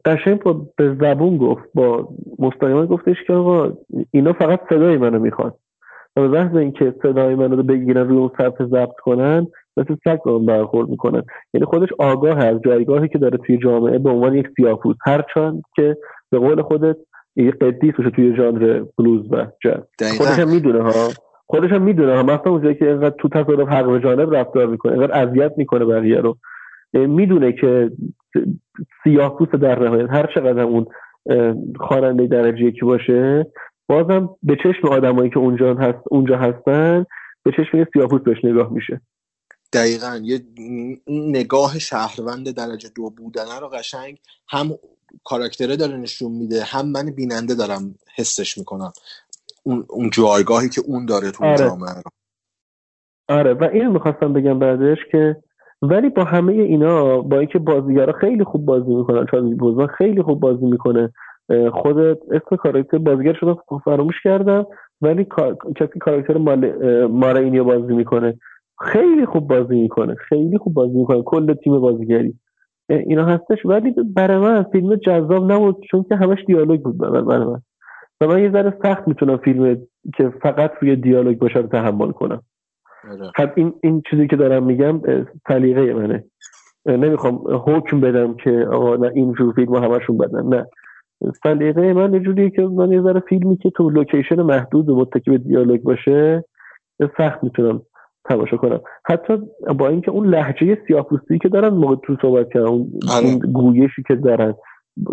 قشنگ 0.06 0.42
با 0.42 0.62
به 0.78 0.96
زبون 1.02 1.38
گفت 1.38 1.64
با 1.74 2.10
مستقیما 2.40 2.86
گفتش 2.86 3.16
که 3.28 3.34
آقا 3.34 3.74
اینا 4.12 4.34
فقط 4.34 4.60
صدای 4.70 4.98
منو 4.98 5.20
می‌خوان. 5.20 5.54
و 6.16 6.22
به 6.22 6.28
محض 6.28 6.56
اینکه 6.56 6.94
صدای 7.04 7.36
منو 7.36 7.56
رو 7.56 7.64
بگیرن 7.64 8.08
روی 8.08 8.18
اون 8.18 8.32
صفحه 8.38 8.68
ضبط 8.68 8.96
کنن 9.04 9.48
مثل 9.78 9.96
سگ 10.04 10.20
با 10.26 10.40
برخورد 10.40 10.90
می‌کنن. 10.90 11.24
یعنی 11.54 11.66
خودش 11.66 11.90
آگاه 12.00 12.38
از 12.46 12.62
جایگاهی 12.66 13.08
که 13.08 13.18
داره 13.18 13.38
توی 13.38 13.58
جامعه 13.58 13.98
به 13.98 14.10
عنوان 14.10 14.36
یک 14.36 14.48
سیاپوس 14.56 14.96
هرچند 15.06 15.62
که 15.76 15.98
به 16.32 16.40
قول 16.40 16.62
خودت 16.62 16.98
یه 17.36 17.52
قدیس 17.52 17.94
توی 18.16 18.36
ژانر 18.36 18.86
بلوز 18.98 19.26
و 19.32 19.48
جاز. 19.64 19.84
خودش 20.18 20.40
هم 20.40 20.50
می‌دونه 20.50 20.82
ها؟ 20.82 21.10
خودش 21.54 21.72
هم 21.72 21.82
می‌دونه 21.82 22.16
ها 22.16 22.24
مثلا 22.24 22.52
اونجایی 22.52 22.76
که 22.76 22.86
اینقدر 22.86 23.16
تو 23.20 23.30
تصادف 23.30 23.68
حق 23.68 23.86
به 23.86 24.00
جانب 24.00 24.36
رفتار 24.36 24.68
می‌کنه 24.68 24.94
اینقدر 24.94 25.28
اذیت 25.28 25.52
می‌کنه 25.58 25.86
بقیه 25.86 26.18
رو. 26.18 26.38
می‌دونه 26.94 27.54
که 27.62 27.92
سیاه 29.04 29.38
پوست 29.38 29.52
در 29.52 29.80
نهایت 29.80 30.10
هر 30.10 30.30
چقدر 30.36 30.62
اون 30.62 30.86
خواننده 31.80 32.28
درجه 32.28 32.64
یکی 32.64 32.82
باشه 32.82 33.46
بازم 33.88 34.30
به 34.44 34.58
چشم 34.64 34.88
آدمایی 34.88 35.30
که 35.30 35.38
اونجا 35.38 35.74
هست 35.74 36.00
اونجا 36.12 36.38
هستن 36.38 37.06
به 37.44 37.52
چشم 37.52 37.78
یه 37.78 37.88
سیاپوست 37.94 38.24
بهش 38.24 38.46
نگاه 38.46 38.74
میشه. 38.74 39.02
دقیقا. 39.74 40.20
یه 40.24 40.40
نگاه 41.08 41.80
شهروند 41.80 42.56
درجه 42.56 42.90
دو 42.96 43.10
بودنه 43.10 43.60
رو 43.62 43.68
قشنگ 43.68 44.18
هم 44.50 44.70
کاراکتره 45.24 45.76
داره 45.76 45.98
نشون 45.98 46.32
میده 46.32 46.64
هم 46.64 46.92
من 46.92 47.06
بیننده 47.16 47.56
دارم 47.56 47.96
حسش 48.16 48.58
می‌کنم. 48.58 48.92
اون, 49.64 49.86
اون 49.90 50.10
جایگاهی 50.10 50.70
که 50.70 50.82
اون 50.88 51.06
داره 51.06 51.32
تو 51.32 51.46
آره. 51.46 51.58
جامعه 51.58 51.94
رو. 51.96 52.12
آره 53.30 53.54
و 53.54 53.64
اینو 53.74 53.92
می‌خواستم 53.92 54.34
بگم 54.34 54.60
بعدش 54.60 54.98
که 55.12 55.36
ولی 55.82 56.10
با 56.10 56.24
همه 56.24 56.54
اینا 56.54 57.22
با 57.22 57.40
اینکه 57.40 57.60
بازیگرا 57.60 58.14
خیلی 58.14 58.44
خوب 58.44 58.66
بازی 58.66 58.96
می‌کنن 58.96 59.26
چون 59.32 59.58
بوزا 59.58 59.88
خیلی 59.88 60.22
خوب 60.22 60.40
بازی 60.40 60.66
می‌کنه 60.66 61.14
خود 61.74 61.98
اسم 62.00 62.56
کاراکتر 62.60 62.98
بازیگر 62.98 63.34
شده 63.34 63.56
فراموش 63.86 64.16
کردم 64.24 64.66
ولی 65.02 65.28
کسی 65.76 66.00
کاراکتر 66.00 66.38
مال 67.08 67.38
اینو 67.38 67.64
بازی 67.64 67.94
می‌کنه. 67.94 68.40
خیلی 68.80 69.26
خوب 69.26 69.48
بازی 69.48 69.76
می‌کنه 69.76 70.16
خیلی 70.16 70.58
خوب 70.58 70.74
بازی 70.74 70.94
می‌کنه 70.98 71.22
کل 71.22 71.54
تیم 71.54 71.80
بازیگری. 71.80 72.40
اینا 72.90 73.26
هستش. 73.26 73.66
ولی 73.66 73.96
برای 74.16 74.38
من 74.38 74.64
فیلم 74.64 74.96
جذاب 74.96 75.52
نبود 75.52 75.86
چون 75.92 76.04
که 76.10 76.16
همش 76.16 76.38
دیالوگ 76.48 76.82
بود 76.82 76.98
برای 76.98 77.46
من. 77.46 77.62
و 78.24 78.28
من 78.28 78.44
یه 78.44 78.52
ذره 78.52 78.78
سخت 78.84 79.08
می‌تونم 79.08 79.38
فیلم 79.38 79.78
که 80.16 80.34
فقط 80.42 80.72
روی 80.82 80.96
دیالوگ 80.96 81.38
باشه 81.38 81.60
رو 81.60 81.68
تحمل 81.68 82.12
کنم. 82.12 82.42
خب 83.36 83.50
این 83.56 83.74
این 83.84 84.02
چیزی 84.10 84.28
که 84.28 84.36
دارم 84.36 84.64
میگم 84.64 85.02
سلیقه 85.48 85.94
منه. 85.94 86.24
نمی‌خوام 86.86 87.42
حکم 87.66 88.00
بدم 88.00 88.34
که 88.34 88.68
آقا 88.72 88.96
نه 88.96 89.12
اینجور 89.16 89.54
فیلم 89.54 89.76
همشون 89.76 90.18
بدن. 90.18 90.48
نه. 90.48 90.66
سلیقه 91.44 91.94
من 91.94 92.14
یه 92.14 92.50
که 92.50 92.62
من 92.62 92.92
یه 92.92 93.02
ذره 93.02 93.20
فیلمی 93.20 93.58
که 93.58 93.70
تو 93.70 93.90
لوکیشن 93.90 94.42
محدود 94.42 94.90
و 94.90 94.96
متکی 94.96 95.32
به 95.32 95.38
دیالوگ 95.38 95.82
باشه 95.82 96.44
سخت 97.18 97.44
می‌تونم 97.44 97.82
تماشا 98.26 98.58
کنم. 98.58 98.80
حتی 99.06 99.34
با 99.80 99.88
اینکه 99.88 100.12
اون 100.12 100.28
لحجه 100.28 100.78
سیاپوستی 100.88 101.40
که 101.40 101.50
دارن 101.50 101.70
موقع 101.70 101.96
تو 101.96 102.18
صحبت 102.22 102.50
کردن 102.54 102.66
اون, 102.66 102.92
اون 103.24 103.40
گویشی 103.40 104.04
که 104.08 104.16
دارن 104.16 104.54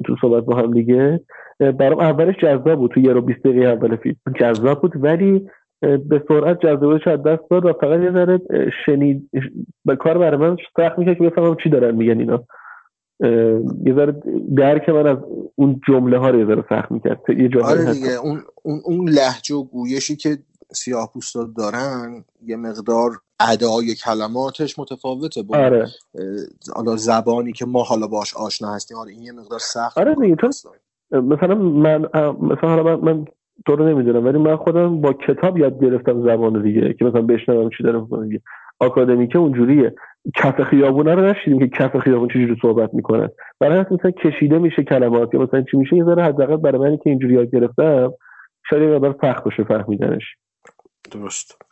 تو 0.04 0.16
صحبت 0.20 0.44
با 0.44 0.56
هم 0.56 0.72
دیگه 0.72 1.20
برام 1.60 1.98
اولش 1.98 2.34
جذاب 2.42 2.74
بود 2.74 2.90
تو 2.90 3.00
یه 3.00 3.12
رو 3.12 3.20
20 3.20 3.40
دقیقه 3.40 3.68
اول 3.68 3.96
فیلم. 3.96 4.16
جذاب 4.40 4.80
بود 4.80 4.92
ولی 5.04 5.48
به 5.80 6.24
سرعت 6.28 6.60
جذابیتش 6.60 7.06
از 7.06 7.22
دست 7.22 7.42
داد 7.50 7.64
و 7.64 7.72
فقط 7.72 8.00
یه 8.00 8.12
ذره 8.12 8.40
شنید 8.86 9.30
به 9.84 9.96
کار 9.96 10.18
برای 10.18 10.36
من 10.36 10.56
سخت 10.76 10.98
میشه 10.98 11.14
که 11.14 11.22
بفهمم 11.22 11.56
چی 11.62 11.68
دارن 11.68 11.94
میگن 11.94 12.18
اینا. 12.18 12.44
یه 13.84 13.94
ذره 13.94 14.22
درک 14.56 14.88
من 14.88 15.06
از 15.06 15.18
اون 15.54 15.80
جمله 15.88 16.18
ها 16.18 16.30
رو 16.30 16.38
یه 16.38 16.46
ذره 16.46 16.64
سخت 16.68 16.90
می‌کرد. 16.90 17.20
یه 17.28 17.48
جمله 17.48 17.64
آره 17.64 17.92
دیگه 17.92 18.14
اون 18.22 18.42
اون 18.62 18.80
اون 18.84 19.08
لهجه 19.08 19.54
و 19.54 19.64
گویشی 19.64 20.16
که 20.16 20.38
سیاه 20.72 21.12
دارن 21.56 22.24
یه 22.46 22.56
مقدار 22.56 23.10
ادای 23.40 23.94
کلماتش 23.94 24.78
متفاوته 24.78 25.42
با 25.42 25.56
آره. 25.56 25.88
حالا 26.74 26.96
زبانی 26.96 27.52
که 27.52 27.66
ما 27.66 27.82
حالا 27.82 28.06
باش 28.06 28.36
آشنا 28.36 28.74
هستیم 28.74 28.96
آره 28.96 29.12
این 29.12 29.22
یه 29.22 29.32
مقدار 29.32 29.58
سخت 29.58 29.98
آره 29.98 30.14
دیگه 30.14 30.36
مثلا 31.12 31.54
من 31.54 32.02
مثلا 32.40 32.82
من, 32.82 32.94
من 32.94 33.24
تو 33.66 33.76
رو 33.76 33.88
نمی‌دونم 33.88 34.24
ولی 34.24 34.38
من 34.38 34.56
خودم 34.56 35.00
با 35.00 35.12
کتاب 35.12 35.58
یاد 35.58 35.84
گرفتم 35.84 36.22
زبان 36.22 36.62
دیگه 36.62 36.94
که 36.98 37.04
مثلا 37.04 37.22
بشنوم 37.22 37.70
چی 37.78 37.82
داره 37.82 38.00
می‌کنه 38.00 38.26
دیگه. 38.26 38.40
آکادمیکه 38.78 39.38
اونجوریه. 39.38 39.94
کف 40.36 40.62
خیابونه 40.62 41.14
رو 41.14 41.22
نشیدیم 41.22 41.58
که 41.58 41.68
کف 41.68 41.96
خیابون 41.96 42.28
چجوری 42.28 42.56
صحبت 42.62 42.94
می‌کنن 42.94 43.28
برای 43.60 43.78
همین 43.78 43.86
مثلا 43.90 44.10
کشیده 44.10 44.58
میشه 44.58 44.82
کلمات 44.82 45.34
یا 45.34 45.40
مثلا 45.40 45.62
چی 45.62 45.76
میشه 45.76 45.96
یه 45.96 46.04
ذره 46.04 46.24
حداقل 46.24 46.56
برای 46.56 46.78
منی 46.78 46.98
که 46.98 47.10
اینجوری 47.10 47.34
یاد 47.34 47.50
گرفتم 47.50 48.12
شاید 48.70 48.82
یه 48.82 48.88
مقدار 48.88 49.16
سخت 49.22 49.44
باشه 49.44 49.64
فهمیدنش. 49.64 50.24
درست. 51.10 51.62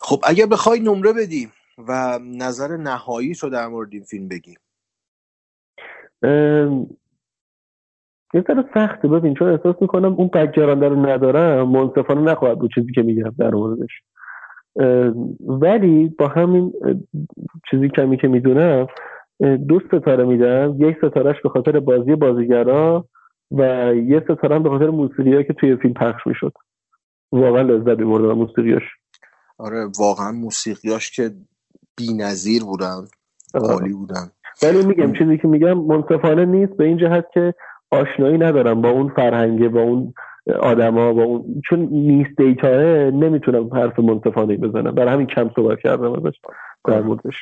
خب 0.00 0.20
اگه 0.24 0.46
بخوای 0.46 0.80
نمره 0.80 1.12
بدی 1.12 1.48
و 1.88 2.18
نظر 2.38 2.76
نهایی 2.76 3.34
تو 3.34 3.50
در 3.50 3.66
مورد 3.66 3.88
این 3.92 4.02
فیلم 4.02 4.28
بگی. 4.28 4.54
ام، 6.22 6.86
یه 8.36 8.44
ذره 8.48 8.64
سخته. 8.74 9.08
ببین 9.08 9.34
چون 9.34 9.48
احساس 9.48 9.76
می‌کنم 9.80 10.14
اون 10.14 10.28
background 10.28 10.84
رو 10.84 11.06
ندارم 11.06 11.68
منصفانه 11.68 12.20
نخواهد 12.20 12.58
بود 12.58 12.70
چیزی 12.74 12.92
که 12.92 13.02
میگم 13.02 13.32
در 13.38 13.50
موردش. 13.50 13.90
ولی 15.40 16.14
با 16.18 16.28
همین 16.28 16.72
چیزی 17.70 17.88
کمی 17.88 18.16
که 18.16 18.28
می‌دونم 18.28 18.86
دو 19.68 19.80
ستاره 19.88 20.24
میدم. 20.24 20.76
یک 20.78 20.96
ستارهش 20.96 21.36
به 21.42 21.48
خاطر 21.48 21.80
بازی 21.80 22.14
بازیگرا 22.14 23.08
و 23.50 23.92
یه 23.94 24.20
ستاره 24.20 24.56
هم 24.56 24.62
به 24.62 24.68
خاطر 24.68 24.90
موسیقی 24.90 25.44
که 25.44 25.52
توی 25.52 25.76
فیلم 25.76 25.94
پخش 25.94 26.26
می‌شد. 26.26 26.52
واقعا 27.32 27.62
لذت 27.62 27.98
میبردم 27.98 28.28
از 28.30 28.36
موسیقیاش 28.36 28.82
آره 29.58 29.86
واقعا 29.98 30.32
موسیقیاش 30.32 31.10
که 31.10 31.30
بی 31.96 32.14
نظیر 32.14 32.64
بودن 32.64 33.04
عالی 33.54 33.92
بودن. 33.92 34.30
ولی 34.62 34.86
میگم 34.86 35.12
چیزی 35.12 35.38
که 35.38 35.48
میگم 35.48 35.78
منصفانه 35.78 36.44
نیست 36.44 36.72
به 36.72 36.84
این 36.84 36.98
جهت 36.98 37.24
که 37.34 37.54
آشنایی 37.90 38.38
ندارم 38.38 38.82
با 38.82 38.90
اون 38.90 39.12
فرهنگه 39.16 39.68
با 39.68 39.80
اون 39.80 40.14
آدما 40.62 41.12
با 41.12 41.22
اون 41.22 41.62
چون 41.68 41.78
نیست 41.78 42.40
دیتاه 42.40 43.10
نمی‌تونم 43.10 43.74
حرف 43.74 43.98
منصفانه 43.98 44.56
بزنم. 44.56 44.94
برای 44.94 45.14
همین 45.14 45.26
کم 45.26 45.50
صحبت 45.56 45.78
کردم 45.82 46.12
ازش 46.12 46.36
در 46.84 47.02
موردش. 47.02 47.34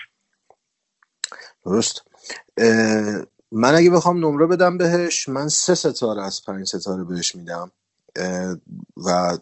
درست. 1.65 2.03
من 3.53 3.75
اگه 3.75 3.91
بخوام 3.91 4.27
نمره 4.27 4.47
بدم 4.47 4.79
بهش 4.79 5.29
من 5.29 5.49
سه 5.49 5.75
ستاره 5.75 6.23
از 6.23 6.43
پنج 6.47 6.67
ستاره 6.67 7.05
بهش 7.05 7.35
میدم. 7.35 7.71
و 9.07 9.39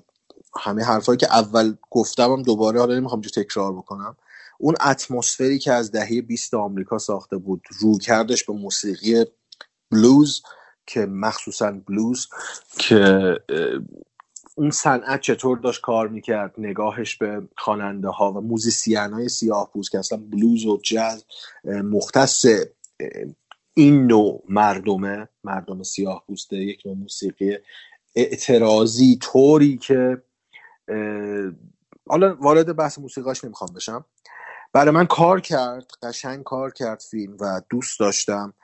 همه 0.60 0.84
حرفایی 0.84 1.18
که 1.18 1.26
اول 1.26 1.74
گفتم 1.90 2.32
هم 2.32 2.42
دوباره 2.42 2.80
حالا 2.80 2.94
نمی‌خوام 2.94 3.20
جو 3.20 3.42
تکرار 3.42 3.72
بکنم. 3.72 4.16
اون 4.58 4.74
اتمسفری 4.86 5.58
که 5.58 5.72
از 5.72 5.92
دهه 5.92 6.22
20 6.22 6.54
آمریکا 6.54 6.98
ساخته 6.98 7.36
بود 7.36 7.62
رو 7.80 7.98
کردش 7.98 8.44
به 8.44 8.52
موسیقی 8.52 9.24
بلوز. 9.90 10.42
که 10.86 11.06
مخصوصا 11.06 11.72
بلوز 11.72 12.28
که 12.78 13.36
اون 14.54 14.70
صنعت 14.70 15.20
چطور 15.20 15.58
داشت 15.58 15.80
کار 15.80 16.08
می‌کرد 16.08 16.54
نگاهش 16.58 17.16
به 17.16 17.42
خواننده 17.56 18.08
ها 18.08 18.32
و 18.32 18.40
موزیسین 18.40 19.12
های 19.12 19.28
سیاه 19.28 19.70
پوست 19.72 19.90
که 19.90 19.98
اصلا 19.98 20.18
بلوز 20.18 20.66
و 20.66 20.80
اه، 21.64 21.82
مختص 21.82 22.46
این 23.74 24.06
نوع 24.06 24.44
مردمه 24.48 25.28
مردم 25.44 25.82
سیاه 25.82 26.24
پوسته 26.26 26.56
یک 26.56 26.82
نوع 26.86 26.96
موسیقی 26.96 27.58
اعتراضی 28.14 29.18
طوری 29.20 29.78
که 29.78 30.22
حالا 32.08 32.36
وارد 32.40 32.76
بحث 32.76 32.98
موسیقاش 32.98 33.44
نمی‌خوام 33.44 33.74
بشم. 33.74 34.04
برای 34.72 34.90
من 34.94 35.06
کار 35.06 35.40
کرد 35.40 35.90
قشنگ 36.02 36.44
کار 36.44 36.70
کرد 36.72 37.00
فیلم 37.10 37.36
و 37.40 37.62
دوست 37.70 38.00
داشتم. 38.00 38.54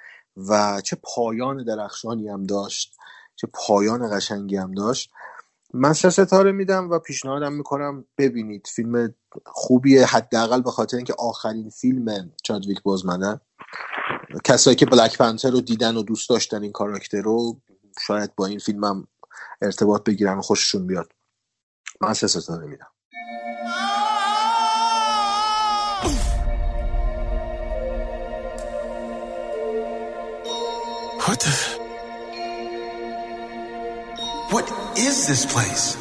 و 0.48 0.80
چه 0.84 0.96
پایان 1.02 1.64
درخشانی 1.64 2.28
هم 2.28 2.44
داشت 2.44 2.96
چه 3.36 3.48
پایان 3.52 4.16
قشنگی 4.16 4.56
هم 4.56 4.72
داشت. 4.72 5.10
من 5.74 5.92
سه 5.92 6.10
ستاره 6.10 6.52
میدم 6.52 6.90
و 6.90 6.98
پیشنهادم 6.98 7.52
می‌کنم 7.52 8.04
ببینید 8.18 8.66
فیلم 8.66 9.14
خوبیه 9.46 10.06
حداقل 10.06 10.62
به 10.62 10.70
خاطر 10.70 10.96
اینکه 10.96 11.14
آخرین 11.18 11.70
فیلم 11.70 12.32
چادویک 12.42 12.82
بازمنه 12.82 13.40
کسایی 14.44 14.76
که 14.76 14.86
بلک 14.86 15.18
پنتر 15.18 15.50
رو 15.50 15.60
دیدن 15.60 15.96
و 15.96 16.02
دوست 16.02 16.30
داشتن 16.30 16.62
این 16.62 16.72
کاراکتر 16.72 17.20
رو 17.20 17.60
شاید 18.06 18.34
با 18.36 18.46
این 18.46 18.58
فیلم 18.58 18.84
هم 18.84 19.08
ارتباط 19.62 20.04
بگیرن 20.04 20.38
و 20.38 20.42
خوششون 20.42 20.86
بیاد. 20.86 21.12
من 22.00 22.14
سه 22.14 22.26
ستاره 22.26 22.66
میدم. 22.66 22.88
What 31.28 31.40
the? 31.40 31.52
What 34.48 34.98
is 34.98 35.26
this 35.26 35.44
place? 35.44 35.94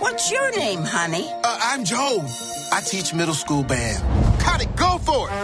What's 0.00 0.30
your 0.30 0.50
name, 0.58 0.82
honey? 0.82 1.26
Uh, 1.42 1.58
I'm 1.62 1.82
Joe. 1.82 2.22
I 2.72 2.82
teach 2.82 3.14
middle 3.14 3.32
school 3.32 3.62
band. 3.62 4.02
Cut 4.38 4.62
it, 4.62 4.76
go 4.76 4.98
for 4.98 5.30
it. 5.30 5.34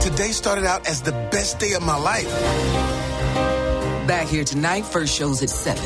Today 0.00 0.30
started 0.30 0.64
out 0.64 0.86
as 0.86 1.02
the 1.02 1.10
best 1.32 1.58
day 1.58 1.72
of 1.72 1.82
my 1.82 1.96
life. 1.96 2.30
Back 4.06 4.28
here 4.28 4.44
tonight, 4.44 4.86
first 4.86 5.12
show's 5.12 5.42
at 5.42 5.50
7. 5.50 5.82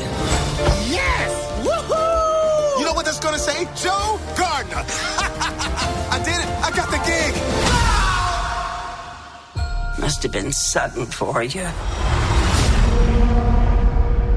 Yes! 0.91 1.31
Woohoo! 1.65 2.77
You 2.77 2.85
know 2.85 2.93
what 2.93 3.05
that's 3.05 3.19
gonna 3.19 3.39
say? 3.39 3.67
Joe 3.75 4.19
Must 10.23 10.35
have 10.35 10.41
been 10.41 10.53
sudden 10.53 11.05
for 11.05 11.43
you. 11.43 11.65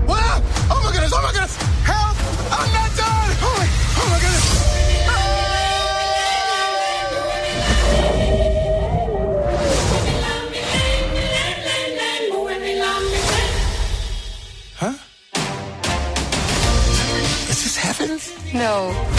What? 0.09 0.43
Oh 0.69 0.81
my 0.83 0.91
goodness! 0.91 1.13
Oh 1.15 1.23
my 1.23 1.31
goodness! 1.31 1.57
Help! 1.85 2.17
I'm 2.51 2.73
not 2.75 2.91
done! 2.97 3.31
Oh 3.39 3.55
my, 3.57 3.69
oh 3.95 4.09
my 4.11 4.19
goodness! 4.19 4.47
Huh? 14.75 14.97
Is 17.49 17.59
this 17.63 17.77
heaven? 17.77 18.19
No, 18.53 18.91
it's 18.91 19.11
the 19.11 19.16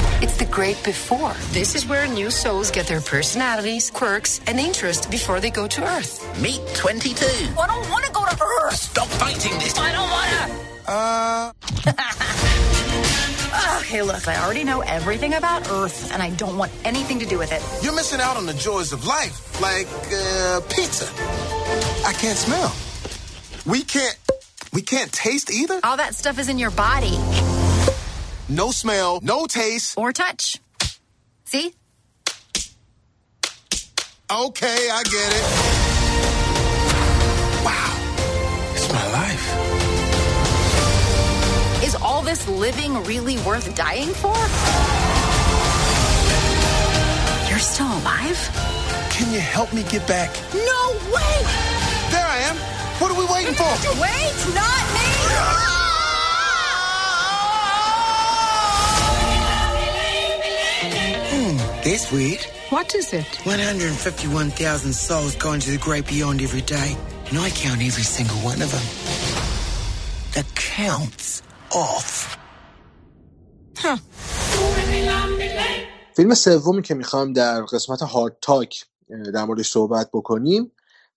great 0.58 0.84
before. 0.84 1.36
This 1.52 1.76
is 1.76 1.86
where 1.86 2.08
new 2.08 2.32
souls 2.32 2.72
get 2.72 2.88
their 2.88 3.00
personalities, 3.00 3.92
quirks, 3.92 4.42
and 4.48 4.60
interests 4.60 5.06
before 5.06 5.40
they 5.40 5.52
go 5.52 5.68
to 5.68 5.84
Earth. 5.84 6.18
Meet 6.42 6.62
22. 6.74 7.26
I 7.62 7.68
don't 7.68 7.88
want 7.92 8.04
to 8.06 8.12
go 8.12 8.26
to 8.26 8.44
Earth. 8.64 8.74
Stop 8.74 9.08
fighting 9.22 9.52
this. 9.60 9.78
I 9.78 9.92
don't 9.92 10.10
want 10.10 10.30
to. 10.34 10.92
Uh. 10.92 11.54
Okay, 13.80 14.02
look, 14.02 14.28
I 14.28 14.36
already 14.44 14.66
know 14.66 14.82
everything 14.82 15.34
about 15.36 15.70
Earth, 15.72 16.12
and 16.12 16.22
I 16.22 16.32
don't 16.32 16.58
want 16.58 16.72
anything 16.84 17.20
to 17.20 17.26
do 17.26 17.38
with 17.38 17.52
it. 17.54 17.62
You're 17.82 17.96
missing 17.96 18.20
out 18.20 18.36
on 18.36 18.46
the 18.46 18.54
joys 18.54 18.92
of 18.92 19.06
life, 19.06 19.62
like 19.62 19.88
uh, 20.12 20.60
pizza. 20.70 21.08
I 22.06 22.14
can't 22.14 22.38
smell. 22.38 22.76
We 23.66 23.84
can't. 23.84 24.18
We 24.74 24.82
can't 24.82 25.12
taste 25.14 25.52
either. 25.52 25.80
All 25.84 25.98
that 25.98 26.16
stuff 26.16 26.38
is 26.38 26.50
in 26.50 26.60
your 26.60 26.72
body 26.72 27.18
No 28.50 28.72
smell, 28.72 29.20
no 29.24 29.46
taste. 29.46 29.98
or 29.98 30.14
touch. 30.14 30.62
See? 31.44 31.74
Okay, 34.32 34.90
I 34.90 35.04
get 35.04 35.34
it. 35.36 35.46
Wow, 37.66 37.92
it's 38.74 38.90
my 38.92 39.12
life. 39.12 39.44
Is 41.84 41.96
all 41.96 42.22
this 42.22 42.48
living 42.48 43.04
really 43.04 43.38
worth 43.40 43.76
dying 43.76 44.14
for? 44.14 44.36
You're 47.50 47.60
still 47.60 47.88
alive? 48.00 48.40
Can 49.12 49.34
you 49.34 49.42
help 49.42 49.74
me 49.74 49.84
get 49.84 50.08
back? 50.08 50.30
No 50.54 50.92
way! 51.12 51.44
There 52.12 52.26
I 52.26 52.40
am. 52.48 52.56
What 53.00 53.12
are 53.12 53.20
we 53.20 53.26
waiting 53.26 53.56
for? 53.56 53.66
Wait, 54.00 54.56
not 54.56 54.84
me! 54.96 55.08
Ah! 55.36 55.77
That's 61.88 62.12
weird. 62.12 62.44
What 62.70 62.90
is 62.96 63.14
it? 63.14 63.30
151,000 63.46 64.94
souls 64.94 65.36
going 65.36 65.62
to 65.62 65.72
the 65.72 65.78
great 65.78 66.06
beyond 66.08 66.42
every 66.42 66.62
day, 66.62 66.90
and 67.30 67.36
I 67.40 67.50
count 67.50 67.80
every 67.90 68.08
single 68.18 68.40
one 68.52 68.62
of 68.66 68.70
them. 68.76 68.88
The 70.38 70.44
count's 70.76 71.42
off. 71.72 72.38
فیلم 76.16 76.34
سومی 76.34 76.82
که 76.82 76.94
می‌خوام 76.94 77.34
در 77.34 77.62
قسمت 77.62 78.02
hard 78.02 78.38
talk 78.42 78.86
در 79.34 79.46
موردش 79.46 79.70
صحبت 79.70 80.10
بکنیم 80.14 80.72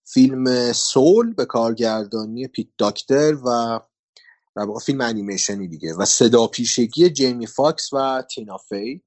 فیلم 0.05 0.73
سول 0.73 1.35
به 1.35 1.45
کارگردانی 1.45 2.47
پیت 2.47 2.69
داکتر 2.79 3.35
و 3.45 3.81
در 4.57 4.67
فیلم 4.85 5.01
انیمیشنی 5.01 5.69
دیگه 5.69 5.95
و 5.95 6.05
صداپیشگی 6.05 7.11
جیمی 7.11 7.47
فاکس 7.47 7.93
و 7.93 8.23
تینا 8.31 8.57
فی 8.57 9.03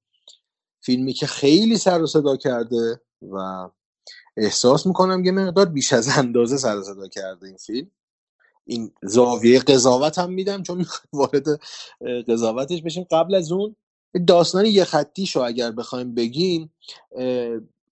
فیلمی 0.85 1.13
که 1.13 1.27
خیلی 1.27 1.77
سر 1.77 2.01
و 2.01 2.07
صدا 2.07 2.37
کرده 2.37 3.01
و 3.21 3.69
احساس 4.37 4.85
می‌کنم 4.85 5.25
یه 5.25 5.31
مقدار 5.31 5.65
بیش 5.65 5.93
از 5.93 6.09
اندازه 6.17 6.57
سر 6.57 6.77
و 6.77 6.83
صدا 6.83 7.07
کرده 7.07 7.47
این 7.47 7.57
فیلم. 7.57 7.91
این 8.65 8.91
زاویه 9.03 9.59
قضاوت 9.59 10.17
هم 10.17 10.31
میدم 10.31 10.63
چون 10.63 10.85
وارد 11.13 11.61
قضاوتش 12.27 12.81
بشیم. 12.81 13.07
قبل 13.11 13.35
از 13.35 13.51
اون 13.51 13.75
داستان 14.27 14.65
یه 14.65 14.83
خطیشو 14.83 15.41
اگر 15.41 15.71
بخوایم 15.71 16.15
بگیم 16.15 16.73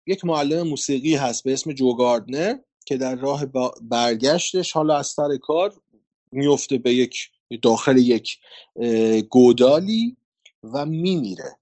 یک 0.08 0.26
معلم 0.26 0.68
موسیقی 0.68 1.16
هست 1.16 1.44
به 1.44 1.54
اسم 1.54 1.74
جو 1.74 1.96
گاردنر 1.96 2.56
که 2.86 2.98
در 2.98 3.16
راه 3.16 3.46
برگشتش 3.82 4.72
حالا 4.72 4.98
از 4.98 5.08
سر 5.08 5.38
کار 5.38 5.74
میفته 6.32 6.78
به 6.78 6.94
یک 6.94 7.30
داخل 7.62 7.98
یک 7.98 8.40
گودالی 9.30 10.18
و 10.64 10.86
میمیره. 10.86 11.58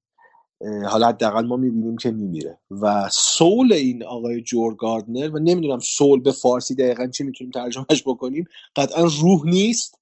حالا 0.62 1.08
حداقل 1.08 1.46
ما 1.46 1.56
می‌بینیم 1.56 1.98
که 1.98 2.12
میمیره. 2.12 2.58
و 2.72 3.10
سول 3.12 3.74
این 3.74 4.04
آقای 4.04 4.42
جور 4.42 4.76
گاردنر 4.76 5.30
و 5.30 5.40
نمی‌دونم 5.40 5.80
سول 5.80 6.20
به 6.20 6.32
فارسی 6.32 6.76
دقیقا 6.76 7.08
چی 7.08 7.24
می‌تونیم 7.24 7.52
ترجمهش 7.52 8.04
بکنیم 8.06 8.46
قطعا 8.76 9.04
روح 9.22 9.46
نیست. 9.46 10.00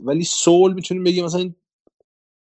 ولی 0.00 0.24
سول 0.24 0.72
می‌تونیم 0.72 1.04
بگیم 1.04 1.24
مثلا 1.24 1.50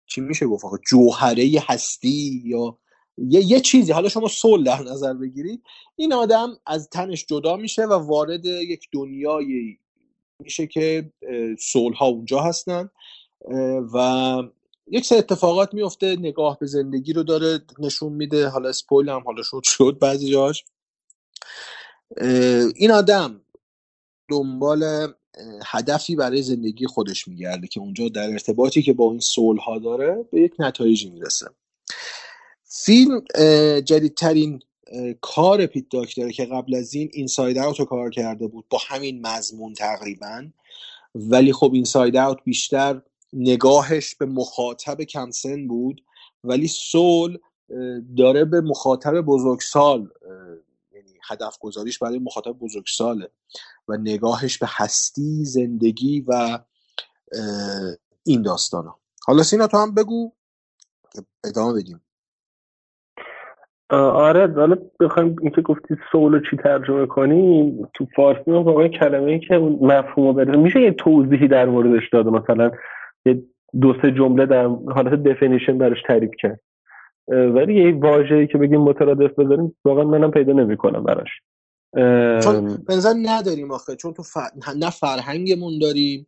چی 0.06 0.22
میشه 0.22 0.48
گفت 0.48 0.66
آخه 0.66 0.78
جوهره 0.90 1.64
هستی 1.68 2.42
یا 2.46 2.78
یه, 3.18 3.42
یه 3.46 3.60
چیزی. 3.60 3.92
حالا 3.92 4.10
شما 4.10 4.28
سول 4.28 4.64
در 4.64 4.84
نظر 4.84 5.14
بگیرید. 5.14 5.64
این 5.96 6.14
آدم 6.14 6.50
از 6.66 6.90
تنش 6.90 7.26
جدا 7.26 7.56
میشه 7.56 7.86
و 7.86 7.94
وارد 7.94 8.46
یک 8.46 8.88
دنیای 8.92 9.78
میشه 10.40 10.68
که 10.68 11.12
سول 11.60 11.94
ها 11.94 12.06
اونجا 12.06 12.40
هستن. 12.42 12.90
و 13.94 13.98
یک 14.92 15.06
سری 15.06 15.18
اتفاقات 15.18 15.74
میفته 15.74 16.16
نگاه 16.16 16.60
به 16.60 16.66
زندگی 16.66 17.14
رو 17.14 17.24
داره 17.24 17.60
نشون 17.80 18.14
میده 18.14 18.48
حالا 18.48 18.70
اسپویل 18.70 19.10
هم 19.10 19.24
حالا 19.26 19.44
شد 19.44 19.62
شد 19.64 19.98
بعضی 20.02 20.32
جاش. 20.32 20.66
این 22.76 22.92
آدم 22.92 23.42
دنبال 24.30 25.08
هدفی 25.66 26.16
برای 26.16 26.42
زندگی 26.42 26.88
خودش 26.88 27.28
میگرده 27.28 27.68
که 27.68 27.80
اونجا 27.80 28.10
در 28.10 28.30
ارتباطی 28.30 28.82
که 28.82 28.94
با 28.94 29.12
این 29.12 29.20
سول 29.20 29.58
ها 29.58 29.80
داره 29.80 30.26
به 30.32 30.42
یک 30.42 30.54
نتایجی 30.60 31.10
می‌رسه. 31.10 31.48
فیلم 32.64 33.22
جدیدترین 33.86 34.60
کار 35.22 35.66
پیت 35.66 35.90
داکتره 35.90 36.32
که 36.32 36.46
قبل 36.46 36.76
از 36.76 36.94
این 36.94 37.10
اینساید 37.14 37.58
اوت 37.58 37.80
رو 37.80 37.86
کار 37.86 38.10
کرده 38.10 38.48
بود 38.48 38.66
با 38.70 38.78
همین 38.88 39.28
مضمون 39.28 39.74
تقریبا. 39.74 40.48
ولی 41.16 41.54
خب 41.54 41.72
اینساید 41.74 42.18
اوت 42.18 42.38
بیشتر 42.44 43.02
نگاهش 43.34 44.16
به 44.16 44.26
مخاطب 44.26 45.02
کمسن 45.02 45.68
بود 45.68 46.04
ولی 46.44 46.68
سول 46.68 47.38
داره 48.18 48.46
به 48.46 48.62
مخاطب 48.62 49.22
بزرگسال 49.22 50.10
یعنی 50.92 51.20
هدف 51.30 51.58
گذاریش 51.60 52.00
برای 52.00 52.20
مخاطب 52.20 52.52
بزرگساله 52.52 53.30
و 53.88 53.98
نگاهش 53.98 54.58
به 54.58 54.68
هستی 54.70 55.46
زندگی 55.46 56.26
و 56.28 56.60
این 58.24 58.42
داستانا. 58.42 58.96
حالا 59.26 59.44
سینا 59.44 59.68
تو 59.68 59.78
هم 59.78 59.94
بگو 59.94 60.32
ادامه 61.44 61.82
بدیم. 61.82 62.02
آره 63.90 64.54
حالا 64.54 64.76
بخوایم 65.00 65.36
اینکه 65.42 65.62
گفتی 65.62 65.96
سول 66.12 66.34
رو 66.34 66.40
چی 66.50 66.58
ترجمه 66.58 67.06
کنیم 67.06 67.90
تو 67.94 68.08
فارسی 68.16 68.52
واقعا 68.52 68.88
کلمه 68.88 69.32
ای 69.32 69.40
که 69.40 69.56
اون 69.56 69.94
مفهوم 69.94 70.40
رو 70.40 70.62
میشه 70.62 70.82
یه 70.82 70.92
توضیحی 70.92 71.48
در 71.48 71.66
موردش 71.66 72.10
داده 72.14 72.30
مثلا 72.30 72.72
یه 73.26 73.44
دو 73.82 73.94
سه 74.02 74.12
جمله 74.12 74.46
در 74.46 74.68
حالت 74.96 75.24
دفینیشن 75.24 75.78
براش 75.78 75.98
تعریف 76.08 76.32
کرد. 76.42 76.60
ولی 77.28 77.84
یه 77.84 77.96
واژه‌ای 77.96 78.48
که 78.48 78.58
بگیم 78.58 78.82
مترادف 78.82 79.40
بذاریم 79.40 79.76
واقعا 79.86 80.04
منم 80.04 80.32
پیدا 80.32 80.54
نمی‌کنم 80.54 81.04
براش. 81.04 81.30
چون 82.44 82.78
به 82.88 82.96
نظر 82.96 83.14
نداریم 83.24 83.72
آخه 83.72 83.96
چون 83.96 84.14
تو 84.14 84.24
ف... 84.24 84.38
نه 84.80 84.90
فرهنگمون 84.90 85.80
داریم 85.82 86.28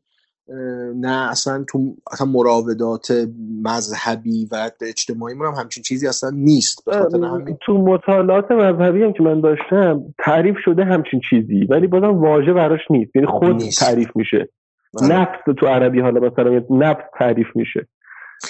نه 0.95 1.30
اصلا 1.32 1.66
تو 1.70 1.95
اصلا 2.11 2.28
مراودات 2.28 3.11
مذهبی 3.64 4.48
و 4.52 4.70
اجتماعی 4.82 5.36
هم 5.36 5.53
همچین 5.57 5.84
چیزی 5.84 6.07
اصلا 6.07 6.30
نیست. 6.30 6.88
همین. 7.14 7.57
تو 7.66 7.74
مطالعات 7.74 8.52
مذهبی 8.52 9.03
هم 9.03 9.14
که 9.14 9.24
من 9.24 9.41
داشتم 9.41 10.14
تعریف 10.26 10.56
شده 10.66 10.86
همچین 10.86 11.22
چیزی 11.30 11.66
ولی 11.66 11.88
بازم 11.88 12.18
واژه 12.18 12.53
براش 12.53 12.82
نیست. 12.90 13.16
یعنی 13.16 13.28
خود 13.28 13.56
نیست. 13.56 13.86
تعریف 13.86 14.10
میشه. 14.16 14.49
آره. 14.94 15.14
نفس 15.14 15.40
تو 15.57 15.68
عربی 15.68 16.02
حالا 16.02 16.20
مثلا 16.20 16.53
یه 16.53 16.66
نفس 16.70 17.03
تعریف 17.18 17.48
میشه. 17.56 17.88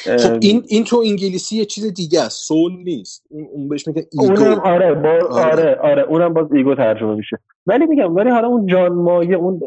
خب 0.04 0.38
این 0.42 0.64
این 0.68 0.84
تو 0.84 0.98
انگلیسی 0.98 1.58
یه 1.58 1.66
چیز 1.66 1.94
دیگه 1.94 2.22
است. 2.22 2.48
soul 2.48 2.72
نیست. 2.72 3.26
اون 3.30 3.48
اون 3.54 3.70
بهش 3.70 3.88
میگن 3.88 4.02
اونم 4.20 4.42
ego 4.42 4.62
آره 4.62 4.94
با 4.94 5.10
آره. 5.10 5.26
آره 5.30 5.76
آره. 5.76 6.02
اونم 6.02 6.34
باز 6.34 6.54
ego 6.54 6.76
ترجمه 6.76 7.16
میشه. 7.16 7.38
ولی 7.68 7.86
میگم 7.86 8.16
ولی 8.16 8.30
حالا 8.30 8.48
اون 8.48 8.68
جان 8.68 8.94
مایه 8.94 9.36
اون 9.36 9.60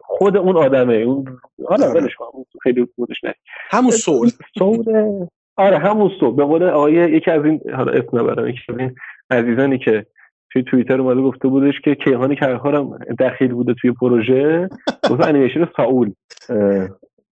خود 0.00 0.36
اون 0.36 0.56
آدمه. 0.56 0.94
اون 0.94 1.38
حالا 1.68 1.86
آره. 1.86 2.00
ولش 2.00 2.14
کن 2.14 2.26
اون 2.32 2.44
خیلی 2.62 2.88
خودش 2.96 3.24
نه. 3.24 3.34
همون 3.70 3.90
soul. 3.90 4.30
soul 4.58 4.84
آره 5.56 5.78
همون 5.78 6.10
soul. 6.20 6.34
به 6.34 6.44
قول 6.44 6.62
آقای 6.62 6.92
یکی 6.92 7.30
از 7.30 7.44
این 7.44 7.60
حالا 7.76 7.92
اسم 7.92 8.18
نبرم 8.18 8.48
یکی 8.48 8.60
از 8.68 8.78
این 8.78 8.94
عزیزانی 9.30 9.78
که 9.78 10.06
توی 10.52 10.62
توییتر 10.62 11.00
اومده 11.00 11.20
گفته 11.20 11.48
بودش 11.48 11.80
که 11.84 11.94
کیهان 11.94 12.34
کلهر 12.34 12.74
هم 12.74 12.98
دخیل 13.18 13.52
بوده 13.52 13.74
توی 13.74 13.92
پروژه. 13.92 14.68
گفت 15.10 15.24
انیمیشن 15.24 15.68
سول. 15.76 16.12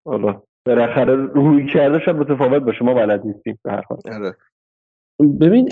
حالا 0.05 0.43
بالاخره 0.67 1.15
روی 1.15 1.67
کرده 1.67 1.99
شاید 1.99 2.17
متفاوت 2.17 2.63
باشه 2.63 2.85
ما 2.85 2.95
بلد 2.95 3.27
نیستیم 3.27 3.59
به 3.65 3.73
هر 3.73 3.83
حال. 3.89 3.99
آره. 4.13 4.37
ببین 5.41 5.69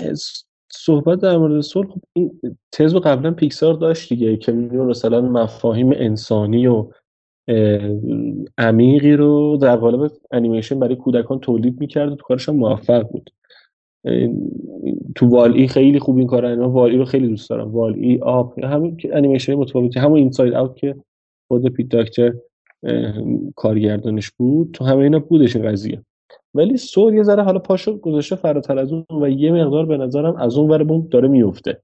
صحبت 0.71 1.19
در 1.21 1.37
مورد 1.37 1.61
سول 1.61 1.87
خب 1.87 2.01
این 2.13 2.39
تز 2.71 2.93
رو 2.93 2.99
قبلا 2.99 3.31
پیکسار 3.31 3.73
داشت 3.73 4.09
دیگه 4.09 4.37
که 4.37 4.51
مثلا 4.51 5.21
مفاهیم 5.21 5.91
انسانی 5.95 6.67
و 6.67 6.89
عمیقی 8.57 9.13
رو 9.13 9.57
در 9.61 9.75
قالب 9.75 10.11
انیمیشن 10.31 10.79
برای 10.79 10.95
کودکان 10.95 11.39
تولید 11.39 11.79
می‌کرد 11.79 12.11
و 12.11 12.15
تو 12.15 12.23
کارش 12.23 12.49
هم 12.49 12.55
موفق 12.55 13.03
بود. 13.03 13.29
تو 15.15 15.27
وال 15.27 15.53
ای 15.53 15.67
خیلی 15.67 15.99
خوب 15.99 16.17
این 16.17 16.27
کار 16.27 16.45
انجام 16.45 16.73
وال 16.73 16.91
ای 16.91 16.97
رو 16.97 17.05
خیلی 17.05 17.27
دوست 17.27 17.49
دارم. 17.49 17.71
وال 17.71 17.93
ای 17.93 18.19
آپ 18.21 18.63
همین 18.63 18.97
انیمیشن 19.13 19.55
متفاوتی. 19.55 19.99
همون 19.99 20.17
اینساید 20.17 20.53
اوت 20.53 20.75
که 20.75 20.95
خود 21.47 21.67
پیت 21.73 21.89
داکتر 21.89 22.33
کارگردانش 23.55 24.31
بود 24.31 24.71
تو 24.73 24.85
همه 24.85 25.03
اینا 25.03 25.19
بودش 25.19 25.55
این 25.55 25.71
قضیه. 25.71 26.01
ولی 26.53 26.77
سول 26.77 27.13
یه 27.13 27.23
ذره 27.23 27.43
حالا 27.43 27.59
پاشو 27.59 27.97
گذاشته 27.97 28.35
فراتر 28.35 28.79
از 28.79 28.93
اون 28.93 29.05
و 29.21 29.29
یه 29.29 29.51
مقدار 29.51 29.85
به 29.85 29.97
نظرم 29.97 30.35
از 30.35 30.57
اون 30.57 30.69
ور 30.69 30.83
بوم 30.83 31.07
داره 31.11 31.27
میفته. 31.27 31.81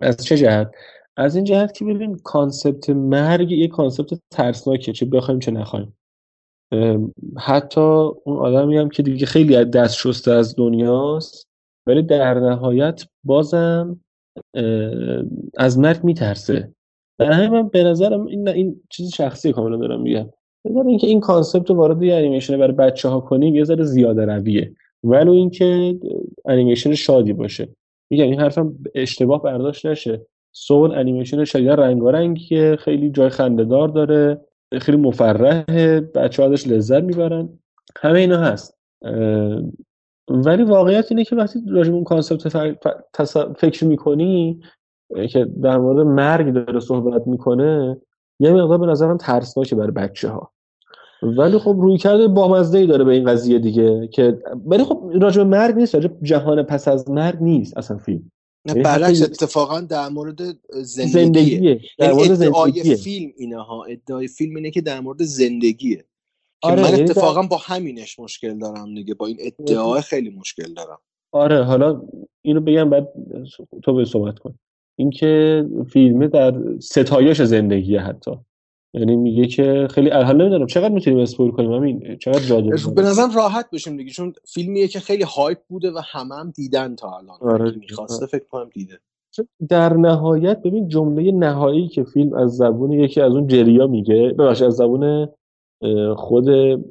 از 0.00 0.24
چه 0.24 0.36
جهت؟ 0.36 0.70
از 1.16 1.36
این 1.36 1.44
جهت 1.44 1.72
که 1.72 1.84
ببین 1.84 2.16
concept 2.24 2.90
مرگ 2.90 3.52
یه 3.52 3.68
concept 3.68 4.20
ترسناکه 4.30 4.92
چه 4.92 5.06
بخوایم 5.06 5.40
چه 5.40 5.50
نخوایم. 5.50 5.96
حتی 7.38 7.80
اون 8.24 8.36
آدمی 8.36 8.76
هم 8.76 8.88
که 8.88 9.02
دیگه 9.02 9.26
خیلی 9.26 9.56
از 9.56 9.70
دست 9.70 9.96
شسته 9.96 10.32
از 10.32 10.56
دنیاست 10.56 11.48
ولی 11.86 12.02
در 12.02 12.34
نهایت 12.34 13.02
بازم 13.24 14.00
از 15.58 15.78
مرگ 15.78 16.04
میترسه. 16.04 16.72
در 17.18 17.32
همین 17.32 17.50
من 17.50 17.68
به 17.68 17.84
نظرم 17.84 18.26
این 18.26 18.48
این 18.48 18.80
چیز 18.90 19.14
شخصی 19.14 19.52
کاملا 19.52 19.76
دارم 19.76 20.00
میگم. 20.02 20.30
نظر 20.64 20.86
اینکه 20.86 21.06
این 21.06 21.20
concept 21.20 21.70
رو 21.70 21.76
وارد 21.76 22.02
یه 22.02 22.14
انیمیشن 22.14 22.58
برای 22.58 22.72
بچه 22.72 23.08
ها 23.08 23.20
کنیم 23.20 23.54
یه 23.54 23.64
ذره 23.64 23.84
زیاده 23.84 24.24
رویه. 24.24 24.74
ولو 25.04 25.32
اینکه 25.32 25.98
انیمیشن 26.44 26.94
شادی 26.94 27.32
باشه. 27.32 27.68
میگم 28.10 28.24
این 28.24 28.40
حرفم 28.40 28.74
اشتباه 28.94 29.42
برداشت 29.42 29.86
نشه. 29.86 30.26
Soul 30.52 30.92
انیمیشن 30.94 31.44
شدید 31.44 31.68
رنگارنگیه 31.68 32.76
خیلی 32.76 33.10
جای 33.10 33.28
خندهدار 33.28 33.88
داره. 33.88 34.40
خیلی 34.80 34.98
مفرحه 34.98 36.00
بچه 36.00 36.42
ازش 36.42 36.68
لذت 36.68 37.02
می‌برن. 37.02 37.48
همه 38.00 38.18
اینا 38.18 38.38
هست. 38.38 38.78
ولی 40.28 40.62
واقعیت 40.62 41.06
اینه 41.10 41.24
که 41.24 41.36
وقتی 41.36 41.58
راجع 41.68 41.92
اون 41.92 42.04
concept 42.04 42.48
ف- 42.48 42.74
ف- 42.74 43.02
تص- 43.16 43.56
فکر 43.58 43.84
می‌کنی 43.84 44.60
که 45.30 45.44
در 45.62 45.78
مورد 45.78 46.06
مرگ 46.06 46.52
داره 46.52 46.80
صحبت 46.80 47.26
می‌کنه 47.26 47.96
یه 48.40 48.52
مقدار 48.52 48.78
به 48.78 48.86
نظرم 48.86 49.16
ترسناکه 49.16 49.76
برای 49.76 49.90
بچه 49.90 50.28
ها 50.28 50.52
ولی 51.22 51.58
خب 51.58 51.76
روی 51.80 51.98
کرده 51.98 52.28
بامزه 52.28 52.78
ای 52.78 52.86
داره 52.86 53.04
به 53.04 53.12
این 53.12 53.24
قضیه 53.24 53.58
دیگه 53.58 54.08
که 54.08 54.38
ولی 54.66 54.84
خب 54.84 55.10
راجع 55.20 55.42
به 55.42 55.48
مرگ 55.48 55.76
نیست 55.76 55.94
راجع 55.94 56.08
جهان 56.22 56.62
پس 56.62 56.88
از 56.88 57.10
مرگ 57.10 57.38
نیست 57.40 57.78
اصلا 57.78 57.96
فیلم. 57.96 58.30
برعکس 58.64 59.22
حتی 59.22 59.32
اتفاقا 59.32 59.80
در 59.80 60.08
مورد 60.08 60.40
زندگیه. 60.70 61.12
زندگیه. 61.12 61.80
در 61.98 62.06
یعنی 62.06 62.16
مورد 62.16 62.30
ادعای 62.30 62.72
زندگیه. 62.72 62.96
فیلم 62.96 63.32
اینه 63.36 63.62
ها 63.62 63.84
ادعای 63.84 64.28
فیلم 64.28 64.56
اینه 64.56 64.70
که 64.70 64.80
در 64.80 65.00
مورد 65.00 65.22
زندگیه. 65.22 65.96
که 65.96 66.68
آره 66.68 66.82
من 66.82 66.88
یعنی 66.88 67.04
در... 67.04 67.10
اتفاقا 67.10 67.42
با 67.42 67.56
همینش 67.56 68.18
مشکل 68.18 68.58
دارم 68.58 68.94
دیگه 68.94 69.14
با 69.14 69.26
این 69.26 69.36
ادعا 69.40 70.00
خیلی 70.00 70.30
مشکل 70.30 70.74
دارم. 70.74 70.98
آره 71.32 71.64
حالا 71.64 72.02
اینو 72.42 72.60
بگم 72.60 72.90
بعد 72.90 73.08
تو 73.82 73.94
به 73.94 74.04
صحبت 74.04 74.38
کن. 74.38 74.58
اینکه 74.98 75.64
فیلمه 75.92 76.28
در 76.28 76.54
ستایش 76.80 77.42
زندگیه 77.42 78.00
حتی. 78.00 78.30
یعنی 78.94 79.16
میگه 79.16 79.46
که 79.46 79.88
خیلی 79.90 80.10
حالا 80.10 80.32
نمی‌دونم 80.32 80.66
چقدر 80.66 80.94
می‌تونیم 80.94 81.18
اسپویل 81.18 81.50
کنیم؟ 81.50 81.72
همین 81.72 82.16
چقدر 82.16 82.40
جا 82.40 82.60
داره 82.60 82.76
به 82.96 83.02
نظرم 83.02 83.36
راحت 83.36 83.70
بشیم 83.70 83.96
دیگه 83.96 84.10
چون 84.10 84.32
فیلمیه 84.44 84.88
که 84.88 85.00
خیلی 85.00 85.22
هایپ 85.22 85.58
بوده 85.68 85.90
و 85.90 86.00
همه 86.12 86.34
هم 86.34 86.50
دیدن 86.50 86.94
تا 86.94 87.16
الان. 87.16 87.38
آره 87.40 87.76
می‌خواسته 87.76 88.26
فکر 88.26 88.44
کنم 88.50 88.70
دیده. 88.74 88.98
در 89.68 89.92
نهایت 89.92 90.62
ببین 90.62 90.88
جمله 90.88 91.32
نهایی 91.32 91.88
که 91.88 92.04
فیلم 92.04 92.34
از 92.34 92.56
زبون 92.56 92.92
یکی 92.92 93.20
از 93.20 93.32
اون 93.32 93.46
جریا 93.46 93.86
میگه 93.86 94.34
ببخشید 94.38 94.66
از 94.66 94.74
زبون 94.74 95.28
خود 96.16 96.48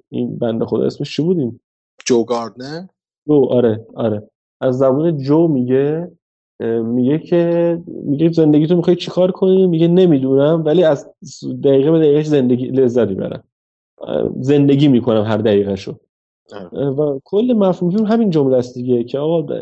این 0.10 0.38
بنده 0.38 0.66
خدا 0.66 0.86
اسمش 0.86 1.16
چی 1.16 1.22
بود 1.22 1.62
جو 2.06 2.24
گاردنر؟ 2.24 2.82
جو 3.28 3.46
آره 3.50 3.86
آره. 3.96 4.30
از 4.62 4.78
زبون 4.78 5.18
جو 5.18 5.48
میگه 5.48 6.12
میگه 6.84 7.20
که 7.20 7.78
میگه 7.86 8.32
زندگی 8.32 8.68
تو 8.68 8.76
می‌خوای 8.76 8.96
چیکار 8.96 9.32
کنی؟ 9.32 9.68
میگه 9.68 9.88
نمی‌دونم 9.88 10.64
ولی 10.66 10.84
از 10.84 11.10
دقیقه 11.64 11.92
به 11.92 12.00
دقیقه 12.00 12.24
زندگی 12.24 12.68
لذت 12.68 13.08
می‌برم. 13.08 13.44
زندگی 14.40 14.88
می‌کنم 14.88 15.24
هر 15.24 15.38
دقیقه 15.38 15.76
شو 15.76 15.94
و 16.74 17.20
کل 17.24 17.54
مفهوم 17.54 17.92
فیلم 17.92 18.06
همین 18.06 18.30
جمله 18.30 18.58
است 18.58 18.74
دیگه 18.74 19.04
که 19.04 19.20
آقا 19.20 19.60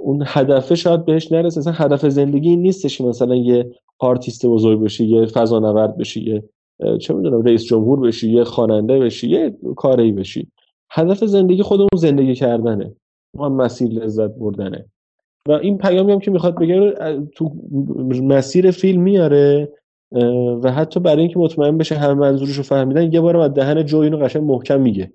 اون 0.00 0.22
هدفه 0.26 0.74
شاید 0.74 1.04
بهش 1.04 1.32
نرسه. 1.32 1.60
مثلا 1.60 1.72
هدف 1.72 2.08
زندگی 2.08 2.56
نیستش 2.56 2.98
که 2.98 3.04
مثلا 3.04 3.34
یه 3.34 3.70
آرتیست 3.98 4.46
بزرگ 4.46 4.80
بشی 4.80 5.06
یه 5.06 5.26
فضانورد 5.26 5.96
بشی 5.96 6.20
یه 6.20 6.42
چه 6.98 7.14
می‌دونم 7.14 7.42
رئیس 7.42 7.64
جمهور 7.64 8.00
بشی 8.00 8.32
یه 8.32 8.44
خواننده 8.44 8.98
بشی 8.98 9.28
یه 9.28 9.56
کاری 9.76 10.12
بشی. 10.12 10.48
هدف 10.90 11.24
زندگی 11.24 11.62
خودمون 11.62 11.88
زندگی 11.96 12.34
کردنه. 12.34 12.94
ما 13.34 13.48
مسیر 13.48 13.88
لذت 13.88 14.30
بردنه. 14.30 14.84
و 15.48 15.52
این 15.52 15.78
پیامی 15.78 16.12
هم 16.12 16.20
که 16.20 16.30
می‌خواد 16.30 16.58
بگه 16.58 16.94
تو 17.34 17.52
مسیر 18.22 18.70
فیلم 18.70 19.02
میاره 19.02 19.72
و 20.62 20.72
حتی 20.72 21.00
برای 21.00 21.22
اینکه 21.22 21.38
مطمئن 21.38 21.78
بشه 21.78 21.94
همه 21.94 22.14
منظورش 22.14 22.56
رو 22.56 22.62
فهمیدن 22.62 23.12
یه 23.12 23.20
بارم 23.20 23.40
از 23.40 23.54
دهن 23.54 23.86
جو 23.86 23.98
اینو 23.98 24.16
قشنگ 24.16 24.42
محکم 24.42 24.80
میگه. 24.80 25.12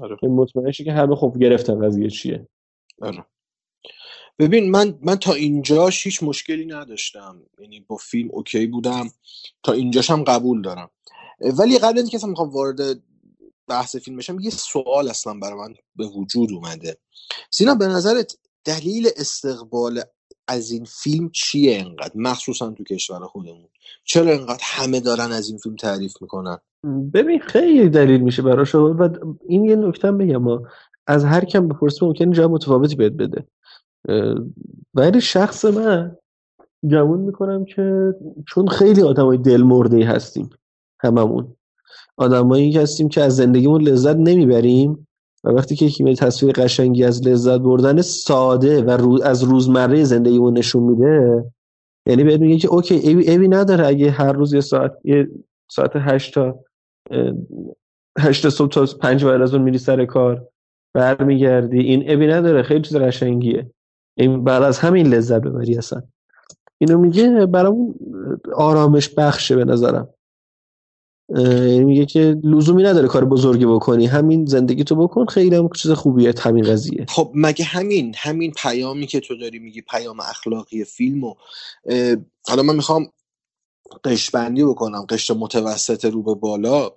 آره. 0.00 0.16
مطمئن 0.28 0.70
که 0.70 0.92
همه 0.92 1.16
خب 1.16 1.36
گرفتن 1.40 1.86
قضیه 1.86 2.10
چیه. 2.10 2.48
آره. 3.02 3.24
ببین 4.38 4.70
من 4.70 4.98
من 5.02 5.16
تا 5.16 5.32
اینجاش 5.32 6.06
هیچ 6.06 6.22
مشکلی 6.22 6.66
نداشتم. 6.66 7.42
یعنی 7.60 7.80
با 7.80 7.96
فیلم 7.96 8.28
اوکی 8.32 8.66
بودم. 8.66 9.08
تا 9.62 9.72
اینجاش 9.72 10.10
هم 10.10 10.24
قبول 10.24 10.62
دارم. 10.62 10.90
ولی 11.58 11.78
قبل 11.78 11.98
اینکه 11.98 12.16
اصلا 12.16 12.30
می‌خوام 12.30 12.48
وارد 12.48 12.80
بحث 13.68 13.96
فیلم 13.96 14.16
بشم 14.16 14.40
یه 14.40 14.50
سوال 14.50 15.08
اصلا 15.08 15.34
برای 15.42 15.58
من 15.58 15.74
به 15.96 16.06
وجود 16.06 16.52
اومده. 16.52 16.96
سینا 17.50 17.74
به 17.74 17.86
نظرت 17.86 18.38
دلیل 18.66 19.08
استقبال 19.16 20.00
از 20.48 20.70
این 20.70 20.84
فیلم 20.84 21.30
چیه 21.32 21.78
انقدر؟ 21.80 22.12
مخصوصا 22.14 22.70
تو 22.70 22.84
کشور 22.84 23.26
خودمون. 23.26 23.68
چرا 24.04 24.32
انقدر 24.32 24.62
همه 24.62 25.00
دارن 25.00 25.32
از 25.32 25.48
این 25.48 25.58
فیلم 25.58 25.76
تعریف 25.76 26.14
می‌کنن؟ 26.20 26.58
ببین 27.14 27.40
خیلی 27.40 27.88
دلیل 27.88 28.20
میشه 28.20 28.42
براش 28.42 28.74
و 28.74 29.08
این 29.48 29.64
یه 29.64 29.76
نکته 29.76 30.12
بگم 30.12 30.62
از 31.06 31.24
هر 31.24 31.44
کم 31.44 31.68
بپرسی 31.68 32.04
ممکنه 32.04 32.32
جواب 32.32 32.50
متفاوتی 32.50 32.94
بهت 32.96 33.12
بده. 33.12 33.46
ولی 34.94 35.20
شخص 35.20 35.64
من 35.64 36.16
گمون 36.90 37.20
می‌کنم 37.20 37.64
که 37.64 38.14
چون 38.48 38.68
خیلی 38.68 39.02
آدمای 39.02 39.38
دل 39.38 39.62
مرده 39.62 40.06
هستیم 40.06 40.50
هممون. 41.00 41.56
آدمایی 42.16 42.72
هستیم 42.72 43.08
که 43.08 43.22
از 43.22 43.36
زندگیمون 43.36 43.82
لذت 43.82 44.16
نمی‌بریم. 44.16 45.06
و 45.46 45.50
وقتی 45.50 45.76
که 45.76 45.84
یکی 45.84 46.14
تصویر 46.14 46.52
قشنگی 46.52 47.04
از 47.04 47.28
لذت 47.28 47.60
بردن 47.60 48.00
ساده 48.00 48.82
و 48.82 48.90
رو 48.90 49.22
از 49.22 49.42
روزمره 49.42 50.04
زندگیمون 50.04 50.58
نشون 50.58 50.82
میده 50.82 51.44
یعنی 52.06 52.24
بهت 52.24 52.40
میگه 52.40 52.58
که 52.58 52.68
اوکی 52.68 52.94
ایوی, 52.94 53.30
ایوی 53.30 53.48
نداره 53.48 53.86
اگه 53.86 54.10
هر 54.10 54.32
روز 54.32 54.54
یه 54.54 54.60
ساعت 54.60 54.92
یه 55.04 55.28
ساعت 55.70 55.90
هشت 55.94 56.34
تا 56.34 56.58
هشت 58.18 58.48
صبح 58.48 58.70
تا 58.70 58.86
پنج 59.00 59.24
بعد 59.24 59.42
از 59.42 59.54
اون 59.54 59.62
میری 59.62 59.78
سر 59.78 60.04
کار 60.04 60.48
برمیگردی 60.94 61.80
این 61.80 62.10
ایوی 62.10 62.26
نداره 62.26 62.62
خیلی 62.62 62.82
چیز 62.82 62.96
قشنگیه. 62.96 63.70
این 64.16 64.44
بعد 64.44 64.62
از 64.62 64.78
همین 64.78 65.06
لذت 65.06 65.40
ببری 65.40 65.78
اصلا. 65.78 66.02
اینو 66.78 66.98
میگه 66.98 67.46
برامون 67.46 67.94
آرامش 68.54 69.08
بخشه 69.08 69.56
به 69.56 69.64
نظرم. 69.64 70.08
میگه 71.28 72.06
که 72.06 72.36
لزومی 72.44 72.82
نداره 72.82 73.08
کار 73.08 73.24
بزرگی 73.24 73.66
بکنی. 73.66 74.06
همین 74.06 74.46
زندگی 74.46 74.84
تو 74.84 74.96
بکن. 74.96 75.26
خیلی 75.26 75.56
هم 75.56 75.68
چیز 75.68 75.90
خوبیه 75.90 76.34
همین 76.40 76.64
قضیه. 76.64 77.06
خب 77.08 77.32
مگه 77.34 77.64
همین 77.64 78.14
همین 78.18 78.52
پیامی 78.52 79.06
که 79.06 79.20
تو 79.20 79.36
داری 79.36 79.58
میگی 79.58 79.80
پیام 79.80 80.20
اخلاقی 80.20 80.84
فیلم 80.84 81.24
و 81.24 81.34
حالا 82.48 82.62
من 82.62 82.76
می‌خوام 82.76 83.06
قشبندی 84.04 84.64
بکنم 84.64 85.06
قشر 85.08 85.34
متوسط 85.34 86.04
رو 86.04 86.22
به 86.22 86.34
بالا 86.34 86.90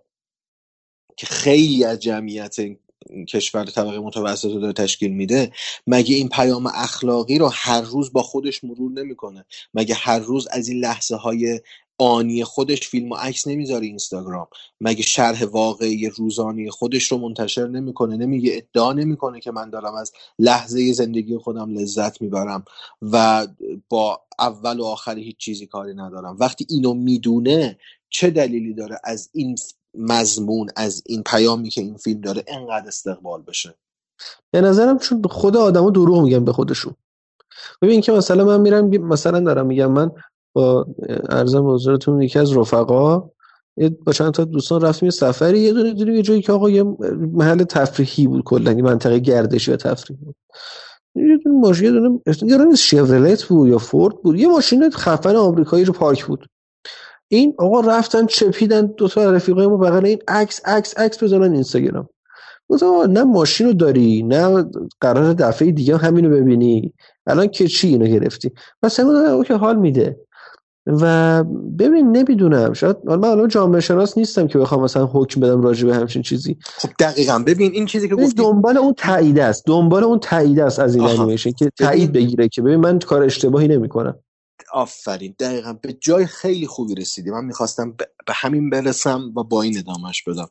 که 1.18 1.28
خیلی 1.28 1.84
از 1.84 2.00
جمعیت 2.00 2.56
کشور 3.28 3.66
طبقه 3.66 4.00
متوسط 4.00 4.52
رو 4.52 4.60
داره 4.60 4.74
تشکیل 4.74 5.12
میده. 5.12 5.52
مگه 5.88 6.16
این 6.16 6.30
پیام 6.30 6.68
اخلاقی 6.68 7.38
رو 7.38 7.50
هر 7.54 7.82
روز 7.82 8.14
با 8.14 8.22
خودش 8.22 8.64
مرور 8.64 8.92
نمی‌کنه؟ 8.92 9.46
مگه 9.74 9.96
هر 9.96 10.20
روز 10.20 10.48
از 10.52 10.68
این 10.68 10.80
لحظه 10.80 11.16
های 11.16 11.62
آنی 12.00 12.44
خودش 12.44 12.88
فیلم 12.88 13.12
و 13.12 13.16
عکس 13.16 13.48
نمی‌ذاره 13.48 13.86
اینستاگرام. 13.86 14.48
مگه 14.82 15.04
شرح 15.04 15.46
واقعی 15.46 16.10
روزانی 16.10 16.70
خودش 16.70 17.12
رو 17.12 17.18
منتشر 17.18 17.68
نمی‌کنه؟ 17.68 18.18
نمیگه 18.18 18.52
ادعا 18.56 18.94
نمی‌کنه 18.94 19.40
که 19.40 19.52
من 19.52 19.70
دارم 19.70 19.94
از 19.94 20.12
لحظه 20.40 20.94
زندگی 20.94 21.38
خودم 21.38 21.74
لذت 21.74 22.22
می‌برم 22.22 22.66
و 23.02 23.48
با 23.90 24.22
اول 24.40 24.80
و 24.80 24.86
آخر 24.86 25.18
هیچ 25.18 25.38
چیزی 25.38 25.68
کاری 25.68 25.94
ندارم. 25.94 26.38
وقتی 26.40 26.66
اینو 26.70 26.94
می‌دونه 26.94 27.78
چه 28.10 28.30
دلیلی 28.30 28.74
داره 28.74 29.00
از 29.04 29.30
این 29.34 29.56
مضمون 29.98 30.70
از 30.76 31.04
این 31.06 31.24
پیامی 31.24 31.70
که 31.70 31.82
این 31.82 31.98
فیلم 31.98 32.22
داره 32.22 32.44
انقدر 32.48 32.88
استقبال 32.88 33.42
بشه؟ 33.42 33.76
به 34.52 34.62
نظرم 34.62 34.98
چون 35.00 35.22
خود 35.30 35.58
آدما 35.58 35.90
دروغ 35.90 36.24
میگن 36.24 36.46
به 36.46 36.54
خودشون. 36.54 36.96
ببین 37.82 38.02
که 38.02 38.12
مثلا 38.12 38.46
من 38.46 38.62
میرم 38.62 38.88
مثلا 38.88 39.40
دارم 39.40 39.66
میگم 39.66 39.92
من 39.92 40.12
ارزم 41.30 41.70
حضورتون 41.70 42.22
یکی 42.22 42.40
از 42.40 42.58
رفقا 42.58 43.30
با 44.06 44.14
چند 44.14 44.32
تا 44.32 44.46
دوستان 44.46 44.82
رفتیم 44.82 45.08
یه 45.08 45.12
سفری 45.12 45.60
یه 45.60 45.74
دونه 45.74 45.94
دیدیم 45.94 46.16
یه 46.16 46.22
جایی 46.22 46.42
که 46.42 46.52
آقا 46.52 46.70
یه 46.70 46.84
محل 47.34 47.64
تفریحی 47.64 48.28
بود 48.28 48.44
کلا 48.44 48.72
یه 48.72 48.84
منطقه 48.84 49.20
گردشی 49.20 49.72
و 49.72 49.76
تفریحی 49.76 50.26
بود. 50.26 50.36
یه 51.16 51.38
دونه 51.44 51.60
ماشین 51.60 51.86
یه 52.26 52.58
دونه 52.58 52.70
یه 52.70 52.76
شیورلت 52.76 53.44
بود 53.44 53.70
یا 53.70 53.78
فورد 53.78 54.16
بود 54.16 54.40
یه 54.40 54.48
ماشین 54.48 54.90
خفن 54.90 55.36
آمریکایی 55.36 55.86
رو 55.86 55.94
پارک 55.94 56.26
بود. 56.26 56.46
این 57.28 57.54
آقا 57.58 57.80
رفتن 57.80 58.26
چپیدن 58.26 58.86
دو 58.86 59.08
تا 59.08 59.32
رفیقای 59.32 59.68
ما 59.68 59.78
بغل 59.78 60.06
این 60.06 60.20
عکس 60.28 60.62
عکس 60.66 60.98
عکس 60.98 61.24
بزنن 61.24 61.54
اینستاگرام. 61.54 62.10
گفتم 62.70 62.88
نه 62.88 63.24
ماشین 63.24 63.68
رو 63.68 63.74
داری 63.74 64.24
نه 64.24 64.66
قرار 65.02 65.34
دفعه 65.34 65.72
دیگه 65.72 65.98
همینو 65.98 66.30
ببینی. 66.30 66.94
الان 67.28 67.48
که 67.48 67.68
چی 67.68 67.88
اینو 67.88 68.06
گرفتی؟ 68.06 68.52
پس 68.82 69.00
همون 69.00 69.44
که 69.44 69.54
حال 69.54 69.76
میده. 69.76 70.20
و 71.02 71.44
ببین 71.80 72.12
نمی‌دونم. 72.12 72.74
شاید 72.74 72.98
من 73.06 73.24
الان 73.24 73.48
جامعه 73.48 73.82
شناس 73.82 74.18
نیستم 74.18 74.48
که 74.48 74.60
بخوام 74.60 74.84
مثلا 74.84 75.06
حکم 75.06 75.42
بدم 75.42 75.62
راجع 75.62 75.88
به 75.88 75.96
همچین 75.96 76.22
چیزی. 76.22 76.58
خب 76.64 76.90
دقیقا. 77.00 77.40
ببین 77.40 77.72
این 77.72 77.86
چیزی 77.86 78.10
که 78.10 78.16
گفتی 78.16 78.34
دنبال 78.34 78.78
اون 78.78 78.94
تایید 78.94 79.40
است. 79.40 79.64
دنبال 79.66 80.04
اون 80.04 80.20
تایید 80.20 80.60
است 80.60 80.80
از 80.80 80.96
این 80.96 81.04
انیمیشن 81.04 81.52
که 81.52 81.72
تایید 81.78 82.12
بگیره 82.12 82.50
که 82.50 82.62
ببین 82.62 82.76
من 82.76 83.00
کار 83.00 83.24
اشتباهی 83.24 83.68
نمی‌کنم. 83.68 84.20
آفرین. 84.74 85.36
دقیقا. 85.40 85.74
به 85.74 85.94
جای 85.94 86.26
خیلی 86.26 86.68
خوبی 86.68 86.96
رسیدی. 86.96 87.32
من 87.32 87.46
می‌خواستم 87.46 87.92
به 88.28 88.34
همین 88.34 88.70
برسم 88.70 89.34
و 89.36 89.44
با 89.44 89.62
این 89.62 89.78
ادامهش 89.78 90.24
بدم. 90.24 90.50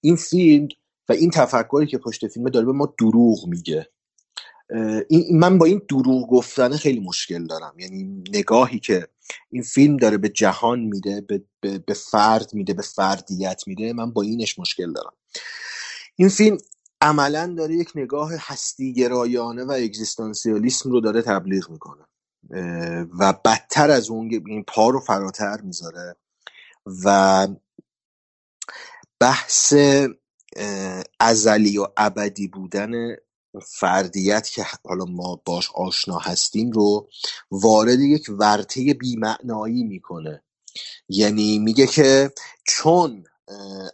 این 0.00 0.16
فیلم 0.16 0.68
و 1.08 1.12
این 1.12 1.30
تفکری 1.30 1.86
که 1.86 1.98
پشت 1.98 2.26
فیلم 2.26 2.48
داره 2.48 2.66
به 2.66 2.72
ما 2.72 2.94
دروغ 2.98 3.48
میگه. 3.48 3.86
این 5.08 5.38
من 5.38 5.58
با 5.58 5.66
این 5.66 5.80
دروغ 5.88 6.30
گفتن 6.30 6.76
خیلی 6.76 7.00
مشکل 7.00 7.46
دارم. 7.46 7.74
یعنی 7.78 8.22
نگاهی 8.34 8.78
که 8.78 9.08
این 9.50 9.62
فیلم 9.62 9.96
داره 9.96 10.18
به 10.18 10.28
جهان 10.28 10.80
میده 10.80 11.20
به, 11.20 11.44
به،, 11.60 11.78
به 11.78 11.94
فرد 11.94 12.54
میده 12.54 12.74
به 12.74 12.82
فردیت 12.82 13.62
میده. 13.66 13.92
من 13.92 14.10
با 14.12 14.22
اینش 14.22 14.58
مشکل 14.58 14.92
دارم. 14.92 15.12
این 16.16 16.28
فیلم 16.28 16.58
عملا 17.00 17.54
داره 17.58 17.74
یک 17.74 17.92
نگاه 17.94 18.30
هستی 18.38 18.92
گرایانه 18.92 19.64
و 19.64 19.70
اگزیستانسیالیسم 19.70 20.90
رو 20.90 21.00
داره 21.00 21.22
تبلیغ 21.22 21.70
می‌کنه. 21.70 22.04
و 23.18 23.32
بدتر 23.44 23.90
از 23.90 24.10
اون 24.10 24.42
این 24.46 24.64
پا 24.64 24.88
رو 24.88 25.00
فراتر 25.00 25.60
می‌ذاره 25.60 26.16
و 27.04 27.48
بحث 29.20 29.74
ازلی 31.20 31.78
و 31.78 31.86
ابدی 31.96 32.48
بودن 32.48 33.16
فردیت 33.60 34.48
که 34.48 34.64
حالا 34.84 35.04
ما 35.04 35.42
باش 35.44 35.70
آشنا 35.74 36.18
هستیم 36.18 36.70
رو 36.70 37.08
وارد 37.50 38.00
یک 38.00 38.26
ورطه 38.28 38.94
بیمعنایی 38.94 39.84
می‌کنه. 39.84 40.42
یعنی 41.08 41.58
میگه 41.58 41.86
که 41.86 42.30
چون 42.64 43.24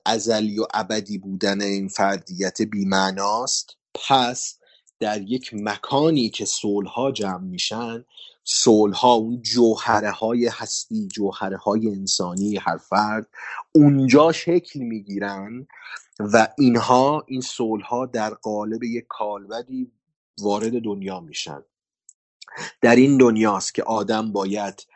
ازلی 0.04 0.58
و 0.58 0.66
ابدی 0.74 1.18
بودن 1.18 1.60
این 1.60 1.88
فردیت 1.88 2.62
بیمعناست 2.62 3.76
پس 4.08 4.58
در 5.00 5.22
یک 5.22 5.50
مکانی 5.52 6.30
که 6.30 6.44
صلحها 6.44 7.12
جمع 7.12 7.44
میشن 7.44 8.04
صلحها 8.44 9.12
اون 9.12 9.42
جوهره 9.42 10.10
های 10.10 10.46
هستی 10.46 11.08
جوهره 11.14 11.56
های 11.56 11.88
انسانی 11.88 12.56
هر 12.56 12.76
فرد 12.76 13.26
اونجا 13.72 14.32
شکل 14.32 14.80
می‌گیرن 14.80 15.66
و 16.20 16.48
اینها 16.58 17.24
این 17.26 17.40
صلحها 17.40 18.06
در 18.06 18.34
قالب 18.34 18.82
یک 18.82 19.04
کالبدی 19.08 19.92
وارد 20.40 20.82
دنیا 20.82 21.20
میشن. 21.20 21.62
در 22.80 22.96
این 22.96 23.18
دنیاست 23.18 23.74
که 23.74 23.82
آدم 23.82 24.32
باید 24.32 24.86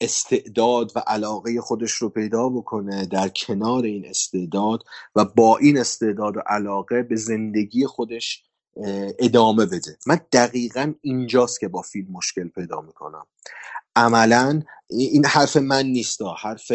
استعداد 0.00 0.92
و 0.96 0.98
علاقه 0.98 1.60
خودش 1.60 1.92
رو 1.92 2.08
پیدا 2.08 2.48
بکنه 2.48 3.06
در 3.06 3.28
کنار 3.28 3.84
این 3.84 4.06
استعداد 4.06 4.84
و 5.14 5.24
با 5.24 5.58
این 5.58 5.78
استعداد 5.78 6.36
و 6.36 6.40
علاقه 6.40 7.02
به 7.02 7.16
زندگی 7.16 7.86
خودش 7.86 8.44
ادامه 9.18 9.66
بده. 9.66 9.98
من 10.06 10.20
دقیقا 10.32 10.94
اینجاست 11.00 11.60
که 11.60 11.68
با 11.68 11.82
فیلم 11.82 12.12
مشکل 12.12 12.48
پیدا 12.48 12.80
می‌کنم. 12.80 13.26
عملا 13.96 14.62
این 14.90 15.24
حرف 15.24 15.56
من 15.56 15.86
نیست 15.86 16.20
حرف 16.42 16.72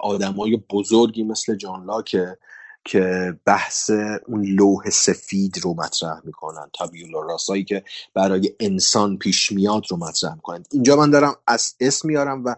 آدمای 0.00 0.56
بزرگی 0.56 1.22
مثل 1.22 1.54
جان 1.54 1.84
لاکه. 1.84 2.38
که 2.84 3.34
بحث 3.44 3.90
اون 4.26 4.44
لوح 4.44 4.90
سفید 4.90 5.58
رو 5.62 5.74
مطرح 5.74 6.20
می‌کنن 6.24 6.70
تابیولا 6.74 7.20
راسایی 7.20 7.64
که 7.64 7.84
برای 8.14 8.54
انسان 8.60 9.18
پیش 9.18 9.52
میاد 9.52 9.82
رو 9.90 9.96
مطرح 9.96 10.34
می‌کنن. 10.34 10.62
اینجا 10.72 10.96
من 10.96 11.10
دارم 11.10 11.36
از 11.46 11.74
اسم 11.80 12.08
میارم 12.08 12.44
و 12.44 12.54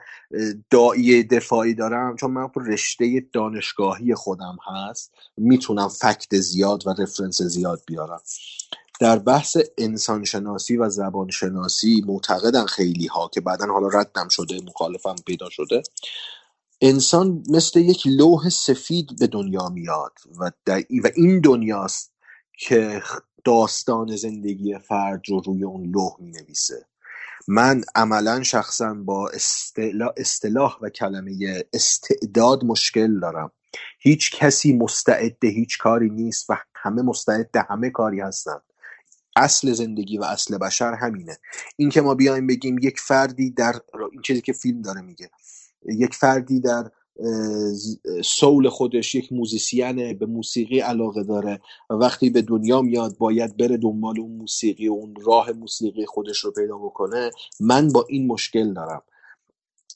دایی 0.70 1.22
دفاعی 1.22 1.74
دارم 1.74 2.16
چون 2.16 2.30
من 2.30 2.48
رشته 2.56 3.26
دانشگاهی 3.32 4.14
خودم 4.14 4.56
هست. 4.66 5.12
می‌تونم 5.36 5.88
فکت 5.88 6.36
زیاد 6.36 6.86
و 6.86 6.90
رفرنس 6.90 7.42
زیاد 7.42 7.82
بیارم. 7.86 8.20
در 9.00 9.18
بحث 9.18 9.56
انسانشناسی 9.78 10.76
و 10.76 10.88
زبانشناسی 10.88 12.04
معتقدن 12.06 12.66
خیلی 12.66 13.06
ها 13.06 13.30
که 13.34 13.40
بعدا 13.40 13.66
حالا 13.66 13.88
ردم 13.88 14.28
شده 14.28 14.60
مخالفم 14.66 15.16
پیدا 15.26 15.50
شده. 15.50 15.82
انسان 16.80 17.42
مثل 17.48 17.80
یک 17.80 18.02
لوح 18.06 18.48
سفید 18.48 19.18
به 19.18 19.26
دنیا 19.26 19.68
میاد 19.68 20.12
و, 20.40 20.50
و 21.04 21.08
این 21.16 21.40
دنیاست 21.40 22.12
که 22.58 23.02
داستان 23.44 24.16
زندگی 24.16 24.78
فرد 24.78 25.22
رو 25.28 25.40
روی 25.40 25.64
اون 25.64 25.90
لوح 25.90 26.16
می 26.18 26.30
نویسه 26.30 26.86
من 27.48 27.84
عملا 27.94 28.42
شخصا 28.42 28.94
با 28.94 29.30
اصطلاح, 30.16 30.78
و 30.82 30.88
کلمه 30.88 31.64
استعداد 31.72 32.64
مشکل 32.64 33.20
دارم. 33.20 33.52
هیچ 33.98 34.36
کسی 34.36 34.72
مستعد 34.72 35.44
هیچ 35.44 35.78
کاری 35.78 36.10
نیست 36.10 36.50
و 36.50 36.56
همه 36.74 37.02
مستعد 37.02 37.56
همه 37.68 37.90
کاری 37.90 38.20
هستن 38.20 38.60
اصل 39.36 39.72
زندگی 39.72 40.18
و 40.18 40.24
اصل 40.24 40.58
بشر 40.58 40.94
همینه. 40.94 41.38
این 41.76 41.90
که 41.90 42.00
ما 42.00 42.14
بیایم 42.14 42.46
بگیم 42.46 42.78
یک 42.78 43.00
فردی 43.00 43.50
در 43.50 43.80
این 44.12 44.22
چیزی 44.22 44.40
که 44.40 44.52
فیلم 44.52 44.82
داره 44.82 45.00
میگه. 45.00 45.30
یک 45.88 46.14
فردی 46.14 46.60
در 46.60 46.90
سول 48.24 48.68
خودش 48.68 49.14
یک 49.14 49.32
موزیسینه 49.32 50.14
به 50.14 50.26
موسیقی 50.26 50.80
علاقه 50.80 51.22
داره 51.22 51.60
و 51.90 51.94
وقتی 51.94 52.30
به 52.30 52.42
دنیا 52.42 52.82
میاد 52.82 53.18
باید 53.18 53.56
بره 53.56 53.76
دنبال 53.76 54.20
اون 54.20 54.32
موسیقی 54.32 54.88
و 54.88 54.92
اون 54.92 55.14
راه 55.26 55.52
موسیقی 55.52 56.06
خودش 56.06 56.38
رو 56.38 56.50
پیدا 56.52 56.78
بکنه 56.78 57.30
من 57.60 57.88
با 57.88 58.06
این 58.08 58.26
مشکل 58.26 58.74
دارم. 58.74 59.02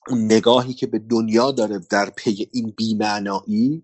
اون 0.08 0.24
نگاهی 0.24 0.74
که 0.74 0.86
به 0.86 0.98
دنیا 0.98 1.50
داره 1.50 1.80
در 1.90 2.10
پی 2.10 2.48
این 2.52 2.74
بیمعنایی 2.76 3.82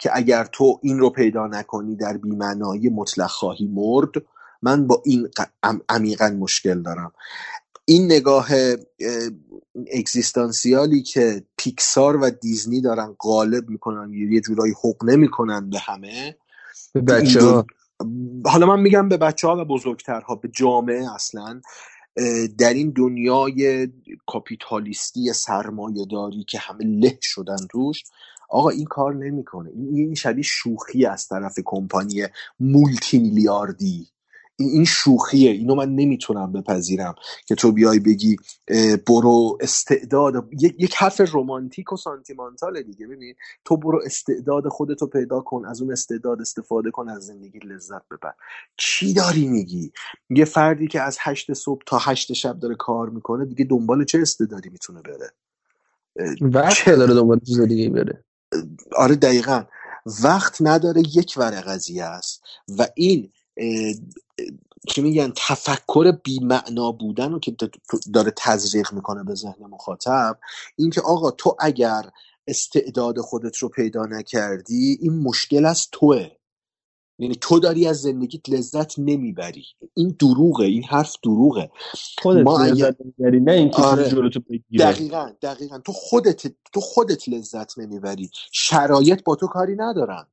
که 0.00 0.10
اگر 0.12 0.44
تو 0.44 0.80
این 0.82 0.98
رو 0.98 1.10
پیدا 1.10 1.46
نکنی 1.46 1.96
در 1.96 2.16
بیمعنایی 2.16 2.88
مطلق 2.88 3.30
خواهی 3.30 3.66
مرد 3.66 4.10
من 4.62 4.86
با 4.86 5.02
این 5.04 5.28
عمیقا 5.88 6.28
مشکل 6.28 6.82
دارم. 6.82 7.12
این 7.90 8.04
نگاه 8.04 8.48
اگزیستانسیالی 9.92 11.02
که 11.02 11.44
پیکسار 11.56 12.16
و 12.16 12.30
دیزنی 12.30 12.80
دارن 12.80 13.16
غالب 13.20 13.68
می‌کنن 13.68 14.12
یه 14.12 14.40
جورایی 14.40 14.74
حقنه 14.84 15.16
می‌کنن 15.16 15.70
به 15.70 15.78
همه 15.78 16.36
بچه 17.08 17.40
ها 17.40 17.66
حالا 18.46 18.66
من 18.66 18.80
میگم 18.80 19.08
به 19.08 19.16
بچه 19.16 19.48
ها 19.48 19.56
و 19.56 19.64
بزرگترها 19.64 20.34
به 20.34 20.48
جامعه 20.48 21.14
اصلا 21.14 21.60
در 22.58 22.74
این 22.74 22.90
دنیای 22.96 23.88
کاپیتالیستی 24.26 25.32
سرمایه 25.32 26.06
داری 26.10 26.44
که 26.44 26.58
همه 26.58 26.84
له 26.84 27.18
شدن 27.22 27.68
روش 27.72 28.04
آقا 28.48 28.68
این 28.68 28.84
کار 28.84 29.14
نمی‌کنه. 29.14 29.70
این 29.70 30.14
شبیه 30.14 30.44
شوخی 30.44 31.06
از 31.06 31.28
طرف 31.28 31.58
کمپانی 31.64 32.26
مولتی 32.60 33.18
میلیاردی 33.18 34.08
این 34.64 34.84
شوخیه. 34.84 35.50
اینو 35.50 35.74
من 35.74 35.94
نمی‌تونم 35.94 36.52
بپذیرم 36.52 37.14
که 37.46 37.54
تو 37.54 37.72
بیای 37.72 37.98
بگی 37.98 38.36
برو 39.06 39.58
استعداد 39.60 40.34
یک 40.60 40.94
حرف 40.94 41.20
رومانتیک 41.20 41.92
و 41.92 41.96
سانتیمانتاله 41.96 42.82
دیگه. 42.82 43.06
ببین 43.06 43.34
تو 43.64 43.76
برو 43.76 44.02
استعداد 44.04 44.68
خودتو 44.68 45.06
پیدا 45.06 45.40
کن 45.40 45.66
از 45.66 45.82
اون 45.82 45.92
استعداد 45.92 46.40
استفاده 46.40 46.90
کن 46.90 47.08
از 47.08 47.26
زندگی 47.26 47.58
لذت 47.58 48.02
ببر. 48.10 48.32
چی 48.76 49.12
داری 49.12 49.46
میگی؟ 49.46 49.92
یه 50.30 50.44
فردی 50.44 50.88
که 50.88 51.00
از 51.00 51.18
هشت 51.20 51.52
صبح 51.52 51.82
تا 51.86 51.98
هشت 51.98 52.32
شب 52.32 52.58
داره 52.58 52.74
کار 52.74 53.08
می‌کنه 53.08 53.44
دیگه 53.44 53.64
دنبال 53.64 54.04
چه 54.04 54.18
استعدادی 54.18 54.68
می‌تونه 54.68 55.02
بره؟ 55.02 55.30
وقت 56.40 56.86
داره 56.86 57.14
دنبال 57.14 57.38
چیز 57.38 57.60
دیگه 57.60 57.90
بره. 57.90 58.24
آره 58.96 59.16
دقیقا. 59.16 59.64
وقت 60.24 60.56
نداره 60.60 61.00
یک 61.00 61.34
ور 61.36 61.60
قضیه 61.60 62.04
است. 62.04 62.42
و 62.78 62.86
این 62.94 63.32
چی 64.88 65.02
میگن 65.02 65.32
تفکر 65.36 66.12
بیمعنا 66.24 66.92
بودن 66.92 67.32
رو 67.32 67.38
که 67.38 67.56
داره 68.14 68.32
تزریق 68.36 68.92
می‌کنه 68.92 69.24
به 69.24 69.34
ذهن 69.34 69.66
مخاطب 69.70 70.38
اینکه 70.76 71.00
آقا 71.00 71.30
تو 71.30 71.56
اگر 71.58 72.10
استعداد 72.46 73.20
خودت 73.20 73.56
رو 73.56 73.68
پیدا 73.68 74.06
نکردی 74.06 74.98
این 75.00 75.22
مشکل 75.22 75.64
از 75.64 75.88
توه. 75.92 76.30
یعنی 77.18 77.34
تو 77.34 77.60
داری 77.60 77.86
از 77.86 78.00
زندگیت 78.00 78.48
لذت 78.48 78.98
نمی‌بری. 78.98 79.64
این 79.94 80.16
دروغه 80.18 80.64
این 80.64 80.84
حرف 80.84 81.16
دروغه. 81.22 81.70
خودت 82.22 82.44
ما 82.44 82.64
لذت 82.64 82.96
نمی‌بری 83.00 83.40
نه 83.40 83.52
اینکه 83.52 83.82
آره. 83.82 84.08
جلوتو 84.08 84.40
بگیره. 84.40 84.92
دقیقا 84.92 85.30
دقیقا. 85.42 85.78
تو 85.78 85.92
خودت 85.92 86.46
تو 86.72 86.80
خودت 86.80 87.28
لذت 87.28 87.78
نمی‌بری. 87.78 88.30
شرایط 88.52 89.24
با 89.24 89.36
تو 89.36 89.46
کاری 89.46 89.76
ندارن. 89.76 90.26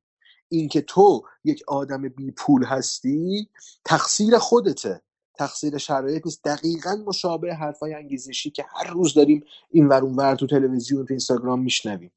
اینکه 0.48 0.80
تو 0.80 1.22
یک 1.44 1.62
آدم 1.68 2.08
بی 2.08 2.30
پول 2.30 2.64
هستی 2.64 3.48
تقصیر 3.84 4.38
خودته. 4.38 5.02
تقصیر 5.34 5.78
شرایط 5.78 6.26
نیست. 6.26 6.44
دقیقا 6.44 6.96
مشابه 7.06 7.54
حرفای 7.54 7.94
انگیزشی 7.94 8.50
که 8.50 8.66
هر 8.68 8.90
روز 8.90 9.14
داریم 9.14 9.44
این 9.70 9.88
ور 9.88 10.04
ور 10.04 10.34
تو 10.34 10.46
تلویزیون 10.46 11.06
تو 11.06 11.14
اینستاگرام 11.14 11.62
میشنویم. 11.62 12.12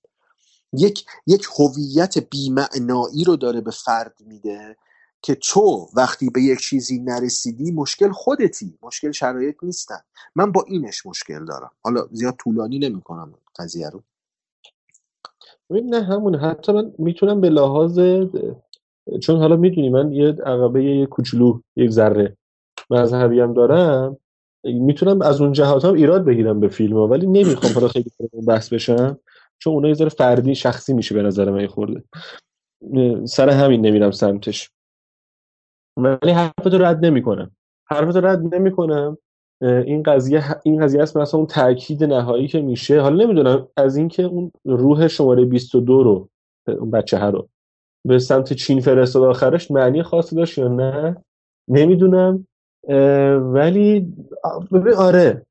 یک 0.73 1.05
یک 1.27 1.47
هویت 1.59 2.17
بیمعنایی 2.17 3.23
رو 3.23 3.35
داره 3.35 3.61
به 3.61 3.71
فرد 3.71 4.17
میده 4.25 4.77
که 5.21 5.35
تو 5.35 5.89
وقتی 5.95 6.29
به 6.29 6.41
یک 6.41 6.59
چیزی 6.59 6.99
نرسیدی 6.99 7.71
مشکل 7.71 8.11
خودتی. 8.11 8.77
مشکل 8.83 9.11
شرایط 9.11 9.55
نیستن. 9.63 10.01
من 10.35 10.51
با 10.51 10.63
اینش 10.67 11.05
مشکل 11.05 11.45
دارم. 11.45 11.71
حالا 11.81 12.07
زیاد 12.11 12.35
طولانی 12.39 12.79
نمی‌کنم 12.79 13.35
قضیه 13.59 13.89
رو. 13.89 14.03
نه 15.71 16.03
همون. 16.03 16.35
حتی 16.35 16.71
من 16.71 16.91
می‌تونم 16.97 17.41
به 17.41 17.49
لحاظ 17.49 17.99
چون 19.21 19.37
حالا 19.39 19.55
می‌دونی 19.55 19.89
من 19.89 20.11
یه 20.11 20.27
عقبه 20.27 20.83
یه 20.83 21.05
کوچولو 21.05 21.61
یک 21.75 21.89
ذره 21.89 22.37
مذهبی 22.89 23.39
هم 23.39 23.53
دارم 23.53 24.17
می‌تونم 24.63 25.21
از 25.21 25.41
اون 25.41 25.51
جهات 25.51 25.85
هم 25.85 25.93
ایراد 25.93 26.25
بگیرم 26.25 26.59
به 26.59 26.67
فیلم 26.67 26.97
ها 26.97 27.07
ولی 27.07 27.27
نمی‌خوام 27.27 27.73
حالا 27.73 27.87
خیلی 27.87 28.11
بحث 28.47 28.73
بشم 28.73 29.17
چون 29.59 29.73
اونها 29.73 29.89
یه 29.89 29.93
ذره 29.95 30.09
فردی 30.09 30.55
شخصی 30.55 30.93
میشه 30.93 31.15
به 31.15 31.21
نظر 31.23 31.51
من 31.51 31.67
خورده. 31.67 32.03
سر 33.25 33.49
همین 33.49 33.85
نمیرم 33.85 34.11
سمتش. 34.11 34.71
ولی 35.97 36.31
حرفتو 36.31 36.77
رد 36.77 37.05
نمی‌کنم. 37.05 37.51
حرفتو 37.85 38.21
رد 38.21 38.55
نمی‌کنم. 38.55 39.17
این 39.61 40.03
قضیه 40.03 40.43
این 40.63 40.81
قضیه 40.81 41.01
است 41.01 41.17
مثلا 41.17 41.37
اون 41.37 41.47
تاکید 41.47 42.03
نهایی 42.03 42.47
که 42.47 42.61
میشه. 42.61 43.01
حالا 43.01 43.23
نمی‌دونم 43.23 43.67
از 43.77 43.97
اینکه 43.97 44.23
اون 44.23 44.51
روح 44.65 45.07
شماره 45.07 45.45
22 45.45 46.03
رو 46.03 46.29
اون 46.67 46.91
بچه 46.91 47.17
ها 47.17 47.29
رو 47.29 47.47
به 48.07 48.19
سمت 48.19 48.53
چین 48.53 48.81
فرستاد 48.81 49.23
آخرش 49.23 49.71
معنی 49.71 50.03
خاصی 50.03 50.35
داشت 50.35 50.57
یا 50.57 50.67
نه؟ 50.67 51.17
نمی‌دونم. 51.67 52.47
ولی 53.39 54.13
آره. 54.97 55.45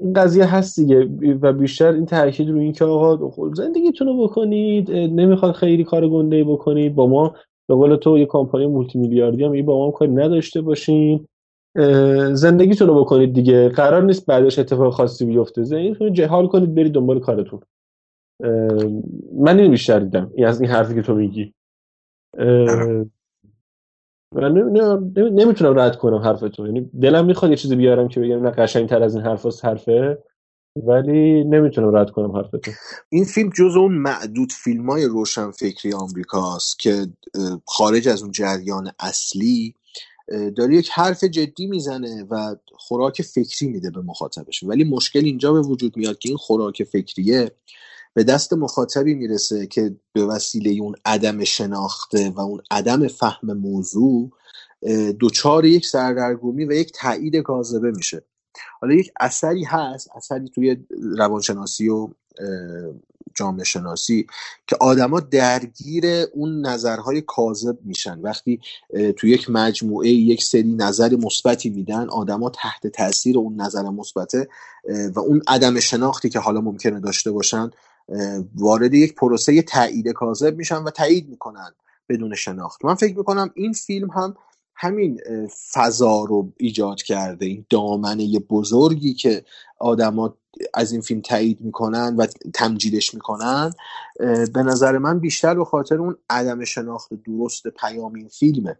این 0.00 0.12
قضیه 0.16 0.54
هست 0.54 0.80
دیگه. 0.80 1.08
و 1.42 1.52
بیشتر 1.52 1.92
این 1.92 2.06
تاکید 2.06 2.50
رو 2.50 2.58
این 2.58 2.72
که 2.72 2.84
آقا 2.84 3.30
خب 3.30 3.54
زندگیتون 3.54 4.06
رو 4.06 4.24
بکنید 4.24 4.90
نمی‌خواد 4.90 5.54
خیلی 5.54 5.84
کار 5.84 6.08
گنده 6.08 6.44
بکنید. 6.44 6.94
با 6.94 7.06
ما 7.06 7.34
به 7.68 7.74
قول 7.74 7.96
تو 7.96 8.18
یه 8.18 8.26
کمپانی 8.26 8.66
مولتی 8.66 8.98
میلیاردی 8.98 9.44
هم 9.44 9.66
با 9.66 9.78
ما 9.86 9.90
کاری 9.90 10.12
نداشته 10.12 10.60
باشین. 10.60 11.28
زندگیتون 12.34 12.88
رو 12.88 13.04
بکنید 13.04 13.34
دیگه. 13.34 13.68
قرار 13.68 14.02
نیست 14.02 14.26
بعدش 14.26 14.58
اتفاق 14.58 14.92
خاصی 14.92 15.24
بیفته. 15.24 15.62
زندگیتون 15.62 16.12
جهال 16.12 16.46
کنید 16.46 16.74
برید 16.74 16.92
دنبال 16.92 17.20
کارتون. 17.20 17.60
من 19.38 19.58
این 19.58 19.70
بیشتر 19.70 20.00
دیدم. 20.00 20.30
این 20.34 20.46
از 20.46 20.60
این 20.60 20.70
حرفی 20.70 20.94
که 20.94 21.02
تو 21.02 21.14
میگی. 21.14 21.54
من 24.34 24.52
نمی‌تونم 25.16 25.78
رد 25.78 25.96
کنم 25.96 26.18
حرفتون. 26.18 26.66
یعنی 26.66 26.90
دلم 27.00 27.26
می‌خواد 27.26 27.50
یه 27.50 27.56
چیزی 27.56 27.76
بیارم 27.76 28.08
که 28.08 28.20
بگم 28.20 28.42
نه 28.42 28.50
قشنگ 28.50 28.88
تر 28.88 29.02
از 29.02 29.16
این 29.16 29.24
حرف 29.24 29.64
حرفه. 29.64 30.18
ولی 30.86 31.44
نمی‌تونم 31.44 31.96
رد 31.96 32.10
کنم 32.10 32.36
حرفتون. 32.36 32.74
این 33.08 33.24
فیلم 33.24 33.50
جز 33.50 33.76
اون 33.76 33.92
معدود 33.94 34.52
فیلم 34.52 34.90
های 34.90 35.04
روشن 35.04 35.50
فکری 35.50 35.92
آمریکاست 35.92 36.78
که 36.78 37.06
خارج 37.66 38.08
از 38.08 38.22
اون 38.22 38.32
جریان 38.32 38.90
اصلی 39.00 39.74
داره 40.28 40.76
یک 40.76 40.90
حرف 40.92 41.24
جدی 41.24 41.66
می‌زنه 41.66 42.26
و 42.30 42.56
خوراک 42.76 43.22
فکری 43.22 43.68
میده 43.68 43.90
به 43.90 44.00
مخاطبش 44.00 44.62
ولی 44.62 44.84
مشکل 44.84 45.24
اینجا 45.24 45.52
به 45.52 45.60
وجود 45.60 45.96
میاد 45.96 46.18
که 46.18 46.28
این 46.28 46.38
خوراک 46.38 46.84
فکریه 46.84 47.50
به 48.14 48.24
دست 48.24 48.52
مخاطبی 48.52 49.14
می‌رسه 49.14 49.66
که 49.66 49.96
به 50.12 50.26
وسیله 50.26 50.82
اون 50.82 50.94
عدم 51.04 51.44
شناخته 51.44 52.30
و 52.30 52.40
اون 52.40 52.60
عدم 52.70 53.08
فهم 53.08 53.52
موضوع 53.52 54.30
دوچار 55.18 55.64
یک 55.64 55.86
سردرگمی 55.86 56.64
و 56.64 56.72
یک 56.72 56.92
تایید 56.94 57.36
کاذبه 57.36 57.90
میشه. 57.90 58.24
حالا 58.80 58.94
یک 58.94 59.12
اثری 59.20 59.64
هست 59.64 60.08
اثری 60.16 60.48
توی 60.48 60.76
روانشناسی 61.18 61.88
و 61.88 62.08
جامعه 63.34 63.64
شناسی 63.64 64.26
که 64.66 64.76
آدما 64.80 65.20
درگیر 65.20 66.04
اون 66.34 66.66
نظرهای 66.66 67.20
کاذب 67.20 67.78
میشن. 67.84 68.20
وقتی 68.20 68.60
تو 69.16 69.26
یک 69.26 69.50
مجموعه 69.50 70.08
یک 70.08 70.44
سری 70.44 70.72
نظر 70.72 71.16
مثبتی 71.16 71.70
میدن 71.70 72.08
آدما 72.08 72.50
تحت 72.50 72.86
تاثیر 72.86 73.38
اون 73.38 73.60
نظر 73.60 73.82
مثبته 73.82 74.48
و 75.14 75.20
اون 75.20 75.42
عدم 75.46 75.80
شناختی 75.80 76.28
که 76.28 76.38
حالا 76.38 76.60
ممکنه 76.60 77.00
داشته 77.00 77.30
باشن 77.30 77.70
وارد 78.54 78.94
یک 78.94 79.14
پروسه 79.14 79.62
تایید 79.62 80.08
کاذب 80.08 80.56
میشن 80.56 80.82
و 80.82 80.90
تایید 80.90 81.28
می‌کنن 81.28 81.70
بدون 82.08 82.34
شناخت. 82.34 82.84
من 82.84 82.94
فکر 82.94 83.18
می‌کنم 83.18 83.50
این 83.54 83.72
فیلم 83.72 84.10
هم 84.10 84.36
همین 84.74 85.20
فضا 85.72 86.24
رو 86.24 86.52
ایجاد 86.56 87.02
کرده 87.02 87.46
این 87.46 87.66
دامنه 87.70 88.38
بزرگی 88.38 89.14
که 89.14 89.44
آدما 89.78 90.36
از 90.74 90.92
این 90.92 91.00
فیلم 91.00 91.20
تایید 91.20 91.60
می‌کنن 91.60 92.16
و 92.16 92.26
تمجیدش 92.54 93.14
می‌کنن 93.14 93.72
به 94.54 94.62
نظر 94.62 94.98
من 94.98 95.18
بیشتر 95.18 95.54
به 95.54 95.64
خاطر 95.64 95.98
اون 95.98 96.16
عدم 96.30 96.64
شناخت 96.64 97.14
درست 97.14 97.68
پیام 97.68 98.14
این 98.14 98.28
فیلمه. 98.28 98.78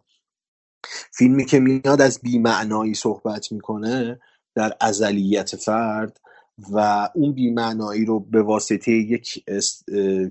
فیلمی 1.12 1.44
که 1.44 1.61
میاد 1.61 2.01
از 2.01 2.20
بیمعنایی 2.23 2.94
صحبت 2.94 3.53
می‌کنه 3.53 4.20
در 4.55 4.77
ازلیت 4.81 5.57
فرد 5.57 6.20
و 6.73 7.09
اون 7.15 7.32
بیمعنایی 7.32 8.05
رو 8.05 8.20
به 8.20 8.43
واسطه 8.43 8.93
یک 8.93 9.44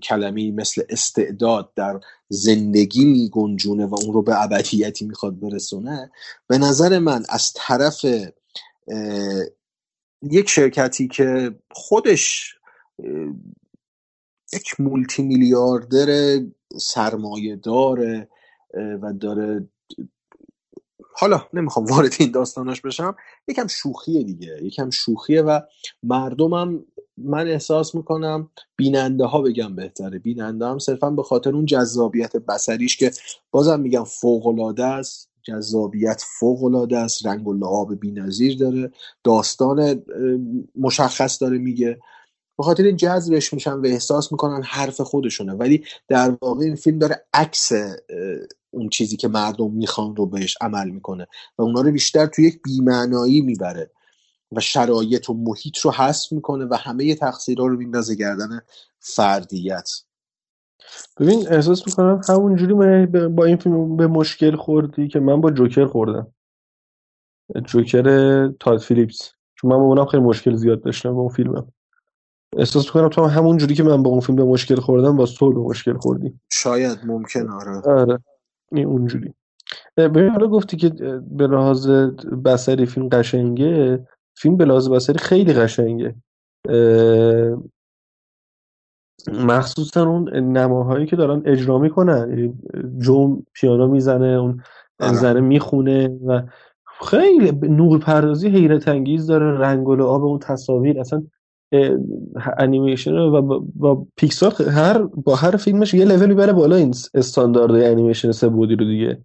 کلمه 0.03 0.51
مثل 0.51 0.81
استعداد 0.89 1.73
در 1.75 1.99
زندگی 2.29 3.05
میگنجونه 3.05 3.85
و 3.85 3.95
اون 4.01 4.13
رو 4.13 4.21
به 4.21 4.43
ابدیتی 4.43 5.05
می‌خواد 5.05 5.39
برسونه 5.39 6.11
به 6.47 6.57
نظر 6.57 6.99
من 6.99 7.23
از 7.29 7.53
طرف 7.55 8.05
یک 10.23 10.49
شرکتی 10.49 11.07
که 11.07 11.55
خودش 11.71 12.55
یک 14.53 14.79
مولتی 14.81 15.23
میلیاردر 15.23 16.39
سرمایه 16.77 17.55
داره 17.55 18.29
و 19.03 19.13
داره 19.13 19.69
حالا 21.15 21.47
نمی‌خوام 21.53 21.85
وارد 21.85 22.13
این 22.19 22.31
داستاناش 22.31 22.81
بشم 22.81 23.15
یکم 23.47 23.67
شوخیه 23.67 24.23
دیگه 24.23 24.59
یکم 24.63 24.89
شوخیه 24.89 25.41
و 25.41 25.61
مردمم 26.03 26.85
من 27.17 27.47
احساس 27.47 27.95
می‌کنم 27.95 28.51
بیننده 28.77 29.25
ها 29.25 29.41
بگم 29.41 29.75
بهتره. 29.75 30.19
بیننده 30.19 30.67
هم 30.67 30.79
صرفا 30.79 31.11
به 31.11 31.23
خاطر 31.23 31.55
اون 31.55 31.65
جذابیت 31.65 32.37
بسریش 32.37 32.97
که 32.97 33.11
بازم 33.51 33.81
میگم 33.81 34.03
فوق 34.03 34.47
العاده 34.47 34.85
است. 34.85 35.30
جذابیت 35.43 36.23
فوق 36.39 36.63
العاده 36.63 36.97
است 36.97 37.25
رنگ 37.25 37.47
و 37.47 37.53
لعاب 37.53 37.99
بی‌نظیر 37.99 38.57
داره 38.57 38.91
داستان 39.23 40.03
مشخص 40.75 41.41
داره 41.41 41.57
میگه. 41.57 41.99
به 42.57 42.63
خاطر 42.63 42.83
این 42.83 42.97
جذبش 42.97 43.53
میشن 43.53 43.73
و 43.73 43.85
احساس 43.85 44.31
می‌کنن 44.31 44.63
حرف 44.63 45.01
خودشونه. 45.01 45.53
ولی 45.53 45.85
در 46.07 46.37
واقع 46.41 46.65
این 46.65 46.75
فیلم 46.75 46.99
داره 46.99 47.25
عکس 47.33 47.71
اون 48.71 48.89
چیزی 48.89 49.17
که 49.17 49.27
مردم 49.27 49.71
می‌خوان 49.71 50.15
رو 50.15 50.25
بهش 50.25 50.57
عمل 50.61 50.89
می‌کنه 50.89 51.27
و 51.57 51.61
اونا 51.61 51.81
رو 51.81 51.91
بیشتر 51.91 52.25
توی 52.25 52.45
یک 52.45 52.61
بیمعنایی 52.63 53.41
می‌بره 53.41 53.91
و 54.51 54.59
شرایط 54.59 55.29
و 55.29 55.33
محیط 55.33 55.77
رو 55.77 55.91
حذف 55.91 56.31
می‌کنه 56.31 56.65
و 56.65 56.75
همه 56.75 57.15
تقصیرها 57.15 57.67
رو 57.67 57.77
میندازه 57.77 58.15
گردن 58.15 58.61
فردیت. 58.99 59.89
ببین 61.19 61.47
احساس 61.49 61.87
می‌کنم 61.87 62.21
همون 62.29 62.55
جوری 62.55 62.73
با 63.27 63.45
این 63.45 63.57
فیلم 63.57 63.97
به 63.97 64.07
مشکل 64.07 64.55
خوردی 64.55 65.07
که 65.07 65.19
من 65.19 65.41
با 65.41 65.51
جوکر 65.51 65.85
خوردم. 65.85 66.27
جوکر 67.65 68.47
تاد 68.47 68.79
فیلیپس. 68.79 69.31
چون 69.55 69.71
من 69.71 69.77
با 69.77 69.83
اونم 69.83 70.05
خیلی 70.05 70.23
مشکل 70.23 70.55
زیاد 70.55 70.83
داشتم 70.83 71.13
با 71.13 71.19
اون 71.19 71.29
فیلمم. 71.29 71.71
احساس 72.57 72.85
می‌کنم 72.85 73.09
تو 73.09 73.25
همون 73.25 73.57
جوری 73.57 73.75
که 73.75 73.83
من 73.83 74.03
با 74.03 74.09
اون 74.09 74.19
فیلم 74.19 74.35
به 74.35 74.43
مشکل 74.43 74.75
خوردم 74.75 75.17
با 75.17 75.25
تو 75.25 75.53
به 75.53 75.59
مشکل 75.59 75.97
خوردی. 75.97 76.39
شاید 76.51 76.99
ممکن 77.05 77.49
آره. 77.49 77.81
آره. 77.81 78.19
این 78.71 78.85
اونجوری. 78.85 79.33
ببین 79.97 80.29
حالا 80.29 80.47
گفتی 80.47 80.77
که 80.77 80.89
به 81.21 81.47
لحاظ 81.47 81.89
بسری 82.45 82.85
فیلم 82.85 83.09
قشنگه. 83.09 84.07
فیلم 84.35 84.57
به 84.57 84.65
لحاظ 84.65 84.89
بسری 84.89 85.17
خیلی 85.17 85.53
قشنگه. 85.53 86.15
مخصوصا 89.29 90.09
اون 90.09 90.29
نماهایی 90.33 91.05
که 91.05 91.15
دارن 91.15 91.41
اجرا 91.45 91.79
می‌کنن. 91.79 92.29
یعنی 92.29 92.53
جوم 92.97 93.45
پیانو 93.53 93.87
می‌زنه 93.87 94.27
اون 94.27 94.61
زنه 94.99 95.39
می‌خونه 95.39 96.19
و 96.25 96.41
خیلی 97.01 97.51
نور 97.51 97.99
پردازی 97.99 98.49
حیرت 98.49 98.87
انگیز 98.87 99.27
داره. 99.27 99.59
رنگ 99.59 99.87
و 99.87 99.95
لعاب 99.95 100.23
اون 100.23 100.39
تصاویر 100.39 100.99
اصلا 100.99 101.23
انیمیشن 102.57 103.13
و 103.13 103.61
با, 103.75 104.07
پیکسار 104.15 104.53
هر 104.53 104.97
با 105.03 105.35
هر 105.35 105.51
فیلمش 105.51 105.93
یه 105.93 106.05
لول 106.05 106.29
می‌بره 106.29 106.53
بالا 106.53 106.75
این 106.75 106.93
استاندارد 107.13 107.71
انیمیشن 107.71 108.31
سه 108.31 108.49
بودی 108.49 108.75
رو 108.75 108.85
دیگه. 108.85 109.21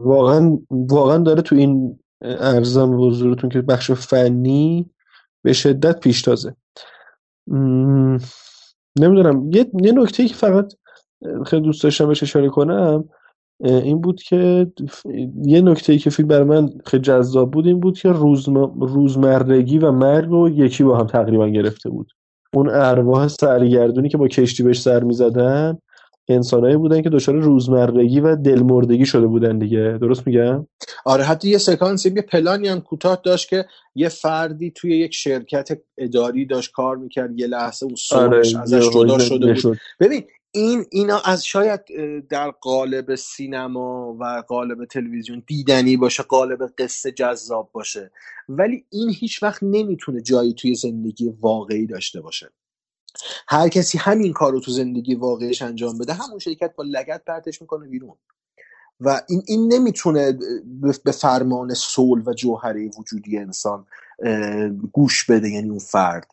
واقعا 0.00 0.58
واقعا 0.70 1.18
داره 1.18 1.42
تو 1.42 1.56
این 1.56 1.98
ارزم 2.22 3.06
حضورتون 3.06 3.50
که 3.50 3.62
بخش 3.62 3.90
فنی 3.90 4.90
به 5.42 5.52
شدت 5.52 6.00
پیشتازه. 6.00 6.56
نمی‌دونم. 9.00 9.50
یه, 9.52 9.66
یه 9.82 9.92
نکته 9.92 10.28
که 10.28 10.34
فقط 10.34 10.72
خیلی 11.46 11.62
دوست 11.62 11.82
داشتم 11.82 12.06
بهش 12.06 12.22
اشاره 12.22 12.48
کنم 12.48 13.04
این 13.60 14.00
بود 14.00 14.22
که 14.22 14.72
یه 15.44 15.60
نکته 15.60 15.92
ای 15.92 15.98
که 15.98 16.10
فیلم 16.10 16.28
برای 16.28 16.44
من 16.44 16.70
خیلی 16.86 17.02
جذاب 17.02 17.50
بود 17.50 17.66
این 17.66 17.80
بود 17.80 17.98
که 17.98 18.12
روزمرگی 18.80 19.78
و 19.78 19.92
مرگ 19.92 20.28
رو 20.28 20.48
یکی 20.48 20.84
با 20.84 20.98
هم 20.98 21.06
تقریبا 21.06 21.48
گرفته 21.48 21.90
بود. 21.90 22.12
اون 22.54 22.70
ارواح 22.70 23.28
سرگردونی 23.28 24.08
که 24.08 24.18
با 24.18 24.28
کشتی 24.28 24.62
بهش 24.62 24.80
سر 24.80 25.04
می‌زدن 25.04 25.78
انسانایی 26.28 26.76
بودن 26.76 27.02
که 27.02 27.10
دچار 27.10 27.34
روزمرگی 27.34 28.20
و 28.20 28.36
دلمردگی 28.36 29.06
شده 29.06 29.26
بودن 29.26 29.58
دیگه. 29.58 29.98
درست 30.00 30.26
میگم؟ 30.26 30.66
آره 31.04 31.24
حتی 31.24 31.48
یه 31.48 31.58
سکانسی 31.58 32.12
یه 32.16 32.22
پلانی 32.22 32.68
هم 32.68 32.80
کوتاه 32.80 33.20
داشت 33.24 33.48
که 33.48 33.64
یه 33.94 34.08
فردی 34.08 34.70
توی 34.70 34.98
یک 34.98 35.14
شرکت 35.14 35.68
اداری 35.98 36.46
داشت 36.46 36.72
کار 36.72 36.96
می‌کرد 36.96 37.40
یه 37.40 37.46
لحظه 37.46 37.86
اون 37.86 37.94
سومش 37.94 38.54
آره 38.54 38.62
ازش 38.62 38.90
جدا 38.90 39.18
شده 39.18 39.54
بود. 39.62 39.78
ببین 40.00 40.24
این 40.50 40.84
اینا 40.90 41.20
از 41.24 41.46
شاید 41.46 41.80
در 42.30 42.50
قالب 42.50 43.14
سینما 43.14 44.16
و 44.20 44.42
قالب 44.48 44.84
تلویزیون 44.84 45.42
دیدنی 45.46 45.96
باشه 45.96 46.22
قالب 46.22 46.58
قصه 46.78 47.12
جذاب 47.12 47.70
باشه. 47.72 48.10
ولی 48.48 48.84
این 48.92 49.10
هیچ 49.10 49.42
وقت 49.42 49.62
نمی‌تونه 49.62 50.22
جایی 50.22 50.54
توی 50.54 50.74
زندگی 50.74 51.32
واقعی 51.40 51.86
داشته 51.86 52.20
باشه. 52.20 52.50
هر 53.48 53.68
کسی 53.68 53.98
همین 53.98 54.32
کار 54.32 54.52
رو 54.52 54.60
تو 54.60 54.70
زندگی 54.70 55.14
واقعیش 55.14 55.62
انجام 55.62 55.98
بده 55.98 56.12
همون 56.12 56.38
شرکت 56.38 56.74
با 56.76 56.84
لگت 56.86 57.24
پرتش 57.26 57.62
می‌کنه 57.62 57.86
بیرون. 57.86 58.14
و 59.00 59.20
این, 59.28 59.42
این 59.46 59.72
نمی‌تونه 59.72 60.38
به 61.04 61.12
فرمان 61.12 61.74
سول 61.74 62.22
و 62.26 62.32
جوهره 62.32 62.90
وجودی 62.98 63.38
انسان 63.38 63.86
گوش 64.92 65.30
بده 65.30 65.48
یعنی 65.50 65.68
اون 65.68 65.78
فرد. 65.78 66.26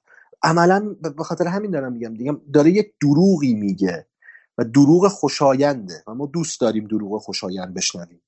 عملا 0.44 0.96
به 1.18 1.24
خاطر 1.24 1.48
همین 1.48 1.72
دارم 1.72 1.94
میگم 1.94 2.14
دیگه 2.14 2.38
داره 2.54 2.72
یک 2.72 2.94
دروغی 3.02 3.54
میگه 3.54 4.06
و 4.58 4.64
دروغ 4.64 5.08
خوشاینده 5.08 6.04
و 6.08 6.14
ما 6.14 6.26
دوست 6.26 6.62
داریم 6.62 6.88
دروغ 6.88 7.22
خوشایند 7.22 7.74
بشنویم. 7.74 8.22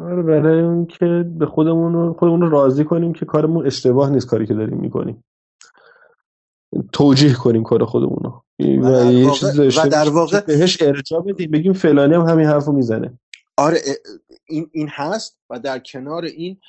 آره 0.00 0.22
برای 0.22 0.60
اون 0.60 0.86
که 0.86 1.24
به 1.38 1.46
خودمون 1.46 2.12
خودمون 2.12 2.40
رو 2.40 2.50
راضی 2.50 2.84
کنیم 2.84 3.12
که 3.12 3.26
کارمون 3.26 3.66
اشتباه 3.66 4.10
نیست 4.10 4.26
کاری 4.26 4.46
که 4.46 4.54
داریم 4.54 4.78
می‌کنیم. 4.78 5.24
توجیه 6.92 7.34
کنیم 7.34 7.62
کار 7.62 7.84
خودمون 7.84 8.18
رو. 8.24 8.44
و, 8.60 9.12
یه 9.12 9.30
چیز 9.30 9.58
و 9.58 9.88
در 9.88 10.08
واقع 10.08 10.40
بهش 10.40 10.82
ارجاع 10.82 11.22
بدیم 11.22 11.50
بگیم 11.50 11.72
فلانی 11.72 12.14
هم 12.14 12.20
همین 12.20 12.46
حرفو 12.46 12.72
می‌زنه. 12.72 13.18
آره 13.56 13.80
این 14.48 14.70
این 14.72 14.88
هست 14.90 15.38
و 15.50 15.58
در 15.58 15.78
کنار 15.78 16.24
این 16.24 16.60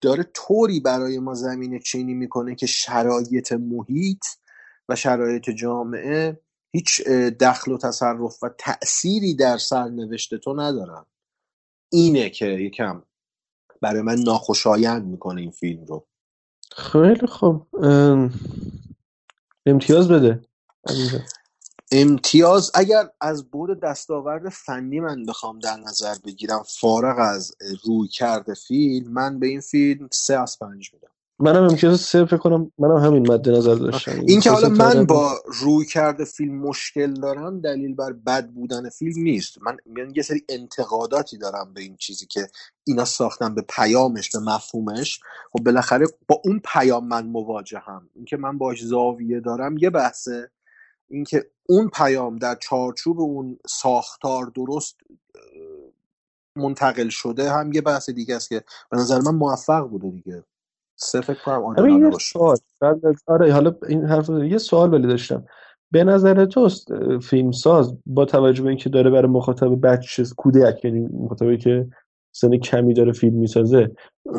داره 0.00 0.30
طوری 0.34 0.80
برای 0.80 1.18
ما 1.18 1.34
زمینه 1.34 1.78
چینی 1.78 2.14
می‌کنه 2.14 2.54
که 2.54 2.66
شرایط 2.66 3.52
محیط 3.52 4.24
و 4.88 4.96
شرایط 4.96 5.50
جامعه 5.50 6.40
هیچ 6.72 7.02
دخل 7.40 7.72
و 7.72 7.78
تصرف 7.78 8.42
و 8.42 8.48
تأثیری 8.58 9.34
در 9.34 9.58
سرنوشت 9.58 10.34
تو 10.34 10.54
ندارن. 10.60 11.04
اینه 11.92 12.30
که 12.30 12.46
یکم 12.46 13.02
برای 13.80 14.02
من 14.02 14.18
ناخوشایند 14.18 15.06
می‌کنه 15.06 15.40
این 15.40 15.50
فیلم 15.50 15.84
رو. 15.84 16.06
خیلی 16.76 17.26
خوب. 17.26 17.66
امتیاز 19.66 20.08
بده. 20.08 20.40
امتیاز 21.92 22.70
اگر 22.74 23.10
از 23.20 23.50
بود 23.50 23.80
دستاورد 23.80 24.48
فنی 24.48 25.00
من 25.00 25.26
بخوام 25.26 25.58
در 25.58 25.76
نظر 25.76 26.14
بگیرم 26.24 26.62
فارغ 26.80 27.18
از 27.18 27.52
روی 27.84 28.08
کرده 28.08 28.54
فیلم 28.54 29.12
من 29.12 29.38
به 29.40 29.46
این 29.46 29.60
فیلم 29.60 30.08
سه 30.12 30.38
از 30.38 30.58
پنج 30.58 30.94
میدم. 30.94 31.15
منم 31.38 31.62
امتیاز 31.62 32.00
سه 32.00 32.24
فکر 32.24 32.36
کنم 32.36 32.72
منم 32.78 32.96
همین 32.96 33.32
مد 33.32 33.48
نظر 33.48 33.74
داشتم. 33.74 34.12
این 34.26 34.40
که 34.40 34.50
حالا 34.50 34.68
من 34.68 35.06
با 35.06 35.34
روی 35.60 35.86
کرده 35.86 36.24
فیلم 36.24 36.58
مشکل 36.58 37.14
دارم 37.14 37.60
دلیل 37.60 37.94
بر 37.94 38.12
بد 38.12 38.48
بودن 38.50 38.88
فیلم 38.88 39.22
نیست. 39.22 39.58
من 39.62 39.76
یه 40.14 40.22
سری 40.22 40.44
انتقاداتی 40.48 41.38
دارم 41.38 41.74
به 41.74 41.80
این 41.80 41.96
چیزی 41.96 42.26
که 42.26 42.48
اینا 42.84 43.04
ساختن 43.04 43.54
به 43.54 43.64
پیامش 43.76 44.30
به 44.30 44.38
مفهومش. 44.38 45.20
خب 45.52 45.64
بالاخره 45.64 46.06
با 46.28 46.40
اون 46.44 46.60
پیام 46.64 47.08
من 47.08 47.26
مواجهم. 47.26 48.08
اینکه 48.14 48.36
من 48.36 48.58
باش 48.58 48.84
زاویه 48.84 49.40
دارم 49.40 49.78
یه 49.78 49.90
بحثه. 49.90 50.50
اینکه 51.08 51.50
اون 51.68 51.90
پیام 51.94 52.36
در 52.36 52.54
چارچوب 52.54 53.20
اون 53.20 53.58
ساختار 53.68 54.52
درست 54.54 54.96
منتقل 56.56 57.08
شده 57.08 57.50
هم 57.50 57.72
یه 57.72 57.80
بحث 57.80 58.10
دیگه 58.10 58.36
است 58.36 58.48
که 58.48 58.64
به 58.90 58.96
نظر 58.96 59.20
من 59.20 59.34
موفق 59.34 59.88
بوده 59.88 60.10
دیگه. 60.10 60.44
سه 60.96 61.20
فکر 61.20 61.42
کنم 61.44 62.10
باشه 62.10 62.32
سوال 62.32 62.56
قبل 62.82 63.08
از- 63.08 63.22
آره 63.26 63.52
حالا 63.52 63.74
این 63.88 64.04
حرف 64.04 64.28
یه 64.28 64.58
سوال 64.58 64.94
ولی 64.94 65.06
داشتم. 65.06 65.44
به 65.90 66.04
نظر 66.04 66.44
تو 66.44 66.68
فیلم 67.22 67.52
ساز 67.52 67.94
با 68.06 68.24
توجه 68.24 68.62
به 68.62 68.68
اینکه 68.68 68.88
داره 68.88 69.10
برای 69.10 69.28
مخاطب 69.30 69.86
بچه 69.86 70.24
کودک 70.36 70.84
یعنی 70.84 71.00
مخاطبی 71.00 71.58
که 71.58 71.88
سن 72.32 72.56
کمی 72.56 72.94
داره 72.94 73.12
فیلم 73.12 73.34
می‌سازه 73.34 73.90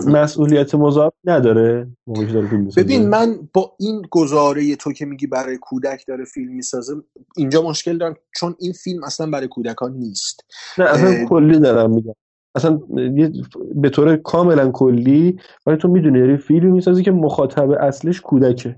مسئولیت 0.07 0.75
مضاعف 0.75 1.13
نداره 1.23 1.87
موقعی 2.07 2.33
داره 2.33 2.47
فیلم 2.47 2.61
می‌سازه. 2.61 2.83
ببین 2.87 3.09
من 3.09 3.49
با 3.53 3.71
این 3.79 4.01
گزاره 4.11 4.75
تو 4.75 4.93
که 4.93 5.05
میگی 5.05 5.27
برای 5.27 5.57
کودک 5.61 6.03
داره 6.07 6.25
فیلم 6.25 6.55
می‌سازه 6.55 6.93
اینجا 7.37 7.61
مشکل 7.61 7.97
دارم 7.97 8.15
چون 8.35 8.55
این 8.59 8.73
فیلم 8.73 9.03
اصلا 9.03 9.29
برای 9.29 9.47
کودکان 9.47 9.93
نیست. 9.93 10.45
نه 10.77 10.85
اصلا 10.85 11.09
اه، 11.09 11.29
کلی 11.29 11.59
دارم 11.59 11.91
میگم. 11.91 12.13
اصلا 12.57 12.79
یه 13.15 13.31
به 13.75 13.89
طور 13.89 14.15
کاملا 14.15 14.71
کلی 14.71 15.39
ولی 15.65 15.77
تو 15.77 15.87
می‌دونی 15.87 16.19
داری 16.19 16.37
فیلم 16.37 16.71
می‌سازی 16.71 17.03
که 17.03 17.11
مخاطب 17.11 17.69
اصلش 17.71 18.21
کودکه. 18.21 18.75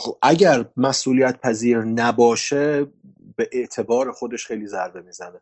خب 0.00 0.18
اگر 0.22 0.64
مسئولیت 0.76 1.40
پذیر 1.40 1.78
نباشه 1.82 2.86
به 3.36 3.48
اعتبار 3.52 4.12
خودش 4.12 4.46
خیلی 4.46 4.66
ضربه 4.66 5.02
می‌زنه. 5.02 5.40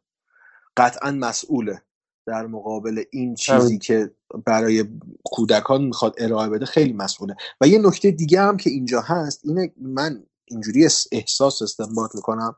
قطعا 0.77 1.11
مسئوله 1.11 1.82
در 2.27 2.47
مقابل 2.47 3.03
این 3.12 3.35
چیزی 3.35 3.66
همین. 3.66 3.78
که 3.78 4.11
برای 4.47 4.85
کودکان 5.24 5.85
می‌خواد 5.85 6.15
ارائه 6.19 6.49
بده 6.49 6.66
خیلی 6.66 6.93
مسئوله. 6.93 7.36
و 7.61 7.66
یه 7.69 7.78
نکته 7.78 8.11
دیگه 8.11 8.41
هم 8.41 8.57
که 8.57 8.70
اینجا 8.70 9.01
هست 9.01 9.41
اینه 9.45 9.73
من 9.81 10.23
اینجوری 10.45 10.86
اس- 10.86 11.07
احساس 11.12 11.62
استنباط 11.62 12.15
می‌کنم. 12.15 12.57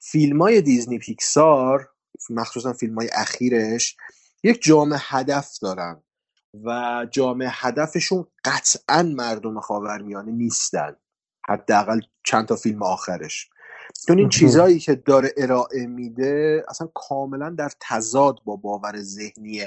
فیلم 0.00 0.42
های 0.42 0.62
دیزنی 0.62 0.98
پیکسار 0.98 1.88
مخصوصا 2.30 2.72
فیلم 2.72 2.94
های 2.94 3.10
اخیرش 3.14 3.96
یک 4.44 4.62
جامعه 4.62 4.98
هدف 5.02 5.58
دارن 5.62 6.02
و 6.64 7.06
جامعه 7.10 7.48
هدفشون 7.52 8.26
قطعا 8.44 9.02
مردم 9.02 9.60
خاورمیانه 9.60 10.32
نیستن 10.32 10.96
حداقل 11.48 12.00
چند 12.24 12.46
تا 12.46 12.56
فیلم 12.56 12.82
آخرش. 12.82 13.50
چون 14.08 14.18
این 14.18 14.28
چیزهایی 14.28 14.78
که 14.78 14.94
داره 14.94 15.34
ارائه 15.36 15.86
میده 15.86 16.64
اصلا 16.68 16.88
کاملا 16.94 17.50
در 17.50 17.70
تضاد 17.80 18.36
با 18.44 18.56
باور 18.56 19.00
ذهنی 19.02 19.62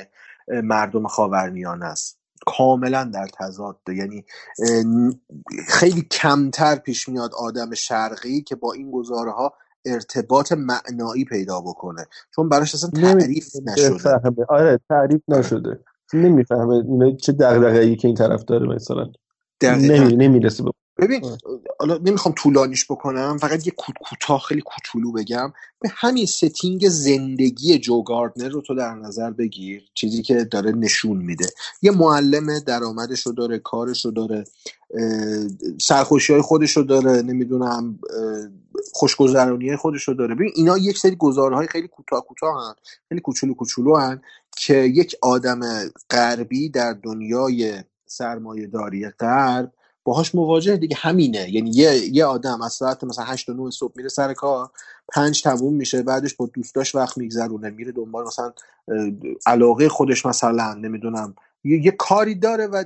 مردم 0.48 1.08
خاورمیانه 1.08 1.86
است. 1.86 2.20
کاملا 2.48 3.04
در 3.06 3.28
تضاد 3.28 3.80
یعنی 3.88 4.26
اه، 4.60 4.84
ن- 4.84 5.22
خیلی 5.68 6.02
کمتر 6.02 6.76
پیش 6.76 7.10
میاد 7.10 7.34
آدم 7.34 7.74
شرقی 7.74 8.42
که 8.42 8.56
با 8.56 8.74
این 8.74 8.92
گزاره 8.92 9.32
ها 9.32 9.54
ارتباط 9.86 10.52
معنایی 10.52 11.26
پیدا 11.26 11.62
بکنه. 11.62 12.06
چون 12.36 12.50
براش 12.50 12.76
اصلا 12.76 12.90
تعریف 12.90 13.48
نشده. 13.66 14.20
آره 14.50 14.80
تعریف 14.90 15.22
نشده. 15.28 15.80
نمی‌فهمه 16.14 16.74
اینا 16.74 17.16
چه 17.16 17.32
دغدغه‌ای 17.32 17.96
که 17.96 18.08
این 18.08 18.18
طرف 18.18 18.44
داره 18.44 18.68
مثلا. 18.68 19.12
نمی 19.64 20.16
نمی‌رسه 20.16 20.64
ببین 20.98 21.26
حالا 21.80 21.98
نمی‌خوام 21.98 22.36
طولانیش 22.38 22.86
بکنم 22.92 23.38
فقط 23.38 23.68
یه 23.68 23.74
کو- 23.78 23.94
کوتاه 24.02 24.40
خیلی 24.40 24.62
کوچولو 24.62 25.12
بگم. 25.12 25.54
به 25.82 25.90
همین 25.92 26.26
setting 26.26 26.90
زندگی 26.90 27.80
جو 27.80 28.04
گاردنر 28.04 28.50
رو 28.50 28.62
تو 28.62 28.76
در 28.76 28.96
نظر 28.96 29.32
بگیر 29.32 29.84
چیزی 29.94 30.22
که 30.22 30.44
داره 30.44 30.72
نشون 30.72 31.18
میده. 31.18 31.46
یه 31.82 31.92
معلم 31.92 32.60
درآمدش 32.60 33.28
رو 33.28 33.34
داره 33.34 33.60
کارش 33.60 34.06
رو 34.06 34.12
داره 34.12 34.44
سرخوشی 35.82 36.34
های 36.34 36.42
خودش 36.42 36.78
رو 36.78 36.84
داره 36.84 37.22
نمی‌دونم 37.22 38.00
خوشگذرانی 38.94 39.76
خودش 39.76 40.04
رو 40.04 40.14
داره. 40.14 40.36
ببین 40.36 40.52
اینا 40.56 40.78
یک 40.78 40.98
سری 40.98 41.16
گزاره 41.16 41.56
های 41.56 41.68
خیلی 41.68 41.88
کوتاه 41.88 42.26
کوتاه 42.26 42.68
هن 42.68 42.74
خیلی 43.10 43.22
کوچولو 43.22 43.54
کوچولو 43.54 43.96
هن 43.96 44.22
که 44.58 44.76
یک 44.76 45.16
آدم 45.22 45.60
غربی 46.10 46.70
در 46.70 46.94
دنیای 46.94 47.84
سرمایه 48.06 48.68
داری 48.68 49.10
غرب 49.10 49.72
باهاش 50.04 50.36
مواجه 50.36 50.78
دیگه 50.78 50.96
همینه. 50.96 51.50
یعنی 51.50 51.70
یه, 51.70 51.96
یه 52.12 52.26
آدم 52.26 52.62
از 52.62 52.74
ساعت 52.74 53.04
مثلا 53.04 53.26
8 53.26 53.48
تا 53.48 53.54
9 53.54 53.72
صبح 53.72 53.94
میره 53.96 54.10
سر 54.10 54.34
کار 54.34 54.70
پنج 55.14 55.42
تموم 55.42 55.74
میشه 55.74 56.04
بعدش 56.04 56.36
با 56.36 56.50
دوستاش 56.54 56.96
وقت 56.96 57.18
میگذرونه 57.18 57.70
میره 57.70 57.92
دنبال 57.92 58.26
مثلا 58.26 58.54
علاقه 59.46 59.90
خودش 59.90 60.26
مثلا 60.26 60.74
نمی‌دونم 60.74 61.36
یه, 61.64 61.86
یه 61.86 61.92
کاری 61.92 62.36
داره 62.36 62.68
و 62.68 62.84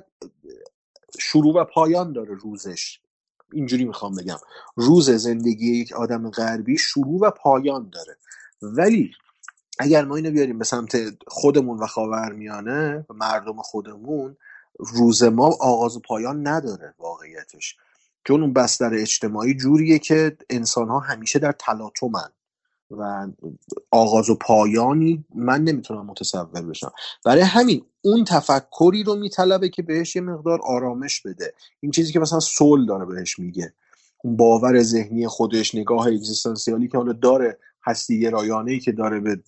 شروع 1.19 1.61
و 1.61 1.63
پایان 1.63 2.13
داره 2.13 2.35
روزش. 2.35 2.99
اینجوری 3.53 3.85
می‌خوام 3.85 4.15
بگم. 4.15 4.37
روز 4.75 5.09
زندگی 5.09 5.75
یک 5.75 5.93
آدم 5.93 6.29
غربی 6.29 6.77
شروع 6.77 7.19
و 7.21 7.31
پایان 7.31 7.89
داره. 7.89 8.17
ولی 8.61 9.11
اگر 9.79 10.05
ما 10.05 10.15
اینو 10.15 10.31
بیاریم 10.31 10.57
به 10.57 10.65
سمت 10.65 10.97
خودمون 11.27 11.79
و 11.79 11.87
خاورمیانه 11.87 13.05
و 13.09 13.13
مردم 13.13 13.61
خودمون 13.61 14.37
روز 14.79 15.23
ما 15.23 15.45
آغاز 15.45 15.97
و 15.97 15.99
پایان 15.99 16.47
نداره 16.47 16.93
واقعیتش. 16.99 17.75
چون 18.27 18.41
اون 18.41 18.53
بستر 18.53 18.93
اجتماعی 18.93 19.53
جوریه 19.53 19.99
که 19.99 20.37
انسان 20.49 20.87
ها 20.89 20.99
همیشه 20.99 21.39
در 21.39 21.51
تلاطمن. 21.51 22.29
و 22.91 23.27
آغاز 23.91 24.29
و 24.29 24.35
پایانی 24.35 25.25
من 25.35 25.63
نمی‌تونم 25.63 26.05
متصور 26.05 26.61
بشم. 26.61 26.91
برای 27.25 27.41
همین 27.41 27.85
اون 28.01 28.23
تفکری 28.23 29.03
رو 29.03 29.15
میطلبه 29.15 29.69
که 29.69 29.81
بهش 29.81 30.15
یه 30.15 30.21
مقدار 30.21 30.59
آرامش 30.63 31.21
بده. 31.21 31.53
این 31.79 31.91
چیزی 31.91 32.13
که 32.13 32.19
مثلا 32.19 32.39
سول 32.39 32.85
داره 32.85 33.05
بهش 33.05 33.39
میگه. 33.39 33.73
اون 34.23 34.37
باور 34.37 34.81
ذهنی 34.83 35.27
خودش 35.27 35.75
نگاه 35.75 36.07
اگزیستانسیالی 36.07 36.87
که 36.87 36.97
حالا 36.97 37.13
داره 37.13 37.57
هستی 37.83 38.19
گرایانه 38.19 38.71
ای 38.71 38.79
که 38.79 38.91
داره 38.91 39.19
به 39.19 39.41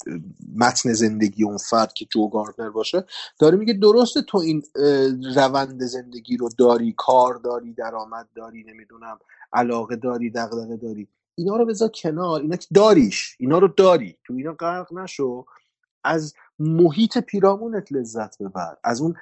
متن 0.55 0.93
زندگی 0.93 1.43
اون 1.43 1.57
فرد 1.57 1.93
که 1.93 2.05
جو 2.05 2.29
گاردنر 2.29 2.69
باشه 2.69 3.05
داره 3.39 3.57
میگه 3.57 3.73
درسته 3.73 4.21
تو 4.21 4.37
این 4.37 4.63
روند 5.35 5.83
زندگی 5.83 6.37
رو 6.37 6.49
داری 6.57 6.93
کار 6.97 7.35
داری 7.35 7.73
درآمد 7.73 8.27
داری 8.35 8.63
نمی‌دونم 8.63 9.19
علاقه 9.53 9.95
داری 9.95 10.29
دغدغه 10.29 10.77
داری. 10.77 11.07
اینا 11.37 11.55
رو 11.55 11.65
بذار 11.65 11.89
کنار. 11.89 12.41
اینا 12.41 12.55
که 12.55 12.67
داریش. 12.73 13.35
اینا 13.39 13.59
رو 13.59 13.67
داری. 13.67 14.17
تو 14.23 14.33
اینا 14.33 14.53
غرق 14.53 14.93
نشو. 14.93 15.45
از 16.03 16.33
محیط 16.59 17.17
پیرامونت 17.17 17.91
لذت 17.91 18.41
ببر. 18.41 18.77
از 18.83 19.01
اون 19.01 19.15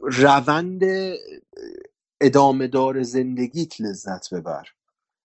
روند 0.00 0.82
ادامه 2.20 2.66
دار 2.66 3.02
زندگیت 3.02 3.80
لذت 3.80 4.34
ببر. 4.34 4.68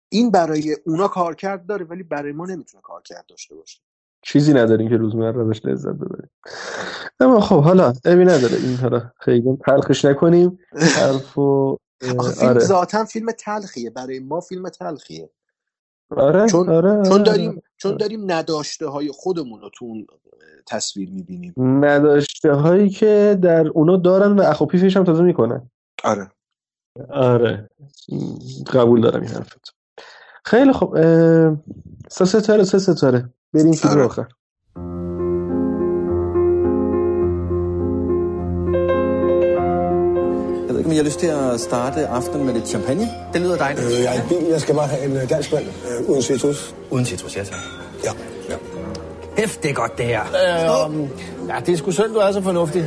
این 0.09 0.31
برای 0.31 0.77
اونا 0.87 1.09
کارکرد 1.09 1.67
داره 1.67 1.85
ولی 1.85 2.03
برای 2.03 2.33
ما 2.33 2.47
نمی‌تونه 2.47 2.83
کارکرد 2.83 3.27
داشته 3.29 3.55
باشه. 3.55 3.81
چیزی 4.23 4.53
نداریم 4.55 4.89
که 4.89 4.97
روزمره 4.97 5.47
ازش 5.47 5.65
لذت 5.65 5.95
ببریم. 5.95 6.31
اما 7.21 7.41
خب 7.41 7.63
حالا 7.63 7.93
ابی 8.05 8.25
نداره. 8.25 8.57
این 8.57 8.77
حالا 8.77 9.13
خیلی 9.21 9.57
تلخش 9.67 10.05
نکنیم. 10.05 10.59
حرف 10.97 11.39
و 11.39 11.79
فیلم 12.01 12.21
آره. 12.21 12.61
ذاتا 12.61 13.05
فیلم 13.05 13.33
تلخیه. 13.33 13.91
برای 13.91 14.19
ما 14.19 14.41
فیلم 14.41 14.69
تلخیه. 14.69 15.31
آره 16.11 16.47
چون 16.47 16.69
آره 16.69 17.03
چون 17.03 17.13
آره 17.13 17.23
داریم 17.23 17.63
چون 17.77 17.97
داریم 17.97 18.33
نداشته 18.33 18.87
های 18.87 19.09
خودمون 19.09 19.61
رو 19.61 19.71
تو 19.75 19.85
اون 19.85 20.07
تصویر 20.67 21.11
می‌بینیم. 21.11 21.55
نداشته 21.59 22.53
هایی 22.53 22.91
که 22.91 23.39
در 23.43 23.69
اونا 23.69 23.97
دارن 23.97 24.33
و 24.33 24.43
اخوپیفش 24.43 24.97
هم 24.97 25.05
تازه 25.05 25.23
می‌کنن. 25.23 25.71
آره. 26.05 26.31
آره. 27.11 27.71
قبول 28.73 29.01
دارم 29.01 29.21
این 29.21 29.31
حرفت. 29.31 29.75
خیلی 30.45 30.73
خب 30.73 30.97
سه 32.09 32.25
ستاره 32.25 32.65
سه 32.65 32.79
ستاره. 32.79 33.33
بریم 33.53 33.73
فیلم 33.73 34.01
آره. 34.01 34.29
men 40.87 40.97
jeg 40.97 41.03
har 41.03 41.05
lyst 41.05 41.19
til 41.19 41.27
at 41.27 41.61
starte 41.61 42.07
aftenen 42.07 42.47
med 42.47 42.55
lidt 42.55 42.69
champagne. 42.69 43.09
Det 43.33 43.41
lyder 43.41 43.57
dejligt. 43.57 43.87
Øh, 43.87 44.03
jeg 44.03 44.17
er 44.17 44.23
i 44.23 44.29
bil. 44.29 44.47
Jeg 44.51 44.61
skal 44.61 44.75
bare 44.75 44.87
have 44.87 45.05
en 45.05 45.17
øh, 45.17 45.31
dansk 45.31 45.53
mand 45.53 45.65
øh, 45.65 46.11
uden 46.11 46.23
citrus. 46.23 46.75
Uden 46.91 47.05
citrus, 47.07 47.37
ja 47.37 47.45
tak. 47.45 47.59
Ja. 48.05 48.11
ja. 48.51 48.55
Hæft, 49.39 49.63
det 49.63 49.71
er 49.71 49.75
godt, 49.75 49.99
det 49.99 50.07
her. 50.07 50.21
Øh, 50.21 50.95
ja, 51.49 51.55
det 51.67 51.73
er 51.73 51.77
sgu 51.77 51.91
synd, 51.91 52.13
du 52.13 52.19
er 52.19 52.33
så 52.33 52.43
fornuftig. 52.43 52.85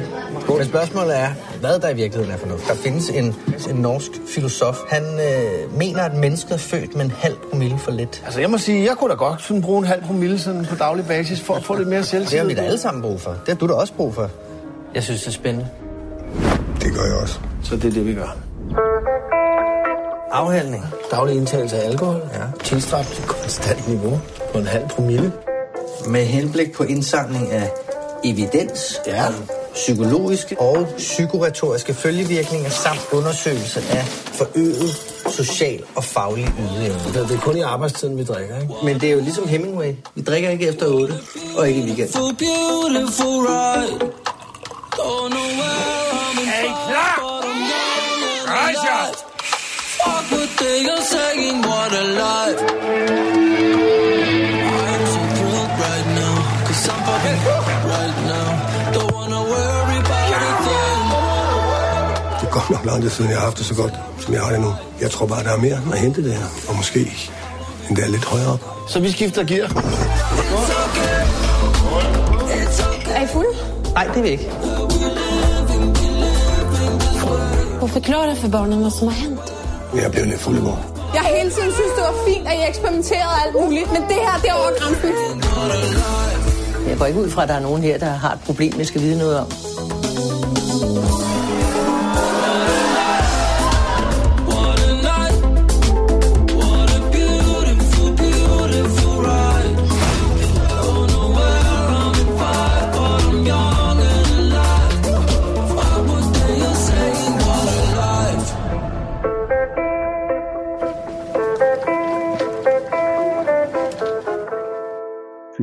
Men 0.57 0.65
spørgsmålet 0.65 1.19
er, 1.19 1.29
hvad 1.59 1.79
der 1.79 1.89
i 1.89 1.95
virkeligheden 1.95 2.35
er 2.35 2.37
fornuft. 2.37 2.67
Der 2.67 2.75
findes 2.75 3.09
en, 3.09 3.35
en 3.69 3.75
norsk 3.75 4.11
filosof. 4.27 4.77
Han 4.89 5.03
øh, 5.03 5.77
mener, 5.77 6.03
at 6.03 6.13
mennesket 6.13 6.51
er 6.51 6.57
født 6.57 6.95
med 6.95 7.05
en 7.05 7.11
halv 7.11 7.35
promille 7.49 7.77
for 7.77 7.91
lidt. 7.91 8.21
Altså, 8.25 8.39
jeg 8.39 8.49
må 8.49 8.57
sige, 8.57 8.85
jeg 8.85 8.95
kunne 8.97 9.09
da 9.09 9.15
godt 9.15 9.41
sådan 9.41 9.61
bruge 9.61 9.79
en 9.79 9.85
halv 9.85 10.03
promille 10.03 10.39
sådan 10.39 10.65
på 10.65 10.75
daglig 10.75 11.05
basis 11.05 11.41
for 11.41 11.53
at 11.53 11.63
få 11.63 11.75
lidt 11.75 11.87
mere 11.87 12.03
selvtillid. 12.03 12.31
Det 12.31 12.39
har 12.39 12.45
vi 12.47 12.53
da 12.53 12.61
alle 12.61 12.79
sammen 12.79 13.01
brug 13.01 13.21
for. 13.21 13.31
Det 13.31 13.47
har 13.47 13.55
du 13.55 13.67
da 13.67 13.73
også 13.73 13.93
brug 13.93 14.15
for. 14.15 14.29
Jeg 14.95 15.03
synes, 15.03 15.21
det 15.21 15.27
er 15.27 15.31
spændende. 15.31 15.67
Det 16.81 16.93
gør 16.93 17.05
jeg 17.05 17.15
også. 17.15 17.39
Så 17.63 17.75
det 17.75 17.85
er 17.85 17.91
det, 17.91 18.05
vi 18.05 18.13
gør. 18.13 18.37
Afhandling. 20.31 20.85
Daglig 21.11 21.35
indtagelse 21.35 21.77
af 21.77 21.89
alkohol. 21.89 22.21
Ja. 22.33 22.43
Tilstræbt 22.63 23.07
til 23.07 23.23
konstant 23.23 23.87
niveau 23.87 24.19
på 24.53 24.57
en 24.57 24.67
halv 24.67 24.89
promille. 24.89 25.31
Med 26.07 26.25
henblik 26.25 26.71
på 26.73 26.83
indsamling 26.83 27.51
af 27.51 27.69
evidens 28.23 28.99
ja. 29.07 29.27
om 29.27 29.33
psykologiske 29.73 30.61
og 30.61 30.87
psykoretoriske 30.97 31.93
følgevirkninger 31.93 32.69
samt 32.69 33.01
undersøgelse 33.11 33.79
af 33.79 34.03
forøget 34.05 34.89
social 35.31 35.83
og 35.95 36.03
faglig 36.03 36.53
ydeevne. 36.59 36.99
Det, 37.13 37.29
det 37.29 37.35
er 37.35 37.39
kun 37.39 37.57
i 37.57 37.61
arbejdstiden, 37.61 38.17
vi 38.17 38.23
drikker, 38.23 38.61
ikke? 38.61 38.73
Men 38.83 38.99
det 39.01 39.09
er 39.09 39.13
jo 39.13 39.19
ligesom 39.19 39.47
Hemingway. 39.47 39.93
Vi 40.15 40.21
drikker 40.21 40.49
ikke 40.49 40.67
efter 40.67 40.87
8 40.87 41.13
og 41.57 41.67
ikke 41.69 41.81
i 41.81 41.85
weekend. 41.85 42.09
Er 44.97 46.63
I 46.63 46.73
klar? 46.87 47.15
Rejser! 48.53 49.03
Fuck 49.99 50.25
what 50.31 50.49
they 50.59 50.79
are 50.93 51.03
saying, 51.13 51.57
what 51.61 51.91
a 52.01 52.03
lie. 52.19 52.55
I'm 54.89 55.03
so 55.13 55.21
thrilled 55.35 55.73
right 55.85 56.07
now, 56.19 56.35
cause 56.65 56.89
I'm 56.91 56.99
fucking 57.07 57.39
right 57.93 58.17
now. 58.31 58.47
Don't 58.95 59.11
wanna 59.17 59.41
worry 59.53 59.97
about 60.03 60.33
a 60.33 60.51
thing. 60.65 61.03
Det 62.41 62.47
er 62.47 62.51
godt 62.51 62.69
nok 62.69 62.85
lang 62.85 63.01
tid 63.01 63.09
siden, 63.09 63.29
jeg 63.31 63.39
har 63.39 63.45
haft 63.45 63.57
det 63.57 63.65
så 63.65 63.75
godt, 63.75 63.93
som 64.19 64.33
jeg 64.33 64.41
har 64.41 64.51
det 64.51 64.59
nu. 64.61 64.73
Jeg 65.01 65.11
tror 65.11 65.25
bare, 65.25 65.43
der 65.43 65.51
er 65.51 65.57
mere 65.57 65.79
at 65.93 65.99
hente 65.99 66.23
det 66.23 66.33
her. 66.33 66.45
Og 66.69 66.75
måske 66.75 66.99
endda 67.89 68.07
lidt 68.07 68.25
højere 68.25 68.47
op. 68.53 68.59
Så 68.87 68.99
vi 68.99 69.11
skifter 69.11 69.43
gear. 69.43 69.67
Nej, 73.99 74.07
det 74.07 74.17
er 74.17 74.21
vi 74.21 74.29
ikke. 74.29 74.51
Og 77.81 77.89
forklare 77.89 78.35
for 78.35 78.47
børnene, 78.47 78.75
hvad 78.75 78.91
som 78.91 79.07
har 79.07 79.15
hent. 79.15 79.53
Jeg 80.03 80.11
blev 80.11 80.25
lidt 80.25 80.39
fuld 80.39 80.57
i 80.57 80.61
går. 80.61 80.79
Jeg 81.13 81.21
har 81.21 81.29
hele 81.37 81.51
tiden 81.51 81.71
synes, 81.71 81.91
det 81.95 82.03
var 82.03 82.15
fint, 82.27 82.47
at 82.47 82.53
I 82.53 82.69
eksperimenterede 82.69 83.35
alt 83.45 83.55
muligt, 83.61 83.91
men 83.91 84.01
det 84.01 84.19
her, 84.25 84.39
det 84.41 84.49
er 84.49 84.53
over 84.53 84.71
grænsen. 84.79 85.11
Jeg 86.89 86.97
går 86.97 87.05
ikke 87.05 87.19
ud 87.19 87.29
fra, 87.29 87.43
at 87.43 87.49
der 87.49 87.55
er 87.55 87.59
nogen 87.59 87.81
her, 87.83 87.97
der 87.97 88.05
har 88.05 88.33
et 88.33 88.39
problem, 88.45 88.73
jeg 88.77 88.87
skal 88.87 89.01
vide 89.01 89.17
noget 89.17 89.39
om. 89.39 89.47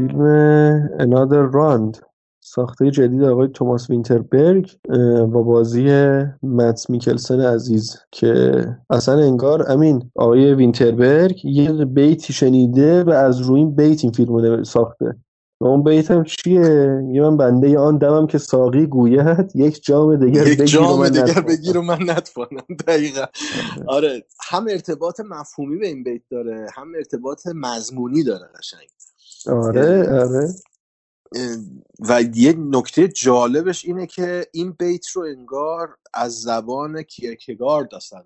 فیلم 0.09 0.89
Another 0.99 1.55
Round 1.55 2.01
ساخته 2.41 2.91
جدید 2.91 3.23
آقای 3.23 3.49
توماس 3.49 3.91
وینتربرگ 3.91 4.77
با 5.33 5.43
بازی 5.43 5.87
متس 6.43 6.91
میکلسن 6.91 7.41
عزیز 7.41 7.97
که 8.13 8.67
اصلا 8.91 9.19
انگار 9.19 9.73
امین 9.73 10.11
آقای 10.15 10.55
وینتربرگ 10.55 11.45
یه 11.45 11.73
بیتی 11.73 12.33
شنیده 12.33 13.05
و 13.05 13.11
از 13.11 13.41
روی 13.41 13.61
این 13.61 13.77
بیت 13.77 14.05
این 14.05 14.13
فیلم 14.13 14.35
رو 14.37 14.65
ساخته. 14.65 15.17
و 15.61 15.65
اون 15.65 15.83
بیت 15.83 16.11
هم 16.11 16.25
چیه؟ 16.25 17.03
یه 17.13 17.23
من 17.23 17.37
بنده 17.37 17.79
آن 17.79 17.99
دمم 17.99 18.27
که 18.27 18.39
ساقی 18.39 18.87
گوید 18.87 19.53
یک 19.55 19.85
جام 19.85 20.17
دیگر 20.17 20.47
یک 20.47 20.65
جام 20.65 21.01
من 21.01 21.09
دیگر. 21.09 21.41
بگیر 21.41 21.79
و 21.79 21.83
من 21.83 21.99
نتوانم. 22.01 22.63
دقیقا. 22.87 23.25
آره 23.87 24.23
هم 24.51 24.67
ارتباط 24.71 25.21
مفهومی 25.21 25.79
به 25.79 25.87
این 25.87 26.05
بیت 26.05 26.23
داره 26.31 26.67
هم 26.75 26.93
ارتباط 26.97 27.47
مضمونی 27.55 28.23
داره 28.23 28.49
قشنگ. 28.59 28.89
آره 29.49 30.23
آره. 30.23 30.55
اه، 31.35 31.57
و 32.09 32.23
یه 32.35 32.55
نکته 32.59 33.09
جالبش 33.09 33.85
اینه 33.85 34.07
که 34.07 34.47
این 34.53 34.73
بیت 34.73 35.09
رو 35.09 35.23
انگار 35.23 35.99
از 36.15 36.41
زبان 36.41 37.03
کیرکگارد 37.03 37.95
اصلا 37.95 38.25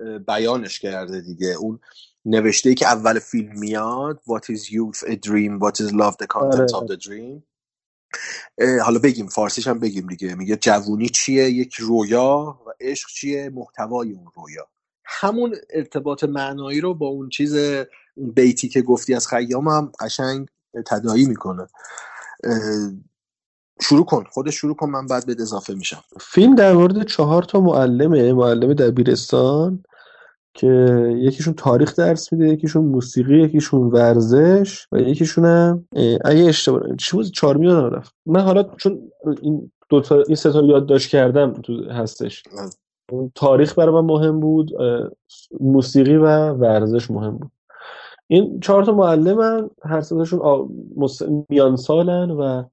اه، 0.00 0.18
بیانش 0.18 0.78
کرده 0.78 1.20
دیگه. 1.20 1.54
اون 1.60 1.80
نوشته 2.24 2.68
ای 2.68 2.74
که 2.74 2.86
اول 2.86 3.18
فیلم 3.18 3.58
میاد 3.58 4.20
What 4.28 4.54
is 4.56 4.60
youth 4.60 5.08
a 5.08 5.12
dream? 5.16 5.60
What 5.60 5.80
is 5.80 5.92
love 5.92 6.16
the 6.22 6.26
contents 6.26 6.74
آره. 6.74 6.86
of 6.86 6.86
the 6.86 7.06
dream? 7.06 7.42
اه، 8.58 8.80
حالا 8.80 8.98
بگیم 8.98 9.26
فارسیش 9.26 9.66
هم 9.66 9.78
بگیم 9.78 10.06
دیگه. 10.06 10.34
میگه 10.34 10.56
جوونی 10.56 11.08
چیه؟ 11.08 11.50
یک 11.50 11.74
رویا 11.74 12.60
و 12.66 12.70
عشق 12.80 13.08
چیه؟ 13.08 13.50
محتوای 13.50 14.12
اون 14.12 14.26
رویا. 14.34 14.68
همون 15.04 15.56
ارتباط 15.70 16.24
معنایی 16.24 16.80
رو 16.80 16.94
با 16.94 17.06
اون 17.06 17.28
چیز 17.28 17.54
بیتی 18.16 18.68
که 18.68 18.82
گفتی 18.82 19.14
از 19.14 19.28
خیام 19.28 19.68
هم 19.68 19.92
قشنگ 20.00 20.48
تداعی 20.86 21.24
می‌کنه. 21.24 21.66
شروع 23.80 24.04
کن. 24.04 24.24
خودش 24.32 24.54
شروع 24.54 24.76
کن 24.76 24.90
من 24.90 25.06
بعد 25.06 25.26
به 25.26 25.36
اضافه 25.40 25.74
میشم. 25.74 26.02
فیلم 26.20 26.54
در 26.54 26.72
مورد 26.72 27.06
چهار 27.06 27.42
تا 27.42 27.60
معلمه. 27.60 28.32
معلم 28.32 28.74
دبیرستان 28.74 29.84
که 30.54 30.66
یکیشون 31.16 31.54
تاریخ 31.54 31.94
درس 31.96 32.32
میده 32.32 32.48
یکیشون 32.48 32.84
موسیقی 32.84 33.42
یکیشون 33.42 33.80
ورزش 33.80 34.86
و 34.92 34.98
یکیشون 34.98 35.44
هم 35.44 35.88
اگه 36.24 36.44
اشتباه 36.44 36.82
چی 36.98 37.16
بود؟ 37.16 37.26
چهارمی 37.26 37.66
یادم 37.66 37.96
رفت. 37.96 38.14
من 38.26 38.40
حالا 38.40 38.62
چون 38.76 39.12
این 39.42 39.72
دو 39.88 40.00
تا 40.00 40.22
این 40.22 40.36
سه 40.36 40.52
تا 40.52 40.62
یادداشت 40.62 41.10
کردم 41.10 41.52
تو 41.52 41.90
هستش. 41.90 42.42
تاریخ 43.34 43.78
برای 43.78 43.94
من 43.94 44.00
مهم 44.00 44.40
بود 44.40 44.70
موسیقی 45.60 46.16
و 46.16 46.52
ورزش 46.52 47.10
مهم 47.10 47.36
بود. 47.36 47.50
این 48.30 48.60
چهار 48.60 48.84
تا 48.84 48.92
معلمن 48.92 49.70
هر 49.84 50.02
آ- 50.42 50.66
مس- 50.96 51.22
میان 51.50 51.76
سالن 51.76 52.30
و 52.30 52.64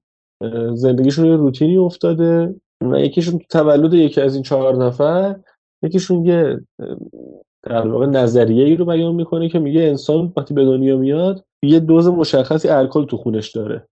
زندگیشون 0.74 1.26
یه 1.26 1.36
روتینی 1.36 1.76
افتاده 1.78 2.54
و 2.82 3.00
یکیشون 3.00 3.38
تو 3.38 3.46
تولد 3.50 3.94
یکی 3.94 4.20
از 4.20 4.34
این 4.34 4.42
چهار 4.42 4.76
نفر 4.86 5.36
یکیشون 5.82 6.24
یه 6.26 6.60
در 7.62 7.88
واقع 7.88 8.06
نظریه 8.06 8.64
ای 8.64 8.76
رو 8.76 8.84
بیان 8.84 9.14
می‌کنه 9.14 9.48
که 9.48 9.58
میگه 9.58 9.80
انسان 9.82 10.32
وقتی 10.36 10.54
به 10.54 10.64
دنیا 10.64 10.96
میاد 10.96 11.44
یه 11.62 11.80
دوز 11.80 12.08
مشخصی 12.08 12.68
الکل 12.68 13.06
تو 13.06 13.16
خونش 13.16 13.50
داره. 13.50 13.88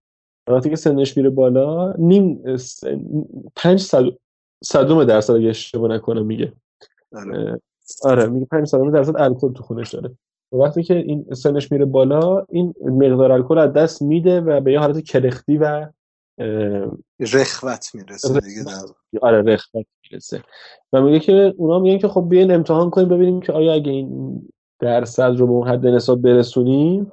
وقتی 0.49 0.69
که 0.71 0.75
سنش 0.75 1.17
میره 1.17 1.29
بالا 1.29 1.93
نیم 1.99 2.43
پنج 3.55 3.79
صد 3.81 4.03
صدم 4.63 5.03
درصد 5.03 5.33
اگه 5.35 5.49
اشتباه 5.49 5.91
نکنم 5.91 6.25
میگه. 6.25 6.53
اه، 7.13 7.57
آره 8.03 8.27
میگه 8.27 8.45
5 8.45 8.67
صدم 8.67 8.91
درصد 8.91 9.17
الکل 9.17 9.53
تو 9.53 9.63
خونش 9.63 9.95
داره. 9.95 10.17
وقتی 10.51 10.83
که 10.83 10.95
این 10.95 11.25
سنش 11.33 11.71
میره 11.71 11.85
بالا 11.85 12.45
این 12.49 12.73
مقدار 12.81 13.31
الکل 13.31 13.57
از 13.57 13.73
دست 13.73 14.01
میده 14.01 14.41
و 14.41 14.61
به 14.61 14.71
یه 14.71 14.79
حالت 14.79 15.03
کرختی 15.03 15.57
و 15.57 15.87
رخوت 17.19 17.91
می‌رسه 17.93 18.39
دیگه 18.39 18.63
در 18.63 18.71
آره 19.21 19.41
رخوت 19.41 19.85
می‌رسه. 20.11 20.43
و 20.93 21.01
میگه 21.01 21.19
که 21.19 21.53
اونا 21.57 21.79
میگن 21.79 21.97
که 21.97 22.07
خب 22.07 22.25
بیاین 22.29 22.51
امتحان 22.51 22.89
کنیم 22.89 23.09
ببینیم 23.09 23.41
که 23.41 23.53
آیا 23.53 23.73
اگه 23.73 23.91
این 23.91 24.41
درصد 24.79 25.35
رو 25.37 25.47
به 25.47 25.53
اون 25.53 25.67
حد 25.67 25.87
نسبت 25.87 26.17
برسونیم 26.17 27.11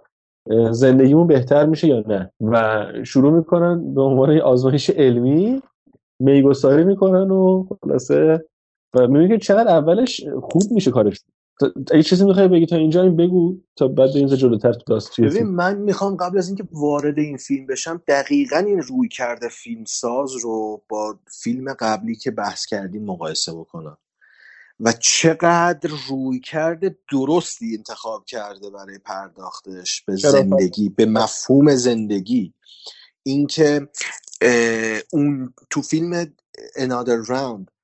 زندگیمون 0.70 1.26
بهتر 1.26 1.66
میشه 1.66 1.88
یا 1.88 2.04
نه. 2.06 2.30
و 2.40 2.84
شروع 3.04 3.32
می‌کنن 3.32 3.94
به 3.94 4.02
عنوان 4.02 4.40
آزمایش 4.40 4.90
علمی 4.90 5.62
میگساری 6.20 6.84
می‌کنن 6.84 7.30
و 7.30 7.66
خلاصه 7.82 8.44
و 8.94 9.06
می‌بینی 9.06 9.28
که 9.28 9.38
چقدر 9.38 9.68
اولش 9.68 10.24
خوب 10.42 10.62
میشه 10.70 10.90
کارش. 10.90 11.20
اگه 11.90 12.02
چیزی 12.02 12.24
می‌خوای 12.24 12.48
بگی؟ 12.48 12.66
تا 12.66 12.76
اینجا 12.76 13.02
این 13.02 13.16
بگو 13.16 13.56
تا 13.76 13.88
بعد 13.88 14.10
بریم 14.10 14.26
جلوتر 14.26 14.72
تو 14.72 14.82
داستان 14.86 15.28
ببین 15.28 15.46
من 15.46 15.76
می‌خوام 15.78 16.16
قبل 16.16 16.38
از 16.38 16.48
اینکه 16.48 16.64
وارد 16.72 17.18
این 17.18 17.36
فیلم 17.36 17.66
بشم 17.66 18.02
دقیقا 18.08 18.56
این 18.56 18.82
روی 18.82 19.08
کرده 19.08 19.48
فیلمساز 19.48 20.36
رو 20.36 20.82
با 20.88 21.18
فیلم 21.42 21.72
قبلی 21.72 22.14
که 22.16 22.30
بحث 22.30 22.66
کردیم 22.66 23.04
مقایسه 23.04 23.52
بکنم. 23.52 23.98
و 24.80 24.92
چقدر 24.92 25.90
روی 26.08 26.40
کرده 26.40 26.98
درستی 27.12 27.76
انتخاب 27.76 28.24
کرده 28.24 28.70
برای 28.70 28.98
پرداختش 28.98 30.02
به؟ 30.02 30.16
زندگی 30.16 30.88
به 30.88 31.06
مفهوم 31.06 31.74
زندگی. 31.74 32.54
اینکه 33.22 33.88
اون 35.12 35.54
تو 35.70 35.82
فیلم 35.82 36.24
Another 36.78 37.28
Round 37.28 37.75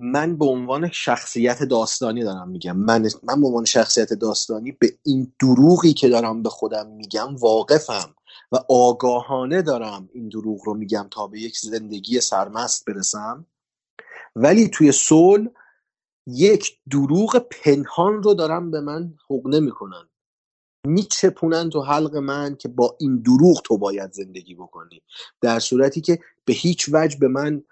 من 0.00 0.36
به 0.36 0.44
عنوان 0.44 0.90
شخصیت 0.90 1.62
داستانی 1.62 2.22
دارم 2.22 2.48
میگم. 2.48 2.76
من 2.76 3.08
من 3.22 3.40
به 3.40 3.46
عنوان 3.46 3.64
شخصیت 3.64 4.12
داستانی 4.12 4.72
به 4.72 4.98
این 5.02 5.32
دروغی 5.40 5.92
که 5.92 6.08
دارم 6.08 6.42
به 6.42 6.48
خودم 6.48 6.86
میگم 6.86 7.36
واقفم 7.36 8.14
و 8.52 8.56
آگاهانه 8.68 9.62
دارم 9.62 10.08
این 10.12 10.28
دروغ 10.28 10.60
رو 10.64 10.74
میگم 10.74 11.08
تا 11.10 11.26
به 11.26 11.40
یک 11.40 11.58
زندگی 11.58 12.20
سرمست 12.20 12.84
برسم. 12.84 13.46
ولی 14.36 14.68
توی 14.68 14.92
سول 14.92 15.50
یک 16.26 16.78
دروغ 16.90 17.46
پنهان 17.50 18.22
رو 18.22 18.34
دارن 18.34 18.70
به 18.70 18.80
من 18.80 19.14
حقنه 19.30 19.60
می‌کنن 19.60 20.08
میچپونن 20.86 21.70
تو 21.70 21.82
حلق 21.82 22.16
من 22.16 22.56
که 22.56 22.68
با 22.68 22.96
این 23.00 23.22
دروغ 23.22 23.62
تو 23.64 23.78
باید 23.78 24.12
زندگی 24.12 24.54
بکنی. 24.54 25.02
در 25.40 25.58
صورتی 25.58 26.00
که 26.00 26.18
به 26.44 26.52
هیچ 26.52 26.88
وجه 26.92 27.18
به 27.18 27.28
من 27.28 27.64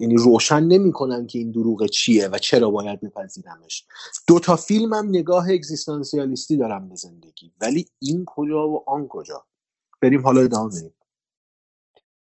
یعنی 0.00 0.16
روشن 0.16 0.62
نمی‌کنن 0.62 1.26
که 1.26 1.38
این 1.38 1.50
دروغ 1.50 1.86
چیه 1.86 2.28
و 2.28 2.38
چرا 2.38 2.70
باید 2.70 3.00
بپذیرمش. 3.00 3.86
دو 4.28 4.38
تا 4.38 4.56
فیلم 4.56 4.94
هم 4.94 5.08
نگاه 5.08 5.50
اگزیستانسیالیستی 5.50 6.56
دارم 6.56 6.88
به 6.88 6.94
زندگی. 6.94 7.52
ولی 7.60 7.86
این 7.98 8.24
کجا 8.26 8.68
و 8.68 8.90
آن 8.90 9.08
کجا؟ 9.08 9.44
بریم 10.02 10.22
حالا 10.22 10.40
ادامه 10.40 10.68
بدیم. 10.68 10.94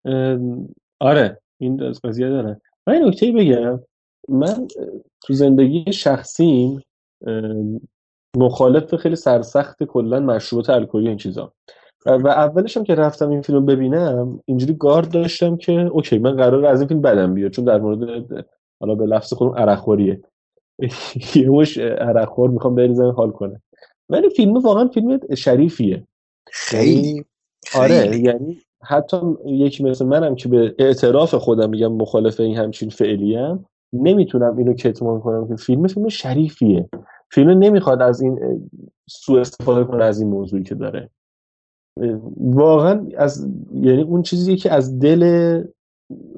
ام، 0.04 0.68
آره 1.00 1.40
این 1.58 1.82
از 1.82 2.00
قضیه 2.04 2.28
داره. 2.28 2.60
من 2.86 2.94
این 2.94 3.04
نکته 3.04 3.32
بگم. 3.32 3.80
من 4.28 4.68
تو 5.20 5.34
زندگی 5.34 5.92
شخصیم 5.92 6.82
مخالف 8.36 8.94
خیلی 8.94 9.16
سرسخت 9.16 9.82
کلا 9.82 10.20
مشروبات 10.20 10.70
الکلی 10.70 11.08
این 11.08 11.16
چیزا. 11.16 11.52
و 12.06 12.28
اولش 12.28 12.76
هم 12.76 12.84
که 12.84 12.94
رفتم 12.94 13.30
این 13.30 13.42
فیلم 13.42 13.66
ببینم 13.66 14.40
اینجوری 14.44 14.74
گارد 14.74 15.10
داشتم 15.10 15.56
که 15.56 15.72
اوکی 15.72 16.18
من 16.18 16.36
قرار 16.36 16.66
از 16.66 16.80
این 16.80 16.88
فیلم 16.88 17.00
بدم 17.00 17.34
بیاد 17.34 17.50
چون 17.50 17.64
در 17.64 17.80
مورد 17.80 18.46
حالا 18.80 18.94
به 18.94 19.06
لفظ 19.06 19.32
خودم 19.32 19.54
عرقخوریه. 19.54 20.20
یه 21.34 21.50
مش 21.50 21.78
عرقخور 21.78 22.50
می‌خوام 22.50 22.74
بریزن 22.74 23.10
حال 23.10 23.30
کنه. 23.30 23.62
ولی 24.08 24.30
فیلم 24.30 24.58
واقعا 24.58 24.88
فیلم 24.88 25.20
شریفیه. 25.36 26.06
خیلی 26.52 27.24
آره 27.74 28.18
یعنی 28.18 28.58
حتی 28.82 29.16
یکی 29.46 29.84
مثل 29.84 30.06
منم 30.06 30.34
که 30.34 30.48
به 30.48 30.74
اعتراف 30.78 31.34
خودم 31.34 31.70
میگم 31.70 31.92
مخالف 31.92 32.40
این 32.40 32.56
همچین 32.56 32.90
فعلیم 32.90 33.66
نمی‌تونم 33.92 34.56
اینو 34.56 34.74
کتمان 34.74 35.20
کنم 35.20 35.48
که 35.48 35.56
فیلم 35.56 35.86
فیلم 35.86 36.08
شریفیه. 36.08 36.88
فیلم 37.30 37.50
نمی‌خواد 37.50 38.02
از 38.02 38.20
این 38.20 38.68
سوء 39.10 39.40
استفاده 39.40 39.84
کنه 39.84 40.04
از 40.04 40.20
این 40.20 40.30
موضوعی 40.30 40.62
که 40.62 40.74
داره. 40.74 41.10
واقعا 42.36 43.06
از 43.16 43.46
یعنی 43.74 44.02
اون 44.02 44.22
چیزی 44.22 44.56
که 44.56 44.72
از 44.72 44.98
دل 44.98 45.62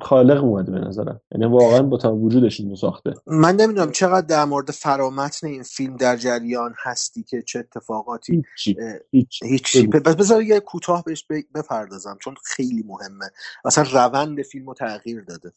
خالق 0.00 0.44
اومده 0.44 0.72
به 0.72 0.78
نظرم. 0.78 1.20
یعنی 1.32 1.46
واقعا 1.46 1.82
با 1.82 1.96
تمام 1.96 2.22
وجودش 2.22 2.60
اینو 2.60 2.76
ساخته. 2.76 3.14
من 3.26 3.56
نمی‌دونم 3.56 3.90
چقدر 3.90 4.26
در 4.26 4.44
مورد 4.44 4.70
فرامتن 4.70 5.46
این 5.46 5.62
فیلم 5.62 5.96
در 5.96 6.16
جریان 6.16 6.74
هستی 6.82 7.22
که 7.22 7.42
چه 7.42 7.58
اتفاقاتی 7.58 8.42
هیچ 9.42 9.86
پس 10.04 10.16
بذار 10.16 10.42
یه 10.42 10.60
کوتاه 10.60 11.04
بهش 11.04 11.26
بپردازم 11.54 12.18
چون 12.20 12.34
خیلی 12.44 12.84
مهمه. 12.86 13.26
اصلا 13.64 13.84
روند 13.92 14.42
فیلم 14.42 14.66
رو 14.66 14.74
تغییر 14.74 15.24
داده. 15.24 15.52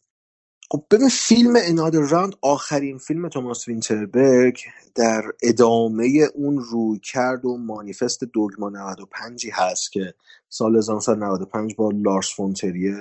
خب 0.70 0.84
ببین 0.90 1.08
فیلم 1.08 1.54
انادر 1.56 2.00
راند 2.00 2.34
آخرین 2.42 2.98
فیلم 2.98 3.28
توماس 3.28 3.68
وینتربرگ 3.68 4.58
در 4.94 5.22
ادامه 5.42 6.28
اون 6.34 6.58
روی 6.58 6.98
کرد 6.98 7.44
و 7.44 7.56
مانیفست 7.56 8.24
دوگما 8.24 8.68
95 8.68 9.46
هست 9.52 9.92
که 9.92 10.14
سال 10.48 10.76
1995 10.76 11.74
با 11.76 11.90
لارس 11.94 12.34
فونتریه 12.36 12.94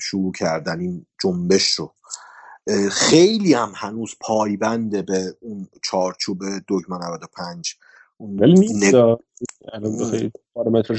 شروع 0.00 0.32
کردن 0.32 0.80
این 0.80 1.06
جنبش 1.22 1.74
رو. 1.74 1.94
خیلی 2.90 3.54
هم 3.54 3.72
هنوز 3.74 4.14
پایبنده 4.20 5.02
به 5.02 5.36
اون 5.40 5.68
چارچوب 5.82 6.38
دوگما 6.66 6.98
95 6.98 7.74
اون 8.16 8.38
ولی 8.38 8.52
نیست 8.52 8.94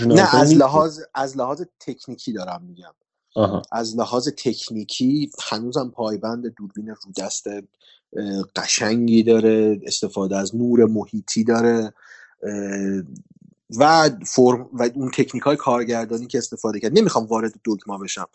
نه 0.05 0.35
از 0.35 0.53
لحاظ 0.53 0.99
از 1.15 1.37
لحاظ 1.37 1.61
تکنیکی 1.79 2.33
دارم 2.33 2.63
میگم. 2.63 2.93
آها. 3.35 3.61
از 3.71 3.97
لحاظ 3.97 4.29
تکنیکی 4.37 5.31
هنوزم 5.49 5.91
پایبند 5.95 6.47
دوربین 6.47 6.95
رودست 7.05 7.47
اه، 7.47 7.61
قشنگی 8.55 9.23
داره 9.23 9.79
استفاده 9.83 10.37
از 10.37 10.55
نور 10.55 10.85
محیطی 10.85 11.43
داره 11.43 11.93
و 13.77 14.09
فرم 14.25 14.69
و 14.73 14.89
اون 14.95 15.11
تکنیک 15.11 15.43
های 15.43 15.55
کارگردانی 15.55 16.27
که 16.27 16.37
استفاده 16.37 16.79
کرد. 16.79 16.97
نمی‌خوام 16.97 17.25
وارد 17.25 17.53
دوگما 17.63 17.97
بشم. 17.97 18.27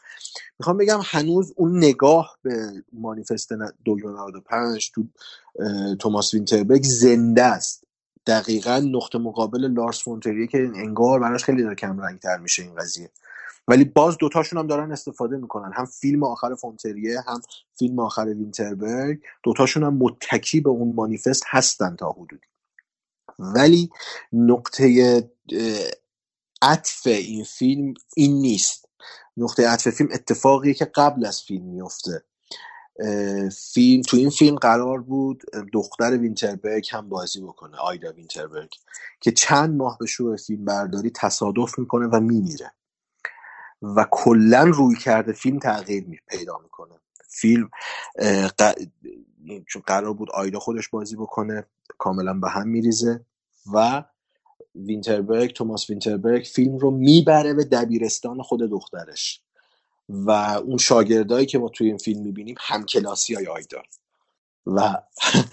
می‌خوام 0.59 0.77
بگم 0.77 1.01
هنوز 1.05 1.53
اون 1.57 1.77
نگاه 1.77 2.39
به 2.43 2.73
مانیفست 2.93 3.53
دوگما 3.85 4.11
95 4.11 4.91
تو 4.95 5.05
توماس 5.99 6.35
وینتربرگ 6.35 6.83
زنده 6.83 7.43
است. 7.43 7.85
دقیقا 8.27 8.79
نقطه 8.79 9.19
مقابل 9.19 9.61
لارس 9.61 10.03
فونتریه 10.03 10.47
که 10.47 10.59
انگار 10.59 11.21
براش 11.21 11.45
خیلی 11.45 11.63
داره 11.63 11.75
کم 11.75 12.01
رنگ 12.01 12.19
تر 12.19 12.37
میشه 12.37 12.63
این 12.63 12.75
قضیه. 12.75 13.11
ولی 13.69 13.85
باز 13.85 14.19
دوتاشون 14.19 14.59
هم 14.59 14.67
دارن 14.67 14.93
استفاده 14.93 15.37
می‌کنن. 15.37 15.73
هم 15.73 15.85
فیلم 15.85 16.25
آخر 16.25 16.55
فونتریه 16.55 17.21
هم 17.27 17.41
فیلم 17.79 17.99
آخر 17.99 18.25
وینتربرگ. 18.25 19.21
دوتاشون 19.43 19.83
هم 19.83 19.97
متکی 19.97 20.61
به 20.61 20.71
اون 20.71 20.95
مانیفست 20.95 21.43
هستن 21.47 21.97
تا 21.97 22.11
حدودی. 22.11 22.47
ولی 23.39 23.91
نقطه 24.33 25.31
عطف 26.63 27.07
این 27.07 27.45
فیلم 27.45 27.95
این 28.17 28.41
نیست. 28.41 28.89
نقطه 29.37 29.69
عطف 29.69 29.91
فیلم 29.91 30.09
اتفاقیه 30.13 30.75
که 30.75 30.85
قبل 30.85 31.27
از 31.27 31.43
فیلم 31.43 31.65
میفته 31.65 32.25
فیلم 33.73 34.03
تو 34.03 34.17
این 34.17 34.31
فیلم 34.31 34.57
قرار 34.57 35.01
بود 35.01 35.43
دختر 35.73 36.17
وینتربرگ 36.17 36.89
هم 36.93 37.09
بازی 37.09 37.41
بکنه 37.41 37.77
آیدا 37.77 38.13
وینتربرگ 38.13 38.71
که 39.21 39.33
چند 39.33 39.77
ماه 39.77 39.99
به 40.01 40.07
شروع 40.07 40.37
فیلم 40.37 40.65
برداری 40.65 41.11
تصادف 41.11 41.79
می‌کنه 41.79 42.07
و 42.07 42.21
میمیره. 42.21 42.73
و 43.83 44.07
کلا 44.11 44.65
رویکرد 44.65 45.33
فیلم 45.33 45.59
تغییر 45.59 46.05
می 46.05 46.19
پیدا 46.29 46.59
می‌کنه. 46.59 46.95
فیلم 47.29 47.71
چون 49.67 49.83
قرار 49.87 50.15
بود 50.15 50.31
آیدا 50.31 50.59
خودش 50.59 50.89
بازی 50.89 51.17
بکنه 51.17 51.67
کاملا 51.99 52.35
به 52.35 52.49
هم 52.49 52.69
میریزه 52.69 53.27
و 53.75 54.05
وینتربرگ 54.75 55.53
توماس 55.53 55.91
وینتربرگ 55.91 56.45
فیلم 56.45 56.79
رو 56.79 56.91
می‌بره 56.91 57.55
به 57.55 57.65
دبیرستان 57.65 58.43
خود 58.43 58.61
دخترش. 58.61 59.41
و 60.09 60.31
اون 60.31 60.79
شاگردایی 60.79 61.47
که 61.47 61.59
ما 61.59 61.69
توی 61.69 61.87
این 61.87 61.99
فیلم 61.99 62.23
می‌بینیم 62.23 62.55
همکلاسی 62.59 63.35
های 63.35 63.47
آیدا. 63.47 63.83
و 64.67 65.03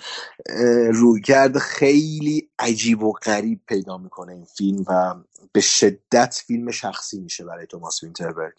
روی 0.99 1.21
کرد 1.21 1.57
خیلی 1.57 2.49
عجیب 2.59 3.03
و 3.03 3.11
غریب 3.11 3.61
پیدا 3.67 3.97
می‌کنه 3.97 4.33
این 4.33 4.45
فیلم 4.45 4.85
و 4.87 5.15
به 5.51 5.61
شدت 5.61 6.41
فیلم 6.47 6.71
شخصی 6.71 7.19
میشه 7.19 7.45
برای 7.45 7.67
توماس 7.67 8.03
وینتربرگ. 8.03 8.53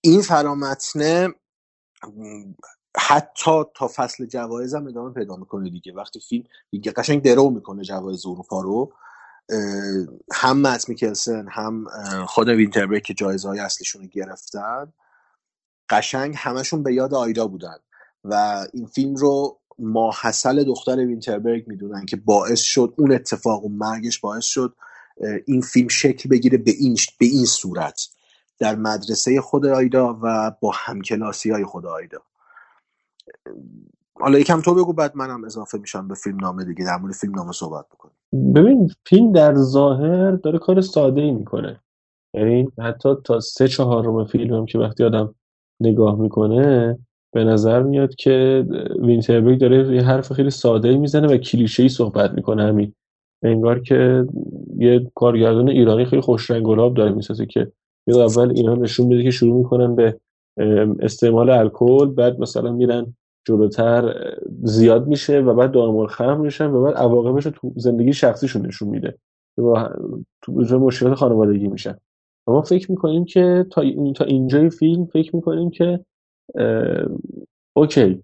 این 0.00 0.22
فرامتنه 0.22 1.28
حتی 2.96 3.64
تا 3.74 3.90
فصل 3.94 4.26
جوایز 4.26 4.74
هم 4.74 4.86
ادامه 4.86 5.14
پیدا 5.14 5.36
می‌کنه 5.36 5.70
دیگه. 5.70 5.92
وقتی 5.92 6.20
فیلم 6.20 6.44
دیگه 6.70 6.92
قشنگ 6.92 7.22
درو 7.22 7.50
می‌کنه 7.50 7.84
جوایز 7.84 8.26
اروپا 8.26 8.60
رو 8.60 8.92
هم 10.32 10.60
مت 10.60 10.88
میکلسن 10.88 11.48
هم 11.48 11.86
خود 12.26 12.48
وینتربرگ 12.48 13.02
که 13.02 13.14
جایزه 13.14 13.48
های 13.48 13.58
اصلیشون 13.58 14.02
رو 14.02 14.08
گرفتن 14.08 14.92
قشنگ 15.90 16.34
همشون 16.36 16.82
به 16.82 16.94
یاد 16.94 17.14
آیدا 17.14 17.46
بودن. 17.46 17.76
و 18.24 18.66
این 18.72 18.86
فیلم 18.86 19.14
رو 19.14 19.58
ماحصل 19.78 20.64
دختر 20.64 20.96
وینتربرگ 20.96 21.68
می‌دونن 21.68 22.06
که 22.06 22.16
باعث 22.16 22.60
شد 22.60 22.94
اون 22.98 23.12
اتفاق 23.12 23.64
و 23.64 23.68
مرگش 23.68 24.18
باعث 24.18 24.44
شد 24.44 24.74
این 25.46 25.60
فیلم 25.60 25.88
شکل 25.88 26.28
بگیره 26.28 26.58
به 26.58 26.70
این 26.78 26.96
به 27.18 27.26
این 27.26 27.44
صورت 27.44 28.08
در 28.58 28.74
مدرسه 28.74 29.40
خود 29.40 29.66
آیدا 29.66 30.18
و 30.22 30.52
با 30.60 30.72
همکلاسی 30.74 31.50
های 31.50 31.64
خود 31.64 31.86
آیدا. 31.86 32.18
حالا 34.20 34.38
یکم 34.38 34.60
تو 34.60 34.74
بگو 34.74 34.92
بعد 34.92 35.16
منم 35.16 35.44
اضافه 35.44 35.78
میشم 35.78 36.08
به 36.08 36.14
فیلم 36.14 36.36
نامه 36.40 36.64
دیگه. 36.64 36.84
در 36.84 36.96
مورد 36.96 37.14
فیلم 37.14 37.34
نامه 37.34 37.52
صحبت 37.52 37.86
بکنیم. 37.88 38.14
ببین 38.54 38.90
فیلم 39.06 39.32
در 39.32 39.54
ظاهر 39.54 40.30
داره 40.30 40.58
کار 40.58 40.80
ساده 40.80 41.20
ای 41.20 41.30
می‌کنه. 41.30 41.80
یعنی 42.34 42.68
حتی 42.78 43.08
تا 43.24 43.40
سه 43.40 43.68
چهارم 43.68 44.24
فیلم 44.24 44.54
هم 44.54 44.66
که 44.66 44.78
وقتی 44.78 45.04
آدم 45.04 45.34
نگاه 45.80 46.20
می‌کنه 46.20 46.98
به 47.32 47.44
نظر 47.44 47.82
میاد 47.82 48.14
که 48.14 48.66
وینتربرگ 49.02 49.60
داره 49.60 49.96
یه 49.96 50.02
حرف 50.02 50.32
خیلی 50.32 50.50
ساده 50.50 50.96
می‌زنه 50.96 51.28
و 51.28 51.36
کلیشه 51.36 51.82
ای 51.82 51.88
صحبت 51.88 52.30
می‌کنه 52.30 52.62
همین. 52.62 52.92
انگار 53.42 53.80
که 53.80 54.26
یه 54.78 55.10
کارگردان 55.14 55.68
ایرانی 55.68 56.04
خیلی 56.04 56.22
خوش 56.22 56.50
رنگ 56.50 56.62
گلاب 56.62 56.94
داره 56.94 57.12
می‌سازه 57.12 57.46
که 57.46 57.72
یه 58.06 58.16
اول 58.16 58.52
اینا 58.56 58.74
نشون 58.74 59.06
میده 59.06 59.22
که 59.22 59.30
شروع 59.30 59.56
می‌کنن 59.58 59.94
به 59.94 60.20
استعمال 61.00 61.50
الکل 61.50 62.06
بعد 62.06 62.40
مثلا 62.40 62.72
میرن 62.72 63.14
جلوتر 63.46 64.14
زیاد 64.62 65.06
میشه 65.06 65.40
و 65.40 65.54
بعد 65.54 65.70
دارمال 65.70 66.06
خمر 66.06 66.36
میشن 66.36 66.70
و 66.70 66.82
بعد 66.82 66.94
عواقبش 66.94 67.46
رو 67.46 67.52
تو 67.52 67.72
زندگی 67.76 68.12
شخصیشون 68.12 68.66
نشون 68.66 68.88
میده 68.88 69.18
با 69.58 69.90
تو 70.42 70.52
مشکلات 70.78 71.14
خانوادگی 71.14 71.68
میشن. 71.68 71.94
و 72.46 72.52
ما 72.52 72.62
فکر 72.62 72.90
می‌کنیم 72.90 73.24
که 73.24 73.66
تا, 73.70 73.82
تا 74.16 74.24
اینجای 74.24 74.70
فیلم 74.70 75.04
فکر 75.04 75.36
می‌کنیم 75.36 75.70
که 75.70 76.00
اوکی. 77.76 78.22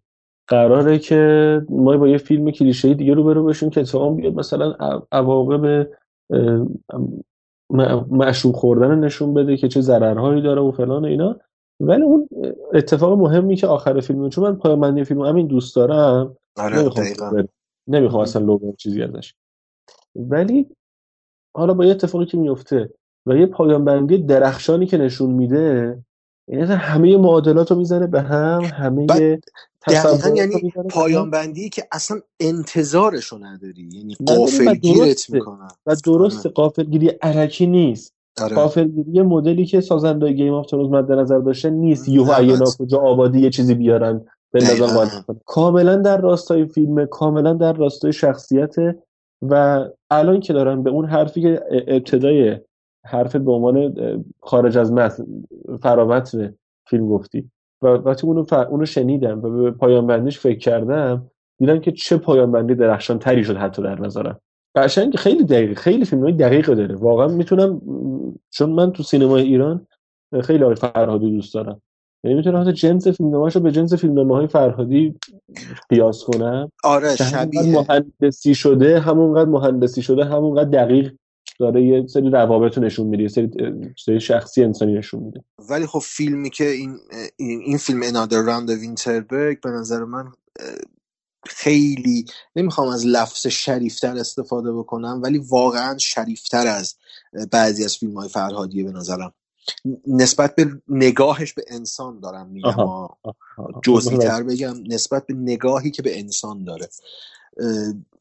قراره 0.48 0.98
که 0.98 1.62
ما 1.68 1.96
با 1.96 2.09
یه 2.09 2.18
فیلم 2.18 2.51
کلیشه 2.51 2.94
دیگه 2.94 3.14
رو 3.14 3.24
برو 3.24 3.44
بشیم 3.44 3.70
که 3.70 3.80
اتفاقا 3.80 4.10
بیاد 4.10 4.34
مثلا 4.34 4.72
عواقب 5.12 5.88
اه، 6.30 6.66
م- 7.70 8.06
مشروب 8.10 8.55
خوردن 8.55 8.98
نشون 8.98 9.34
بده 9.34 9.56
که 9.56 9.68
چه 9.68 9.80
ضررهایی 9.80 10.42
داره 10.42 10.60
و 10.60 10.72
فلان 10.72 11.05
و 11.05 11.09
اینا. 11.09 11.36
ولی 11.80 12.02
اون 12.02 12.28
اتفاق 12.74 13.18
مهمی 13.18 13.56
که 13.56 13.66
آخر 13.66 14.01
فیلم 14.01 14.28
چون 14.28 14.44
من 14.44 14.56
پایان 14.56 14.80
بندی 14.80 15.05
فیلم 15.05 15.20
همین 15.20 15.46
دوست 15.46 15.76
دارم 15.76 16.36
آره،. 16.56 17.48
نمی‌خوام 17.88 18.22
اصلا 18.22 18.44
لو 18.44 18.72
چیزی 18.78 19.02
ازش. 19.02 19.34
ولی 20.16 20.66
حالا 21.56 21.74
با 21.74 21.84
یه 21.84 21.90
اتفاقی 21.90 22.26
که 22.26 22.36
میفته 22.36 22.90
و 23.26 23.36
یه 23.36 23.46
پایان 23.46 23.84
بندی 23.84 24.18
درخشانی 24.18 24.86
که 24.86 24.98
نشون 24.98 25.30
میده 25.30 25.98
یعنی 26.49 26.62
همه 26.65 27.16
معادلات 27.16 27.71
رو 27.71 27.77
می‌زنه 27.77 28.07
به 28.07 28.21
هم 28.21 28.61
همه 28.65 29.07
رو 29.07 30.37
یعنی 30.37 30.73
پایان 30.91 31.31
بندی 31.31 31.69
که 31.69 31.85
اصلا 31.93 32.21
انتظارشو 32.41 33.39
نداری. 33.39 33.89
یعنی 33.93 34.16
نداری 34.21 34.39
و 34.39 34.41
قافل 34.41 34.75
گیرت 34.75 34.99
درسته. 34.99 35.33
می‌کنن. 35.33 35.69
و 35.87 35.97
درست 36.05 36.47
قافلگیری 36.47 37.09
علکی 37.09 37.66
نیست. 37.66 38.15
آره. 38.43 38.57
غافلگیری 38.56 39.23
مدلی 39.23 39.66
که 39.66 39.81
سازنده 39.81 40.33
Game 40.32 40.55
of 40.55 40.66
Thrones 40.66 40.90
مد 40.91 41.12
نظر 41.12 41.39
داشته 41.39 41.71
نیست. 41.71 42.09
یهو 42.09 42.25
بس. 42.25 42.81
ناکجا 42.81 42.99
آبادی 42.99 43.41
یه 43.41 43.51
چیزی 43.51 43.75
بیارن 43.75 44.27
بندازن. 44.53 45.23
کاملا 45.47 45.97
در 45.97 46.21
راستای 46.21 46.66
فیلمه 46.66 47.07
کاملا 47.07 47.53
در 47.53 47.73
راستای 47.73 48.12
شخصیته 48.12 48.99
و 49.43 49.85
الان 50.11 50.41
که 50.41 50.53
دارم 50.53 50.83
به 50.83 50.91
اون 50.91 51.05
حرفی 51.05 51.43
که 51.43 51.62
ابتدای 51.89 52.57
حرفت 53.05 53.36
به 53.36 53.52
عنوان 53.52 53.94
خارج 54.40 54.78
از 54.78 54.93
متن 54.93 55.24
فرامتن 55.82 56.55
فیلم 56.86 57.09
گفتی. 57.09 57.51
و 57.82 57.86
وقتی 57.86 58.26
اونو, 58.26 58.44
ف... 58.44 58.52
اونو 58.52 58.85
شنیدم 58.85 59.39
و 59.43 59.62
به 59.62 59.70
پایان 59.70 60.06
بندیش 60.06 60.39
فکر 60.39 60.59
کردم 60.59 61.31
دیدم 61.59 61.78
که 61.78 61.93
چه 61.93 62.16
پایان 62.16 62.52
بندی 62.52 62.74
درخشان 62.74 63.18
تری 63.18 63.44
شد 63.44 63.56
حتی 63.56 63.82
در 63.82 64.01
نظرم. 64.01 64.40
قشنگ 64.76 65.16
خیلی 65.16 65.44
دقیق 65.44 65.78
خیلی 65.78 66.05
فیلم 66.05 66.22
های 66.22 66.32
دقیق 66.32 66.66
داره. 66.66 66.94
واقعا 66.94 67.28
می‌تونم 67.28 67.81
چون 68.51 68.70
من 68.70 68.93
تو 68.93 69.02
سینمای 69.02 69.43
ایران 69.43 69.86
خیلی 70.43 70.64
آقای 70.64 70.74
فرهادی 70.74 71.31
دوست 71.31 71.55
دارم. 71.55 71.81
یعنی 72.24 72.36
می‌تونم 72.36 72.60
حتی 72.60 72.72
جنس 72.72 73.09
فیلمنامه‌ش 73.09 73.56
رو 73.56 73.62
به 73.62 73.72
جنس 73.72 73.94
فیلمنامه 73.94 74.35
های 74.35 74.47
فرهادی 74.47 75.14
قیاس 75.89 76.24
کنم. 76.24 76.72
آره 76.85 77.16
شبیه 77.16 77.62
مهندسی 77.62 78.55
شده 78.55 79.01
همونقدر 79.01 79.51
مهندسی 79.51 80.02
شده 80.02 80.24
همونقدر 80.24 80.85
دقیق 80.85 81.14
داره 81.60 81.82
یه 81.82 82.06
سری 82.06 82.31
روابط 82.31 82.78
رو 82.78 82.85
نشون 82.85 83.06
میده 83.06 83.22
یه 83.22 83.28
سری 83.28 83.51
سری 84.05 84.20
شخصی 84.20 84.64
انسانی 84.64 84.93
نشون 84.93 85.22
میده. 85.22 85.44
ولی 85.70 85.86
خب 85.86 85.98
فیلمی 85.98 86.51
که 86.51 86.70
این 86.70 86.98
این, 87.36 87.78
فیلم 87.78 88.01
انادر 88.02 88.43
راند 88.43 88.70
وینتربرگ 88.70 89.60
به 89.60 89.70
نظر 89.70 90.05
من 90.05 90.32
خیلی 91.47 92.24
نمی‌خوام 92.56 92.89
از 92.89 93.06
لفظ 93.06 93.47
شریفتر 93.47 94.16
استفاده 94.16 94.72
بکنم 94.72 95.20
ولی 95.22 95.39
واقعا 95.39 95.98
شریفتر 95.98 96.66
از 96.66 96.94
بعضی 97.51 97.85
از 97.85 97.97
فیلم 97.97 98.14
های 98.14 98.28
فرهادیه 98.28 98.85
به 98.85 98.93
نظرم. 98.93 99.32
نسبت 100.06 100.55
به 100.55 100.66
نگاهش 100.89 101.52
به 101.52 101.64
انسان 101.68 102.20
دارم 102.20 102.48
میگم. 102.48 102.76
جزئی 103.82 104.18
تر 104.18 104.43
بگم 104.43 104.74
نسبت 104.86 105.26
به 105.26 105.35
نگاهی 105.35 105.90
که 105.90 106.02
به 106.02 106.18
انسان 106.18 106.64
داره. 106.64 106.89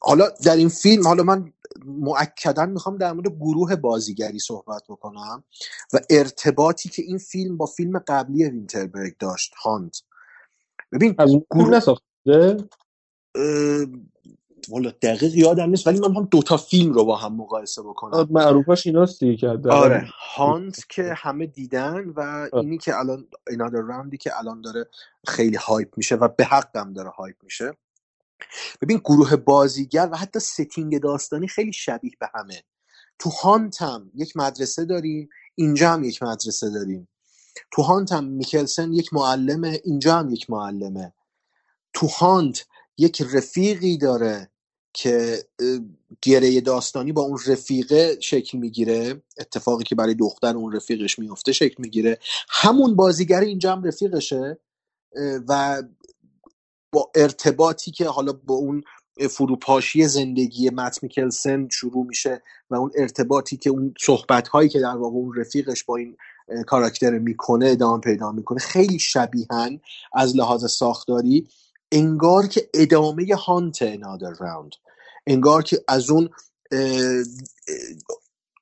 حالا 0.00 0.28
در 0.44 0.56
این 0.56 0.68
فیلم 0.68 1.06
حالا 1.06 1.22
من 1.22 1.52
مؤکدا 1.86 2.66
می‌خوام 2.66 2.96
در 2.96 3.12
مورد 3.12 3.28
گروه 3.28 3.76
بازیگری 3.76 4.38
صحبت 4.38 4.82
بکنم 4.88 5.44
و 5.92 5.98
ارتباطی 6.10 6.88
که 6.88 7.02
این 7.02 7.18
فیلم 7.18 7.56
با 7.56 7.66
فیلم 7.66 7.98
قبلی 7.98 8.44
وینتربرگ 8.44 9.16
داشت 9.18 9.54
هانت. 9.54 10.02
ببین 10.92 11.14
از 11.18 11.30
گروه 11.50 11.70
نساخته؟ 11.70 12.56
والا 14.68 14.90
دقیق 15.02 15.34
یادم 15.34 15.70
نیست 15.70 15.86
ولی 15.86 16.00
من 16.00 16.14
هم 16.16 16.28
دوتا 16.30 16.56
فیلم 16.56 16.92
رو 16.92 17.04
با 17.04 17.16
هم 17.16 17.36
مقایسه 17.36 17.82
بکنم. 17.82 18.28
معروفش 18.30 18.86
ایناست 18.86 19.20
دیگه 19.20 19.50
حداقل 19.50 19.76
آره 19.76 20.08
Hunt 20.36 20.88
که 20.88 21.14
همه 21.16 21.46
دیدن 21.46 22.12
و. 22.16 22.48
اینی 22.52 22.78
که 22.78 22.98
الان 22.98 23.26
another 23.50 23.80
round 23.80 24.10
ی 24.10 24.16
که 24.16 24.38
الان 24.38 24.60
داره 24.60 24.86
خیلی 25.28 25.56
hype 25.56 25.88
میشه 25.96 26.14
و 26.14 26.28
به 26.28 26.44
حق 26.44 26.76
هم 26.76 26.92
داره 26.92 27.08
hype 27.08 27.36
میشه. 27.42 27.76
ببین 28.80 28.98
گروه 28.98 29.36
بازیگر 29.36 30.08
و 30.12 30.16
حتی 30.16 30.40
setting 30.40 31.00
داستانی 31.00 31.48
خیلی 31.48 31.72
شبیه 31.72 32.12
به 32.20 32.30
همه. 32.34 32.62
تو 33.18 33.30
Hunt 33.30 33.82
هم 33.82 34.10
یک 34.14 34.36
مدرسه 34.36 34.84
داریم 34.84 35.28
اینجا 35.54 35.90
هم 35.90 36.04
یک 36.04 36.22
مدرسه 36.22 36.70
داریم. 36.70 37.08
تو 37.72 37.82
هانت 37.82 38.12
هم 38.12 38.24
میکلسن 38.24 38.92
یک 38.92 39.14
معلمه 39.14 39.80
اینجا 39.84 40.18
هم 40.18 40.30
یک 40.30 40.50
معلمه. 40.50 41.12
تو 41.92 42.06
هانت 42.06 42.66
یک 42.98 43.22
رفیقی 43.32 43.98
داره 43.98 44.50
که 44.92 45.44
گره 46.22 46.60
داستانی 46.60 47.12
با 47.12 47.22
اون 47.22 47.38
رفیقه 47.46 48.20
شکل 48.20 48.58
می‌گیره. 48.58 49.22
اتفاقی 49.38 49.84
که 49.84 49.94
برای 49.94 50.14
دختر 50.14 50.56
اون 50.56 50.72
رفیقش 50.72 51.18
میفته 51.18 51.52
شکل 51.52 51.74
می‌گیره. 51.78 52.18
همون 52.48 52.96
بازیگر 52.96 53.40
اینجا 53.40 53.72
هم 53.72 53.82
رفیقشه 53.82 54.58
و 55.48 55.82
با 56.94 57.10
ارتباطی 57.14 57.90
که 57.90 58.08
حالا 58.08 58.32
با 58.32 58.54
اون 58.54 58.82
فروپاشی 59.30 60.08
زندگی 60.08 60.70
مت 60.70 61.02
میکلسن 61.02 61.68
شروع 61.68 62.06
میشه 62.06 62.42
و 62.70 62.74
اون 62.74 62.90
ارتباطی 62.98 63.56
که 63.56 63.70
اون 63.70 63.94
صحبت 64.00 64.48
هایی 64.48 64.68
که 64.68 64.80
در 64.80 64.96
واقع 64.96 65.16
اون 65.16 65.34
رفیقش 65.36 65.84
با 65.84 65.96
این 65.96 66.16
کاراکتر 66.66 67.18
می‌کنه 67.18 67.66
ادامه 67.66 68.00
پیدا 68.00 68.32
می‌کنه 68.32 68.58
خیلی 68.58 68.98
شبیهن 68.98 69.80
از 70.12 70.36
لحاظ 70.36 70.64
ساختاری 70.64 71.48
انگار 71.92 72.46
که 72.46 72.68
ادامه 72.74 73.26
هانت 73.46 73.82
انادر 73.82 74.30
راوند 74.30 74.72
انگار 75.26 75.62
که 75.62 75.84
از 75.88 76.10
اون 76.10 76.28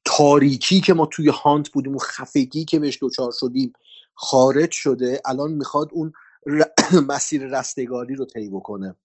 تاریکی 0.05 0.81
که 0.81 0.95
ما 0.95 1.07
توی 1.07 1.29
هانت 1.29 1.69
بودیم 1.69 1.93
اون 1.93 2.01
خفگی 2.01 2.65
که 2.65 2.79
بهش 2.79 2.99
دچار 3.03 3.33
شدیم 3.41 3.73
خارج 4.15 4.71
شده 4.71 5.21
الان 5.25 5.53
می‌خواد 5.53 5.89
اون 5.93 6.13
ر- 6.47 7.01
مسیر 7.10 7.47
رستگاری 7.59 8.14
رو 8.14 8.27
طی 8.27 8.51
بکنه. 8.51 8.97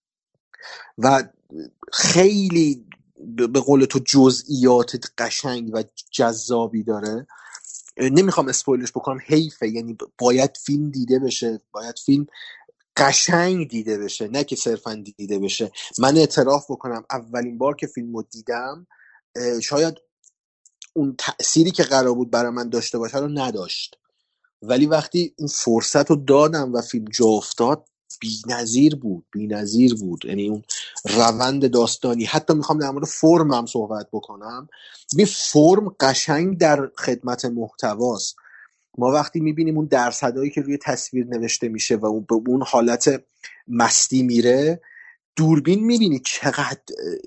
و 0.98 1.24
خیلی 1.94 2.88
به 3.50 3.62
قول 3.62 3.86
تو 3.86 4.00
جزئیات 4.00 5.12
قشنگ 5.18 5.72
و 5.74 5.84
جذابی 6.12 6.84
داره. 6.84 7.28
نمی‌خوام 7.98 8.50
اسپویلش 8.50 8.92
بکنم 8.92 9.20
حیفه 9.26 9.70
یعنی 9.70 9.98
باید 10.20 10.58
فیلم 10.58 10.92
دیده 10.92 11.20
بشه 11.20 11.62
باید 11.72 12.00
فیلم 12.06 12.28
قشنگ 12.98 13.70
دیده 13.70 13.98
بشه 13.98 14.28
نه 14.28 14.46
که 14.46 14.56
صرفا 14.56 15.04
دیده 15.18 15.40
بشه. 15.40 15.72
من 16.00 16.18
اعتراف 16.18 16.72
بکنم 16.72 17.06
اولین 17.12 17.58
بار 17.58 17.76
که 17.76 17.88
فیلم 17.88 18.16
رو 18.18 18.24
دیدم 18.24 18.88
شاید 19.64 19.96
اون 20.96 21.16
تأثیری 21.20 21.72
که 21.72 21.84
قرار 21.84 22.14
بود 22.16 22.32
برای 22.32 22.52
من 22.52 22.70
داشته 22.70 22.98
باشه 22.98 23.18
رو 23.20 23.28
نداشت. 23.30 23.98
ولی 24.62 24.86
وقتی 24.86 25.34
اون 25.40 25.48
فرصت 25.48 26.10
رو 26.10 26.16
دادم 26.16 26.74
و 26.74 26.82
فیلم 26.82 27.06
جا 27.06 27.26
افتاد 27.26 27.86
بی‌نظیر 28.20 28.96
بود 28.96 29.26
بی‌نظیر 29.32 29.96
بود. 29.96 30.26
یعنی 30.26 30.50
اون 30.50 30.62
روند 31.06 31.72
داستانی. 31.72 32.26
حتی 32.26 32.54
می‌خوام 32.54 32.80
در 32.80 32.90
مورد 32.90 33.06
فرم 33.06 33.54
هم 33.54 33.66
صحبت 33.66 34.08
بکنم. 34.14 34.68
ببین 35.14 35.26
فرم 35.26 35.96
قشنگ 36.00 36.58
در 36.58 36.90
خدمت 36.98 37.46
محتواست. 37.46 38.36
ما 38.98 39.12
وقتی 39.12 39.40
می‌بینیم 39.40 39.78
اون 39.78 39.86
درصدهایی 39.86 40.50
که 40.52 40.62
روی 40.62 40.78
تصویر 40.78 41.26
نوشته 41.26 41.68
میشه 41.68 41.96
و 41.96 42.06
اون 42.06 42.26
به 42.30 42.36
اون 42.52 42.64
حالت 42.68 43.24
مستی 43.68 44.24
میره 44.24 44.82
دوربین 45.36 45.86
می‌بینی 45.86 46.22
چقدر 46.26 46.80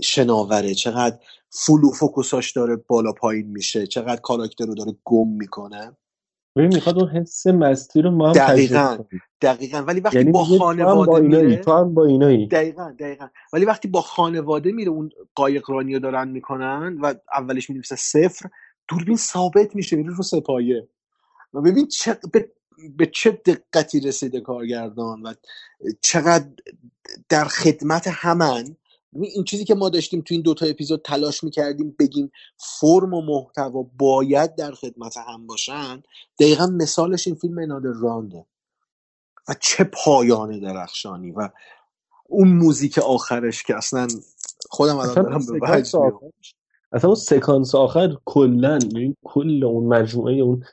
شناوره 0.02 0.74
چقدر 0.74 1.18
فلو 1.50 1.90
فوکوساش 1.90 2.52
داره 2.52 2.76
بالا 2.76 3.12
پایین 3.12 3.46
میشه 3.46 3.86
چقدر 3.86 4.20
کاراکتر 4.20 4.66
رو 4.66 4.74
داره 4.74 4.96
گم 5.04 5.28
می‌کنه. 5.28 5.96
ببین 6.56 6.74
می‌خواد 6.74 6.98
اون 6.98 7.08
حس 7.08 7.46
مستی 7.46 8.02
رو 8.02 8.10
ما 8.10 8.26
هم 8.26 8.32
تجربه 8.32 8.52
دقیقا 8.52 8.96
کنیم. 8.96 9.22
دقیقا. 9.40 9.78
ولی 9.78 10.00
وقتی 10.00 10.18
یعنی 10.18 10.32
با 10.32 10.38
با 10.38 10.58
خانواده 10.58 11.12
اینایی 11.12 11.46
میره 11.46 11.62
تو 11.62 11.72
هم 11.72 11.94
با 11.94 12.06
اینایی. 12.06 12.46
دقیقا 12.46 12.94
دقیقا. 12.98 13.28
ولی 13.52 13.64
وقتی 13.64 13.88
با 13.88 14.00
خانواده 14.00 14.72
میره 14.72 14.90
اون 14.90 15.10
قایق 15.34 15.70
رانی 15.70 15.94
رو 15.94 16.00
دارن 16.00 16.28
می‌کنن 16.28 16.98
و 17.00 17.14
اولش 17.34 17.70
می‌نویسه 17.70 17.96
صفر 17.96 18.48
دوربین 18.88 19.16
ثابت 19.16 19.76
میشه 19.76 19.96
میره 19.96 20.16
رو 20.16 20.22
سپایه. 20.22 20.88
و 21.54 21.60
ببین 21.60 21.88
چه 21.88 22.16
به, 22.32 22.48
به 22.96 23.06
چه 23.06 23.30
دقتی 23.30 24.00
رسیده 24.00 24.40
کارگردان 24.40 25.22
و 25.22 25.34
چقدر 26.02 26.46
در 27.28 27.44
خدمت 27.44 28.08
همن. 28.10 28.62
ببین 28.62 28.76
این 29.12 29.44
چیزی 29.44 29.64
که 29.64 29.74
ما 29.74 29.88
داشتیم 29.88 30.20
تو 30.20 30.34
این 30.34 30.42
دوتا 30.42 30.66
اپیزود 30.66 31.02
تلاش 31.02 31.44
می‌کردیم 31.44 31.96
بگیم 31.98 32.32
فرم 32.80 33.14
و 33.14 33.22
محتوا 33.22 33.86
باید 33.98 34.54
در 34.54 34.72
خدمت 34.72 35.16
هم 35.16 35.46
باشن 35.46 36.02
دقیقا 36.40 36.66
مثالش 36.66 37.26
این 37.26 37.36
فیلم 37.36 37.58
انادر 37.58 37.92
رانده 38.00 38.46
و 39.48 39.54
چه 39.60 39.84
پایان 39.84 40.60
درخشانی 40.60 41.30
و 41.30 41.48
اون 42.28 42.48
موزیک 42.48 42.98
آخرش 42.98 43.62
که 43.62 43.76
اصلا 43.76 44.08
خودم 44.68 44.96
الان 44.96 45.14
دارم 45.14 45.46
به 45.46 45.60
وجد 45.62 46.12
اصلا 46.92 47.10
اون 47.10 47.14
سکانس 47.14 47.74
آخر 47.74 48.16
کلا 48.24 48.78
یعنی 48.92 49.16
کل 49.24 49.64
اون 49.64 49.86
مجموعه 49.86 50.34
اون 50.34 50.64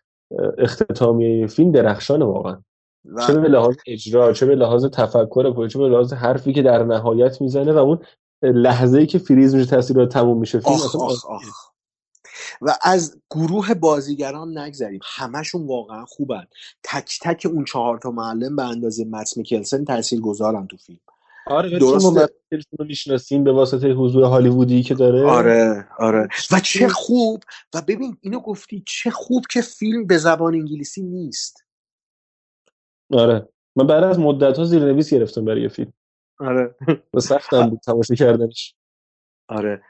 اختتامیه 0.58 1.48
فیلم 1.48 1.72
درخشانه 1.72 2.26
واقعا. 2.26 2.62
چه 3.28 3.40
به 3.40 3.48
لحاظ 3.48 3.76
اجرا 3.88 4.34
چه 4.34 4.46
به 4.46 4.56
لحاظ 4.56 4.86
تفکر 4.86 5.68
چه 5.68 5.80
به 5.80 5.88
لحاظ 5.88 6.14
حرفی 6.14 6.54
که 6.54 6.62
در 6.62 6.84
نهایت 6.84 7.42
می‌زنه 7.42 7.74
و 7.74 7.78
اون 7.78 8.00
لحظه 8.42 8.98
ای 8.98 9.06
که 9.06 9.20
فریز 9.20 9.56
میشه 9.56 9.78
تصویر 9.78 10.06
تموم 10.06 10.40
میشه. 10.40 10.60
فیلم 10.60 10.74
آخ 10.74 10.96
آخ. 10.96 11.26
آخ. 11.26 11.68
و 12.62 12.76
از 12.82 13.22
گروه 13.32 13.74
بازیگران 13.74 14.58
نگذریم. 14.58 15.00
همشون 15.04 15.68
واقعا 15.68 16.06
خوبن. 16.06 16.44
تک 16.84 17.20
تک 17.22 17.48
اون 17.54 17.66
چهار 17.66 17.98
تا 17.98 18.12
معلم 18.12 18.56
به 18.56 18.64
اندازه 18.64 19.06
متس 19.06 19.38
میکلسن 19.38 19.86
تأثیر 19.86 20.22
گذارن 20.22 20.68
تو 20.68 20.78
فیلم. 20.78 21.00
آره 21.48 21.80
متن 21.80 22.28
رو 22.80 22.86
می‌شناسیم 22.86 23.44
به 23.44 23.52
واسطه 23.52 23.92
حضور 23.92 24.24
هالیوودی 24.24 24.84
که 24.84 24.96
داره. 24.96 25.26
آره 25.26 25.88
آره. 26.00 26.28
و 26.52 26.60
چه 26.60 26.88
خوب! 26.88 27.44
و 27.74 27.82
ببین 27.82 28.18
اینو 28.22 28.40
گفتی 28.40 28.84
چه 28.88 29.10
خوب 29.10 29.46
که 29.50 29.62
فیلم 29.62 30.08
به 30.08 30.18
زبان 30.18 30.54
انگلیسی 30.54 31.02
نیست. 31.02 31.64
آره. 33.12 33.50
من 33.76 33.88
بعد 33.88 34.04
از 34.04 34.20
مدت 34.20 34.58
ها 34.58 34.66
زیرنویس 34.66 35.14
گرفتم 35.14 35.46
برای 35.46 35.70
فیلم. 35.70 35.94
آره. 36.40 36.76
و 37.14 37.20
سختم 37.20 37.70
بود 37.70 37.80
تماشا 37.80 38.16
کردنش. 38.16 38.76
آره. 39.48 39.82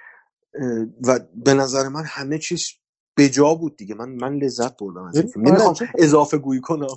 و 1.07 1.19
به 1.35 1.53
نظر 1.53 1.87
من 1.89 2.03
همه 2.05 2.37
چیز 2.39 2.67
به 3.15 3.29
جا 3.29 3.55
بود 3.55 3.77
دیگه. 3.77 3.95
من 3.95 4.09
من 4.09 4.35
لذت 4.35 4.77
بردم 4.79 5.03
از 5.03 5.17
این 5.17 5.27
فیلم. 5.27 5.47
آره 5.47 5.89
اضافه 5.97 6.37
گویی 6.37 6.61
کنم. 6.61 6.87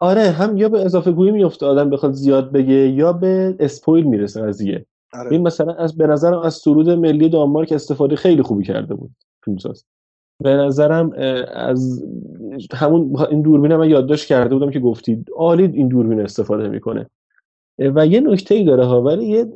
آره 0.00 0.30
هم 0.30 0.56
یا 0.56 0.68
به 0.68 0.84
اضافه 0.84 1.12
گویی 1.12 1.32
میفته 1.32 1.66
آدم 1.66 1.90
بخواد 1.90 2.12
زیاد 2.12 2.52
بگه 2.52 2.74
یا 2.74 3.12
به 3.12 3.56
اسپویل 3.60 4.04
می‌رسه 4.04 4.42
قضیه. 4.42 4.86
آره. 5.12 5.32
این 5.32 5.42
مثلا 5.42 5.72
از 5.72 5.96
به 5.96 6.06
نظرم 6.06 6.38
از 6.38 6.54
سرود 6.54 6.90
ملی 6.90 7.28
دانمارک 7.28 7.72
استفاده 7.72 8.16
خیلی 8.16 8.42
خوبی 8.42 8.64
کرده 8.64 8.94
بود 8.94 9.10
فیلمساز. 9.44 9.84
به 10.42 10.50
نظرم 10.50 11.12
از 11.54 12.04
همون 12.72 13.26
این 13.30 13.42
دوربین 13.42 13.76
من 13.76 13.90
یادداشت 13.90 14.26
کرده 14.26 14.54
بودم 14.54 14.70
که 14.70 14.80
گفتید 14.80 15.26
عالی 15.36 15.62
این 15.62 15.88
دوربین 15.88 16.20
استفاده 16.20 16.68
می‌کنه. 16.68 17.10
و 17.78 18.06
یه 18.06 18.20
نکته 18.20 18.54
ای 18.54 18.64
داره 18.64 18.84
ها 18.84 19.02
ولی 19.02 19.26
یه 19.26 19.46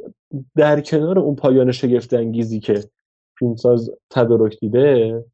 در 0.57 0.81
کنار 0.81 1.19
اون 1.19 1.37
پایان 1.37 1.73
شگفت 1.73 2.15
انگیزی 2.15 2.61
که 2.61 2.85
فیلمساز 3.39 3.91
تدارک 4.11 4.59
دیده 4.61 5.25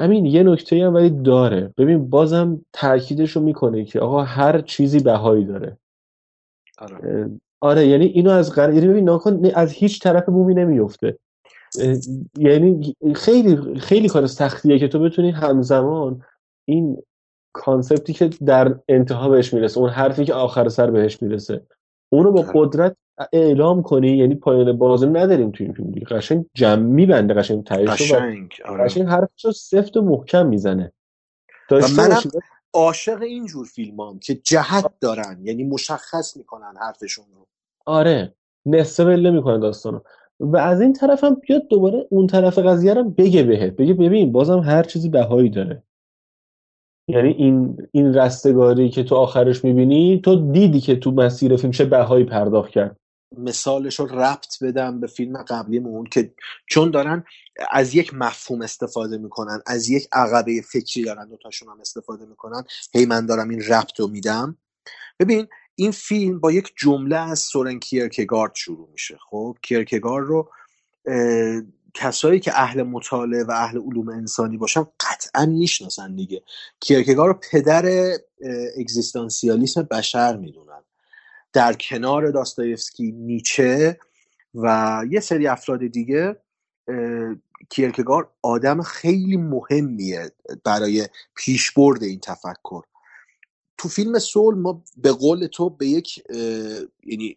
همین 0.00 0.26
یه 0.26 0.42
نکته 0.42 0.76
هم 0.86 0.94
ولی 0.94 1.10
داره. 1.10 1.74
ببین 1.78 2.10
بازم 2.10 2.64
تاکیدش 2.72 3.30
رو 3.30 3.42
می‌کنه 3.42 3.84
که 3.84 4.00
آقا 4.00 4.22
هر 4.22 4.60
چیزی 4.60 5.00
بهایی 5.00 5.44
داره. 5.44 5.78
آره. 6.78 7.30
آره 7.60 7.86
یعنی 7.86 8.04
اینو 8.04 8.30
از 8.30 8.52
قرار 8.52 8.74
یعنی 8.74 8.88
ببین 8.88 9.04
ناکن 9.04 9.46
از 9.54 9.72
هیچ 9.72 10.02
طرف 10.02 10.28
بومی 10.28 10.54
نمیفته 10.54 11.18
یعنی 12.38 12.96
خیلی 13.14 13.80
خیلی 13.80 14.08
کار 14.08 14.26
سختیه 14.26 14.78
که 14.78 14.88
تو 14.88 14.98
بتونی 14.98 15.30
همزمان 15.30 16.22
این 16.64 17.02
کانسپتی 17.52 18.12
که 18.12 18.30
در 18.46 18.74
انتها 18.88 19.28
بهش 19.28 19.54
می‌رسه 19.54 19.80
اون 19.80 19.90
حرفی 19.90 20.24
که 20.24 20.34
آخر 20.34 20.68
سر 20.68 20.90
بهش 20.90 21.22
می‌رسه. 21.22 21.66
اونو 22.12 22.32
با 22.32 22.40
آره 22.40 22.50
قدرت 22.54 22.96
اعلام 23.32 23.82
کنی 23.82 24.16
یعنی 24.16 24.34
پایان 24.34 24.78
بازی 24.78 25.06
نداریم 25.06 25.50
تو 25.50 25.64
این 25.64 25.72
فیلم 25.72 25.90
دیگه. 25.90 26.06
قشنگ 26.06 26.46
جمع 26.54 26.82
میبنده 26.82 27.34
قشنگ 27.34 27.66
و 27.70 27.74
قشنگ 27.74 28.52
آره. 28.64 28.84
قشنگ 28.84 29.06
حرفش 29.06 29.44
رو 29.44 29.52
سفت 29.52 29.96
و 29.96 30.02
محکم 30.02 30.46
می‌زنه. 30.46 30.84
و 30.84 31.52
داشته 31.68 32.08
منم 32.08 32.20
عاشق 32.72 33.22
اینجور 33.22 33.66
فیلم 33.66 34.00
هم 34.00 34.18
که 34.18 34.34
جهت 34.34 34.90
دارن 35.00 35.38
یعنی 35.42 35.64
مشخص 35.64 36.36
می‌کنن 36.36 36.74
حرفشون 36.80 37.24
رو. 37.34 37.46
آره. 37.86 38.34
نصف 38.66 39.06
ول 39.06 39.30
نمی‌کنه 39.30 39.58
داستانو. 39.58 40.00
و 40.40 40.56
از 40.56 40.80
این 40.80 40.92
طرف 40.92 41.24
هم 41.24 41.34
بیاد 41.34 41.68
دوباره 41.68 42.06
اون 42.10 42.26
طرف 42.26 42.58
قضیه 42.58 42.94
رو 42.94 43.04
بگه 43.04 43.42
بهت. 43.42 43.72
بگه 43.72 43.94
ببین 43.94 44.32
بازم 44.32 44.58
هر 44.58 44.82
چیزی 44.82 45.08
بهایی 45.08 45.50
داره. 45.50 45.82
یعنی 47.08 47.28
این 47.28 47.76
این 47.92 48.14
رستگاری 48.14 48.90
که 48.90 49.02
تو 49.02 49.14
آخرش 49.14 49.64
می‌بینی 49.64 50.20
تو 50.24 50.52
دیدی 50.52 50.80
که 50.80 50.96
تو 50.96 51.10
مسیر 51.10 51.56
فیلم 51.56 51.72
چه 51.72 51.84
بهایی 51.84 52.24
پرداخت 52.24 52.70
کرد. 52.70 52.96
مثالش 53.38 54.00
رو 54.00 54.06
ربط 54.06 54.62
بدم 54.62 55.00
به 55.00 55.06
فیلم 55.06 55.42
قبلیمون 55.42 56.06
که 56.06 56.34
چون 56.66 56.90
دارن 56.90 57.24
از 57.70 57.94
یک 57.94 58.14
مفهوم 58.14 58.62
استفاده 58.62 59.18
می‌کنن 59.18 59.60
از 59.66 59.90
یک 59.90 60.08
عقبه 60.12 60.62
فکری 60.72 61.04
دارن 61.04 61.28
دوتاشون 61.28 61.68
هم 61.68 61.80
استفاده 61.80 62.26
می‌کنن. 62.26 62.64
هی 62.94 63.06
من 63.06 63.26
دارم 63.26 63.48
این 63.48 63.62
ربط 63.68 64.00
رو 64.00 64.08
میدم. 64.08 64.56
ببین 65.20 65.46
این 65.74 65.90
فیلم 65.90 66.40
با 66.40 66.52
یک 66.52 66.72
جمله 66.76 67.16
از 67.16 67.38
سورن 67.38 67.78
کیرکگارد 67.78 68.52
شروع 68.54 68.88
میشه. 68.92 69.18
خب 69.30 69.56
کیرکگارد 69.62 70.26
رو 70.26 70.50
کسایی 71.94 72.40
که 72.40 72.52
اهل 72.54 72.82
مطالعه 72.82 73.44
و 73.44 73.50
اهل 73.50 73.78
علوم 73.78 74.08
انسانی 74.08 74.56
باشن 74.56 74.86
قطعا 75.00 75.46
می‌شناسن 75.46 76.14
دیگه. 76.14 76.42
کیرکگارد 76.80 77.34
رو 77.34 77.40
پدر 77.52 78.12
اگزیستانسیالیسم 78.78 79.82
بشر 79.82 80.36
می‌دونن. 80.36 80.82
در 81.52 81.72
کنار 81.72 82.30
داستایفسکی 82.30 83.12
نیچه 83.12 83.98
و 84.54 85.00
یه 85.10 85.20
سری 85.20 85.46
افراد 85.46 85.86
دیگه 85.86 86.36
اه، 86.88 87.34
کیرکگارد 87.70 88.28
آدم 88.42 88.82
خیلی 88.82 89.36
مهمیه 89.36 90.32
برای 90.64 91.08
پیشبرد 91.34 92.02
این 92.02 92.20
تفکر. 92.20 92.82
تو 93.78 93.88
فیلم 93.88 94.18
سول 94.18 94.54
ما 94.54 94.84
به 94.96 95.12
قول 95.12 95.46
تو 95.46 95.70
به 95.70 95.86
یک 95.86 96.24
یعنی 97.04 97.36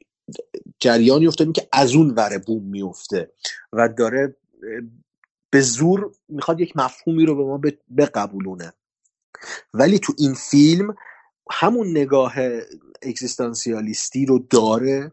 جریانی 0.80 1.28
افتادیم 1.28 1.54
که 1.54 1.68
از 1.72 1.96
اون 1.96 2.10
ور 2.10 2.38
بوم 2.38 2.64
میفته 2.64 3.32
و 3.74 3.90
داره 3.90 4.36
به 5.50 5.62
زور 5.62 6.12
می‌خواد 6.30 6.62
یک 6.62 6.78
مفهومی 6.78 7.26
رو 7.26 7.36
به 7.36 7.44
ما 7.44 7.62
بقبولونه. 7.98 8.74
ولی 9.74 10.00
تو 10.00 10.14
این 10.18 10.34
فیلم 10.34 10.96
همون 11.52 11.92
نگاه 11.92 12.34
اگزیستانسیالیستی 13.02 14.26
رو 14.26 14.40
داره 14.40 15.12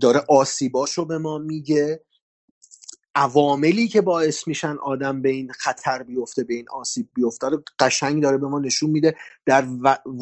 داره 0.00 0.24
آسیباش 0.28 0.92
رو 0.92 1.04
به 1.04 1.18
ما 1.18 1.38
میگه. 1.38 2.04
عواملی 3.14 3.88
که 3.88 4.00
باعث 4.00 4.48
میشن 4.48 4.76
آدم 4.82 5.22
به 5.22 5.28
این 5.28 5.52
خطر 5.52 6.02
بیفته 6.02 6.44
به 6.44 6.54
این 6.54 6.66
آسیب 6.70 7.08
بیفته 7.14 7.48
رو 7.48 7.62
قشنگ 7.78 8.22
داره 8.22 8.38
به 8.38 8.46
ما 8.46 8.58
نشون 8.58 8.90
میده. 8.90 9.16
در 9.46 9.66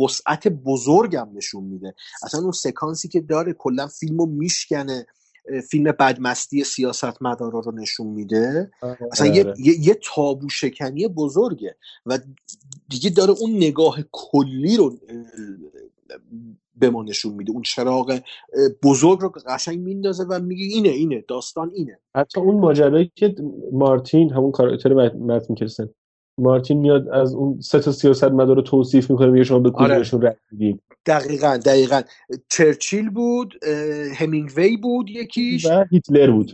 وسعت 0.02 0.48
بزرگم 0.48 1.28
نشون 1.34 1.64
میده. 1.64 1.94
اصلا 2.22 2.40
اون 2.40 2.52
سکانسی 2.52 3.08
که 3.08 3.20
داره 3.20 3.52
کلا 3.52 3.86
فیلم 3.86 4.18
رو 4.18 4.26
میشکنه. 4.26 5.06
فیلم 5.70 5.92
بدمستی 5.92 6.64
سیاست 6.64 7.22
مدارا 7.22 7.60
رو 7.60 7.72
نشون 7.72 8.06
میده. 8.06 8.70
اصلا 9.12 9.26
آره 9.26 9.36
یه, 9.36 9.44
آره. 9.44 9.54
یه, 9.58 9.80
یه 9.80 9.98
تابو 10.14 10.48
شکنی 10.48 11.08
بزرگه 11.08 11.76
و 12.06 12.18
دیگه 12.88 13.10
داره 13.10 13.34
اون 13.40 13.56
نگاه 13.56 13.98
کلی 14.12 14.76
رو 14.76 14.98
به 16.74 16.90
ما 16.90 17.02
نشون 17.02 17.34
میده. 17.34 17.52
اون 17.52 17.62
چراغ 17.62 18.20
بزرگ 18.82 19.20
رو 19.20 19.28
قشنگ 19.28 19.78
میندازه 19.78 20.24
و 20.24 20.40
میگه 20.40 20.64
اینه 20.64 20.88
اینه 20.88 21.24
داستان 21.28 21.70
اینه. 21.74 21.98
حتی 22.16 22.40
اون 22.40 22.60
ماجرایی 22.60 23.12
که 23.14 23.34
مارتین 23.72 24.32
همون 24.32 24.52
کاراکتر 24.52 24.94
مت 25.08 25.50
میکلسن 25.50 25.88
مارتین 26.38 26.78
میاد 26.78 27.08
از 27.08 27.34
اون 27.34 27.60
سه 27.60 27.80
تا 27.80 27.92
سیاست 27.92 28.24
مدار 28.24 28.56
رو 28.56 28.62
توصیف 28.62 29.10
می‌کنه 29.10 29.30
میگه 29.30 29.44
شما 29.44 29.58
به 29.58 29.70
آره. 29.74 29.94
کدومشون 29.94 30.22
رأی 30.22 30.34
میدین؟ 30.50 30.80
دقیقا 31.06 31.56
دقیقا. 31.56 32.02
چرچیل 32.48 33.10
بود 33.10 33.64
همینگوی 34.14 34.76
بود 34.76 35.10
یکیش. 35.10 35.66
و 35.66 35.84
هیتلر 35.90 36.30
بود. 36.30 36.52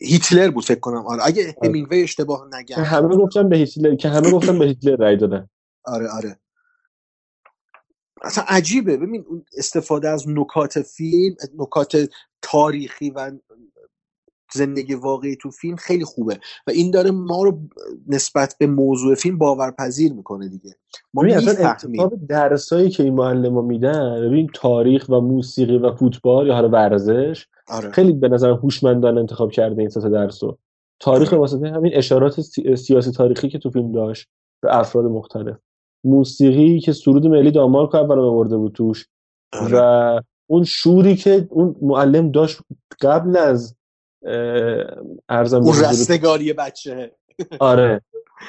هیتلر 0.00 0.50
بود 0.50 0.64
فکر 0.64 0.80
کنم. 0.80 1.06
آره 1.06 1.26
اگه 1.26 1.42
آره. 1.42 1.54
همینگوی 1.62 2.02
اشتباه 2.02 2.50
که 2.50 2.56
نگم 2.56 2.84
همه 2.84 3.16
گفتن 3.16 3.48
به 3.48 3.56
هیتلر 3.56 3.94
که 3.94 4.08
همه 4.08 4.30
گفتن 4.30 4.58
به 4.58 4.64
هیتلر 4.64 4.96
رأی 4.96 5.16
دادن. 5.16 5.48
آره 5.84 6.08
آره. 6.16 6.38
اصلا 8.22 8.44
عجیبه. 8.48 8.96
ببین 8.96 9.24
استفاده 9.58 10.08
از 10.08 10.28
نکات 10.28 10.82
فیلم 10.82 11.36
نکات 11.58 12.10
تاریخی 12.42 13.10
و 13.10 13.32
زندگی 14.54 14.94
واقعی 14.94 15.36
تو 15.36 15.50
فیلم 15.50 15.76
خیلی 15.76 16.04
خوبه 16.04 16.34
و 16.66 16.70
این 16.70 16.90
داره 16.90 17.10
ما 17.10 17.42
رو 17.42 17.58
نسبت 18.08 18.56
به 18.58 18.66
موضوع 18.66 19.14
فیلم 19.14 19.38
باورپذیر 19.38 20.12
می‌کنه 20.12 20.48
دیگه. 20.48 20.74
ما 21.14 21.22
می‌فهمیم. 21.22 22.08
درسایی 22.28 22.90
که 22.90 23.02
این 23.02 23.14
معلم 23.14 23.64
میدن 23.64 24.20
ببین 24.28 24.50
تاریخ 24.54 25.08
و 25.08 25.20
موسیقی 25.20 25.78
و 25.78 25.94
فوتبال 25.94 26.46
یا 26.46 26.54
حالا 26.54 26.68
ورزش 26.68 27.46
آره. 27.68 27.90
خیلی 27.90 28.12
به 28.12 28.28
نظر 28.28 28.50
هوشمندانه 28.50 29.20
انتخاب 29.20 29.50
کرده 29.50 29.80
این 29.80 29.88
سه 29.88 30.08
درس 30.08 30.42
رو. 30.42 30.58
تاریخ 31.00 31.28
آره. 31.28 31.38
واسطه 31.38 31.68
همین 31.68 31.92
اشارات 31.94 32.40
سی- 32.40 32.76
سیاسی 32.76 33.10
تاریخی 33.10 33.48
که 33.48 33.58
تو 33.58 33.70
فیلم 33.70 33.92
داشت 33.92 34.28
به 34.62 34.78
افراد 34.78 35.04
مختلف. 35.04 35.56
موسیقی 36.04 36.80
که 36.80 36.92
سرود 36.92 37.26
ملی 37.26 37.50
دانمارک 37.50 37.94
اول 37.94 38.18
آورده 38.18 38.56
بود 38.56 38.72
توش 38.72 39.06
و 39.72 39.76
آره 39.76 40.24
اون 40.46 40.64
شوری 40.64 41.16
که 41.16 41.48
اون 41.50 41.76
معلم 41.82 42.30
داشت 42.30 42.58
قبل 43.02 43.36
از 43.36 43.76
ارزم 45.28 45.62
اون 45.62 45.80
رستگاری 45.80 46.52
بچه. 46.52 46.92
آره. 46.92 47.12
آره. 47.60 48.00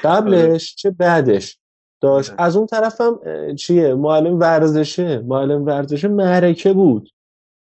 قبلش 0.04 0.74
چه 0.74 0.90
بعدش؟ 0.90 1.58
داشت. 2.00 2.32
از 2.38 2.56
اون 2.56 2.66
طرفم 2.66 3.20
چیه؟ 3.58 3.94
معلم 3.94 4.38
ورزشه. 4.40 5.18
معلم 5.18 5.64
ورزشه 5.64 6.08
معرکه 6.08 6.72
بود. 6.72 7.10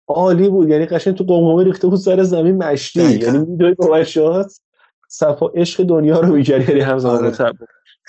عالی 0.07 0.49
بود. 0.49 0.69
یعنی 0.69 0.85
قشنگ 0.85 1.15
تو 1.15 1.23
قمقمه 1.23 1.63
ریخته 1.63 1.87
بود 1.87 1.99
سر 1.99 2.23
زمین 2.23 2.57
مشتی. 2.57 3.19
یعنی 3.19 3.37
میدوی 3.37 3.73
با 3.73 3.87
مشات 3.87 4.59
صفا 5.07 5.47
عشق 5.47 5.83
دنیا 5.83 6.19
رو 6.19 6.35
میگری 6.35 6.63
یعنی 6.63 6.79
همزمان 6.81 7.25
آره. 7.25 7.53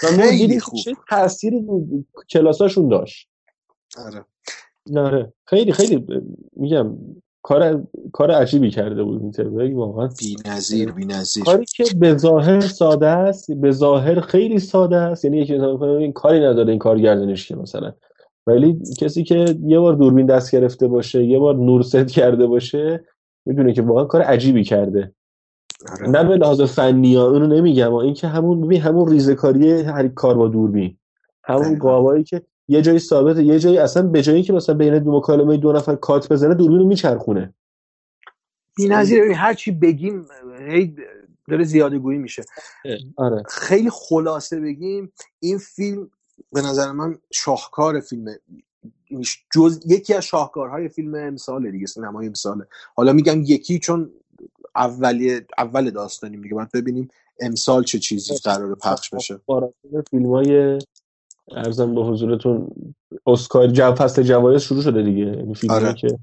و 0.03 0.17
ما 0.17 0.31
دیدیم 0.31 0.61
خوب. 0.61 0.81
چه 0.81 0.97
تأثیری 1.11 1.61
بود- 1.61 2.07
کلاساشون 2.31 2.89
داشت. 2.89 3.29
آره. 3.99 4.25
آره. 4.97 5.33
خیلی 5.45 5.73
خیلی 5.73 6.07
میگم 6.57 6.99
کار 7.47 7.87
کار 8.13 8.31
عجیبی 8.31 8.71
کرده 8.71 9.05
بود 9.05 9.23
وینتربرگ 9.23 9.77
واقعا 9.77 10.09
بی‌نظیر 10.19 10.93
بی‌نظیر. 10.93 11.45
کاری 11.45 11.65
که 11.65 11.85
به 11.99 12.17
ظاهر 12.17 12.61
ساده 12.61 13.07
است 13.07 13.53
به 13.53 13.71
ظاهر 13.71 14.21
خیلی 14.21 14.59
ساده 14.59 14.97
است. 14.97 15.25
یعنی 15.25 15.39
یکی 15.39 15.55
این 15.55 16.13
کاری 16.13 16.41
نداره 16.41 16.71
این 16.71 16.79
کارگردانش 16.79 17.49
که 17.49 17.57
مثلا. 17.57 17.93
ولی 18.47 18.79
کسی 18.99 19.25
که 19.25 19.59
یه 19.67 19.79
بار 19.79 19.95
دوربین 19.95 20.27
دست 20.27 20.53
گرفته 20.53 20.89
باشه 20.89 21.25
یه 21.25 21.39
بار 21.39 21.57
نور 21.57 21.83
ست 21.83 22.09
کرده 22.09 22.47
باشه 22.47 23.05
می‌دونه 23.47 23.73
که 23.73 23.83
واقعا 23.83 24.05
کار 24.05 24.23
عجیبی 24.23 24.65
کرده. 24.65 25.13
نه 26.09 26.25
به 26.25 26.37
لحاظ 26.37 26.61
فنی 26.61 27.15
ها 27.15 27.31
اونو 27.31 27.47
نمیگم. 27.47 27.95
این 27.95 28.15
که 28.15 28.27
همون 28.27 28.61
ببین 28.61 28.81
همون 28.81 29.11
ریزکاری 29.13 29.83
هر 29.83 30.09
کار 30.09 30.35
با 30.35 30.49
دوربین. 30.49 30.97
همون 31.45 31.75
گاوایی 31.79 32.25
که 32.25 32.43
یه 32.69 32.83
جایی 32.83 32.99
ثابته 32.99 33.45
یه 33.45 33.59
جایی 33.59 33.79
اصلا 33.79 34.03
به 34.03 34.23
جایی 34.23 34.43
که 34.43 34.53
مثلا 34.53 34.75
بین 34.75 34.99
دو 34.99 35.19
مکالمه 35.19 35.57
دو 35.57 35.73
نفر 35.73 35.95
کات 35.95 36.33
بزنه 36.33 36.55
دوربین 36.55 36.83
میچرخونه. 36.83 37.55
بی‌نظیر 38.77 39.23
هر 39.23 39.55
چی 39.55 39.71
بگیم 39.71 40.27
هی 40.69 40.97
داره 41.49 41.65
زیاده 41.65 41.99
گویی 41.99 42.19
میشه 42.19 42.45
آره. 43.17 43.43
خیلی 43.49 43.91
خلاصه 43.93 44.61
بگیم 44.61 45.13
این 45.41 45.59
فیلم 45.59 46.11
به 46.53 46.61
نظر 46.63 46.93
من 46.93 47.19
شاهکار 47.33 48.01
فیلمه. 48.01 48.39
جز 49.55 49.81
یکی 49.87 50.15
از 50.15 50.25
شاهکارهای 50.25 50.89
فیلم 50.89 51.15
امسال 51.15 51.71
دیگه 51.71 51.87
سینمای 51.87 52.27
امساله. 52.27 52.67
حالا 52.95 53.13
میگم 53.13 53.43
یکی 53.43 53.79
چون 53.79 54.11
اولی 54.77 55.41
اول 55.59 55.91
داستانیم 55.91 56.43
دیگه 56.43 56.55
باید 56.55 56.73
ببینیم 56.75 57.09
امسال 57.41 57.85
چه 57.85 57.99
چیزی 57.99 58.35
قرار 58.45 58.75
پخش 58.75 59.11
بشه. 59.11 59.41
فیلم 60.11 60.27
های 60.27 60.79
ارزم 61.53 61.95
به 61.95 62.03
حضورتون 62.03 62.69
اسکار 63.27 63.67
جو 63.67 63.95
فصل 63.95 64.23
جوایز 64.23 64.63
شروع 64.63 64.83
شده 64.83 65.03
دیگه. 65.03 65.25
یعنی 65.25 65.55
فیلم 65.55 65.75
آره. 65.75 65.95
که 65.95 66.19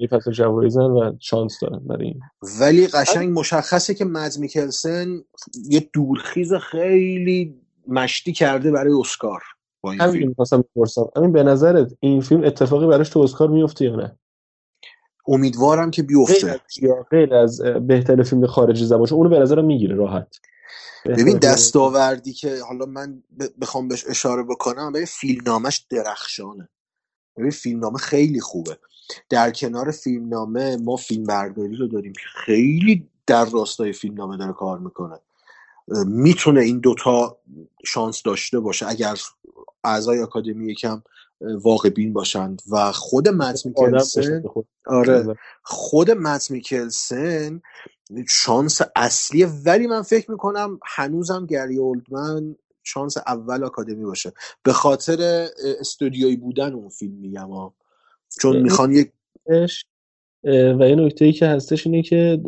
یه 0.00 0.08
فصل 0.08 0.30
جوایزن 0.30 0.80
و 0.80 1.12
شانس 1.20 1.60
دارن 1.62 1.78
برای 1.78 2.06
این. 2.06 2.20
ولی 2.60 2.86
قشنگ 2.86 3.38
مشخصه 3.38 3.94
که 3.94 4.04
مد 4.04 4.38
میکلسن 4.38 5.06
یه 5.68 5.90
دورخیز 5.92 6.54
خیلی 6.54 7.54
مشتی 7.88 8.32
کرده 8.32 8.70
برای 8.70 8.92
اسکار 9.00 9.42
با 9.80 9.90
این 9.92 10.00
همین 10.00 10.12
فیلم. 10.12 10.28
می‌خواستم 10.28 10.60
بپرسم. 10.60 11.06
همین 11.16 11.32
به 11.32 11.42
نظرت 11.42 11.92
این 12.00 12.20
فیلم 12.20 12.44
اتفاقی 12.44 12.86
براش 12.86 13.08
تو 13.08 13.20
اسکار 13.20 13.48
میفته 13.48 13.84
یا 13.84 13.96
نه؟ 13.96 14.18
امیدوارم 15.28 15.90
که 15.90 16.02
بیفته. 16.02 16.60
غیر 17.10 17.34
از 17.34 17.60
اه، 17.60 17.78
بهترین 17.78 18.22
فیلم 18.22 18.46
خارجی 18.46 18.84
زبان 18.84 19.08
اونو 19.12 19.28
به 19.28 19.38
نظرم 19.38 19.64
می‌گیره 19.64 19.94
راحت. 19.94 20.36
ببین 21.16 21.38
دستاوردی 21.38 22.32
که 22.32 22.62
حالا 22.64 22.86
من 22.86 23.22
ب- 23.40 23.60
بخوام 23.62 23.88
بهش 23.88 24.06
اشاره 24.08 24.42
بکنم 24.42 24.92
ببین 24.92 25.06
فیلمنامش 25.06 25.86
درخشانه. 25.90 26.68
ببین 27.36 27.50
فیلمنامه 27.50 27.98
خیلی 27.98 28.40
خوبه. 28.40 28.78
در 29.30 29.50
کنار 29.50 29.90
فیلمنامه 29.90 30.76
ما 30.76 30.96
فیلم 30.96 31.24
برداری 31.24 31.76
رو 31.76 31.88
داریم 31.88 32.12
که 32.12 32.28
خیلی 32.46 33.10
در 33.26 33.44
راستای 33.44 33.92
فیلمنامه 33.92 34.36
داره 34.36 34.52
کار 34.52 34.78
می‌کنه. 34.78 35.20
می‌تونه 36.06 36.60
این 36.60 36.80
دوتا 36.80 37.38
شانس 37.86 38.22
داشته 38.22 38.60
باشه 38.60 38.88
اگر 38.88 39.16
اعضای 39.84 40.22
آکادمی 40.22 40.72
یکم 40.72 41.02
واقع 41.40 41.90
بین 41.90 42.12
باشند 42.12 42.62
و 42.70 42.92
خود 42.92 43.28
مت 43.28 43.66
میکلسن 43.66 44.48
آره 44.86 45.30
خود 45.62 46.10
مت 46.10 46.50
میکلسن 46.50 47.62
شانس 48.28 48.80
اصلیه 48.96 49.48
ولی 49.66 49.86
من 49.86 50.02
فکر 50.02 50.30
می‌کنم 50.30 50.78
هنوزم 50.86 51.46
گری 51.46 51.78
اولدمن 51.78 52.56
شانس 52.84 53.16
اول 53.26 53.64
آکادمی 53.64 54.04
باشه. 54.04 54.32
به 54.62 54.72
خاطر 54.72 55.48
استودیویی 55.80 56.36
بودن 56.36 56.74
اون 56.74 56.88
فیلم 56.88 57.14
میگم 57.14 57.50
ها. 57.50 57.74
چون 58.40 58.56
می‌خوان 58.62 58.92
یک 58.92 59.12
و 60.44 60.88
یه 60.88 60.94
نکته 60.96 61.24
ای 61.24 61.32
که 61.32 61.46
هستش 61.46 61.86
اینه 61.86 62.02
که 62.02 62.40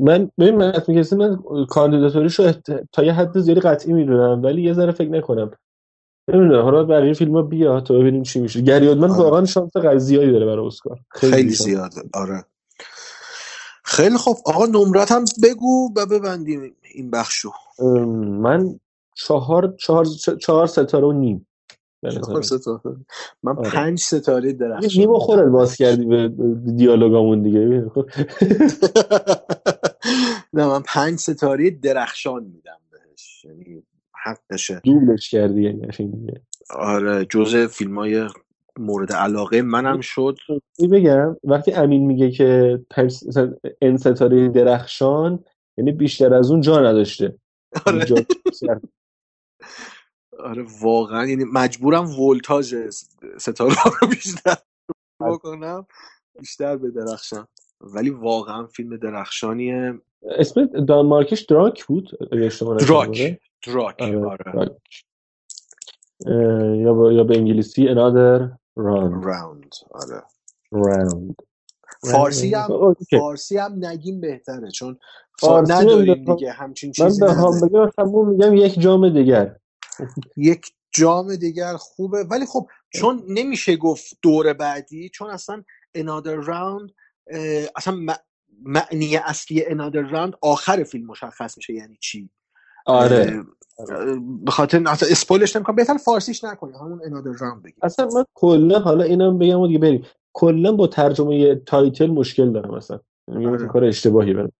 من 0.00 0.30
ببین 0.38 0.56
من 0.56 0.72
کسی 0.72 1.16
من 1.16 1.42
کاندیداتوریش 1.70 2.40
رو 2.40 2.46
احت- 2.52 2.88
تا 2.92 3.04
یه 3.04 3.12
حد 3.12 3.40
زیادی 3.40 3.60
قطعی 3.60 3.92
می‌دونم 3.92 4.42
ولی 4.42 4.62
یه 4.62 4.72
ذره 4.74 4.92
فکر 4.92 5.10
نکنم. 5.10 5.50
نمی‌دونم 6.28 6.62
حالا 6.64 6.84
برای 6.84 7.04
این 7.04 7.14
فیلم 7.14 7.32
ها 7.36 7.42
بیا 7.42 7.80
تا 7.80 7.94
ببینیم 7.98 8.22
چی 8.22 8.40
میشه. 8.40 8.60
گری 8.62 8.88
اولدمن 8.88 9.10
آره. 9.10 9.18
واقعا 9.24 9.46
شانس 9.46 9.76
قضیه 9.76 9.98
زیادی 9.98 10.32
داره 10.32 10.46
برای 10.46 10.66
اسکار. 10.66 11.00
خیلی 11.10 11.50
شانس. 11.50 11.66
زیاده. 11.66 12.02
آره. 12.14 12.44
خیلی 13.92 14.16
خب 14.16 14.36
آقا 14.46 14.66
نمرت 14.66 15.12
هم 15.12 15.24
بگو 15.42 15.92
و 15.96 16.06
ببندیم 16.06 16.74
این 16.94 17.10
بخشو 17.10 17.50
من 18.42 18.80
چهار 19.14 19.74
چهار 19.78 20.06
چهار 20.40 20.66
ستاره 20.66 21.06
و 21.06 21.12
نیم. 21.12 21.46
چهار 22.26 22.42
ستاره. 22.42 22.80
من 23.42 23.56
آره. 23.56 23.70
پنج 23.70 24.00
ستاره 24.00 24.46
یه 24.46 24.52
درخشان 24.52 25.00
نیم 25.00 25.18
خورد 25.18 25.50
باز 25.50 25.76
کردی 25.76 26.04
به 26.04 26.32
دیالوگامون 26.76 27.42
دیگه. 27.42 27.60
نه 30.54 30.66
من 30.66 30.82
پنج 30.82 31.18
ستاره 31.18 31.70
درخشان 31.70 32.44
میدم 32.44 32.78
بهش. 32.90 33.44
یعنی 33.44 33.82
حقشه. 34.24 34.80
دوبلش 34.84 35.30
کردی 35.30 35.62
یعنی 35.62 35.88
آره 36.70 37.24
جزء 37.24 37.66
فیلم 37.66 37.98
های 37.98 38.28
مورد 38.78 39.12
علاقه 39.12 39.62
منم 39.62 40.00
شد. 40.00 40.36
این 40.78 40.90
بگم؟ 40.90 41.36
وقتی 41.44 41.72
امین 41.72 42.06
میگه 42.06 42.30
که 42.30 42.80
پنج 42.90 43.18
مثلا 43.26 43.54
ان 43.82 43.96
ستاره 43.96 44.48
درخشان 44.48 45.44
یعنی 45.78 45.92
بیشتر 45.92 46.34
از 46.34 46.50
اون 46.50 46.60
جا 46.60 46.80
نداشته. 46.80 47.38
آره. 47.86 48.04
جا. 48.04 48.16
آره 50.38 50.66
واقعا. 50.80 51.26
یعنی 51.26 51.44
مجبورم 51.44 52.20
ولتاژ 52.20 52.74
ستاره 53.38 53.74
رو 54.00 54.08
بیشتر 54.14 54.56
بکنم 55.20 55.86
بیشتر 56.40 56.76
به 56.76 56.90
درخشان. 56.90 57.46
ولی 57.80 58.10
واقعا 58.10 58.66
فیلم 58.66 58.96
درخشانیه. 58.96 60.00
اسم 60.22 60.66
دانمارکش 60.66 61.40
دراک 61.40 61.84
بود. 61.84 62.10
دراک. 62.30 63.38
دراک. 63.66 64.02
آره، 64.02 64.26
آره. 64.26 64.52
دراک. 64.52 64.70
اه، 66.26 66.76
یا 66.76 66.94
با 66.94 67.12
یا 67.12 67.24
به 67.24 67.36
انگلیسی 67.36 67.88
another. 67.88 68.61
Round. 68.78 69.24
راوند 69.24 69.72
آره. 69.90 70.22
Round. 70.74 71.34
فارسی 72.02 72.54
هم 72.54 72.78
اوکی. 72.84 73.06
فارسی 73.12 73.58
هم 73.58 73.86
نگیم 73.86 74.20
بهتره 74.22 74.70
چون 74.70 74.98
فا... 75.40 75.60
فارسی 75.60 75.84
هم 75.88 76.00
نداریم 76.00 76.24
دیگه 76.24 76.52
همچین 76.52 76.92
من 76.98 77.18
چیزی 77.18 77.22
بخوام 77.22 77.60
نداریم. 77.60 77.60
بگم 77.60 77.90
تموم 77.98 78.28
میگم 78.30 78.54
یک 78.54 78.80
جام 78.80 79.08
دیگر. 79.08 79.56
یک 80.36 80.66
جام 80.94 81.36
دیگر 81.36 81.76
خوبه. 81.76 82.24
ولی 82.24 82.46
خب 82.46 82.68
چون 82.90 83.24
نمیشه 83.28 83.76
گفت 83.76 84.18
دور 84.22 84.54
بعدی 84.54 85.10
چون 85.10 85.30
اصلا 85.30 85.64
another 85.98 86.46
round 86.46 86.92
اه، 87.28 87.68
اصلا 87.76 87.96
م- 87.96 88.16
معنی 88.62 89.16
اصلی 89.16 89.60
another 89.64 90.12
round 90.14 90.38
آخر 90.42 90.84
فیلم 90.84 91.06
مشخص 91.06 91.58
میشه 91.58 91.74
یعنی 91.74 91.98
چی. 92.00 92.30
آره. 92.86 93.42
به 94.44 94.50
خاطر 94.50 94.82
اصلا 94.88 95.08
spoil 95.08 95.42
ش 95.42 95.56
نمی‌کنم 95.56 95.76
بهتر 95.76 95.96
فارسیش 95.96 96.44
نکنیم 96.44 96.74
همون 96.74 96.98
another 96.98 97.38
round 97.38 97.62
بگیم 97.64 97.78
اصلا 97.82 98.08
من 98.14 98.24
کلا 98.34 98.78
حالا 98.78 99.04
اینم 99.04 99.38
بگم 99.38 99.60
و 99.60 99.66
دیگه 99.66 99.78
بریم. 99.78 100.04
کلا 100.32 100.72
با 100.72 100.86
ترجمه 100.86 101.54
title 101.54 102.06
مشکل 102.06 102.52
دارم 102.52 102.74
اصلا. 102.74 103.00
یعنی 103.28 103.46
آره. 103.46 103.66
کار 103.66 103.84
اشتباهیه 103.84 104.34
به 104.34 104.40
نظرم 104.40 104.52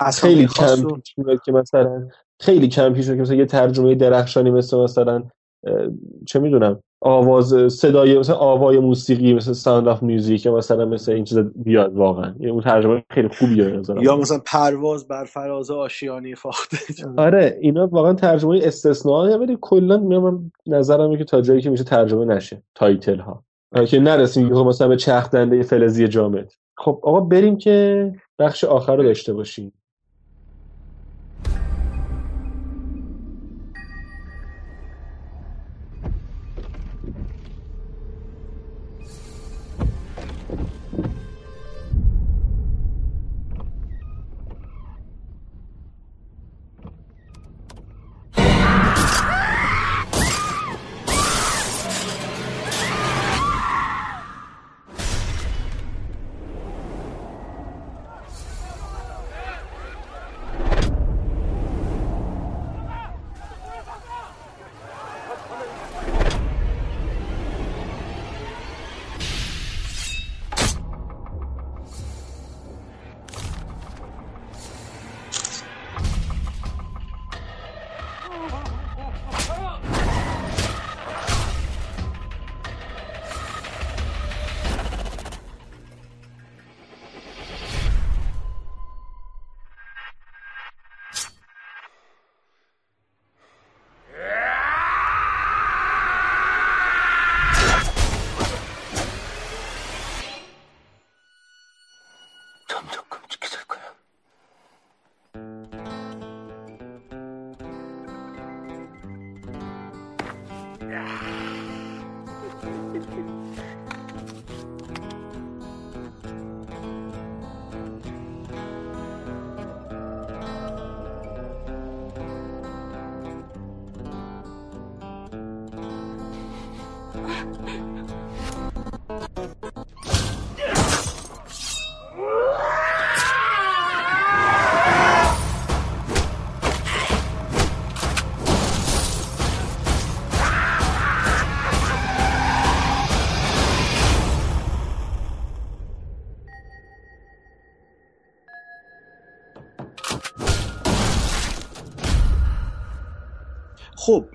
اصلا 0.00 0.30
خیلی 0.30 0.46
کم 0.46 0.86
و- 0.86 1.36
که 1.44 1.52
مثلا 1.52 2.08
خیلی 2.40 2.68
کم 2.68 2.92
پیش 2.92 3.06
که 3.06 3.12
مثلا 3.14 3.36
یه 3.36 3.46
ترجمه 3.46 3.94
درخشانی 3.94 4.50
مثل 4.50 4.76
مثلا 4.76 5.22
چه 6.26 6.38
می‌دونم 6.38 6.80
آواز 7.00 7.72
صدای 7.72 8.18
مثلا 8.18 8.36
آوای 8.36 8.78
موسیقی 8.78 9.34
مثل 9.34 9.52
Sound 9.52 9.88
of 9.88 10.02
Music 10.02 10.46
یا 10.46 10.56
مثلا 10.56 10.84
مثل 10.84 11.12
این 11.12 11.24
چیزا 11.24 11.44
بیاد 11.56 11.96
واقعا. 11.96 12.34
یه 12.40 12.50
اون 12.50 12.62
ترجمه 12.62 13.04
خیلی 13.10 13.28
خوبیه 13.28 13.64
به 13.64 13.76
نظرم. 13.76 14.02
یا 14.02 14.16
مثلا 14.16 14.38
پرواز 14.46 15.08
بر 15.08 15.24
فراز 15.24 15.70
آشیانه 15.70 16.34
فاخته 16.34 16.76
آره 17.16 17.58
اینا 17.60 17.86
واقعا 17.86 18.14
ترجمه 18.14 18.60
استثنایی 18.62 19.34
ولی 19.34 19.58
کلا 19.60 19.96
میگم 19.96 20.22
من 20.22 20.50
نظرم 20.66 21.16
که 21.16 21.24
تا 21.24 21.40
جایی 21.40 21.60
که 21.60 21.70
میشه 21.70 21.84
ترجمه 21.84 22.24
نشه 22.24 22.62
title 22.74 23.18
ها 23.18 23.44
آه، 23.74 23.84
که 23.84 24.00
نرسیم 24.00 24.46
یهو 24.46 24.64
مثلا 24.64 24.88
به 24.88 24.96
چرخ 24.96 25.30
دنده 25.30 25.62
فلزی 25.62 26.08
جامد. 26.08 26.52
خب 26.76 27.00
آقا 27.02 27.20
بریم 27.20 27.58
که 27.58 28.12
بخش 28.38 28.64
آخر 28.64 28.96
رو 28.96 29.02
داشته 29.02 29.32
باشیم. 29.32 29.72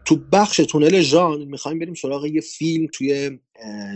تو 0.06 0.20
بخش 0.32 0.58
تونل 0.58 1.02
ژانر 1.02 1.46
می‌خوایم 1.46 1.80
بریم 1.80 1.94
سراغ 1.94 2.26
یه 2.26 2.42
فیلم 2.42 2.88
توی 2.94 3.40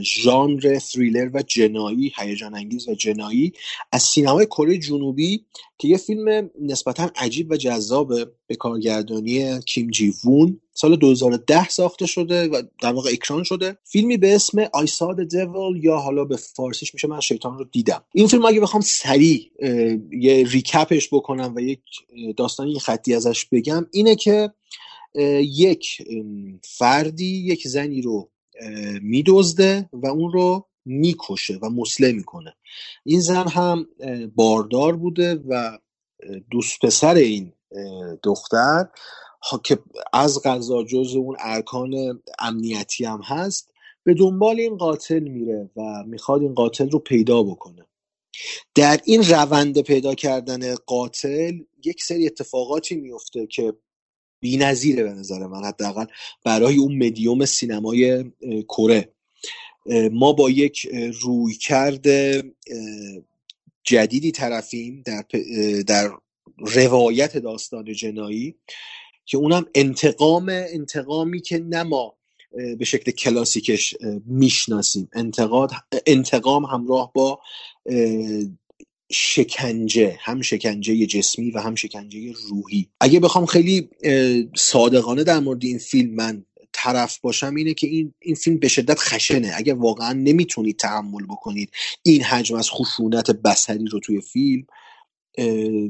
ژانر 0.01 0.79
تریلر 0.79 1.29
و 1.33 1.41
جنایی 1.41 2.13
هیجان 2.17 2.55
انگیز 2.55 2.87
و 2.87 2.95
جنایی 2.95 3.53
از 3.91 4.03
سینمای 4.03 4.45
کره 4.45 4.77
جنوبی 4.77 5.45
که 5.77 5.87
یه 5.87 5.97
فیلم 5.97 6.49
نسبتا 6.61 7.11
عجیب 7.15 7.51
و 7.51 7.57
جذابه 7.57 8.31
به 8.47 8.55
کارگردانی 8.55 9.59
کیم 9.61 9.89
جی 9.89 10.13
وون 10.23 10.61
سال 10.73 10.95
2010 10.95 11.69
ساخته 11.69 12.05
شده 12.05 12.47
و 12.47 12.61
در 12.81 12.93
واقع 12.93 13.09
اکران 13.09 13.43
شده. 13.43 13.77
فیلمی 13.83 14.17
به 14.17 14.35
اسم 14.35 14.65
I 14.65 14.87
saw 14.87 15.27
devil 15.33 15.83
یا 15.83 15.97
حالا 15.97 16.25
به 16.25 16.37
فارسیش 16.37 16.93
میشه 16.93 17.07
من 17.07 17.19
شیطان 17.19 17.57
رو 17.57 17.65
دیدم. 17.71 18.03
این 18.13 18.27
فیلم 18.27 18.45
اگه 18.45 18.59
بخوام 18.59 18.81
سریع 18.81 19.51
یه 20.11 20.43
ریکپش 20.43 21.09
بکنم 21.11 21.53
و 21.55 21.59
یک 21.59 21.79
داستانی 22.37 22.79
خطی 22.79 23.13
ازش 23.13 23.45
بگم 23.45 23.85
اینه 23.91 24.15
که 24.15 24.49
یک 25.41 26.01
فردی 26.63 27.37
یک 27.45 27.67
زنی 27.67 28.01
رو 28.01 28.29
میدزده 29.01 29.89
و 29.93 30.07
اون 30.07 30.31
رو 30.31 30.67
می‌کشه 30.85 31.59
و 31.61 31.69
مسله 31.69 32.11
می‌کنه. 32.11 32.55
این 33.03 33.19
زن 33.19 33.47
هم 33.47 33.87
باردار 34.35 34.95
بوده 34.95 35.35
و 35.47 35.77
دوست 36.51 36.79
پسر 36.79 37.15
این 37.15 37.53
دختر 38.23 38.87
که 39.63 39.79
از 40.13 40.41
غذا 40.43 40.83
جز 40.83 41.15
اون 41.15 41.35
ارکان 41.39 42.21
امنیتی 42.39 43.05
هم 43.05 43.21
هست 43.21 43.71
به 44.03 44.13
دنبال 44.13 44.59
این 44.59 44.77
قاتل 44.77 45.19
میره 45.19 45.69
و 45.75 46.03
می‌خواد 46.03 46.41
این 46.41 46.53
قاتل 46.53 46.89
رو 46.89 46.99
پیدا 46.99 47.43
بکنه. 47.43 47.85
در 48.75 48.99
این 49.05 49.23
روند 49.23 49.81
پیدا 49.81 50.15
کردن 50.15 50.75
قاتل 50.75 51.59
یک 51.85 52.03
سری 52.03 52.25
اتفاقاتی 52.25 52.95
میفته 52.95 53.47
که 53.47 53.73
بی‌نظیره 54.39 55.03
به 55.03 55.13
نظر 55.13 55.47
من 55.47 55.63
حداقل 55.63 56.05
برای 56.43 56.77
اون 56.77 56.95
مدیوم 56.97 57.45
سینمای 57.45 58.25
کره. 58.67 59.09
ما 60.11 60.33
با 60.33 60.49
یک 60.49 60.87
اه، 60.91 61.09
رویکرد 61.09 62.07
اه، 62.07 62.41
جدیدی 63.83 64.31
طرفیم 64.31 65.03
در, 65.05 65.25
در 65.87 66.11
روایت 66.57 67.37
داستان 67.37 67.93
جنایی 67.93 68.55
که 69.25 69.37
اونم 69.37 69.65
انتقام 69.75 70.45
انتقامی 70.49 71.41
که 71.41 71.59
نه 71.59 71.83
ما 71.83 72.17
به 72.79 72.85
شکل 72.85 73.11
کلاسیکش 73.11 73.95
می‌شناسیم. 74.25 75.09
انتقاد 75.13 75.71
انتقام 76.05 76.65
همراه 76.65 77.11
با 77.13 77.39
شکنجه 79.11 80.17
هم 80.21 80.41
شکنجه 80.41 81.05
جسمی 81.05 81.51
و 81.51 81.59
هم 81.59 81.75
شکنجه 81.75 82.33
روحی. 82.49 82.89
اگه 83.01 83.19
بخوام 83.19 83.45
خیلی 83.45 83.89
صادقانه 84.55 85.23
در 85.23 85.39
مورد 85.39 85.65
این 85.65 85.77
فیلم 85.77 86.15
من 86.15 86.45
طرف 86.73 87.19
باشم 87.19 87.55
اینه 87.55 87.73
که 87.73 87.87
این 87.87 88.13
این 88.21 88.35
فیلم 88.35 88.57
به 88.57 88.67
شدت 88.67 88.99
خشنه. 88.99 89.51
اگه 89.55 89.73
واقعا 89.73 90.13
نمی‌تونید 90.13 90.77
تحمل 90.77 91.25
بکنید 91.25 91.69
این 92.03 92.23
حجم 92.23 92.55
از 92.55 92.69
خشونت 92.69 93.31
بصری 93.31 93.85
رو 93.85 93.99
توی 93.99 94.21
فیلم 94.21 94.65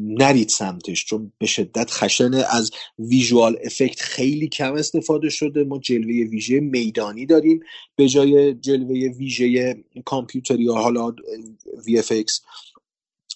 نرید 0.01 0.49
سمتش 0.49 1.05
چون 1.05 1.31
به 1.37 1.45
شدت 1.45 1.91
خشنه. 1.91 2.45
از 2.49 2.71
ویژوال 2.99 3.57
افکت 3.65 4.01
خیلی 4.01 4.47
کم 4.47 4.73
استفاده 4.73 5.29
شده. 5.29 5.63
ما 5.63 5.79
جلوه 5.79 6.29
ویژه 6.29 6.59
میدانی 6.59 7.25
داریم. 7.25 7.59
به 7.95 8.07
جای 8.07 8.53
جلوه 8.53 9.09
ویژه 9.17 9.75
کامپیوتری 10.05 10.63
یا 10.63 10.73
حالا 10.73 11.15
VFX 12.11 12.41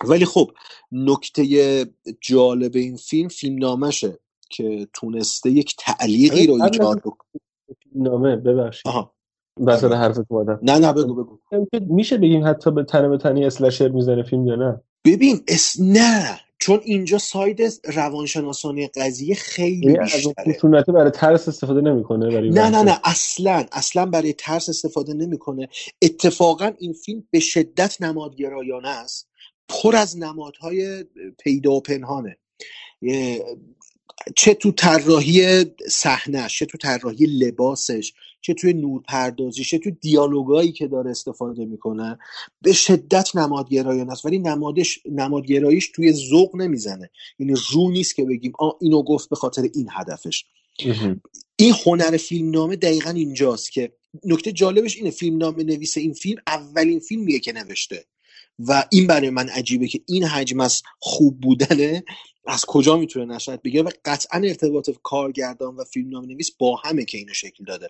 ولی 0.04 0.26
خب 0.26 0.52
نکته 0.92 1.86
جالب 2.22 2.76
این 2.76 2.96
فیلم 2.96 3.28
فیلم 3.28 3.60
نامشه 3.60 4.20
که 4.50 4.88
تونسته 4.94 5.50
یک 5.50 5.76
تعلیقی 5.80 6.48
رو 6.48 6.54
قبل 6.54 6.64
از 6.64 6.72
ایجاد 6.72 7.00
بکنه 7.00 7.42
نامه 7.96 8.36
ببخشید 8.36 8.92
وسط 9.58 9.86
بگو. 9.86 9.94
حرفت 9.94 10.26
اومدم. 10.30 10.60
نه 10.62 10.78
نه 10.78 10.94
بگو 10.94 11.16
بگو. 11.16 11.40
میشه 11.80 12.18
بگیم 12.18 12.48
حتی 12.48 12.72
به 12.72 12.84
تنه 12.84 13.08
به 13.08 13.18
تنه 13.18 13.46
slasher 13.46 13.90
می‌زنه 13.90 14.24
فیلم 14.24 14.48
یا 14.48 14.56
نه؟ 14.56 14.82
ببین 15.06 15.42
اس... 15.48 15.76
نه. 15.80 16.40
چون 16.60 16.80
اینجا 16.84 17.18
side 17.18 17.62
روانشناسانه 17.84 18.90
قضیه 18.96 19.36
خیلی 19.36 19.86
یعنی 19.86 19.98
از 19.98 20.12
بیشتره. 20.14 20.82
برای 20.88 21.12
ترس 21.12 21.48
استفاده 21.48 21.82
نمی‌کنه 21.82 22.30
برای 22.30 22.50
نه 22.50 22.70
نه 22.70 22.84
نه. 22.84 23.00
اصلا 23.04 23.66
اصلا 23.72 24.06
برای 24.06 24.34
ترس 24.34 24.70
استفاده 24.70 25.14
نمی‌کنه. 25.14 25.70
اتفاقا 26.02 26.72
این 26.80 26.94
فیلم 26.94 27.24
به 27.32 27.40
شدت 27.40 28.02
نمادگرایانه 28.02 28.90
است. 28.90 29.31
پر 29.72 29.96
از 29.96 30.18
نمادهای 30.18 31.06
پیدا 31.44 31.72
و 31.72 31.82
پنهانه. 31.82 32.38
چه 34.36 34.54
تو 34.54 34.72
طراحی 34.72 35.66
صحنهش 35.88 36.60
چه 36.60 36.66
تو 36.66 36.78
طراحی 36.78 37.26
لباسش 37.26 38.14
چه 38.42 38.54
توی 38.54 38.74
نورپردازیش 38.74 39.70
چه 39.70 39.78
تو 39.78 39.92
دیالوگایی 39.92 40.72
که 40.72 40.88
داره 40.88 41.12
استفاده 41.12 41.66
می‌کنه 41.66 42.20
به 42.62 42.74
شدت 42.74 43.36
نمادگرایانه 43.36 44.12
است 44.12 44.26
ولی 44.26 44.40
نمادش 44.40 45.00
نمادگراییش 45.12 45.92
توی 45.96 46.12
ذوق 46.12 46.56
نمی‌زنه. 46.56 47.10
یعنی 47.40 47.54
رو 47.72 47.92
نیست 47.92 48.16
که 48.16 48.26
بگیم 48.26 48.52
آ 48.60 48.72
اینو 48.82 49.04
گفت 49.04 49.30
به 49.30 49.36
خاطر 49.36 49.70
این 49.74 49.88
هدفش. 49.92 50.46
این 51.56 51.74
هنر 51.86 52.18
فیلمنامه 52.18 52.76
دقیقا 52.76 53.10
اینجاست 53.10 53.72
که 53.72 53.92
نکته 54.26 54.52
جالبش 54.52 54.98
اینه 54.98 55.10
فیلمنامه 55.10 55.64
نویس 55.64 55.98
این 55.98 56.14
فیلم 56.14 56.42
اولین 56.48 57.00
فیلمیه 57.00 57.40
که 57.40 57.54
نوشته. 57.54 58.06
و 58.60 58.86
این 58.92 59.08
برای 59.08 59.30
من 59.30 59.50
عجیبه 59.50 59.88
که 59.88 60.02
این 60.06 60.24
حجم 60.24 60.60
از 60.60 60.82
خوب 61.00 61.42
بودنه 61.42 62.04
از 62.48 62.66
کجا 62.66 62.98
می‌تونه 62.98 63.36
نشأت 63.36 63.62
بگیره 63.62 63.84
و 63.84 63.90
قطعا 64.06 64.42
ارتباط 64.44 64.90
کارگردان 65.04 65.76
و 65.76 65.84
فیلمنامه 65.84 66.28
نویس 66.28 66.52
با 66.52 66.76
همه 66.76 67.06
که 67.06 67.18
اینو 67.18 67.34
شکل 67.34 67.64
داده. 67.64 67.90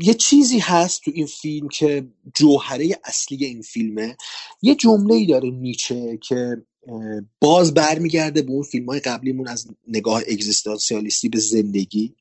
یه 0.00 0.14
چیزی 0.18 0.58
هست 0.58 1.02
تو 1.04 1.10
این 1.14 1.26
فیلم 1.26 1.68
که 1.68 2.08
جوهره 2.34 3.00
اصلی 3.04 3.44
این 3.44 3.62
فیلمه. 3.62 4.16
یه 4.62 4.74
جمله 4.74 5.14
ای 5.14 5.26
داره 5.26 5.50
نیچه 5.50 6.18
که 6.22 6.56
باز 7.40 7.74
برمیگرده 7.74 8.42
به 8.42 8.52
اون 8.52 8.62
فیلم 8.62 8.86
های 8.86 9.00
قبلیمون 9.00 9.48
از 9.48 9.66
نگاه 9.88 10.22
اگزیستانسیالیستی 10.28 11.28
به 11.28 11.38
زندگی. 11.38 12.14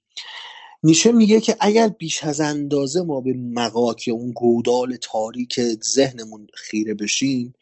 نیچه 0.83 1.11
میگه 1.11 1.41
که 1.41 1.57
اگر 1.59 1.87
بیش 1.87 2.23
از 2.23 2.41
اندازه 2.41 3.01
ما 3.01 3.21
به 3.21 3.33
مغاک 3.33 4.07
یا 4.07 4.13
اون 4.13 4.31
گودال 4.31 4.97
تاریک 5.01 5.59
ذهنمون 5.83 6.47
خیره 6.53 6.93
بشیم 6.93 7.53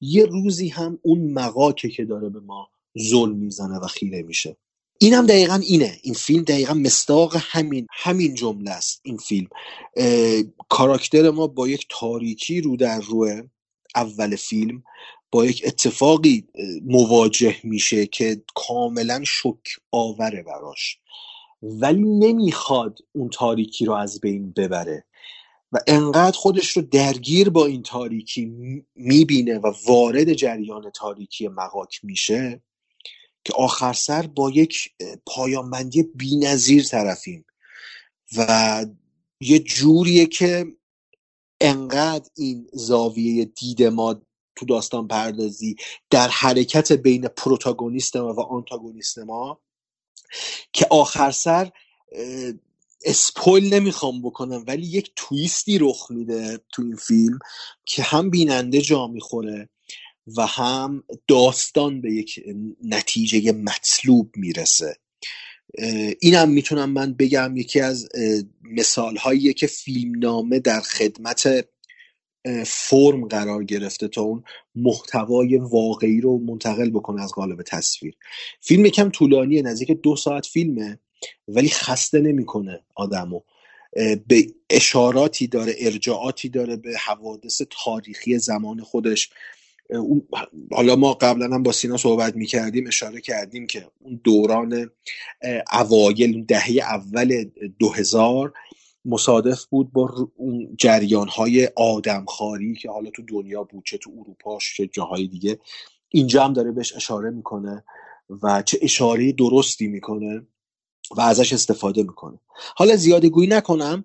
یه 0.00 0.24
روزی 0.24 0.68
هم 0.68 0.98
اون 1.02 1.32
مغاکه 1.32 1.88
که 1.88 2.04
داره 2.04 2.28
به 2.28 2.40
ما 2.40 2.68
ظلم 2.98 3.36
می‌زنه 3.36 3.78
و 3.78 3.86
خیره 3.86 4.22
میشه. 4.22 4.56
این 4.98 5.14
هم 5.14 5.26
دقیقا 5.26 5.54
اینه. 5.54 5.98
این 6.02 6.14
فیلم 6.14 6.42
دقیقا 6.42 6.74
مستاق 6.74 7.36
همین 7.36 7.86
همین 7.90 8.34
جمله 8.34 8.70
است. 8.70 9.00
این 9.04 9.16
فیلم. 9.16 9.48
کاراکتر 10.68 11.30
ما 11.30 11.46
با 11.46 11.68
یک 11.68 11.86
تاریکی 11.90 12.60
رو 12.60 12.76
در 12.76 13.00
روه 13.00 13.42
اول 13.94 14.36
فیلم 14.36 14.82
با 15.30 15.46
یک 15.46 15.62
اتفاقی 15.66 16.44
مواجه 16.84 17.56
میشه 17.64 18.06
که 18.06 18.42
کاملا 18.54 19.22
شک 19.26 19.66
آوره 19.92 20.42
براش. 20.42 20.98
ولی 21.62 22.04
نمی‌خواد 22.04 22.98
اون 23.12 23.28
تاریکی 23.28 23.84
رو 23.84 23.92
از 23.92 24.20
بین 24.20 24.52
ببره. 24.52 25.04
و 25.72 25.78
انقدر 25.86 26.36
خودش 26.36 26.70
رو 26.70 26.82
درگیر 26.82 27.50
با 27.50 27.66
این 27.66 27.82
تاریکی 27.82 28.44
می‌بینه 28.94 29.58
و 29.58 29.72
وارد 29.86 30.32
جریان 30.32 30.90
تاریکی 30.90 31.48
مغاک 31.48 32.00
میشه 32.02 32.62
که 33.44 33.52
آخر 33.56 33.92
سر 33.92 34.26
با 34.26 34.50
یک 34.50 34.90
پایانبندی 35.26 36.02
بی‌نظیر 36.02 36.84
طرفیم. 36.84 37.44
و 38.36 38.86
یه 39.40 39.58
جوریه 39.58 40.26
که 40.26 40.66
انقدر 41.60 42.30
این 42.36 42.70
زاویه 42.72 43.44
دید 43.44 43.82
ما 43.82 44.22
تو 44.56 44.66
داستان 44.66 45.08
پردازی 45.08 45.76
در 46.10 46.28
حرکت 46.28 46.92
بین 46.92 47.28
پروتاگونیست 47.28 48.16
ما 48.16 48.34
و 48.34 48.40
آنتاگونیست 48.40 49.18
ما 49.18 49.60
که 50.72 50.86
آخر 50.90 51.30
سر 51.30 51.70
اه، 52.12 52.52
اسپویل 53.04 53.74
نمی‌خوام 53.74 54.22
بکنم 54.22 54.64
ولی 54.66 54.86
یک 54.86 55.12
تویستی 55.16 55.78
رخ 55.78 56.10
میده 56.10 56.60
تو 56.72 56.82
این 56.82 56.96
فیلم 56.96 57.38
که 57.84 58.02
هم 58.02 58.30
بیننده 58.30 58.80
جا 58.80 59.06
می‌خوره 59.06 59.68
و 60.36 60.46
هم 60.46 61.04
داستان 61.28 62.00
به 62.00 62.12
یک 62.12 62.40
نتیجه 62.84 63.52
مطلوب 63.52 64.30
می‌رسه. 64.36 64.96
اینم 66.20 66.48
می‌تونم 66.50 66.90
من 66.90 67.14
بگم 67.14 67.56
یکی 67.56 67.80
از 67.80 68.08
مثال 68.62 69.16
هاییه 69.16 69.52
که 69.52 69.66
فیلمنامه 69.66 70.58
در 70.58 70.80
خدمت 70.80 71.68
فرم 72.66 73.28
قرار 73.28 73.64
گرفته 73.64 74.08
تا 74.08 74.22
اون 74.22 74.44
محتوای 74.76 75.56
واقعی 75.58 76.20
رو 76.20 76.38
منتقل 76.38 76.90
بکنه 76.90 77.22
از 77.24 77.32
قالب 77.32 77.62
تصویر. 77.62 78.14
فیلم 78.60 78.86
یکم 78.86 79.10
طولانیه 79.10 79.62
نزدیک 79.62 79.90
دو 79.92 80.16
ساعت 80.16 80.46
فیلمه 80.46 80.98
ولی 81.48 81.68
خسته 81.70 82.20
نمی‌کنه 82.20 82.80
آدمو. 82.96 83.40
به 84.28 84.46
اشاراتی 84.70 85.46
داره 85.46 85.74
ارجاعاتی 85.80 86.48
داره 86.48 86.76
به 86.76 86.98
حوادث 86.98 87.62
تاریخی 87.84 88.38
زمان 88.38 88.80
خودش. 88.82 89.30
اون- 89.90 90.28
حالا 90.72 90.96
ما 90.96 91.14
قبلا 91.14 91.46
هم 91.56 91.62
با 91.62 91.72
سینا 91.72 91.96
صحبت 91.96 92.36
می‌کردیم 92.36 92.86
اشاره 92.86 93.22
کردیم 93.22 93.66
که 93.66 93.88
اون 94.00 94.20
دوران 94.24 94.90
اوایل 95.72 96.44
دهه 96.44 96.70
اول 96.82 97.44
دو 97.78 97.90
هزار 97.92 98.52
مصادف 99.06 99.64
بود 99.64 99.92
با 99.92 100.30
اون 100.36 100.76
جریان 100.78 101.28
های 101.28 101.68
آدمخواری 101.76 102.74
که 102.74 102.90
حالا 102.90 103.10
تو 103.10 103.22
دنیا 103.22 103.62
بود 103.62 103.84
چه 103.86 103.98
تو 103.98 104.10
اروپا 104.20 104.58
چه 104.76 104.86
جاهای 104.86 105.26
دیگه. 105.26 105.58
اینجا 106.08 106.44
هم 106.44 106.52
داره 106.52 106.72
بهش 106.72 106.96
اشاره 106.96 107.30
می‌کنه 107.30 107.84
و 108.42 108.62
چه 108.62 108.78
اشاره 108.82 109.32
درستی 109.32 109.86
می‌کنه 109.86 110.46
و 111.16 111.20
ازش 111.20 111.52
استفاده 111.52 112.02
می‌کنه. 112.02 112.38
حالا 112.76 112.96
زیاده 112.96 113.28
گویی 113.28 113.48
نکنم 113.48 114.04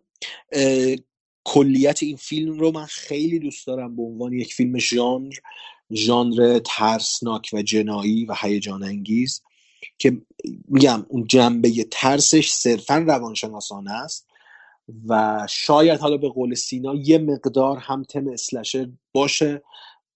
کلیت 1.44 2.04
این 2.04 2.16
فیلم 2.16 2.60
رو 2.60 2.72
من 2.72 2.86
خیلی 2.86 3.40
دوست 3.40 3.68
دارم 3.68 3.96
به 3.96 4.02
عنوان 4.02 4.34
یک 4.34 4.54
فیلم 4.54 4.78
ژانر 4.78 5.34
ژانر 5.94 6.60
ترسناک 6.66 7.50
و 7.54 7.62
جنایی 7.62 8.26
و 8.26 8.36
هیجان 8.42 8.84
انگیز 8.84 9.42
که 9.98 10.22
میگم 10.68 11.06
اون 11.10 11.28
جنبه 11.28 11.88
ترسش 11.92 12.52
صرفا 12.52 12.98
روانشناسانه 12.98 13.92
است. 13.92 14.28
و 15.08 15.40
شاید 15.50 16.00
حالا 16.00 16.18
به 16.18 16.30
قول 16.30 16.56
سینا 16.56 16.96
یه 16.96 17.18
مقدار 17.18 17.78
هم 17.78 18.04
تم 18.04 18.28
اسلشر 18.28 18.90
باشه. 19.14 19.64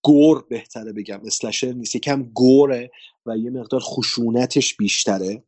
گور 0.02 0.46
بهتره 0.50 0.94
بگم. 0.94 1.22
اسلشر 1.26 1.72
نیست. 1.72 1.96
یکم 1.96 2.24
گوره 2.24 2.92
و 3.26 3.38
یه 3.38 3.50
مقدار 3.50 3.80
خشونتش 3.84 4.76
بیشتره. 4.76 5.44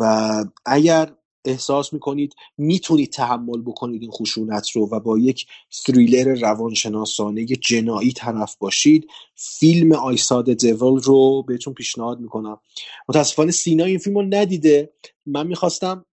و 0.00 0.44
اگر 0.66 1.14
احساس 1.44 1.92
می‌کنید 1.92 2.34
می‌تونید 2.58 3.12
تحمل 3.12 3.62
بکنید 3.62 4.02
این 4.02 4.10
خشونت 4.10 4.70
رو 4.70 4.88
و 4.90 5.00
با 5.00 5.18
یک 5.18 5.46
تریلر 5.84 6.34
روانشناسانه 6.40 7.46
جنایی 7.46 8.12
طرف 8.12 8.56
باشید 8.56 9.08
فیلم 9.34 9.92
آیساد 9.92 10.52
دیول 10.52 11.00
رو 11.00 11.42
بهتون 11.42 11.74
پیشنهاد 11.74 12.20
می‌کنم. 12.20 12.60
متاسفانه 13.08 13.52
سینا 13.52 13.84
این 13.84 13.98
فیلم 13.98 14.18
رو 14.18 14.22
ندیده. 14.22 14.92
من 15.26 15.46
می‌خواستم 15.46 16.06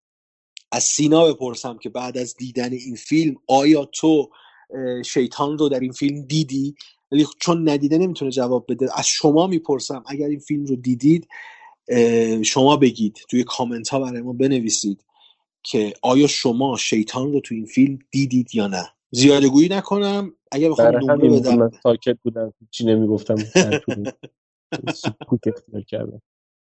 از 0.72 0.84
سینا 0.84 1.34
بپرسم 1.34 1.78
که 1.78 1.90
بعد 1.90 2.18
از 2.18 2.36
دیدن 2.36 2.74
این 2.74 2.96
فیلم 2.96 3.36
آیا 3.48 3.86
تو 3.86 4.30
شیطان 5.06 5.58
رو 5.58 5.70
در 5.70 5.80
این 5.80 5.92
فیلم 5.92 6.22
دیدی؟ 6.22 6.76
ولی 7.12 7.26
چون 7.40 7.70
ندیده 7.70 7.98
نمی‌تونه 7.98 8.32
جواب 8.32 8.66
بده. 8.70 9.00
از 9.00 9.08
شما 9.08 9.48
می‌پرسم 9.48 10.04
اگر 10.08 10.28
این 10.28 10.40
فیلم 10.40 10.66
رو 10.66 10.76
دیدید 10.76 11.28
شما 12.44 12.78
بگید 12.78 13.20
توی 13.30 13.44
کامنت 13.44 13.90
ها 13.90 14.00
برای 14.00 14.22
ما 14.22 14.34
بنویسید 14.34 15.06
که 15.64 15.94
آیا 16.02 16.28
شما 16.28 16.78
شیطان 16.78 17.34
رو 17.34 17.40
تو 17.40 17.56
این 17.56 17.66
فیلم 17.66 18.00
دیدید 18.12 18.56
یا 18.56 18.68
نه. 18.68 18.90
زیاده 19.12 19.50
گویی 19.50 19.70
نکنم. 19.70 20.34
اگر 20.52 20.70
بخوام 20.70 20.96
نمره 20.96 21.40
بدم. 21.40 21.72
ساکت 21.84 22.18
بودم. 22.24 22.54
چی 22.72 22.86
نمی‌گفتم؟ 22.86 23.36
سکوت 24.96 25.48
اختیار 25.48 25.82
کردم. 25.82 26.22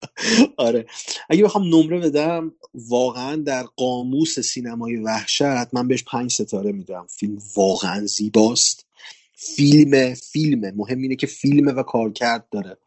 آره. 0.58 0.86
اگه 1.30 1.44
بخوام 1.44 1.76
نمره 1.76 2.00
بدم 2.00 2.52
واقعا 2.74 3.36
در 3.36 3.64
قاموس 3.64 4.40
سینمای 4.40 4.96
وحشت 4.96 5.74
من 5.74 5.88
بهش 5.88 6.04
پنج 6.04 6.32
ستاره 6.32 6.72
میدم. 6.72 7.06
فیلم 7.10 7.38
واقعا 7.56 8.06
زیباست. 8.06 8.86
فیلم 9.34 10.14
فیلمه 10.14 10.74
مهم 10.76 11.02
اینه 11.02 11.16
که 11.16 11.28
فیلمه 11.28 11.72
و 11.72 11.84
کارکرد 11.84 12.48
داره. 12.52 12.78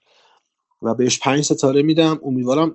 و 0.83 0.95
بهش 0.95 1.19
پنج 1.19 1.45
ستاره 1.45 1.83
میدم. 1.83 2.21
امیدوارم 2.25 2.75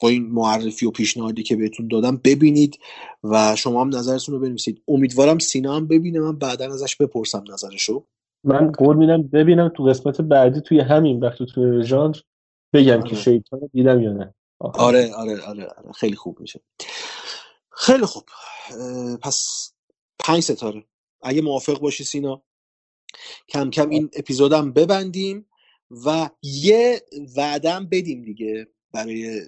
با 0.00 0.08
این 0.08 0.26
معرفی 0.26 0.86
و 0.86 0.90
پیشنهادی 0.90 1.42
که 1.42 1.56
بهتون 1.56 1.88
دادم 1.88 2.20
ببینید 2.24 2.78
و 3.24 3.56
شما 3.56 3.80
هم 3.80 3.88
نظرتون 3.88 4.34
رو 4.34 4.40
بنویسید. 4.40 4.82
امیدوارم 4.88 5.38
سینا 5.38 5.76
هم 5.76 5.86
ببینه. 5.86 6.20
من 6.20 6.38
بعدا 6.38 6.64
ازش 6.64 6.96
بپرسم 6.96 7.44
نظرشو. 7.52 8.04
من 8.44 8.72
قول 8.72 8.96
میدم 8.96 9.22
ببینم 9.22 9.68
تو 9.76 9.84
قسمت 9.84 10.20
بعدی 10.20 10.60
توی 10.60 10.80
همین 10.80 11.20
وقت 11.20 11.42
توی 11.42 11.84
ژانر 11.84 12.16
بگم 12.74 13.02
که 13.02 13.10
آره. 13.10 13.14
شیطان 13.16 13.60
رو 13.60 13.70
دیدم 13.72 14.02
یا 14.02 14.12
نه. 14.12 14.34
آخر 14.60 14.80
آره 14.82 15.14
آره 15.14 15.42
آره, 15.42 15.66
آره. 15.66 15.92
خیلی 15.92 16.16
خوب 16.16 16.40
میشه. 16.40 16.60
خیلی 17.70 18.06
خوب. 18.06 18.24
پس 19.22 19.72
پنج 20.18 20.40
ستاره. 20.42 20.84
اگه 21.22 21.42
موافق 21.42 21.80
باشی 21.80 22.04
سینا 22.04 22.42
کم 23.48 23.70
کم 23.70 23.90
این 23.90 24.10
اپیزودم 24.14 24.72
ببندیم 24.72 25.46
و 26.06 26.30
یه 26.42 27.02
وعدم 27.36 27.86
بدیم 27.86 28.22
دیگه. 28.22 28.68
برای 28.92 29.40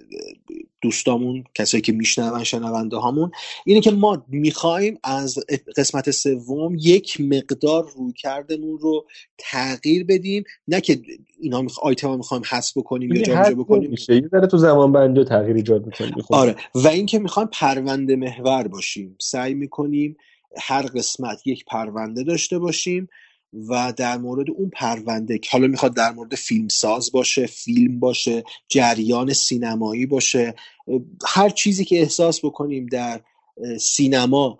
دوستامون 0.81 1.43
کسایی 1.55 1.81
که 1.81 1.91
میشنون 1.91 2.43
شنونده 2.43 2.97
هامون 2.97 3.31
اینه 3.65 3.81
که 3.81 3.91
ما 3.91 4.25
می‌خوایم 4.27 4.99
از 5.03 5.39
قسمت 5.77 6.11
سوم 6.11 6.75
یک 6.79 7.21
مقدار 7.21 7.91
روی 7.97 8.13
کردمون 8.13 8.77
رو 8.77 9.05
تغییر 9.37 10.05
بدیم. 10.05 10.43
نه 10.67 10.81
که 10.81 11.01
اینا 11.39 11.61
میخ... 11.61 11.79
آیتم 11.79 12.07
ها 12.07 12.17
می‌خوایم 12.17 12.43
حذف 12.49 12.77
بکنیم 12.77 13.13
یا 13.13 13.21
جابجا 13.21 13.55
بکنیم. 13.55 13.89
میشه. 13.89 14.15
یه 14.15 14.47
تو 14.51 14.57
زمان 14.57 14.91
بندی 14.91 15.19
و 15.19 15.23
تغییر 15.23 15.55
ایجاد 15.55 15.85
می‌کنی 15.85 16.21
خب. 16.21 16.33
آره. 16.33 16.55
و 16.75 16.87
اینکه 16.87 17.19
می‌خوایم 17.19 17.49
پرونده 17.53 18.15
محور 18.15 18.67
باشیم. 18.67 19.15
سعی 19.19 19.53
می‌کنیم 19.53 20.17
هر 20.57 20.81
قسمت 20.81 21.47
یک 21.47 21.65
پرونده 21.65 22.23
داشته 22.23 22.59
باشیم. 22.59 23.09
و 23.53 23.93
در 23.97 24.17
مورد 24.17 24.49
اون 24.49 24.69
پرونده 24.69 25.37
که 25.37 25.49
حالا 25.51 25.67
می‌خواد 25.67 25.95
در 25.95 26.11
مورد 26.11 26.35
فیلمساز 26.35 27.11
باشه 27.11 27.45
فیلم 27.45 27.99
باشه 27.99 28.43
جریان 28.67 29.33
سینمایی 29.33 30.05
باشه 30.05 30.55
هر 31.25 31.49
چیزی 31.49 31.85
که 31.85 31.99
احساس 31.99 32.45
بکنیم 32.45 32.85
در 32.85 33.21
سینما 33.79 34.59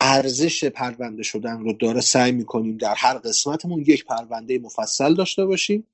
ارزش 0.00 0.64
پرونده 0.64 1.22
شدن 1.22 1.60
رو 1.60 1.72
داره 1.72 2.00
سعی 2.00 2.32
می‌کنیم 2.32 2.76
در 2.76 2.94
هر 2.96 3.18
قسمتمون 3.18 3.80
یک 3.80 4.04
پرونده 4.04 4.58
مفصل 4.58 5.14
داشته 5.14 5.46
باشیم. 5.46 5.86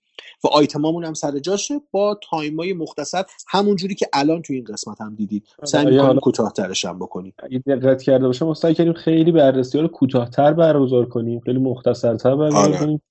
و 0.44 0.48
آیتمامون 0.48 1.04
هم 1.04 1.14
سر 1.14 1.38
جاشه. 1.38 1.80
با 1.90 2.20
تایمای 2.30 2.72
مختصر 2.72 3.24
همون 3.48 3.76
جوری 3.76 3.94
که 3.94 4.06
الان 4.12 4.42
تو 4.42 4.52
این 4.52 4.64
قسمت 4.64 5.00
هم 5.00 5.14
دیدید. 5.14 5.48
سعی 5.64 5.86
آره، 5.86 5.96
می‌کنیم 5.96 6.20
کوتاهترش 6.20 6.84
هم 6.84 6.98
بکنیم. 6.98 7.34
اگه 7.38 7.58
دقت 7.58 8.02
کرده 8.02 8.26
باشم 8.26 8.46
ما 8.46 8.54
سعی 8.54 8.74
کردیم 8.74 8.92
خیلی 8.92 9.32
بررسی 9.32 9.78
ها 9.78 9.82
رو 9.82 9.88
کوتاهتر 9.88 10.52
برگزار 10.52 11.08
کنیم 11.08 11.40
خیلی 11.40 11.58
مختصرتر 11.58 12.36
برگزار 12.36 12.64
آره. 12.64 12.78
کنیم. 12.78 13.02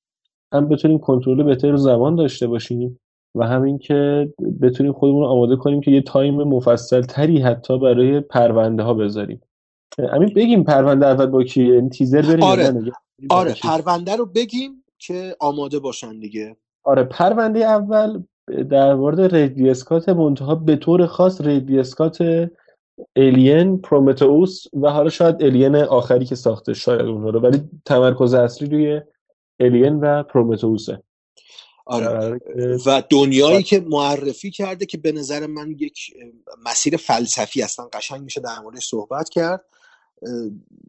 هم 0.54 0.70
بتونیم 0.70 1.00
کنترل 1.00 1.44
بهتری 1.44 1.72
رو 1.72 1.78
زمان 1.78 2.16
داشته 2.16 2.48
باشیم 2.48 3.00
و 3.36 3.48
همین 3.48 3.78
که 3.78 4.30
بتونیم 4.62 4.94
خودمون 4.94 5.22
رو 5.22 5.28
آماده 5.28 5.56
کنیم 5.56 5.82
که 5.82 5.92
یه 5.92 6.02
time 6.02 6.44
مفصل 6.44 7.02
تری 7.02 7.42
حتی 7.42 7.80
برای 7.80 8.20
پرونده 8.20 8.84
ها 8.84 8.94
بذاریم. 8.94 9.42
همین 10.14 10.34
بگیم 10.36 10.64
پرونده 10.64 11.06
اول 11.06 11.26
با 11.26 11.44
کیه 11.44 11.68
یعنی 11.68 11.90
تیزر 11.90 12.22
بریم 12.22 12.44
آره. 12.44 12.92
آره 13.30 13.56
پرونده 13.64 14.16
رو 14.16 14.26
بگیم 14.26 14.84
که 14.98 15.36
آماده 15.40 15.80
باشن 15.80 16.20
دیگه. 16.20 16.56
آره 16.84 17.04
پرونده 17.04 17.60
اول 17.60 18.24
در 18.70 18.94
مورد 18.94 19.36
ریدلی 19.36 19.70
اسکات 19.70 20.10
منتها 20.10 20.56
به 20.56 20.76
طور 20.76 21.06
خاص 21.06 21.42
ریدلی 21.42 21.80
اسکات 21.80 22.50
Alien 23.16 23.82
Prometheus 23.82 24.64
و 24.74 24.90
حالا 24.90 25.10
شاید 25.10 25.44
Alien 25.44 25.76
آخری 25.76 26.26
که 26.26 26.36
ساخته 26.36 26.74
شاید 26.74 27.02
اونها 27.02 27.30
رو 27.30 27.40
ولی 27.40 27.62
تمرکز 27.86 28.34
اصلی 28.34 28.70
روی 28.70 29.02
الین 29.60 30.00
و 30.00 30.24
پرومتئوسه 30.24 31.04
آره. 31.86 32.40
و 32.86 33.04
دنیایی 33.10 33.64
که 33.64 33.80
معرفی 33.80 34.52
کرده 34.52 34.86
که 34.86 34.98
به 34.98 35.12
نظر 35.12 35.48
من 35.48 35.72
یک 35.72 36.14
مسیر 36.66 36.98
فلسفی 36.98 37.62
اصلا 37.62 37.86
قشنگ 37.94 38.22
میشه 38.22 38.42
در 38.42 38.60
موردش 38.60 38.88
صحبت 38.88 39.30
کرد. 39.30 39.66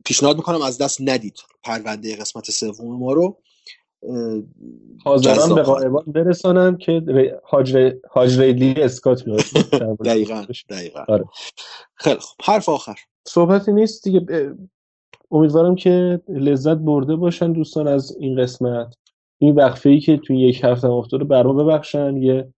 پیشنهاد 0.04 0.36
می‌کنم 0.36 0.62
از 0.62 0.78
دست 0.78 1.00
ندید 1.00 1.36
پرونده 1.62 2.16
قسمت 2.16 2.50
سوم 2.50 2.98
ما 2.98 3.12
رو. 3.12 3.38
حاضران 5.04 5.54
به 5.54 5.62
قائبان 5.62 6.04
برسانم 6.06 6.76
که 6.76 7.02
حاج, 7.44 7.76
ری... 7.76 7.92
حاج 8.10 8.40
ریدلی 8.40 8.82
اسکات 8.82 9.26
میاد 9.26 9.40
دقیقا. 10.04 10.44
دقیقا. 10.70 11.04
آره. 11.08 11.24
خیلی 11.94 12.20
خوب. 12.20 12.36
حرف 12.44 12.68
آخر. 12.68 12.94
صحبتی 13.28 13.72
نیست 13.72 14.04
دیگه. 14.04 14.20
ب- 14.20 14.54
امیدوارم 15.30 15.74
که 15.74 16.20
لذت 16.28 16.76
برده 16.76 17.16
باشن 17.16 17.52
دوستان 17.52 17.88
از 17.88 18.16
این 18.20 18.42
قسمت. 18.42 18.94
این 19.38 19.54
وقفه 19.54 19.90
ای 19.90 20.00
که 20.00 20.16
توی 20.16 20.40
یک 20.40 20.64
هفته 20.64 20.88
افتاده 20.88 21.24
بر 21.24 21.42
ما 21.42 21.52
ببخشن. 21.52 22.16
یه 22.16 22.54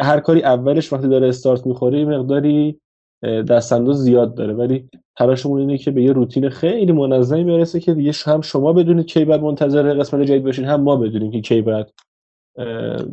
هر 0.00 0.20
کاری 0.20 0.42
اولش 0.42 0.92
وقتی 0.92 1.08
داره 1.08 1.28
استارت 1.28 1.66
می‌خوره 1.66 1.98
یه 1.98 2.04
مقداری 2.04 2.80
دستانداز 3.26 3.96
زیاد 4.02 4.34
داره. 4.34 4.54
ولی 4.54 4.88
تلاشمون 5.16 5.60
اینه 5.60 5.78
که 5.78 5.90
به 5.90 6.02
یه 6.02 6.12
روتین 6.12 6.48
خیلی 6.48 6.92
منظمی 6.92 7.44
برسه 7.44 7.80
که 7.80 7.94
دیگه 7.94 8.12
هم 8.24 8.40
شما 8.40 8.72
بدونید 8.72 9.06
کی 9.06 9.24
بعد 9.24 9.40
منتظر 9.40 9.94
قسمت 9.94 10.22
جدید 10.22 10.44
باشین 10.44 10.64
هم 10.64 10.80
ما 10.80 10.96
بدونیم 10.96 11.30
که 11.30 11.40
کی 11.40 11.62
بعد 11.62 11.92
اه، 12.58 13.04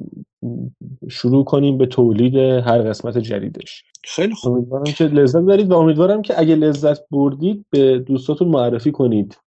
شروع 1.09 1.43
کنیم 1.43 1.77
به 1.77 1.85
تولید 1.85 2.35
هر 2.35 2.81
قسمت 2.81 3.17
جدیدش. 3.17 3.83
خیلی 4.03 4.33
خوب. 4.33 4.53
امیدوارم 4.53 4.83
که 4.83 5.03
لذت 5.03 5.41
برید 5.41 5.71
و 5.71 5.77
امیدوارم 5.77 6.21
که 6.21 6.39
اگه 6.39 6.55
لذت 6.55 7.09
بردید 7.09 7.65
به 7.69 7.99
دوستاتون 7.99 8.47
معرفی 8.47 8.91
کنید. 8.91 9.37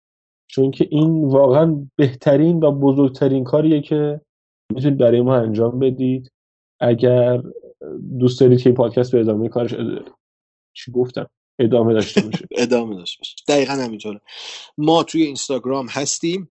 چون 0.49 0.71
که 0.71 0.89
این 0.91 1.25
واقعا 1.25 1.87
بهترین 1.97 2.63
و 2.63 2.73
بزرگترین 2.73 3.45
کاریه 3.45 3.81
که 3.81 4.21
می‌تونید 4.75 4.99
برای 4.99 5.21
ما 5.21 5.37
انجام 5.37 5.79
بدید. 5.79 6.31
اگر 6.81 7.43
دوست 8.19 8.41
دارید 8.41 8.63
که 8.63 8.69
این 8.71 8.77
پادکست 8.77 9.13
به 9.13 9.21
ادامه 9.21 9.49
کارش 9.49 9.75
چی 10.77 10.93
گفتم؟ 10.93 11.31
ادامه 11.59 11.93
داشته 11.93 12.21
باشه. 12.21 12.49
ادامه 12.57 12.97
داشته 12.97 13.21
باشه. 13.21 13.35
دقیقا 13.49 13.73
همینطوره. 13.73 14.21
ما 14.79 15.03
توی 15.03 15.23
اینستاگرام 15.23 15.87
هستیم 15.87 16.51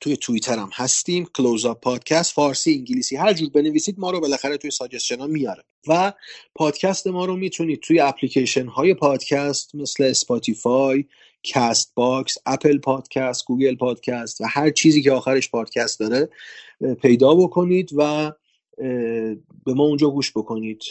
توی 0.00 0.16
توییتر 0.16 0.58
هم 0.58 0.70
هستیم 0.74 1.26
Close 1.36 1.64
Up 1.64 1.80
پادکست 1.80 2.32
فارسی 2.32 2.74
انگلیسی 2.74 3.16
هر 3.16 3.32
جور 3.32 3.50
بنویسید 3.50 3.98
ما 3.98 4.10
رو 4.10 4.20
بالاخره 4.20 4.56
توی 4.56 4.70
suggestion 4.70 5.20
ها 5.20 5.26
میاره. 5.26 5.64
و 5.88 6.12
پادکست 6.54 7.06
ما 7.06 7.24
رو 7.24 7.36
می‌تونید 7.36 7.80
توی 7.80 8.00
اپلیکیشن 8.00 8.66
های 8.66 8.94
پادکست 8.94 9.74
مثل 9.74 10.04
Spotify 10.04 11.04
Castbox 11.42 12.34
Apple 12.46 12.78
Podcast 12.78 13.44
Google 13.46 13.76
Podcast 13.76 14.40
و 14.40 14.44
هر 14.48 14.70
چیزی 14.70 15.02
که 15.02 15.12
آخرش 15.12 15.50
پادکست 15.50 16.00
داره 16.00 16.28
پیدا 17.02 17.34
بکنید 17.34 17.90
و 17.96 18.32
به 19.64 19.74
ما 19.74 19.84
اونجا 19.84 20.10
گوش 20.10 20.32
بکنید. 20.36 20.82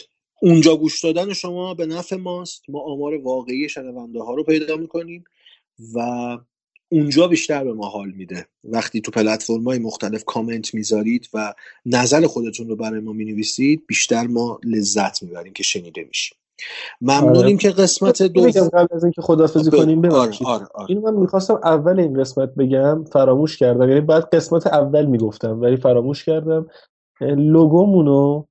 اونجا 0.42 0.76
گوش 0.76 1.04
دادن 1.04 1.32
شما 1.32 1.74
به 1.74 1.86
نفع 1.86 2.16
ماست. 2.16 2.62
ما 2.68 2.80
آمار 2.80 3.14
واقعی 3.14 3.68
شنونده 3.68 4.22
ها 4.22 4.34
رو 4.34 4.44
پیدا 4.44 4.76
می‌کنیم 4.76 5.24
و 5.94 6.00
اونجا 6.88 7.28
بیشتر 7.28 7.64
به 7.64 7.72
ما 7.72 7.88
حال 7.88 8.10
میده. 8.10 8.46
وقتی 8.64 9.00
تو 9.00 9.10
پلتفرم 9.10 9.64
های 9.64 9.78
مختلف 9.78 10.24
کامنت 10.24 10.74
می‌ذارید 10.74 11.28
و 11.34 11.54
نظر 11.86 12.26
خودتون 12.26 12.68
رو 12.68 12.76
برای 12.76 13.00
ما 13.00 13.12
می‌نویسید 13.12 13.84
بیشتر 13.86 14.26
ما 14.26 14.58
لذت 14.64 15.22
می‌بریم 15.22 15.52
که 15.52 15.62
شنیده 15.62 16.04
میشیم. 16.04 16.38
ممنونیم 17.00 17.42
آره. 17.42 17.56
که 17.56 17.70
قسمت 17.70 18.22
دو 18.22 18.44
میگم 18.44 18.68
قبل 18.68 18.96
از 18.96 19.04
اینکه 19.04 19.22
خدافزی 19.22 19.70
بگو. 19.70 19.82
کنیم 19.82 19.98
آره 19.98 20.08
ببخشید. 20.08 20.46
آره 20.46 20.66
آره. 20.74 20.86
اینو 20.88 21.00
من 21.00 21.14
می‌خواستم 21.14 21.60
اول 21.64 22.00
این 22.00 22.20
قسمت 22.20 22.54
بگم 22.54 23.04
فراموش 23.04 23.56
کردم. 23.56 23.88
یعنی 23.88 24.00
بعد 24.00 24.34
قسمت 24.34 24.66
اول 24.66 25.06
می‌گفتم 25.06 25.60
ولی 25.60 25.76
فراموش 25.76 26.24
کردم. 26.24 26.66
لوگومونو 27.20 28.44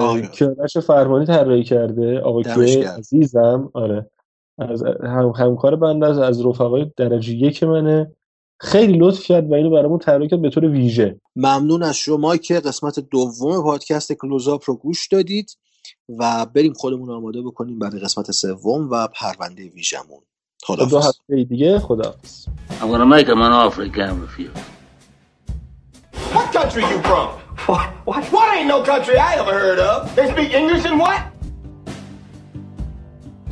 آره. 0.00 0.26
کیانش 0.26 0.78
فرمانی 0.78 1.26
طراحی 1.26 1.64
کرده. 1.64 2.20
آقا 2.20 2.42
که 2.42 2.88
عزیزم. 2.88 3.70
آره. 3.74 4.10
از 4.58 4.82
هم 5.02 5.32
همکار 5.36 5.76
بنده 5.76 6.06
از, 6.06 6.18
از 6.18 6.46
رفقای 6.46 6.92
درجه 6.96 7.34
یک 7.34 7.62
منه. 7.62 8.12
خیلی 8.60 8.98
لطف 8.98 9.24
کرد 9.24 9.50
و 9.50 9.54
اینو 9.54 9.70
برامون 9.70 9.98
طراحی 9.98 10.28
کرد 10.28 10.42
به 10.42 10.50
طور 10.50 10.64
ویژه. 10.64 11.20
ممنون 11.36 11.82
از 11.82 11.96
شما 11.96 12.36
که 12.36 12.54
قسمت 12.60 13.00
دوم 13.00 13.62
پادکست 13.62 14.12
کلوزاپ 14.12 14.62
رو 14.66 14.74
گوش 14.74 15.08
دادید 15.08 15.56
و 16.18 16.46
بریم 16.54 16.72
خودمون 16.72 17.10
آماده 17.10 17.42
بکنیم 17.42 17.78
برای 17.78 18.00
قسمت 18.00 18.30
سوم 18.30 18.90
و 18.90 19.08
پرونده 19.14 19.68
ویژمون 19.68 20.20
تا 20.62 20.76
دو 20.76 20.86
خداحافظ. 20.86 21.08
هفته 21.08 21.44
دیگه 21.44 21.78
خداحافظ. 21.78 22.46
I'm 22.80 22.90
gonna 22.90 23.06
make 23.06 23.26
him 23.26 23.40
an 23.42 23.52
offer 23.52 23.84
he 23.84 23.90
can't 23.90 24.20
refuse. 24.26 24.50
What 26.34 26.52
country 26.52 26.82
you 26.82 26.98
from? 27.08 27.49
What? 27.66 27.90
What? 28.06 28.24
What 28.32 28.56
ain't 28.56 28.68
no 28.68 28.82
country 28.82 29.18
I 29.18 29.34
ever 29.34 29.52
heard 29.52 29.78
of? 29.78 30.14
They 30.16 30.30
speak 30.30 30.52
English 30.52 30.84
and 30.86 30.98
what? 30.98 31.26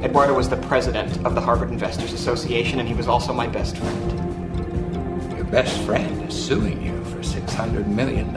Eduardo 0.00 0.34
was 0.34 0.48
the 0.48 0.56
president 0.56 1.26
of 1.26 1.34
the 1.34 1.40
Harvard 1.40 1.70
Investors 1.70 2.12
Association, 2.12 2.80
and 2.80 2.88
he 2.88 2.94
was 2.94 3.06
also 3.06 3.32
my 3.32 3.46
best 3.46 3.76
friend. 3.76 5.36
Your 5.36 5.44
best 5.44 5.78
friend 5.82 6.28
is 6.28 6.34
suing 6.34 6.82
you 6.82 7.04
for 7.04 7.18
$600 7.18 7.86
million. 7.86 8.34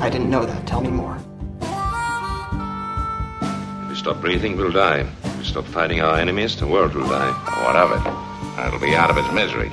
I 0.00 0.10
didn't 0.10 0.28
know 0.28 0.44
that. 0.44 0.66
Tell 0.66 0.80
me 0.80 0.90
more. 0.90 1.16
If 3.82 3.88
we 3.88 3.94
stop 3.94 4.20
breathing, 4.20 4.56
we'll 4.56 4.72
die. 4.72 5.06
If 5.24 5.38
we 5.38 5.44
stop 5.44 5.64
fighting 5.64 6.00
our 6.00 6.18
enemies, 6.18 6.56
the 6.56 6.66
world 6.66 6.94
will 6.94 7.08
die. 7.08 7.32
What 7.64 7.76
of 7.76 7.92
it? 7.92 8.66
It'll 8.66 8.80
be 8.80 8.94
out 8.94 9.10
of 9.10 9.16
its 9.16 9.32
misery. 9.32 9.72